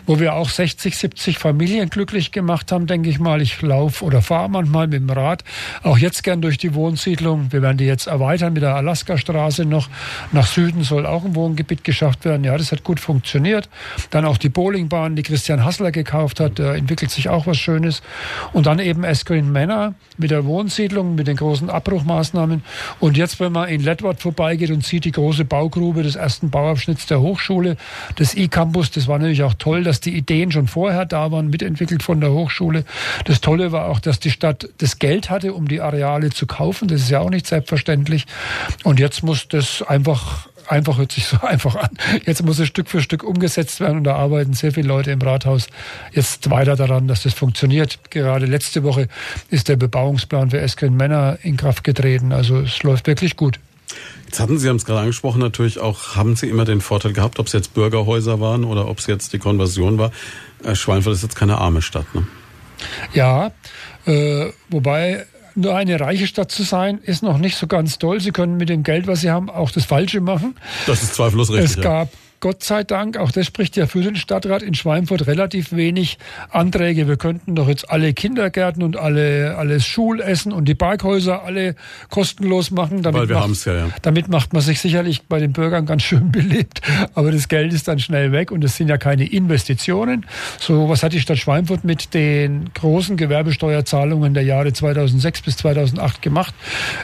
wo 0.06 0.20
wir 0.20 0.34
auch 0.34 0.50
60, 0.50 0.96
70 0.96 1.38
Familien 1.38 1.88
glücklich 1.90 2.32
gemacht 2.32 2.72
haben, 2.72 2.86
denke 2.86 3.08
ich 3.08 3.18
mal. 3.18 3.40
Ich 3.42 3.60
laufe 3.62 4.04
oder 4.04 4.22
fahre 4.22 4.48
manchmal 4.50 4.86
mit 4.86 5.00
dem 5.00 5.10
Rad, 5.10 5.44
auch 5.82 5.98
jetzt 5.98 6.22
gern 6.22 6.40
durch 6.40 6.58
die 6.58 6.74
Wohnsiedlung. 6.74 7.52
Wir 7.52 7.62
werden 7.62 7.78
die 7.78 7.84
jetzt 7.84 8.06
erweitern 8.06 8.52
mit 8.52 8.62
der 8.62 8.74
Alaska-Straße 8.74 9.64
noch. 9.64 9.88
Nach 10.32 10.46
Süden 10.46 10.82
soll 10.82 11.06
auch 11.06 11.24
ein 11.24 11.34
Wohngebiet 11.34 11.84
geschafft 11.84 12.24
werden. 12.24 12.44
Ja, 12.44 12.56
das 12.56 12.72
hat 12.72 12.84
gut 12.84 13.00
funktioniert. 13.00 13.68
Dann 14.10 14.24
auch 14.24 14.38
die 14.38 14.48
Bowlingbahn, 14.48 15.16
die 15.16 15.22
Christian 15.22 15.64
Hassler 15.64 15.92
gekauft 15.92 16.40
hat, 16.40 16.58
da 16.58 16.74
entwickelt 16.74 17.10
sich 17.10 17.28
auch 17.28 17.46
was 17.46 17.58
Schönes. 17.58 18.02
Und 18.52 18.66
dann 18.66 18.78
eben 18.78 19.04
Eskrin 19.04 19.50
Männer 19.52 19.94
mit 20.16 20.30
der 20.30 20.44
Wohnsiedlung, 20.44 21.14
mit 21.14 21.26
den 21.26 21.36
großen 21.36 21.70
Abbruchmaßnahmen. 21.70 22.62
Und 23.00 23.16
jetzt, 23.16 23.40
wenn 23.40 23.52
man 23.52 23.67
in 23.68 23.82
Ledward 23.82 24.20
vorbeigeht 24.20 24.70
und 24.70 24.84
sieht 24.84 25.04
die 25.04 25.12
große 25.12 25.44
Baugrube 25.44 26.02
des 26.02 26.16
ersten 26.16 26.50
Bauabschnitts 26.50 27.06
der 27.06 27.20
Hochschule, 27.20 27.76
des 28.18 28.34
E-Campus. 28.34 28.90
Das 28.90 29.06
war 29.06 29.18
natürlich 29.18 29.42
auch 29.42 29.54
toll, 29.54 29.84
dass 29.84 30.00
die 30.00 30.16
Ideen 30.16 30.50
schon 30.50 30.66
vorher 30.66 31.04
da 31.04 31.30
waren, 31.30 31.50
mitentwickelt 31.50 32.02
von 32.02 32.20
der 32.20 32.32
Hochschule. 32.32 32.84
Das 33.24 33.40
Tolle 33.40 33.72
war 33.72 33.86
auch, 33.86 34.00
dass 34.00 34.20
die 34.20 34.30
Stadt 34.30 34.68
das 34.78 34.98
Geld 34.98 35.30
hatte, 35.30 35.52
um 35.52 35.68
die 35.68 35.80
Areale 35.80 36.30
zu 36.30 36.46
kaufen. 36.46 36.88
Das 36.88 37.02
ist 37.02 37.10
ja 37.10 37.20
auch 37.20 37.30
nicht 37.30 37.46
selbstverständlich. 37.46 38.26
Und 38.84 38.98
jetzt 38.98 39.22
muss 39.22 39.48
das 39.48 39.82
einfach 39.82 40.48
einfach 40.68 40.98
hört 40.98 41.12
sich 41.12 41.26
so 41.26 41.40
einfach 41.42 41.74
an. 41.76 41.90
Jetzt 42.24 42.44
muss 42.44 42.58
es 42.58 42.68
Stück 42.68 42.88
für 42.88 43.00
Stück 43.00 43.22
umgesetzt 43.22 43.80
werden 43.80 43.98
und 43.98 44.04
da 44.04 44.16
arbeiten 44.16 44.52
sehr 44.54 44.72
viele 44.72 44.88
Leute 44.88 45.10
im 45.10 45.20
Rathaus 45.20 45.66
jetzt 46.12 46.50
weiter 46.50 46.76
daran, 46.76 47.08
dass 47.08 47.22
das 47.22 47.34
funktioniert. 47.34 47.98
Gerade 48.10 48.46
letzte 48.46 48.82
Woche 48.82 49.08
ist 49.50 49.68
der 49.68 49.76
Bebauungsplan 49.76 50.50
für 50.50 50.60
Eskren 50.60 50.96
Männer 50.96 51.38
in 51.42 51.56
Kraft 51.56 51.84
getreten. 51.84 52.32
Also 52.32 52.60
es 52.60 52.82
läuft 52.82 53.06
wirklich 53.06 53.36
gut. 53.36 53.58
Jetzt 54.26 54.40
hatten 54.40 54.58
Sie, 54.58 54.68
haben 54.68 54.76
es 54.76 54.84
gerade 54.84 55.00
angesprochen, 55.00 55.40
natürlich 55.40 55.78
auch, 55.78 56.14
haben 56.14 56.36
Sie 56.36 56.48
immer 56.48 56.66
den 56.66 56.82
Vorteil 56.82 57.14
gehabt, 57.14 57.38
ob 57.38 57.46
es 57.46 57.54
jetzt 57.54 57.72
Bürgerhäuser 57.72 58.40
waren 58.40 58.64
oder 58.64 58.86
ob 58.86 58.98
es 58.98 59.06
jetzt 59.06 59.32
die 59.32 59.38
Konversion 59.38 59.96
war. 59.96 60.12
Äh, 60.62 60.74
Schweinfurt 60.74 61.14
ist 61.14 61.22
jetzt 61.22 61.36
keine 61.36 61.56
arme 61.58 61.80
Stadt, 61.80 62.14
ne? 62.14 62.26
Ja, 63.12 63.50
äh, 64.04 64.50
wobei 64.68 65.26
nur 65.58 65.74
eine 65.74 66.00
reiche 66.00 66.26
Stadt 66.26 66.50
zu 66.50 66.62
sein, 66.62 66.98
ist 67.02 67.22
noch 67.22 67.38
nicht 67.38 67.56
so 67.56 67.66
ganz 67.66 67.98
toll. 67.98 68.20
Sie 68.20 68.30
können 68.30 68.56
mit 68.56 68.68
dem 68.68 68.82
Geld, 68.82 69.06
was 69.06 69.20
Sie 69.20 69.30
haben, 69.30 69.50
auch 69.50 69.70
das 69.70 69.84
Falsche 69.84 70.20
machen. 70.20 70.56
Das 70.86 71.02
ist 71.02 71.14
zweifellos 71.14 71.50
richtig. 71.50 71.76
Es 71.76 71.80
gab 71.80 72.08
ja 72.12 72.27
Gott 72.40 72.62
sei 72.62 72.84
Dank, 72.84 73.16
auch 73.16 73.32
das 73.32 73.46
spricht 73.46 73.76
ja 73.76 73.86
für 73.86 74.00
den 74.00 74.14
Stadtrat 74.14 74.62
in 74.62 74.74
Schweinfurt 74.74 75.26
relativ 75.26 75.72
wenig 75.72 76.18
Anträge. 76.50 77.08
Wir 77.08 77.16
könnten 77.16 77.56
doch 77.56 77.68
jetzt 77.68 77.90
alle 77.90 78.12
Kindergärten 78.12 78.82
und 78.82 78.96
alle 78.96 79.56
alles 79.56 79.84
Schulessen 79.86 80.52
und 80.52 80.66
die 80.66 80.74
Parkhäuser 80.74 81.42
alle 81.42 81.74
kostenlos 82.10 82.70
machen. 82.70 83.02
Damit 83.02 83.22
Weil 83.22 83.28
wir 83.28 83.40
haben 83.40 83.52
es 83.52 83.64
ja, 83.64 83.74
ja. 83.74 83.88
Damit 84.02 84.28
macht 84.28 84.52
man 84.52 84.62
sich 84.62 84.80
sicherlich 84.80 85.22
bei 85.22 85.40
den 85.40 85.52
Bürgern 85.52 85.86
ganz 85.86 86.02
schön 86.02 86.30
belebt. 86.32 86.80
Aber 87.14 87.32
das 87.32 87.48
Geld 87.48 87.72
ist 87.72 87.88
dann 87.88 87.98
schnell 87.98 88.30
weg 88.30 88.52
und 88.52 88.62
es 88.62 88.76
sind 88.76 88.88
ja 88.88 88.98
keine 88.98 89.24
Investitionen. 89.24 90.26
So, 90.60 90.88
was 90.88 91.02
hat 91.02 91.12
die 91.12 91.20
Stadt 91.20 91.38
Schweinfurt 91.38 91.82
mit 91.82 92.14
den 92.14 92.70
großen 92.74 93.16
Gewerbesteuerzahlungen 93.16 94.34
der 94.34 94.44
Jahre 94.44 94.72
2006 94.72 95.42
bis 95.42 95.56
2008 95.56 96.22
gemacht? 96.22 96.54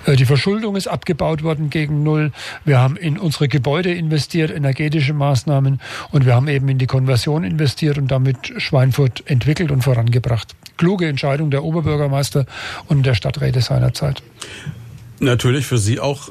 Äh, 0.07 0.17
die 0.17 0.27
Verschuldung 0.27 0.77
ist 0.77 0.87
abgebaut 0.87 1.43
worden 1.43 1.71
gegen 1.71 2.03
Null. 2.03 2.31
Wir 2.65 2.79
haben 2.79 2.97
in 2.97 3.19
unsere 3.19 3.49
Gebäude 3.49 3.93
investiert, 3.93 4.51
energetische 4.51 5.13
Maßnahmen. 5.25 5.81
Und 6.11 6.27
wir 6.27 6.35
haben 6.35 6.49
eben 6.49 6.69
in 6.69 6.79
die 6.79 6.87
Konversion 6.87 7.45
investiert 7.45 7.99
und 7.99 8.09
damit 8.11 8.53
Schweinfurt 8.59 9.23
entwickelt 9.27 9.71
und 9.71 9.83
vorangebracht. 9.83 10.55
Kluge 10.77 11.07
Entscheidung 11.07 11.51
der 11.51 11.65
Oberbürgermeister 11.65 12.47
und 12.89 13.05
der 13.07 13.15
Stadträte 13.15 13.61
seinerzeit. 13.61 14.23
Natürlich 15.21 15.67
für 15.67 15.79
Sie 15.79 16.01
auch 16.01 16.31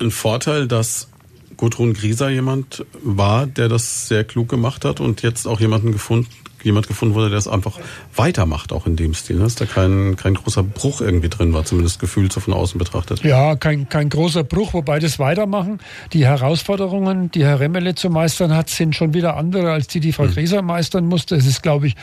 ein 0.00 0.10
Vorteil, 0.10 0.68
dass 0.68 1.08
Gudrun 1.56 1.94
Grieser 1.94 2.28
jemand 2.28 2.84
war, 3.02 3.46
der 3.46 3.68
das 3.68 4.08
sehr 4.08 4.24
klug 4.24 4.48
gemacht 4.48 4.84
hat 4.84 5.00
und 5.00 5.22
jetzt 5.22 5.46
auch 5.46 5.60
jemanden 5.60 5.92
gefunden 5.92 6.28
jemand 6.66 6.88
gefunden 6.88 7.14
wurde, 7.14 7.30
der 7.30 7.38
es 7.38 7.48
einfach 7.48 7.78
weitermacht, 8.14 8.72
auch 8.72 8.86
in 8.86 8.96
dem 8.96 9.14
Stil. 9.14 9.36
Ne? 9.36 9.44
Dass 9.44 9.54
da 9.54 9.64
kein, 9.64 10.16
kein 10.16 10.34
großer 10.34 10.62
Bruch 10.62 11.00
irgendwie 11.00 11.28
drin 11.28 11.52
war, 11.52 11.64
zumindest 11.64 11.98
gefühlt 12.00 12.32
so 12.32 12.40
von 12.40 12.52
außen 12.52 12.78
betrachtet. 12.78 13.24
Ja, 13.24 13.56
kein, 13.56 13.88
kein 13.88 14.08
großer 14.08 14.44
Bruch, 14.44 14.74
wobei 14.74 14.98
das 14.98 15.18
Weitermachen, 15.18 15.78
die 16.12 16.26
Herausforderungen, 16.26 17.30
die 17.30 17.44
Herr 17.44 17.60
Remmele 17.60 17.94
zu 17.94 18.10
meistern 18.10 18.54
hat, 18.54 18.68
sind 18.68 18.94
schon 18.94 19.14
wieder 19.14 19.36
andere, 19.36 19.72
als 19.72 19.86
die, 19.86 20.00
die 20.00 20.12
Frau 20.12 20.26
Grieser 20.26 20.60
mhm. 20.60 20.68
meistern 20.68 21.06
musste. 21.06 21.36
Es 21.36 21.46
ist, 21.46 21.62
glaube 21.62 21.86
ich, 21.86 21.94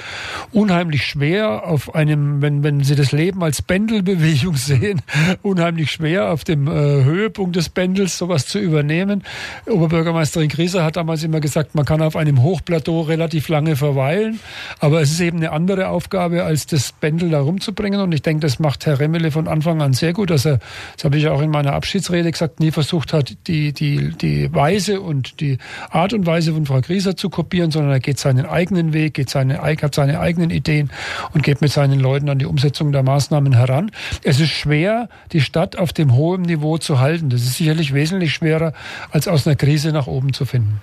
unheimlich 0.51 1.05
schwer 1.05 1.67
auf 1.67 1.93
einem, 1.93 2.41
wenn, 2.41 2.63
wenn 2.63 2.83
Sie 2.83 2.95
das 2.95 3.11
Leben 3.11 3.43
als 3.43 3.61
Pendelbewegung 3.61 4.55
sehen, 4.55 5.01
unheimlich 5.41 5.91
schwer 5.91 6.31
auf 6.31 6.43
dem 6.43 6.67
äh, 6.67 6.71
Höhepunkt 7.03 7.55
des 7.55 7.69
Pendels 7.69 8.17
sowas 8.17 8.47
zu 8.47 8.59
übernehmen. 8.59 9.23
Oberbürgermeisterin 9.65 10.49
Grieser 10.49 10.83
hat 10.83 10.95
damals 10.95 11.23
immer 11.23 11.39
gesagt, 11.39 11.75
man 11.75 11.85
kann 11.85 12.01
auf 12.01 12.15
einem 12.15 12.41
Hochplateau 12.41 13.01
relativ 13.01 13.49
lange 13.49 13.75
verweilen. 13.75 14.39
Aber 14.79 15.01
es 15.01 15.11
ist 15.11 15.19
eben 15.19 15.37
eine 15.37 15.51
andere 15.51 15.89
Aufgabe, 15.89 16.43
als 16.43 16.67
das 16.67 16.91
Bändel 16.91 17.29
da 17.29 17.41
rumzubringen. 17.41 18.01
Und 18.01 18.11
ich 18.13 18.21
denke, 18.21 18.41
das 18.41 18.59
macht 18.59 18.85
Herr 18.85 18.99
Remmele 18.99 19.31
von 19.31 19.47
Anfang 19.47 19.81
an 19.81 19.93
sehr 19.93 20.13
gut, 20.13 20.29
dass 20.29 20.45
er, 20.45 20.59
das 20.95 21.05
habe 21.05 21.17
ich 21.17 21.27
auch 21.27 21.41
in 21.41 21.49
meiner 21.49 21.73
Abschiedsrede 21.73 22.31
gesagt, 22.31 22.59
nie 22.59 22.71
versucht 22.71 23.13
hat, 23.13 23.35
die, 23.47 23.73
die, 23.73 24.11
die 24.11 24.53
Weise 24.53 25.01
und 25.01 25.39
die 25.39 25.57
Art 25.89 26.13
und 26.13 26.25
Weise 26.25 26.53
von 26.53 26.65
Frau 26.65 26.81
Grieser 26.81 27.15
zu 27.15 27.29
kopieren, 27.29 27.71
sondern 27.71 27.91
er 27.91 27.99
geht 27.99 28.19
seinen 28.19 28.45
eigenen 28.45 28.93
Weg, 28.93 29.13
geht 29.13 29.29
seine, 29.29 29.59
hat 29.59 29.95
seine 29.95 30.19
eigenen 30.19 30.49
Ideen 30.49 30.91
und 31.33 31.43
geht 31.43 31.61
mit 31.61 31.71
seinen 31.71 31.99
Leuten 31.99 32.29
an 32.29 32.39
die 32.39 32.45
Umsetzung 32.45 32.91
der 32.91 33.03
Maßnahmen 33.03 33.53
heran. 33.53 33.91
Es 34.23 34.39
ist 34.39 34.51
schwer, 34.51 35.09
die 35.31 35.41
Stadt 35.41 35.77
auf 35.77 35.93
dem 35.93 36.13
hohen 36.13 36.43
Niveau 36.43 36.77
zu 36.77 36.99
halten. 36.99 37.29
Das 37.29 37.41
ist 37.41 37.55
sicherlich 37.55 37.93
wesentlich 37.93 38.33
schwerer, 38.33 38.73
als 39.11 39.27
aus 39.27 39.47
einer 39.47 39.55
Krise 39.55 39.91
nach 39.91 40.07
oben 40.07 40.33
zu 40.33 40.45
finden. 40.45 40.81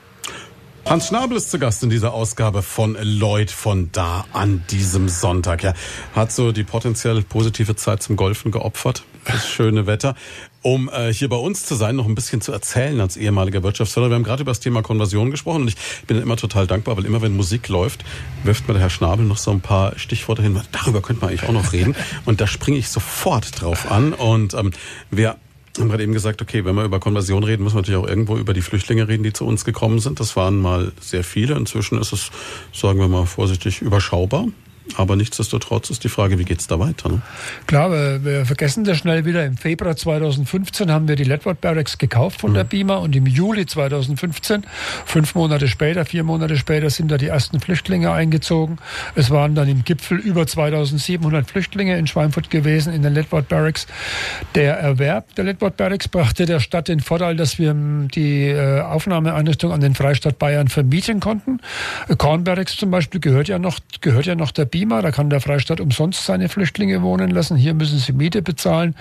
Hans 0.87 1.09
Schnabel 1.09 1.37
ist 1.37 1.51
zu 1.51 1.59
Gast 1.59 1.83
in 1.83 1.91
dieser 1.91 2.13
Ausgabe 2.13 2.63
von 2.63 2.97
Lloyd 3.01 3.51
von 3.51 3.91
da 3.93 4.25
an 4.33 4.65
diesem 4.71 5.09
Sonntag. 5.09 5.63
Ja, 5.63 5.75
hat 6.15 6.33
so 6.33 6.53
die 6.53 6.65
potenziell 6.65 7.23
positive 7.23 7.77
Zeit 7.77 8.03
zum 8.03 8.17
Golfen 8.17 8.51
geopfert. 8.51 9.05
Das 9.25 9.49
schöne 9.49 9.87
Wetter. 9.87 10.17
Um 10.63 10.91
äh, 10.93 11.13
hier 11.13 11.29
bei 11.29 11.37
uns 11.37 11.65
zu 11.65 11.75
sein, 11.75 11.97
noch 11.97 12.07
ein 12.07 12.15
bisschen 12.15 12.41
zu 12.41 12.53
erzählen 12.53 13.01
als 13.01 13.17
ehemaliger 13.17 13.63
Wirtschaftsförderer. 13.63 14.11
Wir 14.11 14.17
haben 14.17 14.25
gerade 14.25 14.43
über 14.43 14.51
das 14.51 14.61
Thema 14.61 14.83
Konversion 14.83 15.31
gesprochen 15.31 15.63
und 15.63 15.69
ich 15.69 15.77
bin 16.07 16.21
immer 16.21 16.37
total 16.37 16.67
dankbar, 16.67 16.97
weil 16.97 17.07
immer 17.07 17.23
wenn 17.23 17.37
Musik 17.37 17.69
läuft, 17.69 18.05
wirft 18.43 18.67
mir 18.67 18.75
der 18.75 18.83
Herr 18.83 18.91
Schnabel 18.91 19.25
noch 19.25 19.39
so 19.39 19.51
ein 19.51 19.61
paar 19.61 19.99
Stichworte 19.99 20.43
hin. 20.43 20.61
Darüber 20.73 21.03
könnte 21.03 21.21
man 21.21 21.31
eigentlich 21.31 21.49
auch 21.49 21.53
noch 21.53 21.73
reden. 21.73 21.95
Und 22.25 22.41
da 22.41 22.47
springe 22.47 22.79
ich 22.79 22.89
sofort 22.89 23.61
drauf 23.61 23.91
an. 23.91 24.13
Und 24.13 24.55
ähm, 24.55 24.71
wer 25.11 25.37
haben 25.81 25.89
gerade 25.89 26.03
eben 26.03 26.13
gesagt, 26.13 26.43
okay, 26.43 26.65
wenn 26.65 26.75
wir 26.75 26.85
über 26.85 27.01
Konversion 27.01 27.45
reden, 27.45 27.65
müssen 27.65 27.77
wir 27.77 27.83
natürlich 27.83 28.01
auch 28.01 28.09
irgendwo 28.09 28.37
über 28.37 28.55
die 28.55 28.63
Flüchtlinge 28.63 29.09
reden, 29.09 29.23
die 29.23 29.33
zu 29.33 29.47
uns 29.47 29.65
gekommen 29.65 29.99
sind. 29.99 30.21
Das 30.21 30.37
waren 30.37 30.61
mal 30.61 30.93
sehr 31.01 31.25
viele. 31.25 31.57
Inzwischen 31.57 32.01
ist 32.01 32.13
es, 32.13 32.31
sagen 32.73 32.99
wir 32.99 33.09
mal 33.09 33.27
vorsichtig, 33.27 33.83
überschaubar. 33.83 34.47
Aber 34.97 35.17
nichtsdestotrotz 35.17 35.91
ist 35.91 36.05
die 36.05 36.09
Frage, 36.09 36.39
wie 36.39 36.45
geht's 36.45 36.67
da 36.67 36.79
weiter? 36.79 37.09
Ne? 37.09 37.23
Klar, 37.67 37.91
wir, 37.91 38.25
wir, 38.25 38.47
vergessen 38.47 38.85
das 38.85 38.99
schnell 38.99 39.25
wieder. 39.25 39.45
Im 39.45 39.57
Februar 39.57 39.97
2015 39.97 40.91
haben 40.91 41.09
wir 41.09 41.17
die 41.17 41.25
Ledward 41.25 41.61
Barracks 41.61 41.99
gekauft 41.99 42.41
von 42.41 42.51
mhm. 42.51 42.55
der 42.55 42.65
BIMA 42.65 42.97
und 42.97 43.15
im 43.17 43.27
Juli 43.27 43.67
2015, 43.67 44.65
fünf 45.07 45.35
Monate 45.35 45.69
später, 45.69 46.05
vier 46.05 46.25
Monate 46.25 46.57
später, 46.57 46.91
sind 46.91 47.11
da 47.11 47.17
die 47.17 47.29
ersten 47.29 47.61
Flüchtlinge 47.61 48.13
eingezogen. 48.13 48.79
Es 49.15 49.31
waren 49.31 49.55
dann 49.55 49.69
im 49.69 49.85
Gipfel 49.85 50.19
über 50.19 50.47
2700 50.47 51.49
Flüchtlinge 51.49 51.97
in 51.97 52.07
Schweinfurt 52.07 52.51
gewesen 52.51 52.93
in 52.93 53.03
den 53.03 53.15
Ledward 53.15 53.49
Barracks. 53.49 53.87
Der 54.55 54.79
Erwerb 54.79 55.35
der 55.37 55.45
Ledward 55.45 55.77
Barracks 55.77 56.09
brachte 56.09 56.47
der 56.47 56.61
Stadt 56.61 56.89
den 56.89 57.01
Vorteil, 57.01 57.37
dass 57.37 57.59
wir 57.59 57.75
die 57.75 58.49
äh, 58.49 58.81
Aufnahmeeinrichtung 58.81 59.73
an 59.73 59.81
den 59.81 59.95
Freistaat 59.95 60.39
Bayern 60.39 60.69
vermieten 60.69 61.21
konnten. 61.21 61.61
Korn 62.19 62.45
Barracks 62.45 62.77
zum 62.77 62.91
Beispiel 62.91 63.21
gehört 63.21 63.49
ja 63.49 63.59
noch, 63.59 63.79
gehört 64.01 64.27
ja 64.27 64.35
noch 64.35 64.51
der 64.51 64.65
BIMA 64.65 64.80
Klima. 64.81 65.03
Da 65.03 65.11
kann 65.11 65.29
der 65.29 65.43
Freistaat 65.43 65.79
umsonst 65.79 66.25
seine 66.25 66.49
Flüchtlinge 66.49 67.03
wohnen 67.03 67.29
lassen. 67.31 67.55
Hier 67.55 67.75
müssen 67.75 67.99
sie 67.99 68.15
Miete 68.15 68.41
bezahlen. 68.41 68.95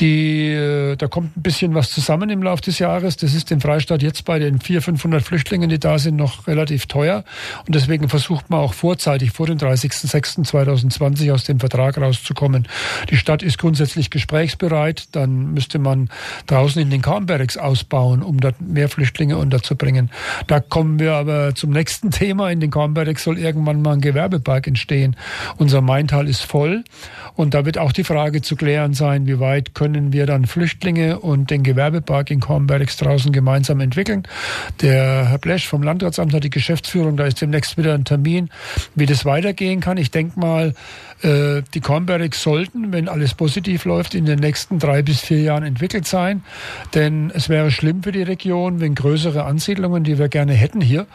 Die, 0.00 0.48
äh, 0.48 0.96
da 0.96 1.06
kommt 1.06 1.36
ein 1.36 1.42
bisschen 1.42 1.72
was 1.72 1.92
zusammen 1.92 2.30
im 2.30 2.42
Laufe 2.42 2.62
des 2.62 2.80
Jahres. 2.80 3.16
Das 3.16 3.32
ist 3.32 3.48
dem 3.52 3.60
Freistaat 3.60 4.02
jetzt 4.02 4.24
bei 4.24 4.40
den 4.40 4.58
400, 4.58 4.84
500 4.84 5.22
Flüchtlingen, 5.22 5.70
die 5.70 5.78
da 5.78 6.00
sind, 6.00 6.16
noch 6.16 6.48
relativ 6.48 6.86
teuer. 6.86 7.22
Und 7.64 7.76
deswegen 7.76 8.08
versucht 8.08 8.50
man 8.50 8.58
auch 8.58 8.74
vorzeitig 8.74 9.30
vor 9.30 9.46
dem 9.46 9.56
30.06.2020 9.56 11.32
aus 11.32 11.44
dem 11.44 11.60
Vertrag 11.60 11.96
rauszukommen. 11.96 12.66
Die 13.08 13.16
Stadt 13.16 13.44
ist 13.44 13.58
grundsätzlich 13.58 14.10
gesprächsbereit. 14.10 15.14
Dann 15.14 15.54
müsste 15.54 15.78
man 15.78 16.08
draußen 16.48 16.82
in 16.82 16.90
den 16.90 17.02
Karnbergs 17.02 17.56
ausbauen, 17.56 18.24
um 18.24 18.40
dort 18.40 18.60
mehr 18.60 18.88
Flüchtlinge 18.88 19.38
unterzubringen. 19.38 20.10
Da 20.48 20.58
kommen 20.58 20.98
wir 20.98 21.12
aber 21.12 21.54
zum 21.54 21.70
nächsten 21.70 22.10
Thema. 22.10 22.50
In 22.50 22.58
den 22.58 22.72
Karnbergs 22.72 23.22
soll 23.22 23.38
irgendwann 23.38 23.80
mal 23.80 23.92
ein 23.92 24.00
Gewerbepark 24.00 24.66
entstehen 24.66 25.03
sehen. 25.04 25.16
Unser 25.56 25.80
Maintal 25.80 26.28
ist 26.28 26.42
voll 26.42 26.84
und 27.36 27.54
da 27.54 27.64
wird 27.64 27.78
auch 27.78 27.92
die 27.92 28.04
Frage 28.04 28.42
zu 28.42 28.56
klären 28.56 28.94
sein, 28.94 29.26
wie 29.26 29.40
weit 29.40 29.74
können 29.74 30.12
wir 30.12 30.26
dann 30.26 30.46
Flüchtlinge 30.46 31.20
und 31.20 31.50
den 31.50 31.62
Gewerbepark 31.62 32.30
in 32.30 32.40
Kornbergs 32.40 32.96
draußen 32.96 33.32
gemeinsam 33.32 33.80
entwickeln. 33.80 34.24
Der 34.80 35.28
Herr 35.28 35.38
Blesch 35.38 35.66
vom 35.66 35.82
Landratsamt 35.82 36.32
hat 36.34 36.44
die 36.44 36.50
Geschäftsführung, 36.50 37.16
da 37.16 37.26
ist 37.26 37.40
demnächst 37.40 37.76
wieder 37.76 37.94
ein 37.94 38.04
Termin, 38.04 38.50
wie 38.94 39.06
das 39.06 39.24
weitergehen 39.24 39.80
kann. 39.80 39.96
Ich 39.96 40.10
denke 40.10 40.38
mal, 40.38 40.74
die 41.22 41.80
Kornbergs 41.80 42.42
sollten, 42.42 42.92
wenn 42.92 43.08
alles 43.08 43.34
positiv 43.34 43.84
läuft, 43.84 44.14
in 44.14 44.26
den 44.26 44.38
nächsten 44.38 44.78
drei 44.78 45.02
bis 45.02 45.20
vier 45.20 45.40
Jahren 45.40 45.64
entwickelt 45.64 46.06
sein. 46.06 46.42
Denn 46.94 47.30
es 47.34 47.48
wäre 47.48 47.70
schlimm 47.70 48.02
für 48.02 48.12
die 48.12 48.22
Region, 48.22 48.80
wenn 48.80 48.94
größere 48.94 49.44
Ansiedlungen, 49.44 50.04
die 50.04 50.18
wir 50.18 50.28
gerne 50.28 50.52
hätten 50.52 50.80
hier, 50.80 51.06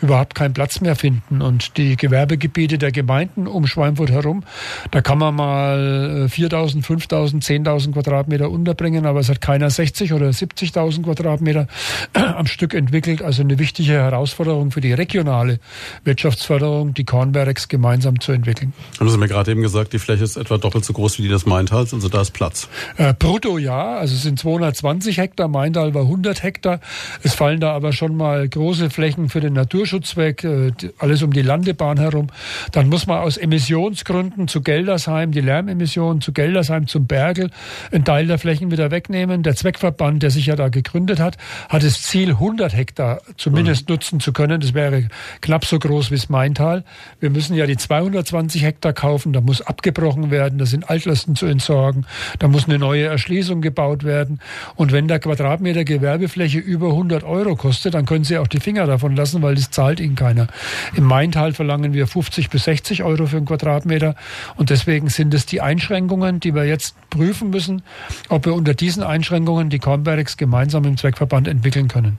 überhaupt 0.00 0.34
keinen 0.34 0.54
Platz 0.54 0.80
mehr 0.80 0.96
finden. 0.96 1.42
Und 1.42 1.76
die 1.76 1.96
Gewerbegebiete 1.96 2.78
der 2.78 2.92
Gemeinden 2.92 3.46
um 3.46 3.66
Schweinfurt 3.66 4.10
herum, 4.10 4.44
da 4.90 5.00
kann 5.00 5.18
man 5.18 5.34
mal 5.34 6.28
4.000, 6.30 6.84
5.000, 6.84 7.44
10.000 7.44 7.92
Quadratmeter 7.92 8.50
unterbringen, 8.50 9.06
aber 9.06 9.20
es 9.20 9.28
hat 9.28 9.40
keiner 9.40 9.70
60 9.70 10.12
oder 10.12 10.28
70.000 10.28 11.02
Quadratmeter 11.02 11.66
am 12.12 12.46
Stück 12.46 12.74
entwickelt. 12.74 13.22
Also 13.22 13.42
eine 13.42 13.58
wichtige 13.58 13.92
Herausforderung 13.92 14.70
für 14.70 14.80
die 14.80 14.92
regionale 14.92 15.60
Wirtschaftsförderung, 16.04 16.94
die 16.94 17.04
Kornbergs 17.04 17.68
gemeinsam 17.68 18.20
zu 18.20 18.32
entwickeln. 18.32 18.72
Haben 18.98 19.08
Sie 19.10 19.18
mir 19.18 19.28
gerade 19.28 19.47
eben 19.48 19.62
gesagt, 19.62 19.92
die 19.92 19.98
Fläche 19.98 20.24
ist 20.24 20.36
etwa 20.36 20.58
doppelt 20.58 20.84
so 20.84 20.92
groß 20.92 21.18
wie 21.18 21.22
die 21.22 21.28
des 21.28 21.46
Maintals, 21.46 21.94
also 21.94 22.08
da 22.08 22.20
ist 22.20 22.32
Platz. 22.32 22.68
Äh, 22.96 23.14
brutto 23.14 23.58
ja, 23.58 23.96
also 23.96 24.14
es 24.14 24.22
sind 24.22 24.38
220 24.38 25.18
Hektar, 25.18 25.48
Maintal 25.48 25.94
war 25.94 26.02
100 26.02 26.42
Hektar. 26.42 26.80
Es 27.22 27.34
fallen 27.34 27.60
da 27.60 27.72
aber 27.72 27.92
schon 27.92 28.16
mal 28.16 28.48
große 28.48 28.90
Flächen 28.90 29.28
für 29.28 29.40
den 29.40 29.52
Naturschutz 29.52 30.16
weg, 30.16 30.44
äh, 30.44 30.72
alles 30.98 31.22
um 31.22 31.32
die 31.32 31.42
Landebahn 31.42 31.98
herum. 31.98 32.28
Dann 32.72 32.88
muss 32.88 33.06
man 33.06 33.18
aus 33.18 33.36
Emissionsgründen 33.36 34.48
zu 34.48 34.62
Geldersheim, 34.62 35.32
die 35.32 35.40
Lärmemissionen 35.40 36.20
zu 36.20 36.32
Geldersheim 36.32 36.86
zum 36.86 37.06
Bergel, 37.06 37.50
einen 37.92 38.04
Teil 38.04 38.26
der 38.26 38.38
Flächen 38.38 38.70
wieder 38.70 38.90
wegnehmen. 38.90 39.42
Der 39.42 39.56
Zweckverband, 39.56 40.22
der 40.22 40.30
sich 40.30 40.46
ja 40.46 40.56
da 40.56 40.68
gegründet 40.68 41.20
hat, 41.20 41.36
hat 41.68 41.82
das 41.82 42.02
Ziel, 42.02 42.30
100 42.30 42.74
Hektar 42.74 43.20
zumindest 43.36 43.88
mhm. 43.88 43.94
nutzen 43.94 44.20
zu 44.20 44.32
können. 44.32 44.60
Das 44.60 44.74
wäre 44.74 45.08
knapp 45.40 45.64
so 45.64 45.78
groß 45.78 46.10
wie 46.10 46.16
das 46.16 46.28
Maintal. 46.28 46.84
Wir 47.20 47.30
müssen 47.30 47.54
ja 47.54 47.66
die 47.66 47.76
220 47.76 48.62
Hektar 48.62 48.92
kaufen. 48.92 49.32
Da 49.38 49.42
muss 49.42 49.62
abgebrochen 49.62 50.32
werden. 50.32 50.58
Da 50.58 50.66
sind 50.66 50.90
Altlasten 50.90 51.36
zu 51.36 51.46
entsorgen. 51.46 52.06
Da 52.40 52.48
muss 52.48 52.64
eine 52.64 52.76
neue 52.76 53.04
Erschließung 53.04 53.60
gebaut 53.60 54.02
werden. 54.02 54.40
Und 54.74 54.90
wenn 54.90 55.06
der 55.06 55.20
Quadratmeter 55.20 55.84
Gewerbefläche 55.84 56.58
über 56.58 56.88
100 56.88 57.22
Euro 57.22 57.54
kostet, 57.54 57.94
dann 57.94 58.04
können 58.04 58.24
Sie 58.24 58.36
auch 58.36 58.48
die 58.48 58.58
Finger 58.58 58.86
davon 58.86 59.14
lassen, 59.14 59.40
weil 59.40 59.54
das 59.54 59.70
zahlt 59.70 60.00
Ihnen 60.00 60.16
keiner. 60.16 60.48
Im 60.96 61.04
Maintal 61.04 61.52
verlangen 61.52 61.92
wir 61.92 62.08
50 62.08 62.50
bis 62.50 62.64
60 62.64 63.04
Euro 63.04 63.26
für 63.26 63.36
einen 63.36 63.46
Quadratmeter. 63.46 64.16
Und 64.56 64.70
deswegen 64.70 65.08
sind 65.08 65.32
es 65.34 65.46
die 65.46 65.60
Einschränkungen, 65.60 66.40
die 66.40 66.52
wir 66.52 66.64
jetzt 66.64 66.96
prüfen 67.10 67.50
müssen, 67.50 67.82
ob 68.28 68.44
wir 68.44 68.54
unter 68.54 68.74
diesen 68.74 69.04
Einschränkungen 69.04 69.70
die 69.70 69.78
Kornbergs 69.78 70.36
gemeinsam 70.36 70.82
im 70.82 70.96
Zweckverband 70.96 71.46
entwickeln 71.46 71.86
können 71.86 72.18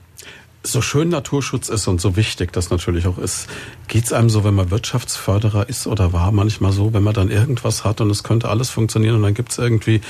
so 0.62 0.82
schön 0.82 1.08
Naturschutz 1.08 1.68
ist 1.68 1.88
und 1.88 2.00
so 2.00 2.16
wichtig 2.16 2.52
das 2.52 2.70
natürlich 2.70 3.06
auch 3.06 3.18
ist, 3.18 3.48
geht's 3.88 4.12
einem 4.12 4.28
so, 4.28 4.44
wenn 4.44 4.54
man 4.54 4.70
Wirtschaftsförderer 4.70 5.68
ist 5.68 5.86
oder 5.86 6.12
war 6.12 6.32
manchmal 6.32 6.72
so, 6.72 6.92
wenn 6.92 7.02
man 7.02 7.14
dann 7.14 7.30
irgendwas 7.30 7.84
hat 7.84 8.00
und 8.00 8.10
es 8.10 8.22
könnte 8.22 8.48
alles 8.48 8.70
funktionieren 8.70 9.16
und 9.16 9.22
dann 9.22 9.34
gibt's 9.34 9.58
irgendwie 9.58 10.00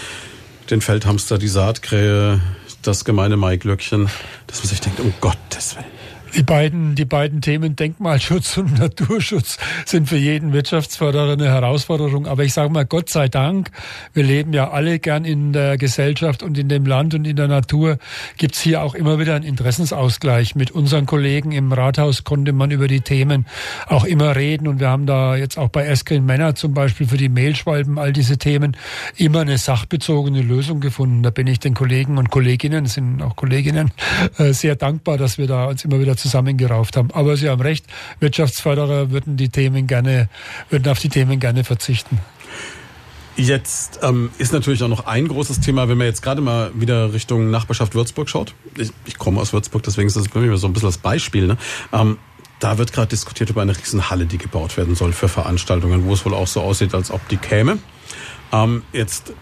den 0.70 0.80
Feldhamster, 0.80 1.38
die 1.38 1.48
Saatkrähe, 1.48 2.40
das 2.82 3.04
gemeine 3.04 3.36
Maiglöckchen, 3.36 4.08
dass 4.46 4.58
man 4.58 4.68
sich 4.68 4.80
denkt, 4.80 5.00
um 5.00 5.12
Gottes 5.20 5.76
Willen 5.76 5.99
die 6.34 6.42
beiden, 6.42 6.94
die 6.94 7.04
beiden 7.04 7.40
Themen 7.40 7.76
Denkmalschutz 7.76 8.56
und 8.58 8.78
Naturschutz 8.78 9.58
sind 9.84 10.08
für 10.08 10.16
jeden 10.16 10.52
Wirtschaftsförderer 10.52 11.32
eine 11.32 11.48
Herausforderung. 11.48 12.26
Aber 12.26 12.44
ich 12.44 12.52
sage 12.52 12.70
mal, 12.70 12.84
Gott 12.84 13.10
sei 13.10 13.28
Dank, 13.28 13.70
wir 14.12 14.24
leben 14.24 14.52
ja 14.52 14.70
alle 14.70 14.98
gern 14.98 15.24
in 15.24 15.52
der 15.52 15.78
Gesellschaft 15.78 16.42
und 16.42 16.58
in 16.58 16.68
dem 16.68 16.86
Land 16.86 17.14
und 17.14 17.26
in 17.26 17.36
der 17.36 17.48
Natur. 17.48 17.98
Gibt's 18.36 18.60
hier 18.60 18.82
auch 18.82 18.94
immer 18.94 19.18
wieder 19.18 19.34
einen 19.34 19.44
Interessensausgleich. 19.44 20.54
Mit 20.54 20.70
unseren 20.70 21.06
Kollegen 21.06 21.52
im 21.52 21.72
Rathaus 21.72 22.24
konnte 22.24 22.52
man 22.52 22.70
über 22.70 22.88
die 22.88 23.00
Themen 23.00 23.46
auch 23.86 24.04
immer 24.04 24.36
reden. 24.36 24.68
Und 24.68 24.80
wir 24.80 24.88
haben 24.88 25.06
da 25.06 25.36
jetzt 25.36 25.58
auch 25.58 25.68
bei 25.68 25.86
Eskrin 25.86 26.24
Männer 26.24 26.54
zum 26.54 26.74
Beispiel 26.74 27.06
für 27.06 27.16
die 27.16 27.28
Mehlschwalben 27.28 27.98
all 27.98 28.12
diese 28.12 28.38
Themen 28.38 28.76
immer 29.16 29.40
eine 29.40 29.58
sachbezogene 29.58 30.42
Lösung 30.42 30.80
gefunden. 30.80 31.22
Da 31.22 31.30
bin 31.30 31.46
ich 31.46 31.58
den 31.58 31.74
Kollegen 31.74 32.18
und 32.18 32.30
Kolleginnen, 32.30 32.86
sind 32.86 33.22
auch 33.22 33.36
Kolleginnen, 33.36 33.90
äh, 34.38 34.52
sehr 34.52 34.76
dankbar, 34.76 35.18
dass 35.18 35.38
wir 35.38 35.46
da 35.46 35.66
uns 35.66 35.84
immer 35.84 36.00
wieder 36.00 36.16
zusammengerauft 36.20 36.96
haben. 36.96 37.10
Aber 37.12 37.36
Sie 37.36 37.48
haben 37.48 37.60
recht, 37.60 37.86
Wirtschaftsförderer 38.20 39.10
würden 39.10 39.36
die 39.36 39.48
Themen 39.48 39.86
gerne, 39.86 40.28
würden 40.68 40.90
auf 40.90 40.98
die 40.98 41.08
Themen 41.08 41.40
gerne 41.40 41.64
verzichten. 41.64 42.20
Jetzt 43.36 44.00
ähm, 44.02 44.30
ist 44.38 44.52
natürlich 44.52 44.82
auch 44.82 44.88
noch 44.88 45.06
ein 45.06 45.26
großes 45.26 45.60
Thema, 45.60 45.88
wenn 45.88 45.96
man 45.96 46.06
jetzt 46.06 46.22
gerade 46.22 46.42
mal 46.42 46.72
wieder 46.74 47.14
Richtung 47.14 47.50
Nachbarschaft 47.50 47.94
Würzburg 47.94 48.28
schaut. 48.28 48.54
Ich, 48.76 48.90
ich 49.06 49.16
komme 49.18 49.40
aus 49.40 49.52
Würzburg, 49.52 49.82
deswegen 49.82 50.08
ist 50.08 50.16
das 50.16 50.28
bei 50.28 50.40
mir 50.40 50.56
so 50.58 50.66
ein 50.66 50.72
bisschen 50.72 50.88
das 50.88 50.98
Beispiel. 50.98 51.46
Ne? 51.46 51.56
Ähm, 51.92 52.18
da 52.58 52.76
wird 52.76 52.92
gerade 52.92 53.08
diskutiert 53.08 53.48
über 53.48 53.62
eine 53.62 53.76
Riesenhalle, 53.76 54.26
die 54.26 54.36
gebaut 54.36 54.76
werden 54.76 54.94
soll 54.94 55.12
für 55.12 55.28
Veranstaltungen, 55.28 56.04
wo 56.04 56.12
es 56.12 56.24
wohl 56.26 56.34
auch 56.34 56.46
so 56.46 56.60
aussieht, 56.60 56.94
als 56.94 57.10
ob 57.10 57.26
die 57.28 57.38
käme. 57.38 57.78
Ähm, 58.52 58.82
jetzt 58.92 59.32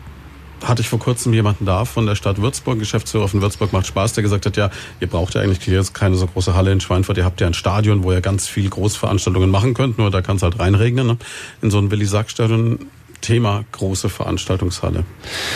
hatte 0.65 0.83
ich 0.83 0.89
vor 0.89 0.99
kurzem 0.99 1.33
jemanden 1.33 1.65
da 1.65 1.85
von 1.85 2.07
der 2.07 2.15
Stadt 2.15 2.41
Würzburg, 2.41 2.79
Geschäftsführer 2.79 3.29
von 3.29 3.43
Würzburg 3.43 3.73
macht 3.73 3.87
Spaß, 3.87 4.13
der 4.15 4.23
gesagt 4.23 4.47
hat, 4.47 4.57
ja, 4.57 4.71
ihr 5.01 5.07
braucht 5.07 5.35
ja 5.35 5.41
eigentlich 5.41 5.67
jetzt 5.67 5.95
keine 5.95 6.17
so 6.17 6.27
große 6.27 6.55
Halle 6.55 6.73
in 6.73 6.81
Schweinfurt, 6.81 7.17
ihr 7.19 7.25
habt 7.25 7.41
ja 7.41 7.47
ein 7.47 7.55
Stadion, 7.55 8.03
wo 8.03 8.13
ihr 8.13 8.21
ganz 8.21 8.49
viel 8.49 8.69
Großveranstaltungen 8.69 9.51
machen 9.51 9.75
könnt, 9.75 9.99
nur 9.99 10.11
da 10.11 10.23
kann 10.23 10.37
es 10.37 10.43
halt 10.43 10.59
reinregnen, 10.59 11.07
ne? 11.07 11.17
in 11.63 11.71
so 11.71 11.79
ein 11.79 11.91
Willi-Sack-Stadion. 11.91 12.79
Thema 13.21 13.65
große 13.73 14.09
Veranstaltungshalle. 14.09 15.05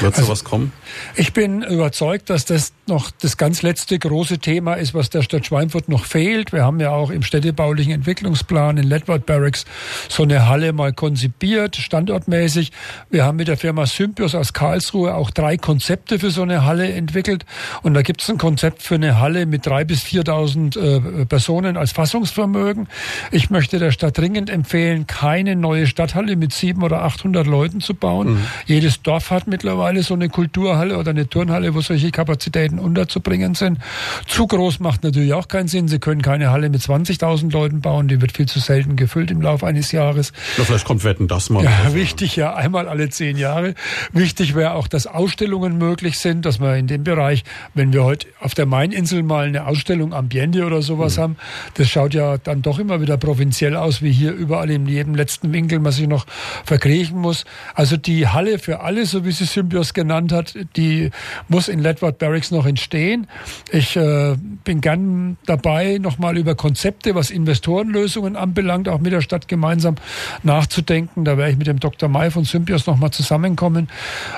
Wird 0.01 0.15
also, 0.15 0.27
sowas 0.27 0.43
kommen? 0.43 0.73
Ich 1.15 1.33
bin 1.33 1.63
überzeugt, 1.63 2.31
dass 2.31 2.45
das 2.45 2.73
noch 2.87 3.11
das 3.11 3.37
ganz 3.37 3.63
letzte 3.63 3.99
große 3.99 4.39
Thema 4.39 4.75
ist, 4.75 4.93
was 4.95 5.11
der 5.11 5.23
Stadt 5.23 5.47
Schweinfurt 5.47 5.89
noch 5.89 6.05
fehlt. 6.05 6.53
Wir 6.53 6.65
haben 6.65 6.81
ja 6.81 6.91
auch 6.91 7.11
im 7.11 7.23
städtebaulichen 7.23 7.93
Entwicklungsplan 7.93 8.77
in 8.77 8.85
Ledward 8.85 9.25
Barracks 9.25 9.65
so 10.09 10.25
eine 10.25 10.49
Halle 10.49 10.73
mal 10.73 10.93
konzipiert, 10.93 11.77
standortmäßig. 11.77 12.73
Wir 13.11 13.25
haben 13.25 13.37
mit 13.37 13.49
der 13.49 13.57
Firma 13.57 13.87
Symbios 13.87 14.35
aus 14.35 14.53
Karlsruhe 14.53 15.15
auch 15.15 15.31
drei 15.31 15.57
Konzepte 15.57 16.19
für 16.19 16.31
so 16.31 16.43
eine 16.43 16.65
Halle 16.65 16.93
entwickelt. 16.93 17.47
Und 17.83 17.95
da 17.95 18.03
gibt 18.03 18.23
es 18.23 18.31
ein 18.31 18.39
Konzept 18.39 18.83
für 18.83 18.97
eine 18.97 19.21
Halle 19.21 19.47
mit 19.47 19.67
drei 19.67 19.85
bis 19.85 20.03
4.000 20.03 21.21
äh, 21.23 21.25
Personen 21.27 21.77
als 21.77 21.93
Fassungsvermögen. 21.93 22.89
Ich 23.31 23.51
möchte 23.51 23.79
der 23.79 23.93
Stadt 23.93 24.19
dringend 24.19 24.51
empfehlen, 24.51 25.07
keine 25.07 25.57
neue 25.57 25.87
Stadthalle 25.87 26.37
mit 26.37 26.53
sieben 26.53 26.83
oder 26.83 27.03
800 27.03 27.47
Leuten 27.47 27.81
zu 27.81 27.95
bauen. 27.95 28.35
Mhm. 28.35 28.47
Jedes 28.67 29.03
Dorf 29.03 29.31
hat 29.31 29.47
mittlerweile 29.47 30.03
so 30.03 30.15
eine 30.15 30.29
Kulturhalle 30.29 30.82
oder 30.91 31.11
eine 31.11 31.29
Turnhalle, 31.29 31.75
wo 31.75 31.81
solche 31.81 32.11
Kapazitäten 32.11 32.79
unterzubringen 32.81 33.55
sind. 33.55 33.79
Zu 34.27 34.47
groß 34.47 34.81
macht 34.81 35.05
natürlich 35.05 35.33
auch 35.35 35.47
keinen 35.47 35.69
Sinn. 35.69 35.87
Sie 35.87 35.99
können 35.99 36.23
keine 36.23 36.51
Halle 36.51 36.69
mit 36.69 36.81
20.000 36.81 37.53
Leuten 37.53 37.81
bauen. 37.81 38.09
Die 38.09 38.21
wird 38.21 38.37
viel 38.37 38.47
zu 38.47 38.59
selten 38.59 38.97
gefüllt 38.97 39.31
im 39.31 39.41
Laufe 39.41 39.67
eines 39.67 39.93
Jahres. 39.93 40.33
Ja, 40.59 40.65
vielleicht 40.65 40.85
kommt 40.85 41.05
Wetten 41.05 41.29
das 41.29 41.51
mal. 41.51 41.65
Ja, 41.65 41.95
wichtig, 41.95 42.37
ja, 42.37 42.55
einmal 42.55 42.89
alle 42.89 43.09
zehn 43.11 43.37
Jahre. 43.37 43.75
Wichtig 44.13 44.55
wäre 44.55 44.75
auch, 44.75 44.89
dass 44.89 45.07
Ausstellungen 45.07 45.79
möglich 45.79 46.19
sind, 46.19 46.45
dass 46.45 46.61
wir 46.61 46.77
in 46.77 46.87
dem 46.87 47.05
Bereich, 47.05 47.45
wenn 47.75 47.93
wir 47.93 48.05
heute 48.05 48.27
auf 48.41 48.55
der 48.55 48.67
Maininsel 48.67 49.23
mal 49.23 49.47
eine 49.47 49.67
Ausstellung 49.67 50.13
Ambiente 50.13 50.65
oder 50.65 50.83
sowas 50.83 51.17
mhm. 51.17 51.23
haben, 51.23 51.37
das 51.75 51.89
schaut 51.89 52.15
ja 52.15 52.39
dann 52.39 52.63
doch 52.63 52.79
immer 52.79 53.01
wieder 53.01 53.17
provinziell 53.17 53.77
aus, 53.77 54.03
wie 54.03 54.13
hier 54.13 54.33
überall 54.33 54.71
in 54.71 54.87
jedem 54.87 55.15
letzten 55.15 55.53
Winkel 55.53 55.79
man 55.79 55.93
sich 55.93 56.09
noch 56.09 56.27
verkriechen 56.65 57.19
muss. 57.19 57.45
Also 57.75 57.97
die 57.97 58.29
Halle 58.29 58.59
für 58.59 58.81
alle, 58.81 59.07
so 59.07 59.25
wie 59.25 59.33
sie 59.33 59.45
Symbios 59.45 59.95
genannt 59.95 60.33
hat, 60.33 60.55
die 60.77 61.11
muss 61.49 61.69
in 61.69 61.81
Ledward 61.81 62.19
Barracks 62.19 62.51
noch 62.51 62.67
entstehen. 62.67 63.27
Ich 63.71 63.97
äh, 63.97 64.37
bin 64.65 64.81
gern 64.81 65.37
dabei, 65.47 65.99
nochmal 65.99 66.37
über 66.39 66.55
Konzepte, 66.55 67.15
was 67.15 67.31
Investorenlösungen 67.31 68.37
anbelangt, 68.37 68.89
auch 68.89 69.01
mit 69.01 69.13
der 69.13 69.21
Stadt 69.21 69.49
gemeinsam 69.49 69.97
nachzudenken. 70.43 71.25
Da 71.25 71.37
werde 71.37 71.53
ich 71.53 71.59
mit 71.59 71.67
dem 71.67 71.81
Dr. 71.81 72.09
May 72.09 72.31
von 72.31 72.45
Symbios 72.45 72.87
nochmal 72.87 73.11
zusammenkommen. 73.11 73.89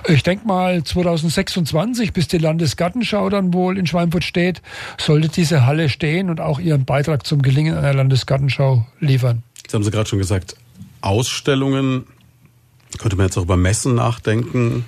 Ich 0.09 0.22
denke 0.22 0.47
mal 0.47 0.82
2026, 0.82 2.12
bis 2.12 2.28
die 2.28 2.39
Landesgartenschau 2.39 3.28
dann 3.30 3.53
wohl 3.53 3.78
in 3.78 3.87
Schweinfurt 3.87 4.24
steht, 4.24 4.62
sollte 4.99 5.28
diese 5.28 5.66
Halle 5.66 5.89
stehen 5.89 6.30
und 6.30 6.41
auch 6.41 6.59
ihren 6.59 6.85
Beitrag 6.85 7.26
zum 7.26 7.43
Gelingen 7.43 7.76
einer 7.76 7.95
Landesgartenschau 7.95 8.87
liefern. 9.01 9.43
Jetzt 9.62 9.74
haben 9.74 9.85
Sie 9.85 9.91
gerade 9.91 10.09
schon 10.09 10.18
gesagt, 10.18 10.57
Ausstellungen 11.01 12.07
könnte 12.99 13.16
man 13.16 13.26
jetzt 13.26 13.37
auch 13.37 13.43
über 13.43 13.57
Messen 13.57 13.95
nachdenken? 13.95 14.85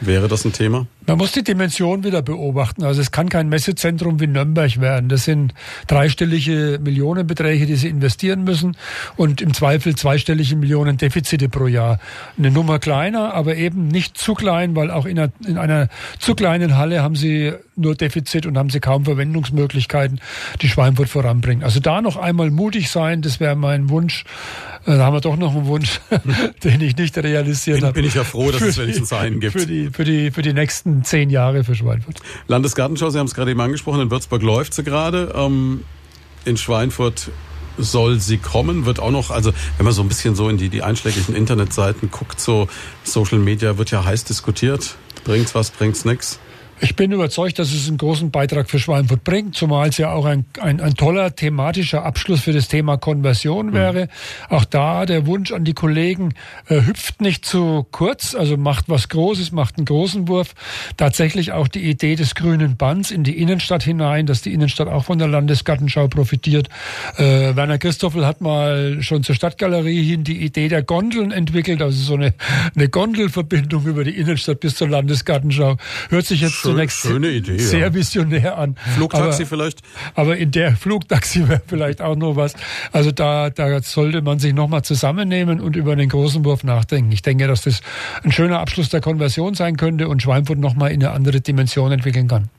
Wäre 0.00 0.28
das 0.28 0.44
ein 0.44 0.52
Thema? 0.52 0.86
Man 1.08 1.16
muss 1.16 1.32
die 1.32 1.42
Dimension 1.42 2.04
wieder 2.04 2.20
beobachten. 2.20 2.84
Also 2.84 3.00
es 3.00 3.10
kann 3.10 3.30
kein 3.30 3.48
Messezentrum 3.48 4.20
wie 4.20 4.26
Nürnberg 4.26 4.78
werden. 4.78 5.08
Das 5.08 5.24
sind 5.24 5.54
dreistellige 5.86 6.78
Millionenbeträge, 6.82 7.64
die 7.64 7.76
sie 7.76 7.88
investieren 7.88 8.44
müssen 8.44 8.76
und 9.16 9.40
im 9.40 9.54
Zweifel 9.54 9.96
zweistellige 9.96 10.54
Millionen 10.54 10.98
Defizite 10.98 11.48
pro 11.48 11.66
Jahr. 11.66 11.98
Eine 12.36 12.50
Nummer 12.50 12.78
kleiner, 12.78 13.32
aber 13.32 13.56
eben 13.56 13.88
nicht 13.88 14.18
zu 14.18 14.34
klein, 14.34 14.76
weil 14.76 14.90
auch 14.90 15.06
in 15.06 15.18
einer, 15.18 15.32
in 15.46 15.56
einer 15.56 15.88
zu 16.18 16.34
kleinen 16.34 16.76
Halle 16.76 17.02
haben 17.02 17.16
sie 17.16 17.54
nur 17.74 17.94
Defizit 17.94 18.44
und 18.44 18.58
haben 18.58 18.68
sie 18.68 18.80
kaum 18.80 19.06
Verwendungsmöglichkeiten, 19.06 20.20
die 20.60 20.68
Schweinfurt 20.68 21.08
voranbringen. 21.08 21.64
Also 21.64 21.80
da 21.80 22.02
noch 22.02 22.18
einmal 22.18 22.50
mutig 22.50 22.90
sein, 22.90 23.22
das 23.22 23.40
wäre 23.40 23.56
mein 23.56 23.88
Wunsch. 23.88 24.24
Äh, 24.84 24.96
da 24.96 25.04
haben 25.04 25.14
wir 25.14 25.20
doch 25.20 25.36
noch 25.36 25.54
einen 25.54 25.66
Wunsch, 25.66 26.00
den 26.64 26.80
ich 26.80 26.96
nicht 26.96 27.16
realisiert 27.16 27.82
habe. 27.82 27.94
Bin 27.94 28.04
ich 28.04 28.14
ja 28.14 28.24
froh, 28.24 28.50
dass 28.50 28.62
es 28.62 28.78
wenigstens 28.78 29.12
einen 29.12 29.40
gibt. 29.40 29.52
Für 29.52 29.66
die, 29.66 29.90
für 29.90 30.04
die, 30.04 30.30
für 30.30 30.42
die 30.42 30.52
nächsten 30.52 30.97
zehn 31.04 31.30
Jahre 31.30 31.64
für 31.64 31.74
Schweinfurt. 31.74 32.20
Landesgartenschau, 32.46 33.10
Sie 33.10 33.18
haben 33.18 33.26
es 33.26 33.34
gerade 33.34 33.50
eben 33.50 33.60
angesprochen, 33.60 34.00
in 34.00 34.10
Würzburg 34.10 34.42
läuft 34.42 34.74
sie 34.74 34.84
gerade. 34.84 35.32
Ähm, 35.34 35.84
in 36.44 36.56
Schweinfurt 36.56 37.30
soll 37.78 38.20
sie 38.20 38.38
kommen, 38.38 38.86
wird 38.86 38.98
auch 39.00 39.10
noch, 39.10 39.30
also 39.30 39.52
wenn 39.76 39.84
man 39.84 39.92
so 39.92 40.02
ein 40.02 40.08
bisschen 40.08 40.34
so 40.34 40.48
in 40.48 40.56
die, 40.56 40.68
die 40.68 40.82
einschlägigen 40.82 41.34
Internetseiten 41.34 42.10
guckt, 42.10 42.40
so 42.40 42.68
Social 43.04 43.38
Media 43.38 43.78
wird 43.78 43.90
ja 43.90 44.04
heiß 44.04 44.24
diskutiert. 44.24 44.96
Bringt's 45.24 45.54
was, 45.54 45.70
bringt's 45.70 46.04
nix? 46.04 46.38
Ich 46.80 46.94
bin 46.94 47.10
überzeugt, 47.10 47.58
dass 47.58 47.72
es 47.72 47.88
einen 47.88 47.98
großen 47.98 48.30
Beitrag 48.30 48.70
für 48.70 48.78
Schweinfurt 48.78 49.24
bringt, 49.24 49.56
zumal 49.56 49.88
es 49.88 49.98
ja 49.98 50.12
auch 50.12 50.24
ein, 50.24 50.44
ein, 50.60 50.80
ein 50.80 50.94
toller 50.94 51.34
thematischer 51.34 52.04
Abschluss 52.04 52.40
für 52.40 52.52
das 52.52 52.68
Thema 52.68 52.96
Konversion 52.96 53.68
mhm. 53.68 53.72
wäre. 53.72 54.04
Mhm. 54.04 54.08
Auch 54.54 54.64
da 54.64 55.04
der 55.04 55.26
Wunsch 55.26 55.52
an 55.52 55.64
die 55.64 55.74
Kollegen, 55.74 56.34
äh, 56.68 56.82
hüpft 56.82 57.20
nicht 57.20 57.44
zu 57.44 57.86
kurz, 57.90 58.34
also 58.34 58.56
macht 58.56 58.88
was 58.88 59.08
Großes, 59.08 59.50
macht 59.50 59.76
einen 59.76 59.86
großen 59.86 60.28
Wurf. 60.28 60.54
Tatsächlich 60.96 61.52
auch 61.52 61.66
die 61.66 61.88
Idee 61.88 62.14
des 62.14 62.34
grünen 62.34 62.76
Bands 62.76 63.10
in 63.10 63.24
die 63.24 63.38
Innenstadt 63.38 63.82
hinein, 63.82 64.26
dass 64.26 64.42
die 64.42 64.52
Innenstadt 64.52 64.88
auch 64.88 65.04
von 65.04 65.18
der 65.18 65.28
Landesgartenschau 65.28 66.06
profitiert. 66.08 66.68
Äh, 67.16 67.56
Werner 67.56 67.78
Christoffel 67.78 68.24
hat 68.24 68.40
mal 68.40 69.02
schon 69.02 69.24
zur 69.24 69.34
Stadtgalerie 69.34 70.04
hin 70.04 70.22
die 70.22 70.42
Idee 70.44 70.68
der 70.68 70.82
Gondeln 70.82 71.32
entwickelt, 71.32 71.82
also 71.82 72.00
so 72.00 72.14
eine, 72.14 72.34
eine 72.76 72.88
Gondelverbindung 72.88 73.84
über 73.86 74.04
die 74.04 74.16
Innenstadt 74.16 74.60
bis 74.60 74.76
zur 74.76 74.88
Landesgartenschau. 74.88 75.76
Hört 76.10 76.26
sich 76.26 76.40
jetzt 76.40 76.67
zunächst 76.72 77.00
schöne 77.00 77.28
Idee, 77.30 77.58
sehr 77.58 77.80
ja. 77.80 77.94
visionär 77.94 78.58
an. 78.58 78.76
Flugtaxi 78.94 79.42
aber, 79.42 79.46
vielleicht? 79.46 79.82
Aber 80.14 80.36
in 80.36 80.50
der 80.50 80.72
Flugtaxi 80.76 81.48
wäre 81.48 81.62
vielleicht 81.66 82.00
auch 82.00 82.16
noch 82.16 82.36
was. 82.36 82.54
Also 82.92 83.10
da, 83.10 83.50
da 83.50 83.80
sollte 83.82 84.22
man 84.22 84.38
sich 84.38 84.54
nochmal 84.54 84.82
zusammennehmen 84.82 85.60
und 85.60 85.76
über 85.76 85.96
den 85.96 86.08
großen 86.08 86.44
Wurf 86.44 86.64
nachdenken. 86.64 87.12
Ich 87.12 87.22
denke, 87.22 87.46
dass 87.46 87.62
das 87.62 87.80
ein 88.22 88.32
schöner 88.32 88.60
Abschluss 88.60 88.88
der 88.88 89.00
Konversion 89.00 89.54
sein 89.54 89.76
könnte 89.76 90.08
und 90.08 90.22
Schweinfurt 90.22 90.58
nochmal 90.58 90.92
in 90.92 91.02
eine 91.02 91.12
andere 91.12 91.40
Dimension 91.40 91.92
entwickeln 91.92 92.28
kann. 92.28 92.50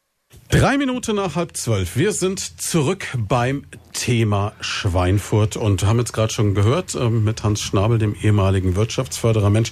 Drei 0.51 0.79
Minuten 0.79 1.17
nach 1.17 1.35
halb 1.35 1.55
zwölf. 1.55 1.95
Wir 1.95 2.11
sind 2.11 2.59
zurück 2.59 3.05
beim 3.15 3.65
Thema 3.93 4.53
Schweinfurt 4.61 5.57
und 5.57 5.85
haben 5.85 5.99
jetzt 5.99 6.11
gerade 6.11 6.33
schon 6.33 6.55
gehört 6.55 6.95
äh, 6.95 7.07
mit 7.07 7.43
Hans 7.43 7.61
Schnabel, 7.61 7.99
dem 7.99 8.15
ehemaligen 8.19 8.75
Wirtschaftsförderer 8.75 9.51
Mensch, 9.51 9.71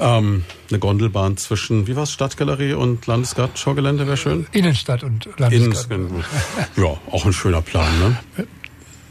ähm, 0.00 0.46
eine 0.70 0.78
Gondelbahn 0.78 1.36
zwischen, 1.36 1.86
wie 1.86 1.94
war 1.94 2.04
es, 2.04 2.12
Stadtgalerie 2.12 2.72
und 2.72 3.06
Landesgartenschaugelände 3.06 4.06
wäre 4.06 4.16
schön? 4.16 4.46
Innenstadt 4.52 5.04
und 5.04 5.28
Landesgarten. 5.36 6.24
ja, 6.76 6.96
auch 7.10 7.26
ein 7.26 7.34
schöner 7.34 7.60
Plan, 7.60 7.90
ne? 7.98 8.46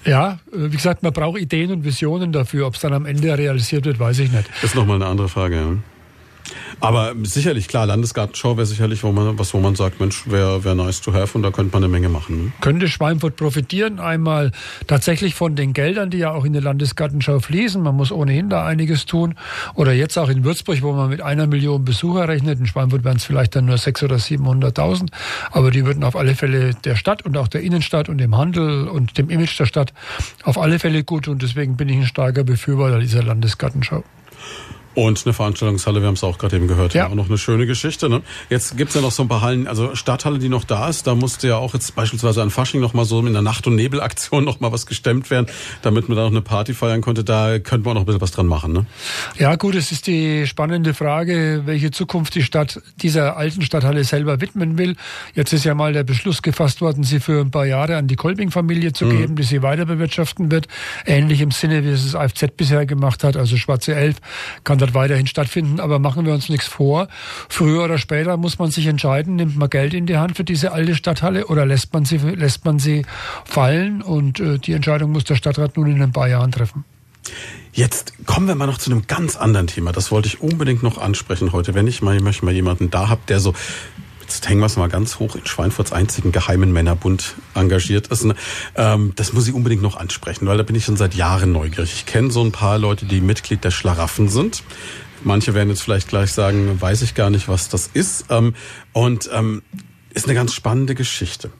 Ja, 0.05 0.39
äh, 0.51 0.71
wie 0.71 0.75
gesagt, 0.75 1.03
man 1.03 1.13
braucht 1.13 1.39
Ideen 1.39 1.71
und 1.71 1.83
Visionen 1.83 2.31
dafür. 2.31 2.65
Ob 2.65 2.73
es 2.73 2.81
dann 2.81 2.93
am 2.93 3.05
Ende 3.05 3.37
realisiert 3.37 3.85
wird, 3.85 3.99
weiß 3.99 4.17
ich 4.17 4.31
nicht. 4.31 4.49
Das 4.61 4.71
ist 4.71 4.75
nochmal 4.75 4.95
eine 4.95 5.05
andere 5.05 5.29
Frage. 5.29 5.55
Ja. 5.57 5.77
Aber 6.83 7.13
sicherlich, 7.23 7.69
klar, 7.69 7.85
Landesgartenschau 7.85 8.57
wäre 8.57 8.65
sicherlich 8.65 9.05
wo 9.05 9.13
man, 9.13 9.39
was, 9.39 9.53
wo 9.53 9.59
man 9.59 9.73
sagt, 9.73 10.01
Mensch, 10.01 10.29
wäre 10.29 10.65
wär 10.65 10.75
nice 10.75 10.99
to 10.99 11.13
have 11.13 11.37
und 11.37 11.41
da 11.41 11.49
könnte 11.49 11.71
man 11.71 11.81
eine 11.81 11.89
Menge 11.89 12.09
machen. 12.09 12.47
Ne? 12.47 12.51
Könnte 12.59 12.89
Schweinfurt 12.89 13.37
profitieren, 13.37 14.01
einmal 14.01 14.51
tatsächlich 14.85 15.33
von 15.33 15.55
den 15.55 15.71
Geldern, 15.71 16.09
die 16.09 16.17
ja 16.17 16.31
auch 16.31 16.43
in 16.43 16.51
die 16.51 16.59
Landesgartenschau 16.59 17.39
fließen. 17.39 17.81
Man 17.81 17.95
muss 17.95 18.11
ohnehin 18.11 18.49
da 18.49 18.65
einiges 18.65 19.05
tun. 19.05 19.35
Oder 19.75 19.93
jetzt 19.93 20.17
auch 20.17 20.27
in 20.27 20.43
Würzburg, 20.43 20.81
wo 20.81 20.91
man 20.91 21.09
mit 21.09 21.21
einer 21.21 21.47
Million 21.47 21.85
Besucher 21.85 22.27
rechnet. 22.27 22.59
In 22.59 22.65
Schweinfurt 22.65 23.05
wären 23.05 23.15
es 23.15 23.23
vielleicht 23.23 23.55
dann 23.55 23.63
nur 23.63 23.77
600.000 23.77 24.03
oder 24.03 24.17
700.000. 24.67 25.07
Aber 25.51 25.71
die 25.71 25.85
würden 25.85 26.03
auf 26.03 26.17
alle 26.17 26.35
Fälle 26.35 26.73
der 26.83 26.97
Stadt 26.97 27.21
und 27.21 27.37
auch 27.37 27.47
der 27.47 27.61
Innenstadt 27.61 28.09
und 28.09 28.17
dem 28.17 28.35
Handel 28.35 28.89
und 28.89 29.17
dem 29.17 29.29
Image 29.29 29.57
der 29.57 29.67
Stadt 29.67 29.93
auf 30.43 30.57
alle 30.57 30.79
Fälle 30.79 31.05
gut. 31.05 31.29
Und 31.29 31.43
deswegen 31.43 31.77
bin 31.77 31.87
ich 31.87 31.95
ein 31.95 32.07
starker 32.07 32.43
Befürworter 32.43 32.99
dieser 32.99 33.23
Landesgartenschau. 33.23 34.03
Und 34.95 35.25
eine 35.25 35.33
Veranstaltungshalle, 35.33 36.01
wir 36.01 36.07
haben 36.07 36.13
es 36.13 36.23
auch 36.23 36.37
gerade 36.37 36.55
eben 36.55 36.67
gehört, 36.67 36.93
ja. 36.93 37.07
auch 37.07 37.15
noch 37.15 37.27
eine 37.27 37.37
schöne 37.37 37.65
Geschichte. 37.65 38.09
Ne? 38.09 38.21
Jetzt 38.49 38.77
gibt's 38.77 38.93
ja 38.93 39.01
noch 39.01 39.11
so 39.11 39.23
ein 39.23 39.27
paar 39.27 39.41
Hallen, 39.41 39.67
also 39.67 39.95
Stadthalle, 39.95 40.37
die 40.37 40.49
noch 40.49 40.65
da 40.65 40.87
ist, 40.87 41.07
da 41.07 41.15
musste 41.15 41.47
ja 41.47 41.57
auch 41.57 41.73
jetzt 41.73 41.95
beispielsweise 41.95 42.41
an 42.43 42.51
Fasching 42.51 42.79
noch 42.79 42.93
mal 42.93 43.05
so 43.05 43.19
in 43.25 43.33
der 43.33 43.41
Nacht- 43.41 43.65
und 43.65 43.75
Nebelaktion 43.75 44.43
noch 44.45 44.59
mal 44.59 44.71
was 44.71 44.85
gestemmt 44.85 45.31
werden, 45.31 45.47
damit 45.81 46.09
man 46.09 46.17
da 46.17 46.23
noch 46.23 46.31
eine 46.31 46.41
Party 46.41 46.73
feiern 46.73 47.01
konnte. 47.01 47.23
Da 47.23 47.57
könnte 47.59 47.85
man 47.85 47.91
auch 47.91 47.93
noch 47.95 48.01
ein 48.01 48.05
bisschen 48.05 48.21
was 48.21 48.31
dran 48.31 48.45
machen. 48.45 48.73
Ne? 48.73 48.85
Ja 49.37 49.55
gut, 49.55 49.73
es 49.75 49.91
ist 49.91 50.05
die 50.05 50.45
spannende 50.45 50.93
Frage, 50.93 51.63
welche 51.65 51.89
Zukunft 51.89 52.35
die 52.35 52.43
Stadt 52.43 52.79
dieser 52.97 53.35
alten 53.35 53.63
Stadthalle 53.63 54.03
selber 54.03 54.41
widmen 54.41 54.77
will. 54.77 54.95
Jetzt 55.33 55.53
ist 55.53 55.63
ja 55.63 55.73
mal 55.73 55.93
der 55.93 56.03
Beschluss 56.03 56.43
gefasst 56.43 56.81
worden, 56.81 57.03
sie 57.03 57.19
für 57.19 57.41
ein 57.41 57.49
paar 57.49 57.65
Jahre 57.65 57.97
an 57.97 58.07
die 58.07 58.15
Kolbing-Familie 58.15 58.93
zu 58.93 59.05
mhm. 59.05 59.17
geben, 59.17 59.35
die 59.35 59.43
sie 59.43 59.63
weiter 59.63 59.85
bewirtschaften 59.85 60.51
wird. 60.51 60.67
Ähnlich 61.05 61.41
im 61.41 61.51
Sinne, 61.51 61.83
wie 61.83 61.89
es 61.89 62.03
das 62.03 62.15
AFZ 62.15 62.55
bisher 62.57 62.85
gemacht 62.85 63.23
hat. 63.23 63.37
Also 63.37 63.57
Schwarze 63.57 63.95
Elf 63.95 64.17
kann 64.63 64.77
dort 64.83 64.93
weiterhin 64.93 65.27
stattfinden, 65.27 65.79
aber 65.79 65.99
machen 65.99 66.25
wir 66.25 66.33
uns 66.33 66.49
nichts 66.49 66.67
vor. 66.67 67.07
Früher 67.49 67.83
oder 67.83 67.97
später 67.97 68.37
muss 68.37 68.59
man 68.59 68.69
sich 68.69 68.87
entscheiden, 68.87 69.35
nimmt 69.37 69.57
man 69.57 69.69
Geld 69.69 69.93
in 69.93 70.05
die 70.05 70.17
Hand 70.17 70.35
für 70.35 70.43
diese 70.43 70.71
alte 70.73 70.95
Stadthalle 70.95 71.47
oder 71.47 71.65
lässt 71.65 71.93
man 71.93 72.05
sie, 72.05 72.17
lässt 72.17 72.65
man 72.65 72.79
sie 72.79 73.05
fallen 73.45 74.01
und 74.01 74.39
äh, 74.39 74.59
die 74.59 74.73
Entscheidung 74.73 75.11
muss 75.11 75.23
der 75.23 75.35
Stadtrat 75.35 75.77
nun 75.77 75.87
in 75.87 76.01
ein 76.01 76.11
paar 76.11 76.27
Jahren 76.27 76.51
treffen. 76.51 76.83
Jetzt 77.71 78.13
kommen 78.25 78.47
wir 78.47 78.55
mal 78.55 78.67
noch 78.67 78.77
zu 78.77 78.91
einem 78.91 79.07
ganz 79.07 79.35
anderen 79.35 79.67
Thema. 79.67 79.91
Das 79.93 80.11
wollte 80.11 80.27
ich 80.27 80.41
unbedingt 80.41 80.83
noch 80.83 80.97
ansprechen 80.97 81.53
heute. 81.53 81.73
Wenn 81.73 81.87
ich 81.87 82.01
mal, 82.01 82.15
ich 82.15 82.43
mal 82.43 82.53
jemanden 82.53 82.91
da 82.91 83.07
habe, 83.07 83.21
der 83.27 83.39
so 83.39 83.53
jetzt 84.23 84.47
hängen 84.49 84.61
wir 84.61 84.65
es 84.65 84.77
mal 84.77 84.89
ganz 84.89 85.19
hoch, 85.19 85.35
in 85.35 85.45
Schweinfurts 85.45 85.91
einzigen 85.91 86.31
geheimen 86.31 86.71
Männerbund 86.71 87.35
engagiert 87.53 88.07
ist. 88.07 88.25
Ähm, 88.75 89.13
das 89.15 89.33
muss 89.33 89.47
ich 89.47 89.53
unbedingt 89.53 89.81
noch 89.81 89.97
ansprechen, 89.97 90.47
weil 90.47 90.57
da 90.57 90.63
bin 90.63 90.75
ich 90.75 90.85
schon 90.85 90.97
seit 90.97 91.13
Jahren 91.13 91.51
neugierig. 91.51 91.93
Ich 91.93 92.05
kenne 92.05 92.31
so 92.31 92.43
ein 92.43 92.51
paar 92.51 92.77
Leute, 92.77 93.05
die 93.05 93.21
Mitglied 93.21 93.63
der 93.63 93.71
Schlaraffen 93.71 94.29
sind. 94.29 94.63
Manche 95.23 95.53
werden 95.53 95.69
jetzt 95.69 95.83
vielleicht 95.83 96.07
gleich 96.07 96.31
sagen, 96.33 96.81
weiß 96.81 97.01
ich 97.01 97.15
gar 97.15 97.29
nicht, 97.29 97.47
was 97.47 97.69
das 97.69 97.89
ist. 97.93 98.25
Ähm, 98.29 98.55
und 98.93 99.29
ähm, 99.33 99.61
ist 100.13 100.25
eine 100.25 100.35
ganz 100.35 100.53
spannende 100.53 100.95
Geschichte. 100.95 101.51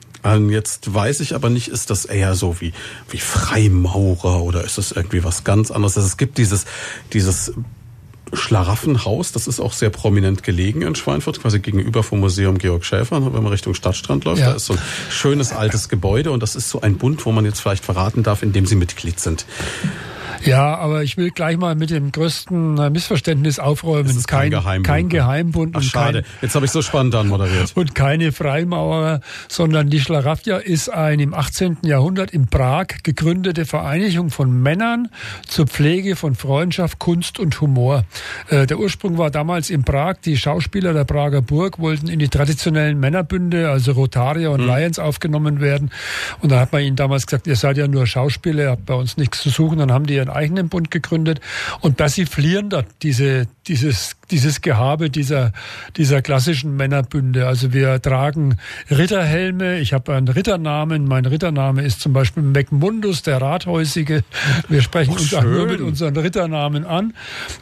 Jetzt 0.48 0.94
weiß 0.94 1.20
ich 1.20 1.34
aber 1.34 1.50
nicht, 1.50 1.68
ist 1.68 1.90
das 1.90 2.06
eher 2.06 2.34
so 2.34 2.58
wie, 2.58 2.72
wie 3.10 3.18
Freimaurer 3.18 4.42
oder 4.42 4.64
ist 4.64 4.78
das 4.78 4.90
irgendwie 4.90 5.22
was 5.22 5.44
ganz 5.44 5.70
anderes? 5.70 5.98
Also 5.98 6.06
es 6.06 6.16
gibt 6.16 6.38
dieses, 6.38 6.64
dieses 7.12 7.52
Schlaraffenhaus, 8.32 9.32
das 9.32 9.46
ist 9.46 9.60
auch 9.60 9.72
sehr 9.72 9.90
prominent 9.90 10.42
gelegen 10.42 10.82
in 10.82 10.94
Schweinfurt, 10.94 11.40
quasi 11.40 11.60
gegenüber 11.60 12.02
vom 12.02 12.20
Museum 12.20 12.58
Georg 12.58 12.84
Schäfer, 12.84 13.24
wenn 13.24 13.42
man 13.42 13.46
Richtung 13.46 13.74
Stadtstrand 13.74 14.24
läuft. 14.24 14.40
Ja. 14.40 14.50
Da 14.50 14.56
ist 14.56 14.66
so 14.66 14.74
ein 14.74 14.80
schönes 15.10 15.52
altes 15.52 15.88
Gebäude 15.88 16.30
und 16.30 16.42
das 16.42 16.56
ist 16.56 16.70
so 16.70 16.80
ein 16.80 16.96
Bund, 16.96 17.24
wo 17.26 17.32
man 17.32 17.44
jetzt 17.44 17.60
vielleicht 17.60 17.84
verraten 17.84 18.22
darf, 18.22 18.42
in 18.42 18.52
dem 18.52 18.66
Sie 18.66 18.76
Mitglied 18.76 19.20
sind. 19.20 19.46
Ja, 20.44 20.76
aber 20.76 21.02
ich 21.02 21.16
will 21.16 21.30
gleich 21.30 21.56
mal 21.56 21.74
mit 21.74 21.90
dem 21.90 22.12
größten 22.12 22.78
äh, 22.78 22.90
Missverständnis 22.90 23.58
aufräumen. 23.58 24.10
Es 24.10 24.16
ist 24.16 24.28
kein, 24.28 24.50
kein 24.50 24.50
Geheimbund. 24.50 24.86
Kein 24.86 25.08
Geheimbund 25.08 25.76
Ach, 25.76 25.82
schade. 25.82 26.22
Kein, 26.22 26.30
Jetzt 26.42 26.54
habe 26.54 26.66
ich 26.66 26.72
so 26.72 26.82
spannend 26.82 27.14
dann 27.14 27.28
moderiert. 27.28 27.72
Und 27.74 27.94
keine 27.94 28.32
Freimaurer, 28.32 29.20
sondern 29.48 29.88
die 29.88 30.00
Schlaraffia 30.00 30.58
ist 30.58 30.90
eine 30.90 31.22
im 31.22 31.34
18. 31.34 31.78
Jahrhundert 31.82 32.30
in 32.32 32.46
Prag 32.48 32.86
gegründete 33.02 33.64
Vereinigung 33.64 34.30
von 34.30 34.52
Männern 34.62 35.08
zur 35.46 35.66
Pflege 35.66 36.16
von 36.16 36.34
Freundschaft, 36.34 36.98
Kunst 36.98 37.38
und 37.38 37.60
Humor. 37.60 38.04
Äh, 38.48 38.66
der 38.66 38.78
Ursprung 38.78 39.16
war 39.16 39.30
damals 39.30 39.70
in 39.70 39.84
Prag. 39.84 40.16
Die 40.24 40.36
Schauspieler 40.36 40.92
der 40.92 41.04
Prager 41.04 41.40
Burg 41.40 41.78
wollten 41.78 42.08
in 42.08 42.18
die 42.18 42.28
traditionellen 42.28 43.00
Männerbünde, 43.00 43.70
also 43.70 43.92
Rotarier 43.92 44.50
und 44.50 44.60
mhm. 44.60 44.66
Lions, 44.66 44.98
aufgenommen 44.98 45.60
werden. 45.60 45.90
Und 46.40 46.52
da 46.52 46.60
hat 46.60 46.72
man 46.72 46.82
ihnen 46.82 46.96
damals 46.96 47.26
gesagt, 47.26 47.46
ihr 47.46 47.56
seid 47.56 47.78
ja 47.78 47.88
nur 47.88 48.06
Schauspieler, 48.06 48.64
ihr 48.64 48.70
habt 48.70 48.86
bei 48.86 48.94
uns 48.94 49.16
nichts 49.16 49.40
zu 49.40 49.48
suchen. 49.48 49.78
Dann 49.78 49.90
haben 49.90 50.06
die 50.06 50.14
ihren 50.14 50.33
eigenen 50.34 50.68
Bund 50.68 50.90
gegründet 50.90 51.40
und 51.80 51.96
persiflieren 51.96 52.70
dort 52.70 52.86
diese, 53.02 53.46
dieses, 53.66 54.16
dieses 54.30 54.60
Gehabe 54.60 55.10
dieser, 55.10 55.52
dieser 55.96 56.22
klassischen 56.22 56.76
Männerbünde. 56.76 57.46
Also 57.46 57.72
wir 57.72 58.00
tragen 58.00 58.58
Ritterhelme. 58.90 59.78
Ich 59.78 59.92
habe 59.92 60.14
einen 60.14 60.28
Ritternamen. 60.28 61.06
Mein 61.06 61.24
Rittername 61.24 61.82
ist 61.82 62.00
zum 62.00 62.12
Beispiel 62.12 62.42
McMundus, 62.42 63.22
der 63.22 63.40
Rathäusige. 63.40 64.24
Wir 64.68 64.82
sprechen 64.82 65.12
oh, 65.12 65.20
uns 65.20 65.34
auch 65.34 65.44
nur 65.44 65.66
mit 65.66 65.80
unseren 65.80 66.16
Ritternamen 66.16 66.84
an. 66.84 67.14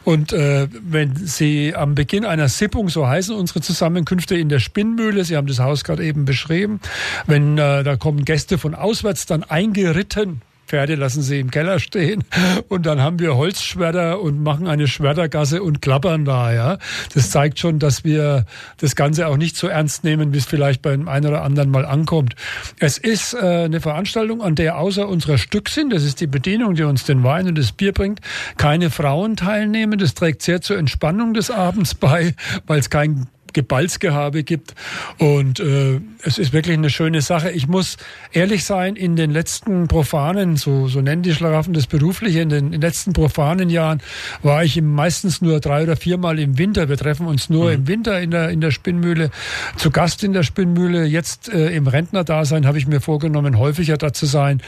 Und 0.03 0.33
äh, 0.33 0.67
wenn 0.81 1.15
Sie 1.15 1.75
am 1.75 1.95
Beginn 1.95 2.25
einer 2.25 2.49
Sippung, 2.49 2.89
so 2.89 3.07
heißen 3.07 3.35
unsere 3.35 3.61
Zusammenkünfte 3.61 4.35
in 4.35 4.49
der 4.49 4.59
Spinnmühle, 4.59 5.23
Sie 5.23 5.37
haben 5.37 5.47
das 5.47 5.59
Haus 5.59 5.83
gerade 5.83 6.03
eben 6.03 6.25
beschrieben, 6.25 6.79
wenn 7.27 7.57
äh, 7.57 7.83
da 7.83 7.95
kommen 7.95 8.25
Gäste 8.25 8.57
von 8.57 8.75
auswärts 8.75 9.25
dann 9.25 9.43
eingeritten 9.43 10.41
Pferde 10.73 10.95
lassen 10.95 11.21
sie 11.21 11.39
im 11.39 11.51
Keller 11.51 11.77
stehen 11.77 12.23
und 12.67 12.87
dann 12.87 12.99
haben 12.99 13.19
wir 13.19 13.35
Holzschwerter 13.35 14.19
und 14.19 14.41
machen 14.41 14.65
eine 14.65 14.87
Schwertergasse 14.87 15.61
und 15.61 15.83
klappern 15.83 16.25
da, 16.25 16.51
ja. 16.51 16.79
Das 17.13 17.29
zeigt 17.29 17.59
schon, 17.59 17.77
dass 17.77 18.03
wir 18.03 18.47
das 18.77 18.95
Ganze 18.95 19.27
auch 19.27 19.37
nicht 19.37 19.55
so 19.55 19.67
ernst 19.67 20.03
nehmen, 20.03 20.33
wie 20.33 20.39
es 20.39 20.47
vielleicht 20.47 20.81
beim 20.81 21.07
einen 21.07 21.27
oder 21.27 21.43
anderen 21.43 21.69
mal 21.69 21.85
ankommt. 21.85 22.33
Es 22.79 22.97
ist 22.97 23.35
äh, 23.35 23.65
eine 23.65 23.81
Veranstaltung, 23.81 24.41
an 24.41 24.55
der 24.55 24.79
außer 24.79 25.07
unserer 25.07 25.37
Stück 25.37 25.69
sind, 25.69 25.93
das 25.93 26.03
ist 26.03 26.21
die 26.21 26.27
Bedienung, 26.27 26.73
die 26.73 26.81
uns 26.81 27.03
den 27.03 27.23
Wein 27.23 27.45
und 27.45 27.55
das 27.55 27.71
Bier 27.71 27.91
bringt, 27.91 28.21
keine 28.57 28.89
Frauen 28.89 29.35
teilnehmen. 29.35 29.99
Das 29.99 30.15
trägt 30.15 30.41
sehr 30.41 30.61
zur 30.61 30.79
Entspannung 30.79 31.35
des 31.35 31.51
Abends 31.51 31.93
bei, 31.93 32.33
weil 32.65 32.79
es 32.79 32.89
kein 32.89 33.27
Gebalzgehabe 33.53 34.43
gibt. 34.43 34.75
Und 35.17 35.59
äh, 35.59 35.99
es 36.23 36.37
ist 36.37 36.53
wirklich 36.53 36.77
eine 36.77 36.89
schöne 36.89 37.21
Sache. 37.21 37.51
Ich 37.51 37.67
muss 37.67 37.97
ehrlich 38.31 38.65
sein, 38.65 38.95
in 38.95 39.15
den 39.15 39.31
letzten 39.31 39.87
profanen, 39.87 40.57
so, 40.57 40.87
so 40.87 41.01
nennen 41.01 41.21
die 41.21 41.33
Schlaraffen 41.33 41.73
das 41.73 41.87
berufliche, 41.87 42.41
in 42.41 42.49
den, 42.49 42.65
in 42.67 42.71
den 42.73 42.81
letzten 42.81 43.13
profanen 43.13 43.69
Jahren 43.69 44.01
war 44.41 44.63
ich 44.63 44.81
meistens 44.81 45.41
nur 45.41 45.59
drei 45.59 45.83
oder 45.83 45.95
viermal 45.95 46.39
im 46.39 46.57
Winter. 46.57 46.89
Wir 46.89 46.97
treffen 46.97 47.27
uns 47.27 47.49
nur 47.49 47.65
mhm. 47.65 47.73
im 47.73 47.87
Winter 47.87 48.19
in 48.19 48.31
der, 48.31 48.49
in 48.49 48.61
der 48.61 48.71
Spinnmühle, 48.71 49.31
zu 49.77 49.91
Gast 49.91 50.23
in 50.23 50.33
der 50.33 50.43
Spinnmühle. 50.43 51.05
Jetzt 51.05 51.49
äh, 51.49 51.75
im 51.75 51.87
Rentnerdasein 51.87 52.65
habe 52.65 52.77
ich 52.77 52.87
mir 52.87 53.01
vorgenommen, 53.01 53.57
häufiger 53.57 53.97
da 53.97 54.13
zu 54.13 54.25
sein. 54.25 54.61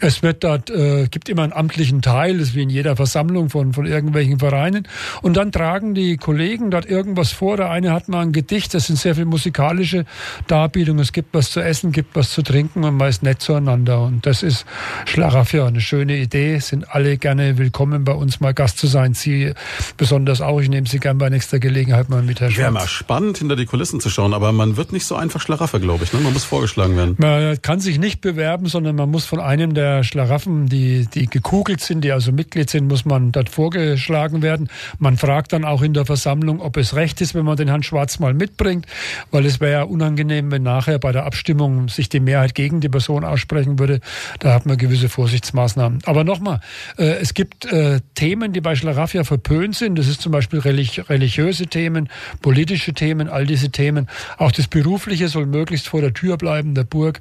Es 0.00 0.22
wird 0.22 0.44
dort, 0.44 0.70
äh, 0.70 1.06
gibt 1.10 1.28
immer 1.28 1.42
einen 1.42 1.52
amtlichen 1.52 2.02
Teil, 2.02 2.38
das 2.38 2.48
ist 2.48 2.54
wie 2.54 2.62
in 2.62 2.70
jeder 2.70 2.96
Versammlung 2.96 3.50
von, 3.50 3.72
von 3.72 3.86
irgendwelchen 3.86 4.38
Vereinen. 4.38 4.86
Und 5.22 5.36
dann 5.36 5.52
tragen 5.52 5.94
die 5.94 6.16
Kollegen 6.16 6.70
dort 6.70 6.86
irgendwas 6.86 7.32
vor. 7.32 7.56
Der 7.56 7.70
eine 7.70 7.92
hat 7.92 8.08
mal 8.08 8.29
ein 8.30 8.32
Gedicht, 8.32 8.74
das 8.74 8.86
sind 8.86 8.98
sehr 8.98 9.14
viel 9.14 9.24
musikalische 9.24 10.04
Darbietungen. 10.46 11.02
Es 11.02 11.12
gibt 11.12 11.34
was 11.34 11.50
zu 11.50 11.60
essen, 11.60 11.92
gibt 11.92 12.16
was 12.16 12.30
zu 12.30 12.42
trinken 12.42 12.84
und 12.84 12.96
man 12.96 13.08
ist 13.08 13.22
nett 13.22 13.42
zueinander. 13.42 14.02
Und 14.02 14.24
das 14.26 14.42
ist 14.42 14.64
Schlaraffia, 15.06 15.66
eine 15.66 15.80
schöne 15.80 16.16
Idee. 16.16 16.58
Sind 16.58 16.88
alle 16.94 17.18
gerne 17.18 17.58
willkommen 17.58 18.04
bei 18.04 18.12
uns 18.12 18.40
mal 18.40 18.54
Gast 18.54 18.78
zu 18.78 18.86
sein. 18.86 19.14
Sie 19.14 19.52
besonders 19.96 20.40
auch. 20.40 20.60
Ich 20.60 20.68
nehme 20.68 20.86
Sie 20.86 20.98
gerne 20.98 21.18
bei 21.18 21.28
nächster 21.28 21.58
Gelegenheit 21.58 22.08
mal 22.08 22.22
mit, 22.22 22.40
Herr 22.40 22.50
Schwarz. 22.50 22.58
Wäre 22.58 22.72
mal 22.72 22.88
spannend, 22.88 23.38
hinter 23.38 23.56
die 23.56 23.66
Kulissen 23.66 24.00
zu 24.00 24.10
schauen, 24.10 24.32
aber 24.32 24.52
man 24.52 24.76
wird 24.76 24.92
nicht 24.92 25.06
so 25.06 25.16
einfach 25.16 25.40
Schlaraffia, 25.40 25.80
glaube 25.80 26.04
ich. 26.04 26.12
Ne? 26.12 26.20
Man 26.20 26.32
muss 26.32 26.44
vorgeschlagen 26.44 26.96
werden. 26.96 27.16
Man 27.18 27.60
kann 27.62 27.80
sich 27.80 27.98
nicht 27.98 28.20
bewerben, 28.20 28.66
sondern 28.66 28.96
man 28.96 29.10
muss 29.10 29.26
von 29.26 29.40
einem 29.40 29.74
der 29.74 30.04
Schlaraffen, 30.04 30.68
die, 30.68 31.06
die 31.06 31.26
gekugelt 31.26 31.80
sind, 31.80 32.02
die 32.02 32.12
also 32.12 32.32
Mitglied 32.32 32.70
sind, 32.70 32.86
muss 32.86 33.04
man 33.04 33.32
dort 33.32 33.48
vorgeschlagen 33.48 34.42
werden. 34.42 34.68
Man 34.98 35.16
fragt 35.16 35.52
dann 35.52 35.64
auch 35.64 35.82
in 35.82 35.94
der 35.94 36.04
Versammlung, 36.04 36.60
ob 36.60 36.76
es 36.76 36.94
recht 36.94 37.20
ist, 37.20 37.34
wenn 37.34 37.44
man 37.44 37.56
den 37.56 37.68
Herrn 37.68 37.82
Schwarz 37.82 38.19
mal 38.20 38.34
mitbringt, 38.34 38.86
weil 39.30 39.46
es 39.46 39.60
wäre 39.60 39.72
ja 39.72 39.82
unangenehm, 39.82 40.50
wenn 40.50 40.62
nachher 40.62 40.98
bei 40.98 41.12
der 41.12 41.24
Abstimmung 41.24 41.88
sich 41.88 42.08
die 42.08 42.20
Mehrheit 42.20 42.54
gegen 42.54 42.80
die 42.80 42.88
Person 42.88 43.24
aussprechen 43.24 43.78
würde. 43.78 44.00
Da 44.38 44.54
hat 44.54 44.66
man 44.66 44.76
gewisse 44.76 45.08
Vorsichtsmaßnahmen. 45.08 46.00
Aber 46.04 46.24
nochmal, 46.24 46.60
äh, 46.98 47.18
es 47.20 47.34
gibt 47.34 47.64
äh, 47.66 48.00
Themen, 48.14 48.52
die 48.52 48.60
bei 48.60 48.74
Schlaraffia 48.76 49.24
verpönt 49.24 49.76
sind. 49.76 49.98
Das 49.98 50.06
ist 50.06 50.20
zum 50.20 50.32
Beispiel 50.32 50.60
religiöse 50.60 51.66
Themen, 51.66 52.08
politische 52.42 52.92
Themen, 52.92 53.28
all 53.28 53.46
diese 53.46 53.70
Themen. 53.70 54.08
Auch 54.38 54.52
das 54.52 54.68
Berufliche 54.68 55.28
soll 55.28 55.46
möglichst 55.46 55.88
vor 55.88 56.00
der 56.00 56.12
Tür 56.12 56.36
bleiben, 56.36 56.74
der 56.74 56.84
Burg. 56.84 57.20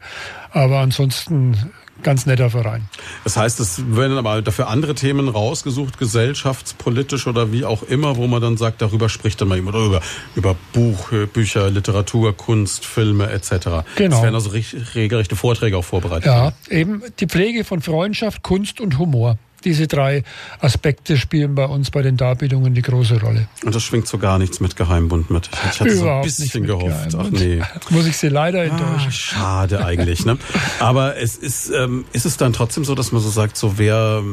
Aber 0.52 0.80
ansonsten 0.80 1.72
ganz 2.04 2.26
netter 2.26 2.50
Verein. 2.50 2.88
Das 3.24 3.38
heißt, 3.38 3.60
es 3.60 3.84
werden 3.96 4.18
aber 4.18 4.42
dafür 4.42 4.68
andere 4.68 4.96
Themen 4.96 5.28
rausgesucht, 5.28 5.98
gesellschaftspolitisch 5.98 7.28
oder 7.28 7.52
wie 7.52 7.66
auch 7.66 7.84
immer, 7.84 8.18
wo 8.18 8.28
man 8.28 8.42
dann 8.42 8.58
sagt, 8.58 8.82
darüber 8.82 9.10
spricht 9.10 9.42
dann 9.42 9.48
mal 9.48 9.56
jemand 9.56 9.76
oder 9.76 9.86
über, 9.86 10.02
über 10.36 10.56
Buch, 10.74 11.12
Bücher, 11.34 11.70
Literatur, 11.70 12.36
Kunst, 12.36 12.86
Filme 12.86 13.30
etc. 13.30 13.52
Genau. 13.96 14.18
Es 14.18 14.24
werden 14.24 14.36
also 14.36 14.52
regelrechte 14.96 15.36
Vorträge 15.36 15.78
auch 15.78 15.86
vorbereitet. 15.86 16.26
Ja, 16.26 16.54
eben 16.70 17.04
die 17.20 17.28
Pflege 17.28 17.64
von 17.64 17.82
Freundschaft, 17.82 18.44
Kunst 18.44 18.82
und 18.82 18.98
Humor. 18.98 19.38
Diese 19.64 19.88
drei 19.88 20.24
Aspekte 20.60 21.18
spielen 21.18 21.56
bei 21.56 21.66
uns 21.66 21.92
bei 21.92 22.02
den 22.02 22.18
Darbietungen 22.18 22.74
die 22.74 22.82
große 22.82 23.20
Rolle. 23.20 23.48
Und 23.64 23.76
das 23.76 23.84
schwingt 23.84 24.08
so 24.08 24.18
gar 24.18 24.40
nichts 24.40 24.60
mit 24.60 24.76
Geheimbund 24.76 25.30
mit. 25.30 25.50
Ich 25.72 25.80
hatte 25.80 25.90
Überhaupt 25.90 26.30
so 26.30 26.42
ein 26.42 26.46
bisschen 26.46 26.66
gehofft. 26.66 27.16
Ach 27.18 27.30
nee. 27.30 27.62
Muss 27.90 28.06
ich 28.06 28.18
Sie 28.18 28.30
leider 28.30 28.60
ah, 28.60 28.64
enttäuschen. 28.64 29.08
Ah, 29.08 29.12
schade 29.12 29.86
eigentlich. 29.86 30.26
Ne? 30.26 30.38
Aber 30.80 31.18
es 31.18 31.36
ist, 31.36 31.70
ähm, 31.72 32.06
ist 32.14 32.26
es 32.26 32.38
dann 32.38 32.54
trotzdem 32.54 32.86
so, 32.86 32.96
dass 32.96 33.12
man 33.12 33.22
so 33.22 33.30
sagt, 33.30 33.58
so 33.58 33.78
wer, 33.78 34.24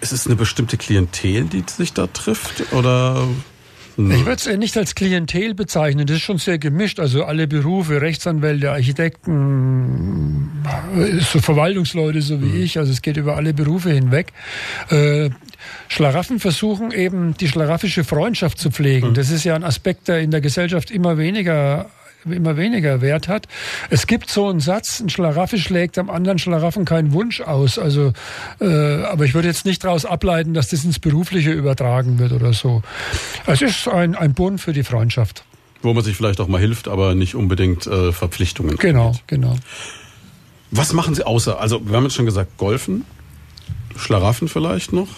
ist 0.00 0.12
es 0.12 0.26
eine 0.26 0.36
bestimmte 0.36 0.76
Klientel, 0.76 1.44
die 1.44 1.64
sich 1.66 1.92
da 1.92 2.06
trifft? 2.06 2.72
Oder. 2.72 3.26
Ich 3.96 4.24
würde 4.26 4.32
es 4.32 4.46
nicht 4.58 4.76
als 4.76 4.94
Klientel 4.94 5.54
bezeichnen. 5.54 6.06
Das 6.06 6.16
ist 6.16 6.22
schon 6.22 6.38
sehr 6.38 6.58
gemischt. 6.58 6.98
Also 6.98 7.24
alle 7.24 7.46
Berufe, 7.46 8.00
Rechtsanwälte, 8.00 8.70
Architekten, 8.70 10.62
äh, 10.96 11.20
so 11.20 11.40
Verwaltungsleute 11.40 12.22
so 12.22 12.40
wie 12.40 12.46
mhm. 12.46 12.62
ich. 12.62 12.78
Also 12.78 12.92
es 12.92 13.02
geht 13.02 13.16
über 13.16 13.36
alle 13.36 13.52
Berufe 13.52 13.90
hinweg. 13.90 14.32
Äh, 14.90 15.30
Schlaraffen 15.88 16.40
versuchen 16.40 16.90
eben 16.90 17.34
die 17.36 17.48
schlaraffische 17.48 18.04
Freundschaft 18.04 18.58
zu 18.58 18.70
pflegen. 18.70 19.10
Mhm. 19.10 19.14
Das 19.14 19.30
ist 19.30 19.44
ja 19.44 19.54
ein 19.54 19.64
Aspekt, 19.64 20.08
der 20.08 20.20
in 20.20 20.30
der 20.30 20.40
Gesellschaft 20.40 20.90
immer 20.90 21.18
weniger 21.18 21.90
immer 22.24 22.56
weniger 22.56 23.00
Wert 23.00 23.28
hat. 23.28 23.48
Es 23.90 24.06
gibt 24.06 24.30
so 24.30 24.48
einen 24.48 24.60
Satz, 24.60 25.00
ein 25.00 25.08
Schlaraffe 25.08 25.58
schlägt 25.58 25.98
am 25.98 26.10
anderen 26.10 26.38
Schlaraffen 26.38 26.84
keinen 26.84 27.12
Wunsch 27.12 27.40
aus. 27.40 27.78
Also, 27.78 28.12
äh, 28.60 29.02
aber 29.04 29.24
ich 29.24 29.34
würde 29.34 29.48
jetzt 29.48 29.64
nicht 29.64 29.84
daraus 29.84 30.04
ableiten, 30.04 30.54
dass 30.54 30.68
das 30.68 30.84
ins 30.84 30.98
Berufliche 30.98 31.52
übertragen 31.52 32.18
wird 32.18 32.32
oder 32.32 32.52
so. 32.52 32.82
Es 33.46 33.62
ist 33.62 33.88
ein, 33.88 34.14
ein 34.14 34.34
Bund 34.34 34.60
für 34.60 34.72
die 34.72 34.84
Freundschaft. 34.84 35.44
Wo 35.82 35.92
man 35.92 36.04
sich 36.04 36.16
vielleicht 36.16 36.40
auch 36.40 36.48
mal 36.48 36.60
hilft, 36.60 36.86
aber 36.88 37.14
nicht 37.14 37.34
unbedingt 37.34 37.86
äh, 37.86 38.12
Verpflichtungen. 38.12 38.76
Genau, 38.76 39.08
angeht. 39.08 39.22
genau. 39.26 39.56
Was 40.70 40.92
machen 40.92 41.14
Sie 41.14 41.26
außer, 41.26 41.60
also 41.60 41.86
wir 41.86 41.96
haben 41.96 42.04
jetzt 42.04 42.14
schon 42.14 42.24
gesagt, 42.24 42.56
Golfen, 42.56 43.04
Schlaraffen 43.96 44.48
vielleicht 44.48 44.92
noch? 44.92 45.08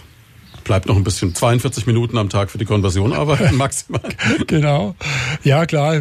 bleibt 0.64 0.86
noch 0.86 0.96
ein 0.96 1.04
bisschen 1.04 1.34
42 1.34 1.86
Minuten 1.86 2.18
am 2.18 2.28
Tag 2.28 2.50
für 2.50 2.58
die 2.58 2.64
Konversion 2.64 3.12
arbeiten, 3.12 3.56
maximal. 3.58 4.00
genau. 4.46 4.96
Ja, 5.44 5.66
klar, 5.66 6.00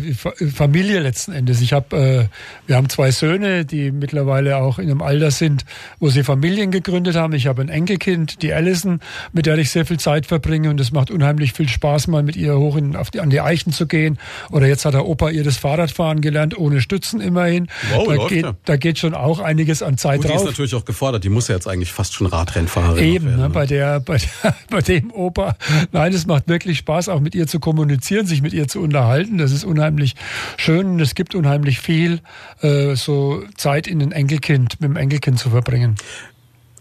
Familie 0.55 1.01
letzten 1.01 1.33
Endes. 1.33 1.59
Ich 1.59 1.73
habe, 1.73 1.97
äh, 1.97 2.25
wir 2.65 2.77
haben 2.77 2.87
zwei 2.87 3.11
Söhne, 3.11 3.65
die 3.65 3.91
mittlerweile 3.91 4.57
auch 4.57 4.79
in 4.79 4.89
einem 4.89 5.01
Alter 5.01 5.31
sind, 5.31 5.65
wo 5.99 6.09
sie 6.09 6.23
Familien 6.23 6.71
gegründet 6.71 7.17
haben. 7.17 7.33
Ich 7.33 7.47
habe 7.47 7.61
ein 7.61 7.67
Enkelkind, 7.67 8.41
die 8.41 8.53
Allison, 8.53 9.01
mit 9.33 9.45
der 9.45 9.57
ich 9.57 9.69
sehr 9.69 9.85
viel 9.85 9.99
Zeit 9.99 10.25
verbringe 10.25 10.69
und 10.69 10.79
es 10.79 10.93
macht 10.93 11.11
unheimlich 11.11 11.51
viel 11.51 11.67
Spaß, 11.67 12.07
mal 12.07 12.23
mit 12.23 12.37
ihr 12.37 12.57
hoch 12.57 12.77
in, 12.77 12.95
auf 12.95 13.11
die, 13.11 13.19
an 13.19 13.29
die 13.29 13.41
Eichen 13.41 13.73
zu 13.73 13.85
gehen. 13.85 14.17
Oder 14.49 14.67
jetzt 14.67 14.85
hat 14.85 14.93
der 14.93 15.05
Opa 15.05 15.29
ihr 15.29 15.43
das 15.43 15.57
Fahrradfahren 15.57 16.21
gelernt, 16.21 16.57
ohne 16.57 16.79
Stützen 16.79 17.19
immerhin. 17.19 17.67
Wow, 17.93 18.07
da, 18.07 18.27
geht, 18.27 18.45
ja. 18.45 18.53
da 18.63 18.77
geht 18.77 18.97
schon 18.97 19.13
auch 19.13 19.39
einiges 19.39 19.83
an 19.83 19.97
Zeit 19.97 20.21
Gut, 20.21 20.29
drauf. 20.29 20.37
Die 20.37 20.43
ist 20.43 20.51
natürlich 20.51 20.75
auch 20.75 20.85
gefordert. 20.85 21.25
Die 21.25 21.29
muss 21.29 21.49
ja 21.49 21.55
jetzt 21.55 21.67
eigentlich 21.67 21.91
fast 21.91 22.13
schon 22.13 22.27
Radrennfahrerin 22.27 23.03
Eben, 23.03 23.25
werden. 23.25 23.41
Ne, 23.41 23.49
bei 23.49 23.65
der, 23.65 23.99
bei 23.99 24.19
der, 24.19 24.55
bei 24.69 24.79
dem 24.79 25.11
Opa. 25.11 25.57
Nein, 25.91 26.13
es 26.13 26.25
macht 26.27 26.47
wirklich 26.47 26.77
Spaß, 26.77 27.09
auch 27.09 27.19
mit 27.19 27.35
ihr 27.35 27.45
zu 27.47 27.59
kommunizieren, 27.59 28.25
sich 28.25 28.41
mit 28.41 28.53
ihr 28.53 28.69
zu 28.69 28.79
unterhalten. 28.79 29.32
Das 29.37 29.51
ist 29.51 29.63
unheimlich 29.63 30.15
schön 30.57 30.87
und 30.87 30.99
es 30.99 31.15
gibt 31.15 31.35
unheimlich 31.35 31.79
viel, 31.79 32.21
äh, 32.61 32.95
so 32.95 33.43
Zeit 33.55 33.87
in 33.87 33.99
den 33.99 34.11
Enkelkind, 34.11 34.79
mit 34.79 34.89
dem 34.89 34.97
Enkelkind 34.97 35.39
zu 35.39 35.49
verbringen. 35.49 35.95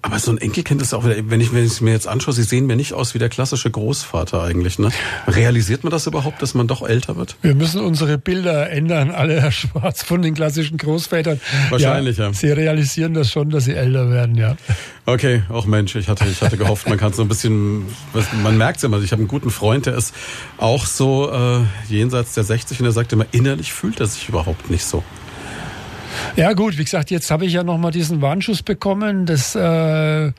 Aber 0.05 0.19
so 0.19 0.33
ein 0.33 0.39
Enkelkind 0.39 0.83
ist 0.83 0.95
auch 0.95 1.05
wieder, 1.05 1.15
wenn 1.31 1.41
ich, 1.41 1.53
wenn 1.55 1.65
ich 1.65 1.71
es 1.71 1.81
mir 1.81 1.93
jetzt 1.93 2.09
anschaue, 2.09 2.35
sie 2.35 2.43
sehen 2.43 2.67
mir 2.67 2.75
nicht 2.75 2.93
aus 2.93 3.15
wie 3.15 3.21
der 3.21 3.29
klassische 3.29 3.71
Großvater 3.71 4.43
eigentlich. 4.43 4.81
Ne? 4.81 4.91
Realisiert 5.29 5.85
man 5.85 5.93
das 5.93 6.09
überhaupt, 6.09 6.43
dass 6.43 6.55
man 6.55 6.67
doch 6.67 6.83
älter 6.83 7.17
wird? 7.17 7.37
Wir 7.41 7.55
müssen 7.55 7.81
unsere 7.81 8.19
Bilder 8.19 8.69
ändern, 8.71 9.13
alle 9.13 9.41
Herr 9.41 9.53
Schwarz 9.53 10.03
von 10.03 10.21
den 10.21 10.35
klassischen 10.35 10.77
Großvätern. 10.77 11.41
Wahrscheinlich, 11.71 12.19
ja. 12.19 12.27
ja. 12.27 12.33
Sie 12.33 12.51
realisieren 12.51 13.15
das 13.15 13.31
schon, 13.31 13.51
dass 13.51 13.65
sie 13.65 13.75
älter 13.75 14.11
werden, 14.11 14.35
ja. 14.35 14.57
Okay, 15.07 15.45
auch 15.49 15.67
Mensch, 15.67 15.95
ich 15.95 16.09
hatte, 16.09 16.25
ich 16.29 16.43
hatte 16.43 16.57
gehofft, 16.57 16.89
man 16.89 16.99
kann 16.99 17.13
so 17.13 17.23
ein 17.23 17.29
bisschen, 17.29 17.85
man 18.43 18.59
merkt 18.59 18.79
es 18.79 18.85
immer, 18.85 19.01
ich 19.01 19.13
habe 19.13 19.21
einen 19.21 19.29
guten 19.29 19.51
Freund, 19.51 19.87
der 19.87 19.95
ist 19.95 20.15
auch 20.59 20.85
so 20.87 21.31
äh, 21.31 21.61
jenseits 21.89 22.35
der 22.35 22.43
60 22.43 22.81
und 22.81 22.85
der 22.85 22.93
sagt 22.93 23.13
immer, 23.13 23.27
innerlich 23.31 23.73
fühlt 23.73 24.01
er 24.01 24.07
sich 24.07 24.29
überhaupt 24.29 24.69
nicht 24.69 24.85
so. 24.85 25.05
Ja 26.37 26.53
gut, 26.53 26.79
wie 26.79 26.85
gesagt, 26.85 27.11
jetzt 27.11 27.31
habe 27.31 27.45
ich 27.45 27.53
ja 27.53 27.63
nochmal 27.63 27.91
diesen 27.91 28.23
Warnschuss 28.23 28.63
bekommen. 28.63 29.27
Das 29.27 29.55
äh, 29.55 30.33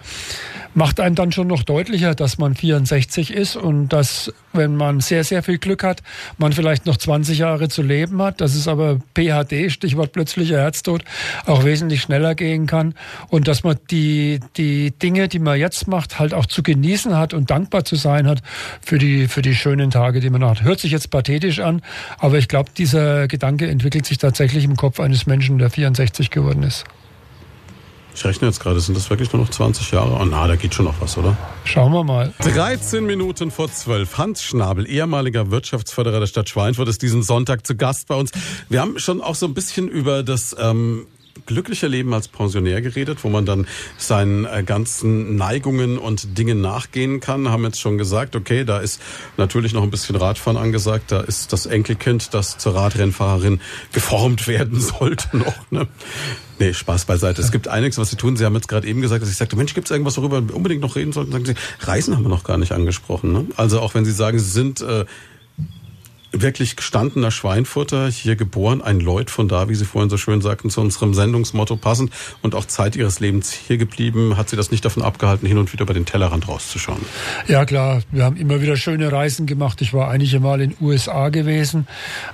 macht 0.76 1.00
einem 1.00 1.16
dann 1.16 1.32
schon 1.32 1.48
noch 1.48 1.64
deutlicher, 1.64 2.16
dass 2.16 2.38
man 2.38 2.56
64 2.56 3.34
ist 3.34 3.56
und 3.56 3.90
dass, 3.90 4.34
wenn 4.54 4.76
man 4.76 5.00
sehr, 5.00 5.24
sehr 5.24 5.44
viel 5.44 5.58
Glück 5.58 5.84
hat, 5.84 6.02
man 6.38 6.54
vielleicht 6.54 6.86
noch 6.86 6.98
20 6.98 7.40
Jahre 7.40 7.70
zu 7.70 7.82
leben 7.82 8.22
hat. 8.22 8.42
Dass 8.42 8.56
es 8.56 8.68
aber 8.68 9.00
PHD, 9.16 9.72
Stichwort 9.72 10.12
plötzlicher 10.12 10.58
Herztod, 10.58 11.04
auch 11.46 11.64
wesentlich 11.64 12.02
schneller 12.02 12.36
gehen 12.36 12.66
kann 12.66 12.96
und 13.30 13.48
dass 13.48 13.64
man 13.64 13.78
die, 13.92 14.40
die 14.58 14.92
Dinge, 14.92 15.28
die 15.28 15.40
man 15.40 15.60
jetzt 15.60 15.88
macht, 15.88 16.20
halt 16.20 16.34
auch 16.34 16.46
zu 16.46 16.64
genießen 16.64 17.16
hat 17.18 17.34
und 17.34 17.50
dankbar 17.50 17.86
zu 17.86 17.96
sein 17.96 18.28
hat 18.28 18.42
für 18.82 18.98
die, 18.98 19.28
für 19.28 19.42
die 19.42 19.56
schönen 19.56 19.92
Tage, 19.92 20.20
die 20.20 20.30
man 20.30 20.44
hat. 20.44 20.64
Hört 20.64 20.80
sich 20.80 20.92
jetzt 20.92 21.10
pathetisch 21.12 21.60
an, 21.60 21.82
aber 22.18 22.38
ich 22.38 22.48
glaube, 22.48 22.72
dieser 22.76 23.28
Gedanke 23.28 23.68
entwickelt 23.68 24.06
sich 24.06 24.18
tatsächlich 24.18 24.64
im 24.64 24.76
Kopf 24.76 25.00
eines 25.00 25.26
Menschen, 25.26 25.60
der 25.64 25.70
64 25.70 26.30
geworden 26.30 26.64
ist. 26.64 26.84
Ich 28.16 28.24
rechne 28.26 28.48
jetzt 28.48 28.60
gerade, 28.60 28.80
sind 28.80 28.96
das 28.96 29.10
wirklich 29.10 29.34
nur 29.34 29.42
noch 29.42 29.50
20 29.50 29.92
Jahre? 29.92 30.20
Oh 30.22 30.26
na, 30.26 30.46
da 30.48 30.56
geht 30.56 30.76
schon 30.76 30.86
noch 30.86 30.94
was, 31.00 31.18
oder? 31.18 31.36
Schauen 31.64 31.92
wir 31.94 32.04
mal. 32.04 32.32
13 32.40 33.04
Minuten 33.06 33.50
vor 33.50 33.72
12. 33.72 34.18
Hans 34.18 34.44
Schnabel, 34.44 34.88
ehemaliger 34.88 35.50
Wirtschaftsförderer 35.50 36.20
der 36.20 36.28
Stadt 36.28 36.48
Schweinfurt, 36.48 36.90
ist 36.90 37.02
diesen 37.02 37.24
Sonntag 37.24 37.66
zu 37.66 37.76
Gast 37.76 38.08
bei 38.08 38.16
uns. 38.16 38.32
Wir 38.70 38.82
haben 38.82 39.00
schon 39.00 39.20
auch 39.22 39.34
so 39.34 39.48
ein 39.48 39.56
bisschen 39.56 39.88
über 39.88 40.22
das 40.22 40.56
ähm, 40.60 41.08
glückliche 41.46 41.88
Leben 41.88 42.14
als 42.14 42.28
Pensionär 42.28 42.82
geredet, 42.82 43.24
wo 43.24 43.30
man 43.30 43.46
dann 43.46 43.68
seinen 43.98 44.46
äh, 44.46 44.64
ganzen 44.64 45.36
Neigungen 45.36 45.98
und 45.98 46.38
Dingen 46.38 46.62
nachgehen 46.62 47.20
kann. 47.20 47.50
Haben 47.50 47.64
jetzt 47.64 47.82
schon 47.82 47.98
gesagt, 47.98 48.36
okay, 48.36 48.64
da 48.64 48.80
ist 48.80 49.02
natürlich 49.38 49.74
noch 49.74 49.84
ein 49.84 49.92
bisschen 49.92 50.16
Radfahren 50.16 50.58
angesagt. 50.58 51.12
Da 51.12 51.22
ist 51.22 51.54
das 51.54 51.66
Enkelkind, 51.66 52.34
das 52.34 52.58
zur 52.58 52.76
Radrennfahrerin 52.76 53.60
geformt 53.92 54.48
werden 54.48 54.80
sollte 54.80 55.36
noch. 55.38 55.72
Ne? 55.72 55.88
Nee, 56.60 56.74
Spaß 56.74 57.06
beiseite. 57.06 57.42
Es 57.42 57.52
gibt 57.52 57.68
einiges, 57.68 57.98
was 57.98 58.10
Sie 58.10 58.16
tun. 58.16 58.38
Sie 58.38 58.46
haben 58.46 58.56
jetzt 58.56 58.68
gerade 58.68 58.88
eben 58.88 59.02
gesagt, 59.02 59.22
dass 59.22 59.30
ich 59.30 59.38
sagte, 59.38 59.56
Mensch, 59.56 59.74
gibt 59.74 59.88
es 59.88 59.92
irgendwas, 59.92 60.18
worüber 60.18 60.48
wir 60.48 60.56
unbedingt 60.56 60.82
noch 60.82 60.96
reden 60.96 61.12
sollten? 61.12 61.32
Sagen 61.32 61.46
Sie, 61.46 61.56
Reisen 61.80 62.16
haben 62.16 62.24
wir 62.24 62.30
noch 62.30 62.44
gar 62.44 62.58
nicht 62.58 62.72
angesprochen. 62.72 63.34
Ne? 63.34 63.48
Also 63.58 63.82
auch 63.82 63.96
wenn 63.96 64.06
Sie 64.06 64.12
sagen, 64.12 64.40
Sie 64.40 64.50
sind 64.50 64.82
äh, 64.82 65.06
wirklich 66.34 66.76
gestandener 66.76 67.30
Schweinfurter, 67.32 68.10
hier 68.10 68.36
geboren, 68.36 68.82
ein 68.82 69.00
Leut 69.00 69.30
von 69.30 69.48
da, 69.48 69.70
wie 69.70 69.76
Sie 69.76 69.86
vorhin 69.86 70.10
so 70.10 70.18
schön 70.18 70.42
sagten, 70.42 70.70
zu 70.70 70.82
unserem 70.82 71.14
Sendungsmotto 71.14 71.76
passend 71.76 72.12
und 72.42 72.56
auch 72.56 72.66
Zeit 72.66 72.96
Ihres 72.96 73.20
Lebens 73.20 73.52
hier 73.52 73.78
geblieben. 73.78 74.36
Hat 74.36 74.50
Sie 74.50 74.56
das 74.56 74.72
nicht 74.72 74.84
davon 74.84 75.04
abgehalten, 75.04 75.48
hin 75.48 75.58
und 75.60 75.72
wieder 75.72 75.84
über 75.84 75.94
den 75.94 76.06
Tellerrand 76.06 76.48
rauszuschauen? 76.48 77.02
Ja 77.48 77.66
klar, 77.66 78.02
wir 78.12 78.24
haben 78.24 78.36
immer 78.38 78.62
wieder 78.62 78.76
schöne 78.78 79.12
Reisen 79.12 79.46
gemacht. 79.46 79.82
Ich 79.82 79.94
war 79.94 80.10
einige 80.10 80.40
Mal 80.40 80.62
in 80.62 80.76
USA 80.82 81.30
gewesen. 81.30 81.88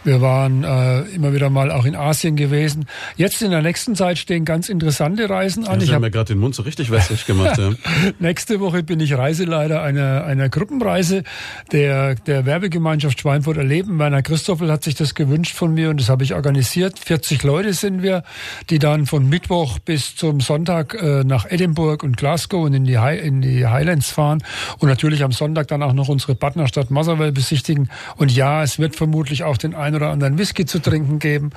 Wir 0.06 0.22
waren 0.22 0.64
äh, 0.64 1.02
immer 1.10 1.34
wieder 1.34 1.50
mal 1.50 1.70
auch 1.70 1.86
in 1.86 1.96
Asien 1.96 2.38
gewesen. 2.38 2.86
Jetzt 3.18 3.42
in 3.42 3.52
der 3.52 3.62
nächsten 3.62 3.96
Zeit 3.96 4.18
stehen 4.18 4.46
ganz 4.46 4.70
interessante 4.70 5.30
Reisen 5.30 5.68
an. 5.68 5.80
Ja, 5.80 5.86
ich 5.86 5.92
habe 5.92 6.06
mir 6.06 6.12
gerade 6.12 6.34
den 6.34 6.40
Mund 6.40 6.56
so 6.56 6.64
richtig 6.64 6.90
wässrig 6.90 7.26
gemacht. 7.26 7.58
ja. 7.58 7.72
Nächste 8.20 8.62
Woche 8.62 8.82
bin 8.82 9.02
ich 9.02 9.18
Reiseleiter 9.18 9.82
einer, 9.82 10.24
einer 10.24 10.48
Gruppenreise 10.48 11.24
der, 11.74 12.16
der 12.16 12.46
Werbegemeinschaft 12.46 13.20
Schweinfurt 13.20 13.58
erleben 13.58 13.89
Eben, 13.89 13.89
Werner 13.98 14.22
Christoffel 14.22 14.72
hat 14.72 14.84
sich 14.84 14.94
das 14.94 15.16
gewünscht 15.16 15.56
von 15.56 15.74
mir 15.74 15.90
und 15.90 16.00
das 16.00 16.10
habe 16.10 16.24
ich 16.24 16.36
organisiert. 16.36 17.00
40 17.00 17.42
Leute 17.44 17.74
sind 17.74 18.04
wir, 18.04 18.24
die 18.70 18.78
dann 18.78 19.08
von 19.08 19.28
Mittwoch 19.28 19.80
bis 19.80 20.16
zum 20.16 20.42
Sonntag 20.42 20.94
äh, 20.94 21.24
nach 21.24 21.50
Edinburgh 21.50 22.06
und 22.06 22.18
Glasgow 22.18 22.66
und 22.66 22.74
in 22.74 22.86
die, 22.86 23.00
High, 23.00 23.24
in 23.24 23.42
die 23.42 23.66
Highlands 23.66 24.12
fahren 24.12 24.44
und 24.78 24.90
natürlich 24.90 25.24
am 25.24 25.32
Sonntag 25.32 25.70
dann 25.70 25.82
auch 25.82 25.94
noch 25.94 26.08
unsere 26.08 26.36
Partnerstadt 26.36 26.92
Motherwell 26.92 27.32
besichtigen. 27.32 27.90
Und 28.18 28.32
ja, 28.32 28.62
es 28.62 28.78
wird 28.78 28.96
vermutlich 28.96 29.44
auch 29.44 29.58
den 29.58 29.74
ein 29.74 29.96
oder 29.96 30.10
anderen 30.10 30.38
Whisky 30.38 30.66
zu 30.66 30.80
trinken 30.80 31.18
geben. 31.18 31.50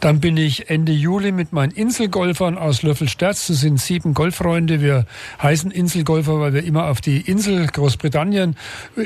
Dann 0.00 0.20
bin 0.20 0.36
ich 0.36 0.68
Ende 0.68 0.92
Juli 0.92 1.32
mit 1.32 1.52
meinen 1.52 1.72
Inselgolfern 1.72 2.58
aus 2.58 2.82
Löffelsterz. 2.82 3.46
Das 3.46 3.60
sind 3.60 3.80
sieben 3.80 4.12
Golffreunde. 4.12 4.82
Wir 4.82 5.06
heißen 5.42 5.70
Inselgolfer, 5.70 6.40
weil 6.40 6.52
wir 6.52 6.64
immer 6.64 6.86
auf 6.86 7.00
die 7.00 7.20
Insel 7.20 7.66
Großbritannien, 7.66 8.56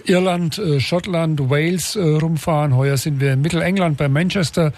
Irland, 0.07 0.59
äh, 0.59 0.81
Schottland, 0.81 1.51
Wales 1.51 1.97
äh, 1.97 2.01
rumfahren 2.01 2.72
fahren. 2.73 2.77
Heuer 2.77 2.97
sind 2.97 3.21
wir 3.21 3.33
in 3.33 3.41
Mittelengland 3.41 3.97
bei 3.97 4.09
Manchester 4.09 4.73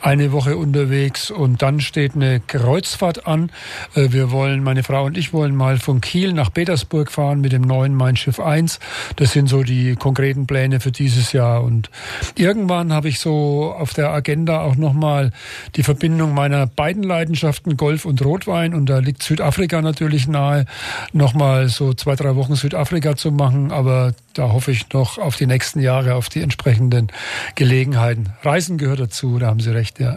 eine 0.00 0.32
Woche 0.32 0.56
unterwegs 0.56 1.30
und 1.30 1.62
dann 1.62 1.80
steht 1.80 2.14
eine 2.14 2.40
Kreuzfahrt 2.40 3.26
an. 3.26 3.50
Äh, 3.94 4.12
wir 4.12 4.30
wollen, 4.30 4.62
meine 4.62 4.82
Frau 4.82 5.04
und 5.04 5.16
ich 5.16 5.32
wollen 5.32 5.54
mal 5.54 5.78
von 5.78 6.00
Kiel 6.00 6.32
nach 6.32 6.52
Petersburg 6.52 7.10
fahren 7.10 7.40
mit 7.40 7.52
dem 7.52 7.62
neuen 7.62 7.94
Mein 7.94 8.16
Schiff 8.16 8.40
1. 8.40 8.78
Das 9.16 9.32
sind 9.32 9.48
so 9.48 9.62
die 9.62 9.96
konkreten 9.96 10.46
Pläne 10.46 10.80
für 10.80 10.92
dieses 10.92 11.32
Jahr 11.32 11.62
und 11.62 11.90
irgendwann 12.36 12.92
habe 12.92 13.08
ich 13.08 13.20
so 13.20 13.74
auf 13.76 13.94
der 13.94 14.10
Agenda 14.10 14.62
auch 14.62 14.76
nochmal 14.76 15.32
die 15.76 15.82
Verbindung 15.82 16.34
meiner 16.34 16.66
beiden 16.66 17.02
Leidenschaften 17.02 17.76
Golf 17.76 18.04
und 18.04 18.24
Rotwein 18.24 18.74
und 18.74 18.86
da 18.86 18.98
liegt 18.98 19.22
Südafrika 19.22 19.82
natürlich 19.82 20.28
nahe, 20.28 20.66
nochmal 21.12 21.68
so 21.68 21.94
zwei, 21.94 22.14
drei 22.16 22.36
Wochen 22.36 22.54
Südafrika 22.54 23.16
zu 23.16 23.30
machen, 23.30 23.72
aber 23.72 24.12
da 24.34 24.52
hoffe 24.52 24.70
ich 24.70 24.92
noch 24.92 25.18
auf 25.18 25.36
die 25.36 25.46
nächsten 25.46 25.80
Jahre, 25.80 26.14
auf 26.14 26.28
die 26.28 26.40
entsprechenden 26.40 27.08
Gelegenheiten. 27.54 28.30
Reisen 28.42 28.78
gehört 28.78 29.00
dazu, 29.00 29.38
da 29.38 29.46
haben 29.46 29.60
Sie 29.60 29.72
recht, 29.72 30.00
ja. 30.00 30.16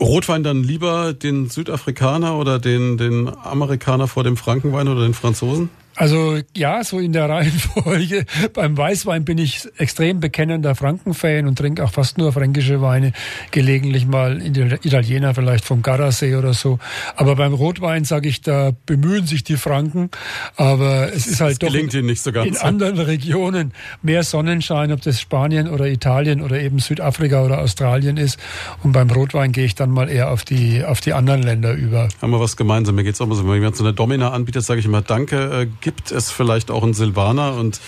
Rotwein 0.00 0.42
dann 0.42 0.62
lieber 0.62 1.12
den 1.12 1.48
Südafrikaner 1.48 2.36
oder 2.36 2.58
den, 2.58 2.98
den 2.98 3.28
Amerikaner 3.28 4.08
vor 4.08 4.24
dem 4.24 4.36
Frankenwein 4.36 4.88
oder 4.88 5.02
den 5.02 5.14
Franzosen? 5.14 5.70
Also 5.96 6.38
ja, 6.56 6.82
so 6.84 6.98
in 6.98 7.12
der 7.12 7.28
Reihenfolge. 7.28 8.26
Beim 8.52 8.76
Weißwein 8.76 9.24
bin 9.24 9.38
ich 9.38 9.68
extrem 9.78 10.20
bekennender 10.20 10.74
Frankenfan 10.74 11.46
und 11.46 11.56
trinke 11.56 11.84
auch 11.84 11.92
fast 11.92 12.18
nur 12.18 12.32
fränkische 12.32 12.80
Weine, 12.80 13.12
gelegentlich 13.50 14.06
mal 14.06 14.40
in 14.40 14.54
Italiener 14.54 15.34
vielleicht 15.34 15.64
vom 15.64 15.82
Gardasee 15.82 16.36
oder 16.36 16.54
so. 16.54 16.78
Aber 17.16 17.36
beim 17.36 17.54
Rotwein 17.54 18.04
sage 18.04 18.28
ich, 18.28 18.40
da 18.40 18.72
bemühen 18.86 19.26
sich 19.26 19.44
die 19.44 19.56
Franken, 19.56 20.10
aber 20.56 21.12
es 21.12 21.26
ist 21.26 21.40
halt 21.40 21.62
das 21.62 21.72
doch 21.72 21.74
in, 21.74 22.06
nicht 22.06 22.22
so 22.22 22.30
in 22.30 22.56
anderen 22.56 22.98
Regionen 22.98 23.72
mehr 24.02 24.22
Sonnenschein, 24.22 24.92
ob 24.92 25.02
das 25.02 25.20
Spanien 25.20 25.68
oder 25.68 25.86
Italien 25.86 26.42
oder 26.42 26.60
eben 26.60 26.78
Südafrika 26.78 27.44
oder 27.44 27.60
Australien 27.60 28.16
ist. 28.16 28.38
Und 28.82 28.92
beim 28.92 29.10
Rotwein 29.10 29.52
gehe 29.52 29.64
ich 29.64 29.74
dann 29.74 29.90
mal 29.90 30.08
eher 30.08 30.30
auf 30.30 30.44
die 30.44 30.84
auf 30.84 31.00
die 31.00 31.12
anderen 31.12 31.42
Länder 31.42 31.72
über. 31.72 32.08
Haben 32.20 32.30
wir 32.30 32.40
was 32.40 32.56
gemeinsam? 32.56 32.94
Mir 32.94 33.04
geht's 33.04 33.20
auch 33.20 33.26
mal 33.26 33.34
so, 33.34 33.46
wenn 33.46 33.54
jemand 33.54 33.76
so 33.76 33.84
eine 33.84 33.92
Domina 33.92 34.30
anbietet, 34.30 34.64
sage 34.64 34.80
ich 34.80 34.86
immer 34.86 35.02
Danke 35.02 35.62
äh, 35.62 35.83
gibt 35.84 36.10
es 36.10 36.30
vielleicht 36.30 36.70
auch 36.70 36.82
einen 36.82 36.94
Silvaner. 36.94 37.54
Und 37.54 37.80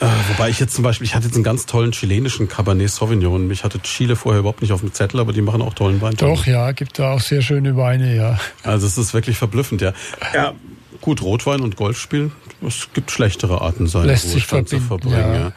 äh, 0.00 0.06
wobei 0.28 0.50
ich 0.50 0.58
jetzt 0.60 0.74
zum 0.74 0.82
Beispiel, 0.84 1.06
ich 1.06 1.14
hatte 1.14 1.26
jetzt 1.26 1.36
einen 1.36 1.44
ganz 1.44 1.64
tollen 1.64 1.92
chilenischen 1.92 2.48
Cabernet 2.48 2.90
Sauvignon. 2.90 3.46
Mich 3.46 3.64
hatte 3.64 3.80
Chile 3.80 4.16
vorher 4.16 4.40
überhaupt 4.40 4.60
nicht 4.60 4.72
auf 4.72 4.80
dem 4.80 4.92
Zettel, 4.92 5.20
aber 5.20 5.32
die 5.32 5.40
machen 5.40 5.62
auch 5.62 5.72
tollen 5.72 6.02
Wein. 6.02 6.14
Doch, 6.16 6.44
ja, 6.44 6.72
gibt 6.72 6.98
da 6.98 7.12
auch 7.12 7.20
sehr 7.20 7.40
schöne 7.40 7.76
Weine, 7.76 8.14
ja. 8.14 8.38
Also 8.64 8.86
es 8.86 8.98
ist 8.98 9.14
wirklich 9.14 9.38
verblüffend, 9.38 9.80
ja. 9.80 9.92
Ja, 10.34 10.52
gut, 11.00 11.22
Rotwein 11.22 11.60
und 11.60 11.76
Golf 11.76 11.98
spielen, 11.98 12.32
es 12.66 12.88
gibt 12.92 13.10
schlechtere 13.10 13.60
Arten, 13.60 13.86
seinen 13.86 14.06
Lässt 14.06 14.24
sich 14.24 14.34
Ruhestand 14.52 14.68
zu 14.68 14.80
verbinden, 14.80 15.14
verbringen. 15.14 15.52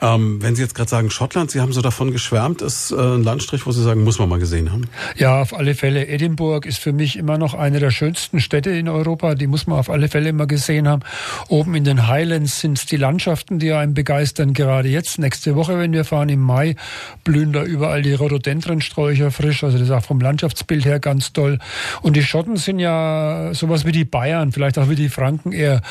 Ja. 0.00 0.14
Ähm, 0.14 0.42
wenn 0.42 0.54
Sie 0.54 0.62
jetzt 0.62 0.74
gerade 0.74 0.90
sagen 0.90 1.10
Schottland, 1.10 1.50
Sie 1.50 1.60
haben 1.60 1.72
so 1.72 1.80
davon 1.80 2.12
geschwärmt, 2.12 2.62
ist 2.62 2.90
äh, 2.90 2.96
ein 2.96 3.24
Landstrich, 3.24 3.66
wo 3.66 3.72
Sie 3.72 3.82
sagen, 3.82 4.04
muss 4.04 4.18
man 4.18 4.28
mal 4.28 4.38
gesehen 4.38 4.72
haben. 4.72 4.88
Ja, 5.16 5.40
auf 5.40 5.54
alle 5.54 5.74
Fälle. 5.74 6.06
Edinburgh 6.06 6.68
ist 6.68 6.78
für 6.78 6.92
mich 6.92 7.16
immer 7.16 7.38
noch 7.38 7.54
eine 7.54 7.80
der 7.80 7.90
schönsten 7.90 8.40
Städte 8.40 8.70
in 8.70 8.88
Europa. 8.88 9.34
Die 9.34 9.46
muss 9.46 9.66
man 9.66 9.78
auf 9.78 9.90
alle 9.90 10.08
Fälle 10.08 10.28
immer 10.28 10.46
gesehen 10.46 10.88
haben. 10.88 11.02
Oben 11.48 11.74
in 11.74 11.84
den 11.84 12.06
Highlands 12.06 12.60
sind 12.60 12.78
es 12.78 12.86
die 12.86 12.96
Landschaften, 12.96 13.58
die 13.58 13.72
einen 13.72 13.94
begeistern. 13.94 14.52
Gerade 14.52 14.88
jetzt, 14.88 15.18
nächste 15.18 15.56
Woche, 15.56 15.78
wenn 15.78 15.92
wir 15.92 16.04
fahren 16.04 16.28
im 16.28 16.40
Mai, 16.40 16.76
blühen 17.24 17.52
da 17.52 17.62
überall 17.62 18.02
die 18.02 18.14
Rhododendronsträucher 18.14 19.30
frisch. 19.30 19.64
Also 19.64 19.78
das 19.78 19.88
ist 19.88 19.92
auch 19.92 20.04
vom 20.04 20.20
Landschaftsbild 20.20 20.84
her 20.84 21.00
ganz 21.00 21.32
toll. 21.32 21.58
Und 22.02 22.16
die 22.16 22.22
Schotten 22.22 22.56
sind 22.56 22.78
ja 22.78 23.50
sowas 23.54 23.84
wie 23.84 23.92
die 23.92 24.04
Bayern, 24.04 24.52
vielleicht 24.52 24.78
auch 24.78 24.88
wie 24.88 24.96
die 24.96 25.08
Franken, 25.08 25.52
eher 25.52 25.82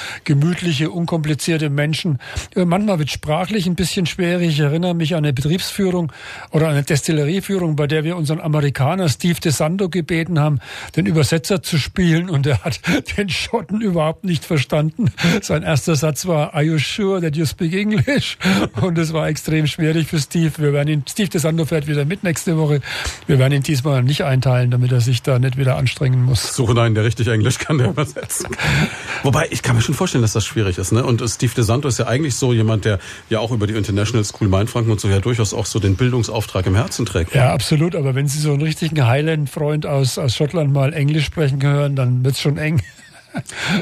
gemütliche, 0.53 0.91
unkomplizierte 0.91 1.69
Menschen. 1.69 2.19
Äh, 2.55 2.65
manchmal 2.65 2.99
wird 2.99 3.09
sprachlich 3.09 3.65
ein 3.65 3.75
bisschen 3.75 4.05
schwierig. 4.05 4.49
Ich 4.49 4.59
erinnere 4.59 4.93
mich 4.93 5.15
an 5.15 5.23
eine 5.23 5.33
Betriebsführung 5.33 6.11
oder 6.51 6.69
eine 6.69 6.83
Destillerieführung, 6.83 7.75
bei 7.75 7.87
der 7.87 8.03
wir 8.03 8.15
unseren 8.17 8.39
Amerikaner 8.39 9.09
Steve 9.09 9.39
DeSanto 9.39 9.89
gebeten 9.89 10.39
haben, 10.39 10.59
den 10.95 11.07
Übersetzer 11.07 11.63
zu 11.63 11.77
spielen 11.77 12.29
und 12.29 12.45
er 12.45 12.63
hat 12.63 12.81
den 13.17 13.29
Schotten 13.29 13.81
überhaupt 13.81 14.25
nicht 14.25 14.45
verstanden. 14.45 15.11
Sein 15.41 15.63
erster 15.63 15.95
Satz 15.95 16.27
war, 16.27 16.53
are 16.53 16.63
you 16.63 16.77
sure 16.77 17.19
that 17.19 17.35
you 17.35 17.45
speak 17.45 17.73
English? 17.73 18.37
Und 18.79 18.97
es 18.97 19.11
war 19.11 19.27
extrem 19.27 19.65
schwierig 19.65 20.07
für 20.07 20.19
Steve. 20.19 20.51
Wir 20.57 20.73
werden 20.73 20.89
ihn, 20.89 21.03
Steve 21.09 21.29
DeSanto 21.29 21.65
fährt 21.65 21.87
wieder 21.87 22.05
mit 22.05 22.23
nächste 22.23 22.57
Woche. 22.57 22.81
Wir 23.25 23.39
werden 23.39 23.53
ihn 23.53 23.63
diesmal 23.63 24.03
nicht 24.03 24.23
einteilen, 24.23 24.69
damit 24.69 24.91
er 24.91 25.01
sich 25.01 25.23
da 25.23 25.39
nicht 25.39 25.57
wieder 25.57 25.77
anstrengen 25.77 26.23
muss. 26.23 26.55
Suche 26.55 26.79
einen, 26.79 26.93
der 26.93 27.05
richtig 27.05 27.27
Englisch 27.27 27.57
kann, 27.57 27.79
der 27.79 27.89
übersetzen 27.89 28.51
kann. 28.51 28.89
Wobei, 29.23 29.47
ich 29.49 29.63
kann 29.63 29.75
mir 29.75 29.81
schon 29.81 29.95
vorstellen, 29.95 30.21
dass 30.21 30.33
das 30.33 30.42
schwierig 30.45 30.77
ist. 30.77 30.91
Ne? 30.91 31.03
Und 31.03 31.21
Steve 31.27 31.53
DeSanto 31.55 31.87
ist 31.87 31.99
ja 31.99 32.07
eigentlich 32.07 32.35
so 32.35 32.53
jemand, 32.53 32.85
der 32.85 32.99
ja 33.29 33.39
auch 33.39 33.51
über 33.51 33.67
die 33.67 33.73
International 33.73 34.23
School 34.23 34.47
Mainfranken 34.47 34.91
und 34.91 34.99
so 34.99 35.07
ja 35.07 35.19
durchaus 35.19 35.53
auch 35.53 35.65
so 35.65 35.79
den 35.79 35.95
Bildungsauftrag 35.95 36.65
im 36.65 36.75
Herzen 36.75 37.05
trägt. 37.05 37.33
Ja, 37.35 37.53
absolut. 37.53 37.95
Aber 37.95 38.15
wenn 38.15 38.27
Sie 38.27 38.39
so 38.39 38.53
einen 38.53 38.61
richtigen 38.61 39.05
Highland-Freund 39.05 39.85
aus, 39.85 40.17
aus 40.17 40.35
Schottland 40.35 40.71
mal 40.73 40.93
Englisch 40.93 41.25
sprechen 41.25 41.61
hören, 41.61 41.95
dann 41.95 42.23
wird's 42.23 42.41
schon 42.41 42.57
eng. 42.57 42.81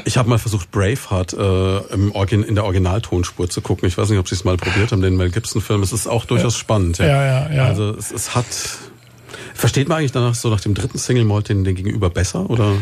Ich 0.06 0.16
habe 0.16 0.30
mal 0.30 0.38
versucht, 0.38 0.70
Braveheart 0.70 1.34
äh, 1.34 1.94
im 1.94 2.12
Origin, 2.12 2.42
in 2.42 2.54
der 2.54 2.64
Originaltonspur 2.64 3.50
zu 3.50 3.60
gucken. 3.60 3.86
Ich 3.86 3.98
weiß 3.98 4.08
nicht, 4.08 4.18
ob 4.18 4.26
Sie 4.26 4.34
es 4.34 4.44
mal 4.44 4.56
probiert 4.56 4.92
haben, 4.92 5.02
den 5.02 5.14
Mel 5.14 5.30
Gibson-Film. 5.30 5.82
Es 5.82 5.92
ist 5.92 6.06
auch 6.06 6.24
durchaus 6.24 6.54
ja. 6.54 6.58
spannend. 6.58 6.96
Ja. 6.96 7.06
Ja, 7.06 7.24
ja, 7.24 7.52
ja. 7.52 7.64
Also 7.66 7.90
es, 7.90 8.10
es 8.12 8.34
hat... 8.34 8.46
Versteht 9.54 9.88
man 9.88 9.98
eigentlich 9.98 10.12
danach 10.12 10.34
so 10.34 10.48
nach 10.48 10.60
dem 10.60 10.72
dritten 10.72 10.96
Single 10.96 11.24
Malt 11.24 11.50
den, 11.50 11.64
den 11.64 11.74
Gegenüber 11.74 12.08
besser 12.08 12.48
oder? 12.48 12.76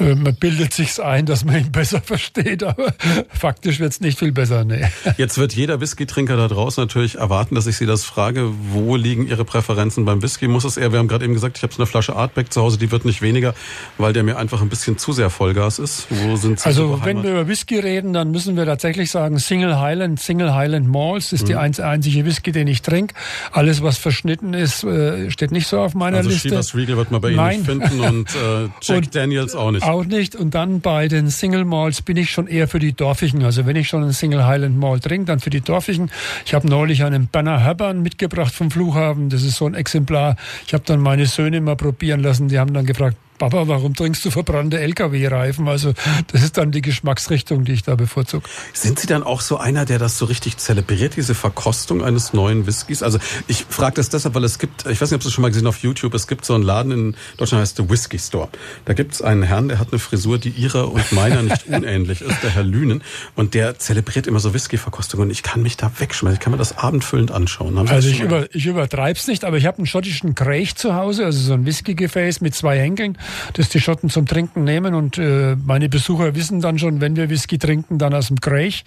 Äh, 0.00 0.14
man 0.14 0.34
bildet 0.34 0.72
sich's 0.72 0.98
ein, 0.98 1.26
dass 1.26 1.44
man 1.44 1.56
ihn 1.56 1.72
besser 1.72 2.00
versteht, 2.04 2.62
aber 2.62 2.94
faktisch 3.28 3.80
wird's 3.80 4.00
nicht 4.00 4.18
viel 4.18 4.32
besser. 4.32 4.64
Nee. 4.64 4.84
Jetzt 5.16 5.38
wird 5.38 5.54
jeder 5.54 5.80
Whisky-Trinker 5.80 6.36
da 6.36 6.48
draußen 6.48 6.82
natürlich 6.82 7.16
erwarten, 7.16 7.54
dass 7.54 7.66
ich 7.66 7.76
Sie 7.76 7.86
das 7.86 8.04
frage, 8.04 8.50
wo 8.70 8.96
liegen 8.96 9.26
Ihre 9.26 9.44
Präferenzen 9.44 10.04
beim 10.04 10.22
Whisky? 10.22 10.48
Muss 10.48 10.64
es 10.64 10.76
eher, 10.76 10.92
wir 10.92 10.98
haben 10.98 11.08
gerade 11.08 11.24
eben 11.24 11.34
gesagt, 11.34 11.56
ich 11.56 11.62
habe 11.62 11.72
so 11.72 11.82
eine 11.82 11.86
Flasche 11.86 12.16
Artback 12.16 12.52
zu 12.52 12.60
Hause, 12.60 12.78
die 12.78 12.90
wird 12.90 13.04
nicht 13.04 13.22
weniger, 13.22 13.54
weil 13.98 14.12
der 14.12 14.22
mir 14.22 14.36
einfach 14.36 14.62
ein 14.62 14.68
bisschen 14.68 14.98
zu 14.98 15.12
sehr 15.12 15.30
Vollgas 15.30 15.78
ist. 15.78 16.06
Wo 16.10 16.36
sind 16.36 16.60
Sie 16.60 16.66
Also 16.66 17.00
wenn 17.04 17.22
wir 17.22 17.30
über 17.30 17.48
Whisky 17.48 17.78
reden, 17.78 18.12
dann 18.12 18.30
müssen 18.30 18.56
wir 18.56 18.64
tatsächlich 18.64 19.10
sagen 19.10 19.38
Single 19.38 19.78
Highland, 19.80 20.20
Single 20.20 20.54
Highland 20.54 20.88
Malls 20.88 21.32
ist 21.32 21.42
mhm. 21.42 21.46
die 21.46 21.56
einzige 21.56 22.24
Whisky, 22.24 22.52
den 22.52 22.66
ich 22.66 22.82
trinke. 22.82 23.14
Alles, 23.52 23.82
was 23.82 23.98
verschnitten 23.98 24.54
ist, 24.54 24.84
äh, 24.84 25.30
steht 25.30 25.52
nicht 25.52 25.66
so 25.66 25.78
auf 25.80 25.94
meiner 25.94 26.18
also 26.18 26.30
Liste. 26.30 26.56
Also 26.56 26.70
Chivas 26.70 26.74
Regal 26.74 26.96
wird 26.96 27.10
man 27.10 27.20
bei 27.20 27.28
Ihnen 27.28 27.36
Nein. 27.36 27.56
nicht 27.58 27.66
finden 27.66 28.00
und 28.00 28.30
äh, 28.30 28.68
Jack 28.80 28.96
und 28.96 29.14
Daniels 29.14 29.54
auch 29.54 29.70
nicht. 29.70 29.83
Auch 29.84 30.06
nicht. 30.06 30.34
Und 30.34 30.54
dann 30.54 30.80
bei 30.80 31.08
den 31.08 31.28
Single 31.28 31.66
Malls 31.66 32.00
bin 32.00 32.16
ich 32.16 32.30
schon 32.30 32.46
eher 32.46 32.68
für 32.68 32.78
die 32.78 32.94
Dorfigen. 32.94 33.44
Also 33.44 33.66
wenn 33.66 33.76
ich 33.76 33.86
schon 33.86 34.02
einen 34.02 34.12
Single 34.12 34.46
Highland 34.46 34.78
Mall 34.78 34.98
trinke, 34.98 35.26
dann 35.26 35.40
für 35.40 35.50
die 35.50 35.60
Dorfigen. 35.60 36.10
Ich 36.46 36.54
habe 36.54 36.66
neulich 36.66 37.04
einen 37.04 37.28
Banner 37.28 37.60
Herbern 37.60 38.00
mitgebracht 38.00 38.54
vom 38.54 38.70
Flughafen. 38.70 39.28
Das 39.28 39.42
ist 39.42 39.56
so 39.56 39.66
ein 39.66 39.74
Exemplar. 39.74 40.36
Ich 40.66 40.72
habe 40.72 40.84
dann 40.86 41.00
meine 41.00 41.26
Söhne 41.26 41.60
mal 41.60 41.76
probieren 41.76 42.20
lassen. 42.20 42.48
Die 42.48 42.58
haben 42.58 42.72
dann 42.72 42.86
gefragt, 42.86 43.18
Papa, 43.44 43.68
warum 43.68 43.94
trinkst 43.94 44.24
du 44.24 44.30
verbrannte 44.30 44.80
LKW-Reifen? 44.80 45.68
Also 45.68 45.92
das 46.32 46.42
ist 46.42 46.56
dann 46.56 46.72
die 46.72 46.80
Geschmacksrichtung, 46.80 47.66
die 47.66 47.72
ich 47.72 47.82
da 47.82 47.94
bevorzuge. 47.94 48.48
Sind 48.72 48.98
Sie 48.98 49.06
dann 49.06 49.22
auch 49.22 49.42
so 49.42 49.58
einer, 49.58 49.84
der 49.84 49.98
das 49.98 50.16
so 50.16 50.24
richtig 50.24 50.56
zelebriert, 50.56 51.16
diese 51.16 51.34
Verkostung 51.34 52.02
eines 52.02 52.32
neuen 52.32 52.66
Whiskys? 52.66 53.02
Also 53.02 53.18
ich 53.46 53.66
frage 53.68 53.96
das 53.96 54.08
deshalb, 54.08 54.34
weil 54.34 54.44
es 54.44 54.58
gibt, 54.58 54.86
ich 54.86 54.98
weiß 54.98 55.10
nicht, 55.10 55.16
ob 55.16 55.22
Sie 55.22 55.28
es 55.28 55.34
schon 55.34 55.42
mal 55.42 55.48
gesehen 55.48 55.66
auf 55.66 55.82
YouTube, 55.82 56.14
es 56.14 56.26
gibt 56.26 56.46
so 56.46 56.54
einen 56.54 56.64
Laden 56.64 56.90
in 56.90 57.16
Deutschland, 57.36 57.60
heißt 57.60 57.76
der 57.76 57.90
Whisky 57.90 58.18
Store. 58.18 58.48
Da 58.86 58.94
gibt 58.94 59.12
es 59.12 59.20
einen 59.20 59.42
Herrn, 59.42 59.68
der 59.68 59.78
hat 59.78 59.88
eine 59.92 59.98
Frisur, 59.98 60.38
die 60.38 60.48
Ihrer 60.48 60.90
und 60.90 61.12
meiner 61.12 61.42
nicht 61.42 61.66
unähnlich 61.68 62.22
ist, 62.22 62.42
der 62.42 62.48
Herr 62.48 62.64
Lünen. 62.64 63.02
Und 63.34 63.52
der 63.52 63.78
zelebriert 63.78 64.26
immer 64.26 64.40
so 64.40 64.54
Whisky-Verkostung. 64.54 65.20
Und 65.20 65.28
ich 65.30 65.42
kann 65.42 65.60
mich 65.60 65.76
da 65.76 65.92
wegschmeißen. 65.98 66.38
Ich 66.38 66.40
kann 66.40 66.52
mir 66.52 66.56
das 66.56 66.78
abendfüllend 66.78 67.30
anschauen. 67.30 67.76
also 67.76 68.08
ich, 68.08 68.20
über, 68.20 68.46
ich 68.54 68.64
übertreibe 68.64 69.18
es 69.18 69.26
nicht, 69.26 69.44
aber 69.44 69.58
ich 69.58 69.66
habe 69.66 69.76
einen 69.76 69.86
schottischen 69.86 70.34
Craig 70.34 70.78
zu 70.78 70.94
Hause, 70.94 71.26
also 71.26 71.38
so 71.38 71.52
ein 71.52 71.66
Whiskygefäß 71.66 72.40
mit 72.40 72.54
zwei 72.54 72.78
Henkeln 72.78 73.18
das 73.54 73.68
die 73.68 73.80
Schotten 73.80 74.10
zum 74.10 74.26
Trinken 74.26 74.64
nehmen. 74.64 74.94
Und 74.94 75.18
äh, 75.18 75.56
meine 75.56 75.88
Besucher 75.88 76.34
wissen 76.34 76.60
dann 76.60 76.78
schon, 76.78 77.00
wenn 77.00 77.16
wir 77.16 77.30
Whisky 77.30 77.58
trinken, 77.58 77.98
dann 77.98 78.14
aus 78.14 78.28
dem 78.28 78.40
Craig 78.40 78.84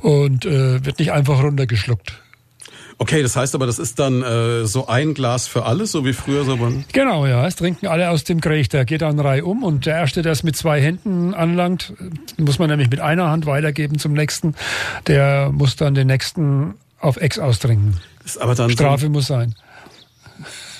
und 0.00 0.44
äh, 0.44 0.84
wird 0.84 0.98
nicht 0.98 1.12
einfach 1.12 1.42
runtergeschluckt. 1.42 2.20
Okay, 2.98 3.22
das 3.22 3.36
heißt 3.36 3.54
aber, 3.54 3.66
das 3.66 3.78
ist 3.78 3.98
dann 3.98 4.22
äh, 4.22 4.64
so 4.64 4.86
ein 4.86 5.12
Glas 5.12 5.46
für 5.48 5.66
alles, 5.66 5.92
so 5.92 6.06
wie 6.06 6.14
früher 6.14 6.44
so 6.44 6.56
beim 6.56 6.84
Genau, 6.92 7.26
ja. 7.26 7.46
Es 7.46 7.56
trinken 7.56 7.88
alle 7.88 8.08
aus 8.08 8.24
dem 8.24 8.40
Krieg. 8.40 8.70
Der 8.70 8.86
geht 8.86 9.02
dann 9.02 9.20
Reihe 9.20 9.44
um 9.44 9.62
und 9.64 9.84
der 9.84 9.96
Erste, 9.96 10.22
der 10.22 10.32
es 10.32 10.42
mit 10.42 10.56
zwei 10.56 10.80
Händen 10.80 11.34
anlangt, 11.34 11.92
muss 12.38 12.58
man 12.58 12.70
nämlich 12.70 12.88
mit 12.88 13.00
einer 13.00 13.28
Hand 13.28 13.44
weitergeben 13.44 13.98
zum 13.98 14.14
Nächsten. 14.14 14.54
Der 15.06 15.50
muss 15.52 15.76
dann 15.76 15.94
den 15.94 16.06
Nächsten 16.06 16.74
auf 16.98 17.18
Ex 17.18 17.38
austrinken. 17.38 18.00
Ist 18.24 18.40
aber 18.40 18.54
dann 18.54 18.70
Strafe 18.70 19.06
so 19.06 19.10
muss 19.10 19.26
sein. 19.26 19.54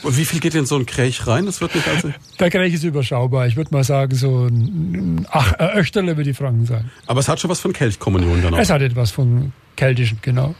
Und 0.06 0.16
wie 0.16 0.24
viel 0.24 0.38
geht 0.38 0.54
in 0.54 0.66
so 0.66 0.76
ein 0.76 0.86
Kräch 0.86 1.26
rein? 1.26 1.46
Das 1.46 1.60
wird 1.60 1.74
nicht 1.74 1.88
also 1.88 2.12
Der 2.38 2.48
Kräch 2.48 2.72
ist 2.72 2.84
überschaubar. 2.84 3.48
Ich 3.48 3.56
würde 3.56 3.70
mal 3.72 3.82
sagen, 3.82 4.14
so 4.14 4.46
ein 4.46 5.26
Ach, 5.32 5.52
Öchterle 5.58 6.16
würde 6.16 6.30
die 6.30 6.34
Franken 6.34 6.64
sein. 6.64 6.92
Aber 7.06 7.18
es 7.18 7.28
hat 7.28 7.40
schon 7.40 7.50
was 7.50 7.58
von 7.58 7.72
Kelchkommunion 7.72 8.40
dann 8.40 8.54
auch. 8.54 8.58
Es 8.58 8.70
hat 8.70 8.82
etwas 8.82 9.10
von 9.10 9.52
Keltischen, 9.76 10.18
genau. 10.22 10.54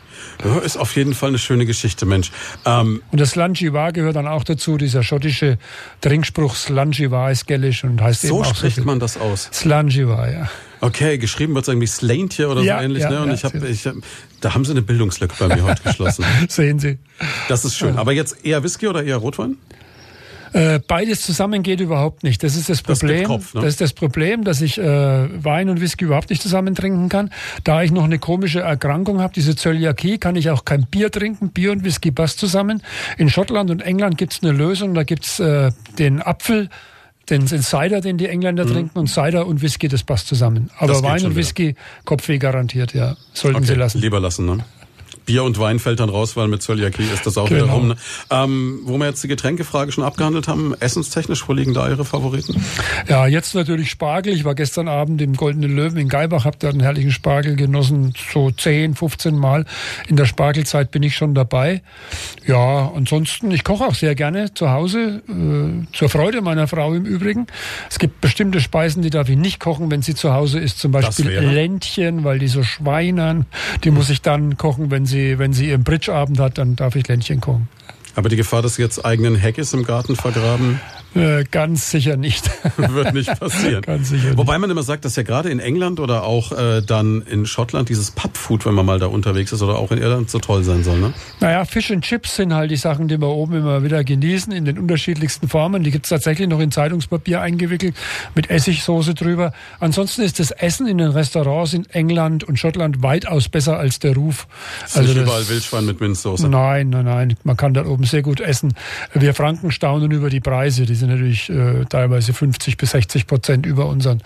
Ja, 0.45 0.59
ist 0.59 0.77
auf 0.77 0.95
jeden 0.97 1.15
Fall 1.15 1.31
eine 1.31 1.39
schöne 1.39 1.67
Geschichte, 1.67 2.07
Mensch. 2.07 2.31
Ähm, 2.65 3.03
und 3.11 3.21
das 3.21 3.31
Slanchivar 3.31 3.93
gehört 3.93 4.17
dann 4.17 4.27
auch 4.27 4.45
dazu, 4.45 4.77
dieser 4.77 5.03
schottische 5.03 5.59
Trinkspruch 6.01 6.55
Slanchivar 6.55 7.31
ist 7.31 7.47
gällisch 7.47 7.85
und 7.85 8.01
heißt 8.01 8.23
so 8.23 8.29
eben 8.29 8.45
auch 8.47 8.55
spricht 8.55 8.77
so 8.77 8.85
man 8.85 9.01
das 9.01 9.17
aus. 9.17 9.49
Slanchivar, 9.53 10.31
ja. 10.31 10.51
Okay, 10.81 11.19
geschrieben 11.19 11.55
wird 11.55 11.65
es 11.65 11.69
irgendwie 11.69 11.87
Slaintje 11.87 12.49
oder 12.49 12.63
Ja, 12.63 12.79
so 12.79 12.85
ähnlich, 12.85 13.03
ja, 13.03 13.11
ne? 13.11 13.23
Und 13.23 13.29
ja, 13.29 13.35
ich 13.35 13.45
habe, 13.45 13.67
ich, 13.67 13.89
da 14.41 14.55
haben 14.55 14.65
sie 14.65 14.73
eine 14.73 14.83
Bildungslücke 14.83 15.35
bei 15.39 15.55
mir 15.55 15.65
heute 15.65 15.83
geschlossen. 15.85 16.25
Sehen 16.49 16.79
Sie. 16.79 16.99
Das 17.49 17.65
ist 17.65 17.77
schön. 17.77 17.97
Aber 17.97 18.13
jetzt 18.13 18.45
eher 18.45 18.63
Whisky 18.63 18.87
oder 18.87 19.03
eher 19.03 19.17
Rotwein? 19.17 19.57
Äh, 20.57 20.81
beides 20.87 21.21
zusammen 21.21 21.63
geht 21.63 21.81
überhaupt 21.81 22.23
nicht. 22.23 22.43
Das 22.43 22.57
ist 22.57 22.71
das 22.71 22.83
Das 22.83 22.99
Problem. 22.99 23.25
Kopf, 23.25 23.53
ne? 23.53 23.61
Das 23.61 23.69
ist 23.69 23.81
das 23.83 23.93
Problem, 23.93 24.43
dass 24.43 24.63
ich 24.63 24.79
äh, 24.79 24.85
Wein 25.45 25.69
und 25.69 25.83
Whisky 25.83 26.07
überhaupt 26.07 26.31
nicht 26.31 26.41
zusammen 26.41 26.75
trinken 26.75 27.11
kann. 27.11 27.31
Da 27.63 27.83
ich 27.83 27.91
noch 27.93 28.05
eine 28.05 28.19
komische 28.19 28.61
Erkrankung 28.61 29.21
habe, 29.21 29.35
diese 29.35 29.55
Zöliakie, 29.55 30.17
kann 30.17 30.35
ich 30.35 30.49
auch 30.49 30.65
kein 30.65 30.87
Bier 30.87 31.11
trinken. 31.11 31.51
Bier 31.51 31.73
und 31.73 31.85
Whisky 31.85 32.11
passt 32.11 32.39
zusammen. 32.39 32.83
In 33.19 33.29
Schottland 33.29 33.71
und 33.71 33.83
England 33.83 34.17
gibt's 34.17 34.43
eine 34.43 34.53
Lösung. 34.53 34.95
Da 34.95 35.03
gibt's 35.03 35.39
äh, 35.41 35.73
den 35.99 36.23
Apfel. 36.23 36.71
Den, 37.29 37.45
den 37.45 37.61
Cider, 37.61 38.01
den 38.01 38.19
die 38.19 38.29
Engländer 38.29 38.65
trinken, 38.65 38.97
und 39.01 39.09
Cider 39.09 39.49
und 39.49 39.61
Whisky, 39.61 39.89
das 39.89 40.05
passt 40.05 40.29
zusammen. 40.29 40.71
Aber 40.79 40.87
Mhm. 40.87 40.93
Das 40.93 41.03
Wein 41.03 41.13
und 41.17 41.31
wieder. 41.31 41.35
Whisky, 41.35 41.75
Kopfweh 42.05 42.39
garantiert, 42.39 42.95
ja. 42.95 43.17
Sollten 43.35 43.65
Sie 43.65 43.75
lassen. 43.75 44.01
Lieber 44.01 44.21
lassen, 44.21 44.47
ne? 44.47 44.65
Bier 45.25 45.43
und 45.45 45.59
Wein 45.59 45.79
fällt 45.79 46.01
dann 46.01 46.09
raus, 46.09 46.37
weil 46.37 46.47
mit 46.49 46.63
Zöliakie 46.63 47.03
ist 47.13 47.27
das 47.27 47.37
auch 47.37 47.51
wieder 47.51 47.63
Genau. 47.63 47.75
rum. 47.75 47.89
Ne? 47.89 47.97
Ähm, 48.31 48.81
wo 48.85 48.97
wir 48.99 49.07
jetzt 49.07 49.23
die 49.25 49.29
Getränkefrage 49.29 49.91
schon 49.93 50.05
abgehandelt 50.05 50.47
haben, 50.49 50.75
essenstechnisch, 50.79 51.49
wo 51.49 51.53
liegen 51.53 51.75
da 51.75 51.89
Ihre 51.89 52.05
Favoriten? 52.05 52.63
Ja, 53.09 53.27
jetzt 53.27 53.55
natürlich 53.55 53.91
Spargel. 53.91 54.33
Ich 54.35 54.45
war 54.45 54.55
gestern 54.55 54.87
Abend 54.89 55.21
im 55.23 55.35
Goldenen 55.35 55.75
Löwen 55.75 55.99
in 55.99 56.09
Geibach, 56.09 56.45
habe 56.45 56.57
da 56.61 56.69
einen 56.69 56.81
herrlichen 56.81 57.11
Spargel 57.11 57.57
genossen. 57.57 58.13
So 58.33 58.51
10, 58.51 58.95
15 58.95 59.35
Mal 59.37 59.65
in 60.07 60.17
der 60.17 60.27
Spargelzeit 60.27 60.91
bin 60.91 61.03
ich 61.03 61.17
schon 61.17 61.35
dabei. 61.35 61.83
Ja, 62.47 62.93
ansonsten, 62.95 63.51
ich 63.51 63.65
koche 63.65 63.85
auch 63.85 63.95
sehr 63.95 64.15
gerne 64.15 64.55
zu 64.55 64.71
Hause, 64.71 65.23
äh, 65.29 65.87
zur 65.97 66.09
Freude 66.09 66.41
meiner 66.41 66.69
Frau 66.69 66.95
im 66.95 67.05
Übrigen. 67.05 67.47
Es 67.91 67.99
gibt 67.99 68.21
bestimmte 68.21 68.61
Speisen, 68.61 69.03
die 69.03 69.11
darf 69.11 69.29
ich 69.29 69.37
nicht 69.37 69.59
kochen, 69.61 69.91
wenn 69.91 70.03
sie 70.03 70.15
zu 70.15 70.33
Hause 70.33 70.61
ist. 70.61 70.79
Zum 70.79 70.93
Beispiel? 70.93 71.27
Ländchen, 71.31 72.23
weil 72.25 72.39
die 72.39 72.49
so 72.49 72.63
schweinern. 72.63 73.47
Die 73.85 73.91
muss 73.91 74.11
ich 74.11 74.23
dann 74.23 74.57
kochen, 74.57 74.91
wenn 74.91 74.96
sie, 75.05 75.39
wenn 75.39 75.53
sie 75.53 75.69
ihren 75.69 75.85
Bridgeabend 75.85 76.39
hat, 76.39 76.59
dann 76.59 76.77
darf 76.77 76.97
ich 76.97 77.07
Ländchen 77.07 77.41
kochen. 77.41 77.69
Aber 78.15 78.31
die 78.31 78.37
Gefahr, 78.37 78.63
dass 78.63 78.77
Sie 78.77 78.83
jetzt 78.83 79.05
eigenen 79.05 79.41
Haggis 79.41 79.75
im 79.75 79.85
Garten 79.85 80.17
vergraben, 80.17 80.81
Äh, 81.17 81.45
ganz 81.51 81.91
sicher 81.91 82.17
nicht. 82.17 82.51
Wird 82.77 83.15
nicht 83.15 83.39
passieren. 83.39 83.83
ganz 83.83 84.11
sicher 84.11 84.27
nicht. 84.27 84.39
Wobei 84.39 84.59
man 84.59 84.71
immer 84.71 84.83
sagt, 84.83 85.05
dass 85.05 85.17
ja 85.17 85.23
gerade 85.23 85.51
in 85.51 85.59
England 85.59 86.01
oder 86.01 86.25
auch 86.25 86.53
äh, 86.53 86.83
dann 86.83 87.23
in 87.23 87.47
Schottland 87.47 87.89
dieses 87.89 88.11
Pubfood, 88.11 88.67
wenn 88.67 88.75
man 88.75 88.87
mal 88.87 88.99
da 88.99 89.07
unterwegs 89.07 89.53
ist 89.53 89.63
oder 89.63 89.79
auch 89.79 89.91
in 89.93 89.99
Irland, 89.99 90.31
so 90.31 90.39
toll 90.39 90.63
sein 90.63 90.85
soll. 90.85 90.99
Ne? 90.99 91.15
Naja, 91.41 91.65
Fish 91.65 91.91
and 91.91 92.05
Chips 92.05 92.37
sind 92.37 92.55
halt 92.55 92.71
die 92.71 92.77
Sachen, 92.77 93.09
die 93.09 93.21
wir 93.21 93.29
oben 93.29 93.55
immer 93.55 93.83
wieder 93.83 94.05
genießen, 94.05 94.53
in 94.53 94.65
den 94.65 94.79
unterschiedlichsten 94.79 95.49
Formen. 95.49 95.83
Die 95.83 95.91
gibt's 95.91 96.09
tatsächlich 96.09 96.49
noch 96.49 96.61
in 96.61 96.71
Zeitungspapier 96.71 97.41
eingewickelt, 97.41 97.95
mit 98.35 98.51
Essigsoße 98.51 99.15
drüber. 99.15 99.53
Ansonsten 99.81 100.23
ist 100.23 100.39
das 100.39 100.51
Essen 100.51 100.87
in 100.87 100.99
den 100.99 101.11
Restaurants 101.11 101.73
in 101.73 101.87
England 101.91 102.45
und 102.45 102.59
Schottland 102.59 103.03
weitaus 103.03 103.49
besser 103.49 103.79
als 103.79 103.99
der 103.99 104.15
Ruf. 104.15 104.47
Ist 104.85 104.97
also 104.97 105.13
nicht 105.13 105.23
überall 105.23 105.49
Wildschwein 105.49 105.87
mit 105.87 106.01
Minzsoße. 106.01 106.49
Nein, 106.49 106.91
nein, 106.91 107.05
nein. 107.05 107.37
Man 107.45 107.57
kann 107.57 107.75
da 107.75 107.87
oben 107.87 108.05
sehr 108.05 108.23
gut 108.23 108.41
essen. 108.41 108.75
Wir 109.15 109.35
Franken 109.35 109.71
staunen 109.71 110.11
über 110.11 110.31
die 110.31 110.41
Preise. 110.41 110.87
Die 110.87 110.95
sind 110.95 111.06
natürlich 111.07 111.51
äh, 111.51 111.85
teilweise 111.89 112.33
50 112.33 112.77
bis 112.77 112.91
60 112.91 113.27
Prozent 113.27 113.67
über 113.67 113.87
unseren 113.87 114.23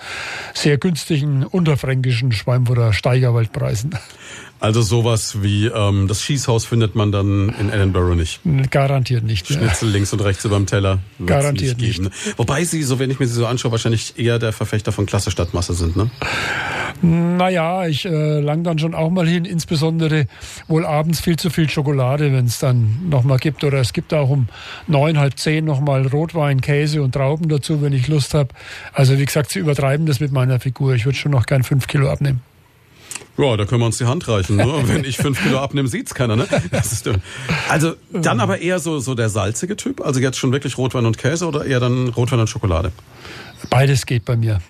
sehr 0.54 0.78
günstigen 0.78 1.44
unterfränkischen 1.44 2.32
Schweinfurter 2.32 2.92
Steigerwaldpreisen. 2.92 3.96
Also 4.60 4.82
sowas 4.82 5.42
wie 5.42 5.66
ähm, 5.66 6.06
das 6.06 6.22
Schießhaus 6.22 6.66
findet 6.66 6.94
man 6.94 7.10
dann 7.10 7.48
in 7.58 7.70
Edinburgh 7.70 8.14
nicht. 8.14 8.40
Garantiert 8.70 9.24
nicht. 9.24 9.46
Schnitzel 9.46 9.88
ja. 9.88 9.94
links 9.94 10.12
und 10.12 10.20
rechts 10.20 10.44
über 10.44 10.56
dem 10.56 10.66
Teller. 10.66 10.98
Garantiert 11.24 11.80
nicht, 11.80 12.02
nicht. 12.02 12.38
Wobei 12.38 12.64
Sie, 12.64 12.82
so 12.82 12.98
wenn 12.98 13.10
ich 13.10 13.18
mir 13.18 13.26
Sie 13.26 13.34
so 13.34 13.46
anschaue, 13.46 13.72
wahrscheinlich 13.72 14.18
eher 14.18 14.38
der 14.38 14.52
Verfechter 14.52 14.92
von 14.92 15.06
Klasse 15.06 15.30
statt 15.30 15.54
Masse 15.54 15.72
sind, 15.72 15.96
ne? 15.96 16.10
Naja, 17.02 17.86
ich 17.86 18.04
äh, 18.04 18.40
lang 18.40 18.62
dann 18.62 18.78
schon 18.78 18.94
auch 18.94 19.08
mal 19.08 19.26
hin, 19.26 19.46
insbesondere 19.46 20.26
wohl 20.68 20.84
abends 20.84 21.20
viel 21.20 21.36
zu 21.36 21.48
viel 21.48 21.70
Schokolade, 21.70 22.30
wenn 22.32 22.44
es 22.44 22.58
dann 22.58 23.08
nochmal 23.08 23.38
gibt. 23.38 23.64
Oder 23.64 23.78
es 23.78 23.94
gibt 23.94 24.12
auch 24.12 24.28
um 24.28 24.48
neun, 24.86 25.18
halb 25.18 25.38
zehn 25.38 25.64
nochmal 25.64 26.06
Rotwein, 26.06 26.60
Käse 26.60 27.02
und 27.02 27.12
Trauben 27.12 27.48
dazu, 27.48 27.80
wenn 27.80 27.94
ich 27.94 28.08
Lust 28.08 28.34
habe. 28.34 28.50
Also 28.92 29.18
wie 29.18 29.24
gesagt, 29.24 29.50
Sie 29.50 29.60
übertreiben 29.60 30.04
das 30.04 30.20
mit 30.20 30.32
meiner 30.32 30.60
Figur. 30.60 30.94
Ich 30.94 31.06
würde 31.06 31.16
schon 31.16 31.32
noch 31.32 31.46
gern 31.46 31.62
fünf 31.62 31.86
Kilo 31.86 32.10
abnehmen. 32.10 32.42
Ja, 33.40 33.56
da 33.56 33.64
können 33.64 33.80
wir 33.80 33.86
uns 33.86 33.98
die 33.98 34.06
Hand 34.06 34.28
reichen. 34.28 34.56
Ne? 34.56 34.82
Wenn 34.84 35.04
ich 35.04 35.16
fünf 35.16 35.42
Kilo 35.42 35.58
abnehme, 35.58 35.88
sieht's 35.88 36.14
keiner. 36.14 36.36
Ne? 36.36 36.46
also 37.68 37.94
dann 38.12 38.40
aber 38.40 38.60
eher 38.60 38.78
so, 38.78 38.98
so 38.98 39.14
der 39.14 39.28
salzige 39.28 39.76
Typ. 39.76 40.00
Also 40.00 40.20
jetzt 40.20 40.38
schon 40.38 40.52
wirklich 40.52 40.76
Rotwein 40.78 41.06
und 41.06 41.18
Käse 41.18 41.46
oder 41.46 41.64
eher 41.64 41.80
dann 41.80 42.08
Rotwein 42.08 42.40
und 42.40 42.48
Schokolade? 42.48 42.92
Beides 43.70 44.06
geht 44.06 44.24
bei 44.24 44.36
mir. 44.36 44.60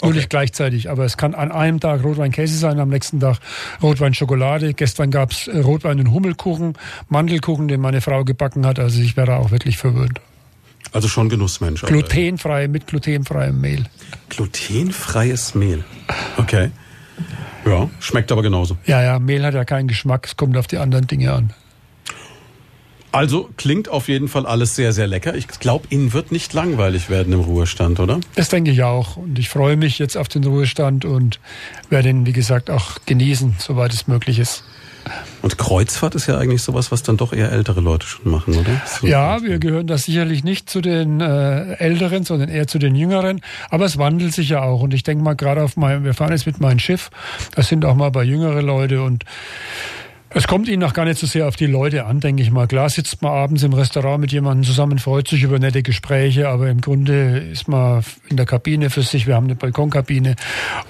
Okay. 0.00 0.14
nicht 0.14 0.30
gleichzeitig, 0.30 0.90
aber 0.90 1.04
es 1.04 1.16
kann 1.16 1.34
an 1.34 1.50
einem 1.50 1.80
Tag 1.80 2.04
Rotwein-Käse 2.04 2.56
sein, 2.56 2.78
am 2.78 2.88
nächsten 2.88 3.18
Tag 3.18 3.38
Rotwein-Schokolade. 3.82 4.74
Gestern 4.74 5.10
gab's 5.10 5.48
äh, 5.48 5.58
Rotwein- 5.58 5.98
und 5.98 6.12
Hummelkuchen, 6.12 6.74
Mandelkuchen, 7.08 7.66
den 7.66 7.80
meine 7.80 8.00
Frau 8.00 8.22
gebacken 8.24 8.64
hat. 8.64 8.78
Also 8.78 9.00
ich 9.00 9.16
wäre 9.16 9.36
auch 9.36 9.50
wirklich 9.50 9.76
verwöhnt. 9.76 10.20
Also 10.92 11.08
schon 11.08 11.28
Genussmensch. 11.28 11.82
Glutenfrei, 11.82 12.68
mit 12.68 12.86
glutenfreiem 12.86 13.60
Mehl. 13.60 13.86
Glutenfreies 14.28 15.56
Mehl. 15.56 15.84
Okay. 16.36 16.70
Ja, 17.68 17.90
schmeckt 18.00 18.32
aber 18.32 18.42
genauso. 18.42 18.76
Ja, 18.86 19.02
ja, 19.02 19.18
Mehl 19.18 19.44
hat 19.44 19.54
ja 19.54 19.64
keinen 19.64 19.88
Geschmack, 19.88 20.26
es 20.26 20.36
kommt 20.36 20.56
auf 20.56 20.66
die 20.66 20.78
anderen 20.78 21.06
Dinge 21.06 21.32
an. 21.32 21.52
Also 23.10 23.48
klingt 23.56 23.88
auf 23.88 24.08
jeden 24.08 24.28
Fall 24.28 24.44
alles 24.44 24.76
sehr, 24.76 24.92
sehr 24.92 25.06
lecker. 25.06 25.34
Ich 25.34 25.48
glaube, 25.48 25.86
Ihnen 25.88 26.12
wird 26.12 26.30
nicht 26.30 26.52
langweilig 26.52 27.08
werden 27.08 27.32
im 27.32 27.40
Ruhestand, 27.40 28.00
oder? 28.00 28.20
Das 28.34 28.50
denke 28.50 28.70
ich 28.70 28.82
auch. 28.82 29.16
Und 29.16 29.38
ich 29.38 29.48
freue 29.48 29.76
mich 29.76 29.98
jetzt 29.98 30.16
auf 30.16 30.28
den 30.28 30.44
Ruhestand 30.44 31.06
und 31.06 31.40
werde 31.88 32.10
ihn, 32.10 32.26
wie 32.26 32.32
gesagt, 32.32 32.70
auch 32.70 32.98
genießen, 33.06 33.56
soweit 33.58 33.94
es 33.94 34.08
möglich 34.08 34.38
ist. 34.38 34.62
Und 35.42 35.58
Kreuzfahrt 35.58 36.14
ist 36.14 36.26
ja 36.26 36.38
eigentlich 36.38 36.62
sowas, 36.62 36.90
was 36.92 37.02
dann 37.02 37.16
doch 37.16 37.32
eher 37.32 37.52
ältere 37.52 37.80
Leute 37.80 38.06
schon 38.06 38.30
machen, 38.30 38.56
oder? 38.56 38.80
So 38.86 39.06
ja, 39.06 39.42
wir 39.42 39.58
gehören 39.58 39.86
da 39.86 39.98
sicherlich 39.98 40.44
nicht 40.44 40.68
zu 40.68 40.80
den 40.80 41.20
äh, 41.20 41.74
Älteren, 41.74 42.24
sondern 42.24 42.48
eher 42.48 42.66
zu 42.66 42.78
den 42.78 42.94
Jüngeren. 42.94 43.40
Aber 43.70 43.84
es 43.84 43.98
wandelt 43.98 44.34
sich 44.34 44.50
ja 44.50 44.62
auch. 44.62 44.80
Und 44.80 44.94
ich 44.94 45.02
denke 45.02 45.22
mal 45.22 45.34
gerade 45.34 45.62
auf 45.62 45.76
mein, 45.76 46.04
wir 46.04 46.14
fahren 46.14 46.32
jetzt 46.32 46.46
mit 46.46 46.60
meinem 46.60 46.78
Schiff. 46.78 47.10
Das 47.54 47.68
sind 47.68 47.84
auch 47.84 47.94
mal 47.94 48.10
bei 48.10 48.24
jüngere 48.24 48.62
Leute 48.62 49.02
und 49.02 49.24
es 50.30 50.46
kommt 50.46 50.68
Ihnen 50.68 50.80
noch 50.80 50.92
gar 50.92 51.06
nicht 51.06 51.18
so 51.18 51.26
sehr 51.26 51.48
auf 51.48 51.56
die 51.56 51.66
Leute 51.66 52.04
an, 52.04 52.20
denke 52.20 52.42
ich 52.42 52.50
mal. 52.50 52.66
Klar 52.66 52.90
sitzt 52.90 53.22
man 53.22 53.32
abends 53.32 53.62
im 53.62 53.72
Restaurant 53.72 54.20
mit 54.20 54.30
jemandem 54.30 54.64
zusammen, 54.64 54.98
freut 54.98 55.26
sich 55.28 55.42
über 55.42 55.58
nette 55.58 55.82
Gespräche, 55.82 56.48
aber 56.48 56.68
im 56.68 56.80
Grunde 56.82 57.38
ist 57.38 57.66
man 57.66 58.04
in 58.28 58.36
der 58.36 58.44
Kabine 58.44 58.90
für 58.90 59.02
sich. 59.02 59.26
Wir 59.26 59.34
haben 59.34 59.44
eine 59.44 59.54
Balkonkabine 59.54 60.36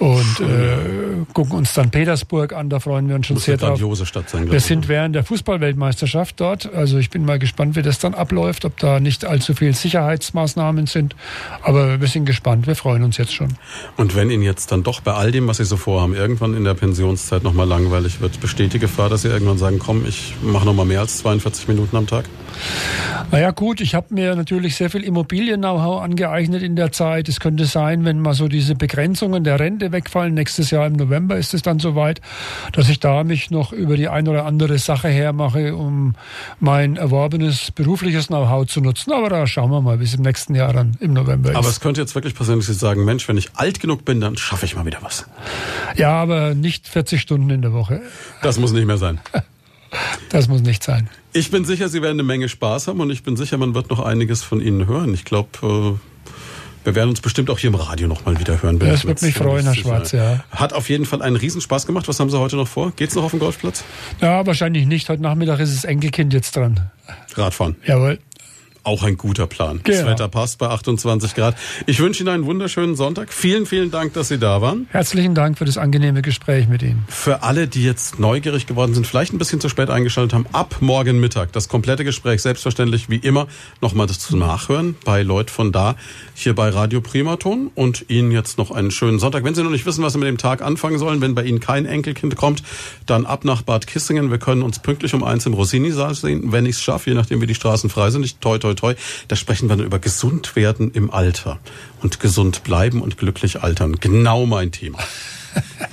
und 0.01 0.41
äh, 0.41 1.25
gucken 1.33 1.53
uns 1.57 1.73
dann 1.75 1.91
Petersburg 1.91 2.53
an. 2.53 2.69
Da 2.69 2.81
freuen 2.81 3.09
wir 3.09 3.15
uns 3.15 3.29
schon 3.29 3.35
Muss 3.35 3.45
sehr 3.45 3.57
drauf. 3.57 3.79
Stadt 4.09 4.29
sein, 4.29 4.51
wir 4.51 4.61
sind 4.61 4.89
während 4.89 5.15
der 5.15 5.25
Fußballweltmeisterschaft 5.25 6.41
dort. 6.41 6.73
Also 6.75 6.99
ich 6.99 7.11
bin 7.11 7.25
mal 7.25 7.39
gespannt, 7.39 7.77
wie 7.77 7.83
das 7.83 7.99
dann 7.99 8.15
abläuft, 8.15 8.65
ob 8.65 8.77
da 8.79 8.99
nicht 8.99 9.25
allzu 9.25 9.55
viel 9.55 9.73
Sicherheitsmaßnahmen 9.73 10.87
sind. 10.87 11.15
Aber 11.63 12.01
wir 12.01 12.09
sind 12.09 12.25
gespannt. 12.25 12.67
Wir 12.67 12.75
freuen 12.75 13.05
uns 13.05 13.19
jetzt 13.19 13.35
schon. 13.35 13.55
Und 13.97 14.17
wenn 14.17 14.31
Ihnen 14.31 14.43
jetzt 14.43 14.73
dann 14.73 14.83
doch 14.83 15.01
bei 15.01 15.13
all 15.13 15.31
dem, 15.31 15.47
was 15.47 15.59
Sie 15.59 15.65
so 15.65 15.77
vorhaben, 15.77 16.15
irgendwann 16.15 16.55
in 16.55 16.65
der 16.65 16.75
Pensionszeit 16.75 17.45
nochmal 17.45 17.69
langweilig 17.69 18.21
wird, 18.21 18.41
besteht 18.41 18.73
die 18.73 18.79
Gefahr, 18.79 19.09
dass 19.09 19.23
Sie 19.23 19.28
Sie 19.29 19.35
irgendwann 19.35 19.59
sagen, 19.59 19.79
komm, 19.79 20.07
ich 20.07 20.33
mache 20.41 20.65
noch 20.65 20.73
mal 20.73 20.87
mehr 20.87 21.01
als 21.01 21.19
42 21.19 21.69
Minuten 21.69 21.95
am 21.99 22.07
Tag? 22.07 22.25
Naja 23.31 23.51
gut, 23.51 23.81
ich 23.81 23.95
habe 23.95 24.15
mir 24.15 24.35
natürlich 24.35 24.77
sehr 24.77 24.89
viel 24.89 25.03
Immobilien-Know-how 25.05 26.03
angeeignet 26.03 26.63
in 26.63 26.77
der 26.77 26.93
Zeit. 26.93 27.29
Es 27.29 27.41
könnte 27.41 27.67
sein, 27.67 28.05
wenn 28.05 28.21
mal 28.21 28.35
so 28.35 28.49
diese 28.49 28.75
Begrenzungen 28.75 29.45
der 29.45 29.61
Rente 29.61 29.93
wegfallen, 29.93 30.35
nächstes 30.35 30.71
Jahr 30.71 30.87
im 30.87 30.95
November 30.95 31.37
ist 31.37 31.53
es 31.53 31.63
dann 31.63 31.79
soweit, 31.79 32.21
dass 32.73 32.89
ich 32.89 33.01
da 33.01 33.25
mich 33.25 33.51
noch 33.51 33.73
über 33.73 33.97
die 33.97 34.09
ein 34.09 34.29
oder 34.29 34.47
andere 34.47 34.79
Sache 34.79 35.09
hermache, 35.09 35.77
um 35.77 36.15
mein 36.59 36.97
erworbenes 36.97 37.71
berufliches 37.73 38.29
Know-how 38.29 38.67
zu 38.67 38.81
nutzen. 38.81 39.13
Aber 39.13 39.29
da 39.29 39.47
schauen 39.47 39.71
wir 39.71 39.83
mal, 39.83 40.01
wie 40.01 40.05
es 40.05 40.15
im 40.15 40.23
nächsten 40.23 40.55
Jahr 40.55 40.73
dann 40.73 40.97
im 41.01 41.13
November 41.13 41.51
ist. 41.51 41.57
Aber 41.57 41.69
es 41.69 41.81
könnte 41.81 42.01
jetzt 42.01 42.15
wirklich 42.15 42.35
passieren, 42.35 42.61
dass 42.61 42.67
Sie 42.67 42.75
sagen, 42.75 43.05
Mensch, 43.05 43.29
wenn 43.29 43.37
ich 43.37 43.51
alt 43.55 43.81
genug 43.81 44.05
bin, 44.05 44.21
dann 44.21 44.37
schaffe 44.37 44.65
ich 44.65 44.75
mal 44.75 44.87
wieder 44.87 44.99
was. 45.03 45.27
Ja, 45.97 46.13
aber 46.13 46.55
nicht 46.55 46.89
40 46.89 47.21
Stunden 47.21 47.51
in 47.51 47.63
der 47.63 47.73
Woche. 47.73 48.01
Das 48.43 48.59
muss 48.59 48.73
nicht 48.73 48.87
mehr 48.87 48.99
sein. 48.99 49.21
Das 50.31 50.49
muss 50.49 50.61
nicht 50.63 50.83
sein. 50.83 51.09
Ich 51.33 51.51
bin 51.51 51.65
sicher, 51.65 51.89
Sie 51.89 52.03
werden 52.03 52.15
eine 52.15 52.23
Menge 52.23 52.49
Spaß 52.49 52.89
haben 52.89 53.01
und 53.01 53.11
ich 53.11 53.23
bin 53.23 53.37
sicher, 53.37 53.59
man 53.59 53.75
wird 53.75 53.91
noch 53.91 54.01
einiges 54.01 54.43
von 54.43 54.61
Ihnen 54.61 54.87
hören. 54.87 55.15
Ich 55.15 55.25
glaube, 55.25 55.49
äh, 55.63 55.99
wir 56.85 56.95
werden 56.95 57.11
uns 57.11 57.21
bestimmt 57.21 57.51
auch 57.51 57.59
hier 57.59 57.69
im 57.69 57.75
Radio 57.75 58.09
noch 58.09 58.25
mal 58.25 58.39
wieder 58.39 58.63
hören. 58.63 58.79
Das 58.79 59.05
würde 59.05 59.25
mich 59.25 59.35
freuen, 59.35 59.65
Herr 59.65 59.75
Schwarz, 59.75 60.13
ja. 60.13 60.45
Hat 60.51 60.73
auf 60.73 60.89
jeden 60.89 61.05
Fall 61.05 61.23
einen 61.23 61.37
Riesenspaß 61.37 61.87
gemacht. 61.87 62.09
Was 62.09 62.19
haben 62.19 62.31
Sie 62.31 62.39
heute 62.39 62.57
noch 62.57 62.69
vor? 62.69 62.93
Geht's 62.97 63.15
noch 63.15 63.25
auf 63.25 63.33
den 63.33 63.41
Golfplatz? 63.41 63.85
Ja, 64.21 64.47
wahrscheinlich 64.47 64.87
nicht. 64.87 65.09
Heute 65.09 65.23
Nachmittag 65.23 65.61
ist 65.61 65.75
das 65.75 65.85
Enkelkind 65.85 66.33
jetzt 66.33 66.57
dran. 66.57 66.91
Radfahren. 67.35 67.77
Jawohl. 67.85 68.19
Auch 68.89 69.03
ein 69.03 69.19
guter 69.19 69.47
Plan. 69.47 69.81
Genau. 69.85 69.99
Das 69.99 70.07
Wetter 70.07 70.29
passt 70.29 70.57
bei 70.57 70.67
28 70.67 71.35
Grad. 71.35 71.55
Ich 71.85 72.01
wünsche 72.01 72.23
Ihnen 72.23 72.31
einen 72.31 72.47
wunderschönen 72.47 72.97
Sonntag. 72.97 73.35
Vielen, 73.35 73.67
vielen 73.67 73.91
Dank, 73.91 74.15
dass 74.15 74.29
Sie 74.29 74.39
da 74.39 74.63
waren. 74.63 74.89
Herzlichen 74.93 75.35
Dank 75.35 75.59
für 75.59 75.67
das 75.67 75.77
angenehme 75.77 76.23
Gespräch 76.23 76.69
mit 76.69 76.83
Ihnen. 76.83 77.05
Für 77.07 77.43
alle, 77.43 77.69
die 77.69 77.85
jetzt 77.85 78.19
neugierig 78.19 78.67
geworden 78.67 78.95
sind, 78.95 79.07
vielleicht 79.07 79.35
ein 79.35 79.39
bisschen 79.39 79.61
zu 79.61 79.69
spät 79.69 79.91
eingeschaltet 79.91 80.33
haben, 80.33 80.47
ab 80.55 80.77
morgen 80.81 81.21
Mittag 81.21 81.53
das 81.53 81.69
komplette 81.69 82.03
Gespräch 82.03 82.41
selbstverständlich 82.41 83.11
wie 83.11 83.17
immer 83.17 83.47
nochmal 83.83 84.09
zu 84.09 84.39
nachhören 84.39 84.97
bei 85.05 85.23
Leut 85.23 85.51
von 85.51 85.71
da 85.71 85.95
hier 86.33 86.55
bei 86.55 86.71
Radio 86.71 87.03
Primaton 87.03 87.71
und 87.75 88.07
Ihnen 88.09 88.31
jetzt 88.31 88.57
noch 88.57 88.71
einen 88.71 88.91
schönen 88.91 89.19
Sonntag. 89.19 89.45
Wenn 89.45 89.55
Sie 89.55 89.63
noch 89.63 89.71
nicht 89.71 89.85
wissen, 89.85 90.03
was 90.03 90.15
Sie 90.15 90.19
mit 90.19 90.29
dem 90.29 90.39
Tag 90.39 90.63
anfangen 90.63 90.99
sollen, 90.99 91.21
wenn 91.21 91.35
bei 91.35 91.43
Ihnen 91.43 91.61
kein 91.61 91.85
Enkelkind 91.85 92.37
kommt, 92.37 92.63
dann 93.05 93.27
ab 93.27 93.45
nach 93.45 93.61
Bad 93.61 93.87
Kissingen. 93.87 94.31
Wir 94.31 94.39
können 94.39 94.63
uns 94.63 94.79
pünktlich 94.79 95.13
um 95.13 95.23
eins 95.25 95.45
im 95.45 95.53
Rossini-Saal 95.53 96.15
sehen, 96.15 96.53
wenn 96.53 96.65
ich 96.65 96.77
es 96.77 96.83
schaffe, 96.83 97.11
je 97.11 97.17
nachdem 97.17 97.43
wie 97.43 97.47
die 97.47 97.55
Straßen 97.55 97.91
frei 97.91 98.11
sind. 98.11 98.25
Ich 98.25 98.37
toi 98.37 98.57
toi 98.57 98.78
toi. 98.79 98.95
Da 99.29 99.37
sprechen 99.37 99.69
wir 99.69 99.77
dann 99.77 99.87
über 99.87 99.99
gesund 99.99 100.57
werden 100.57 100.91
im 100.93 101.11
Alter 101.11 101.59
und 102.03 102.21
gesund 102.21 102.65
bleiben 102.65 103.03
und 103.03 103.19
glücklich 103.19 103.63
altern. 103.63 103.97
Genau 104.01 104.47
mein 104.47 104.73
Thema. 104.73 104.99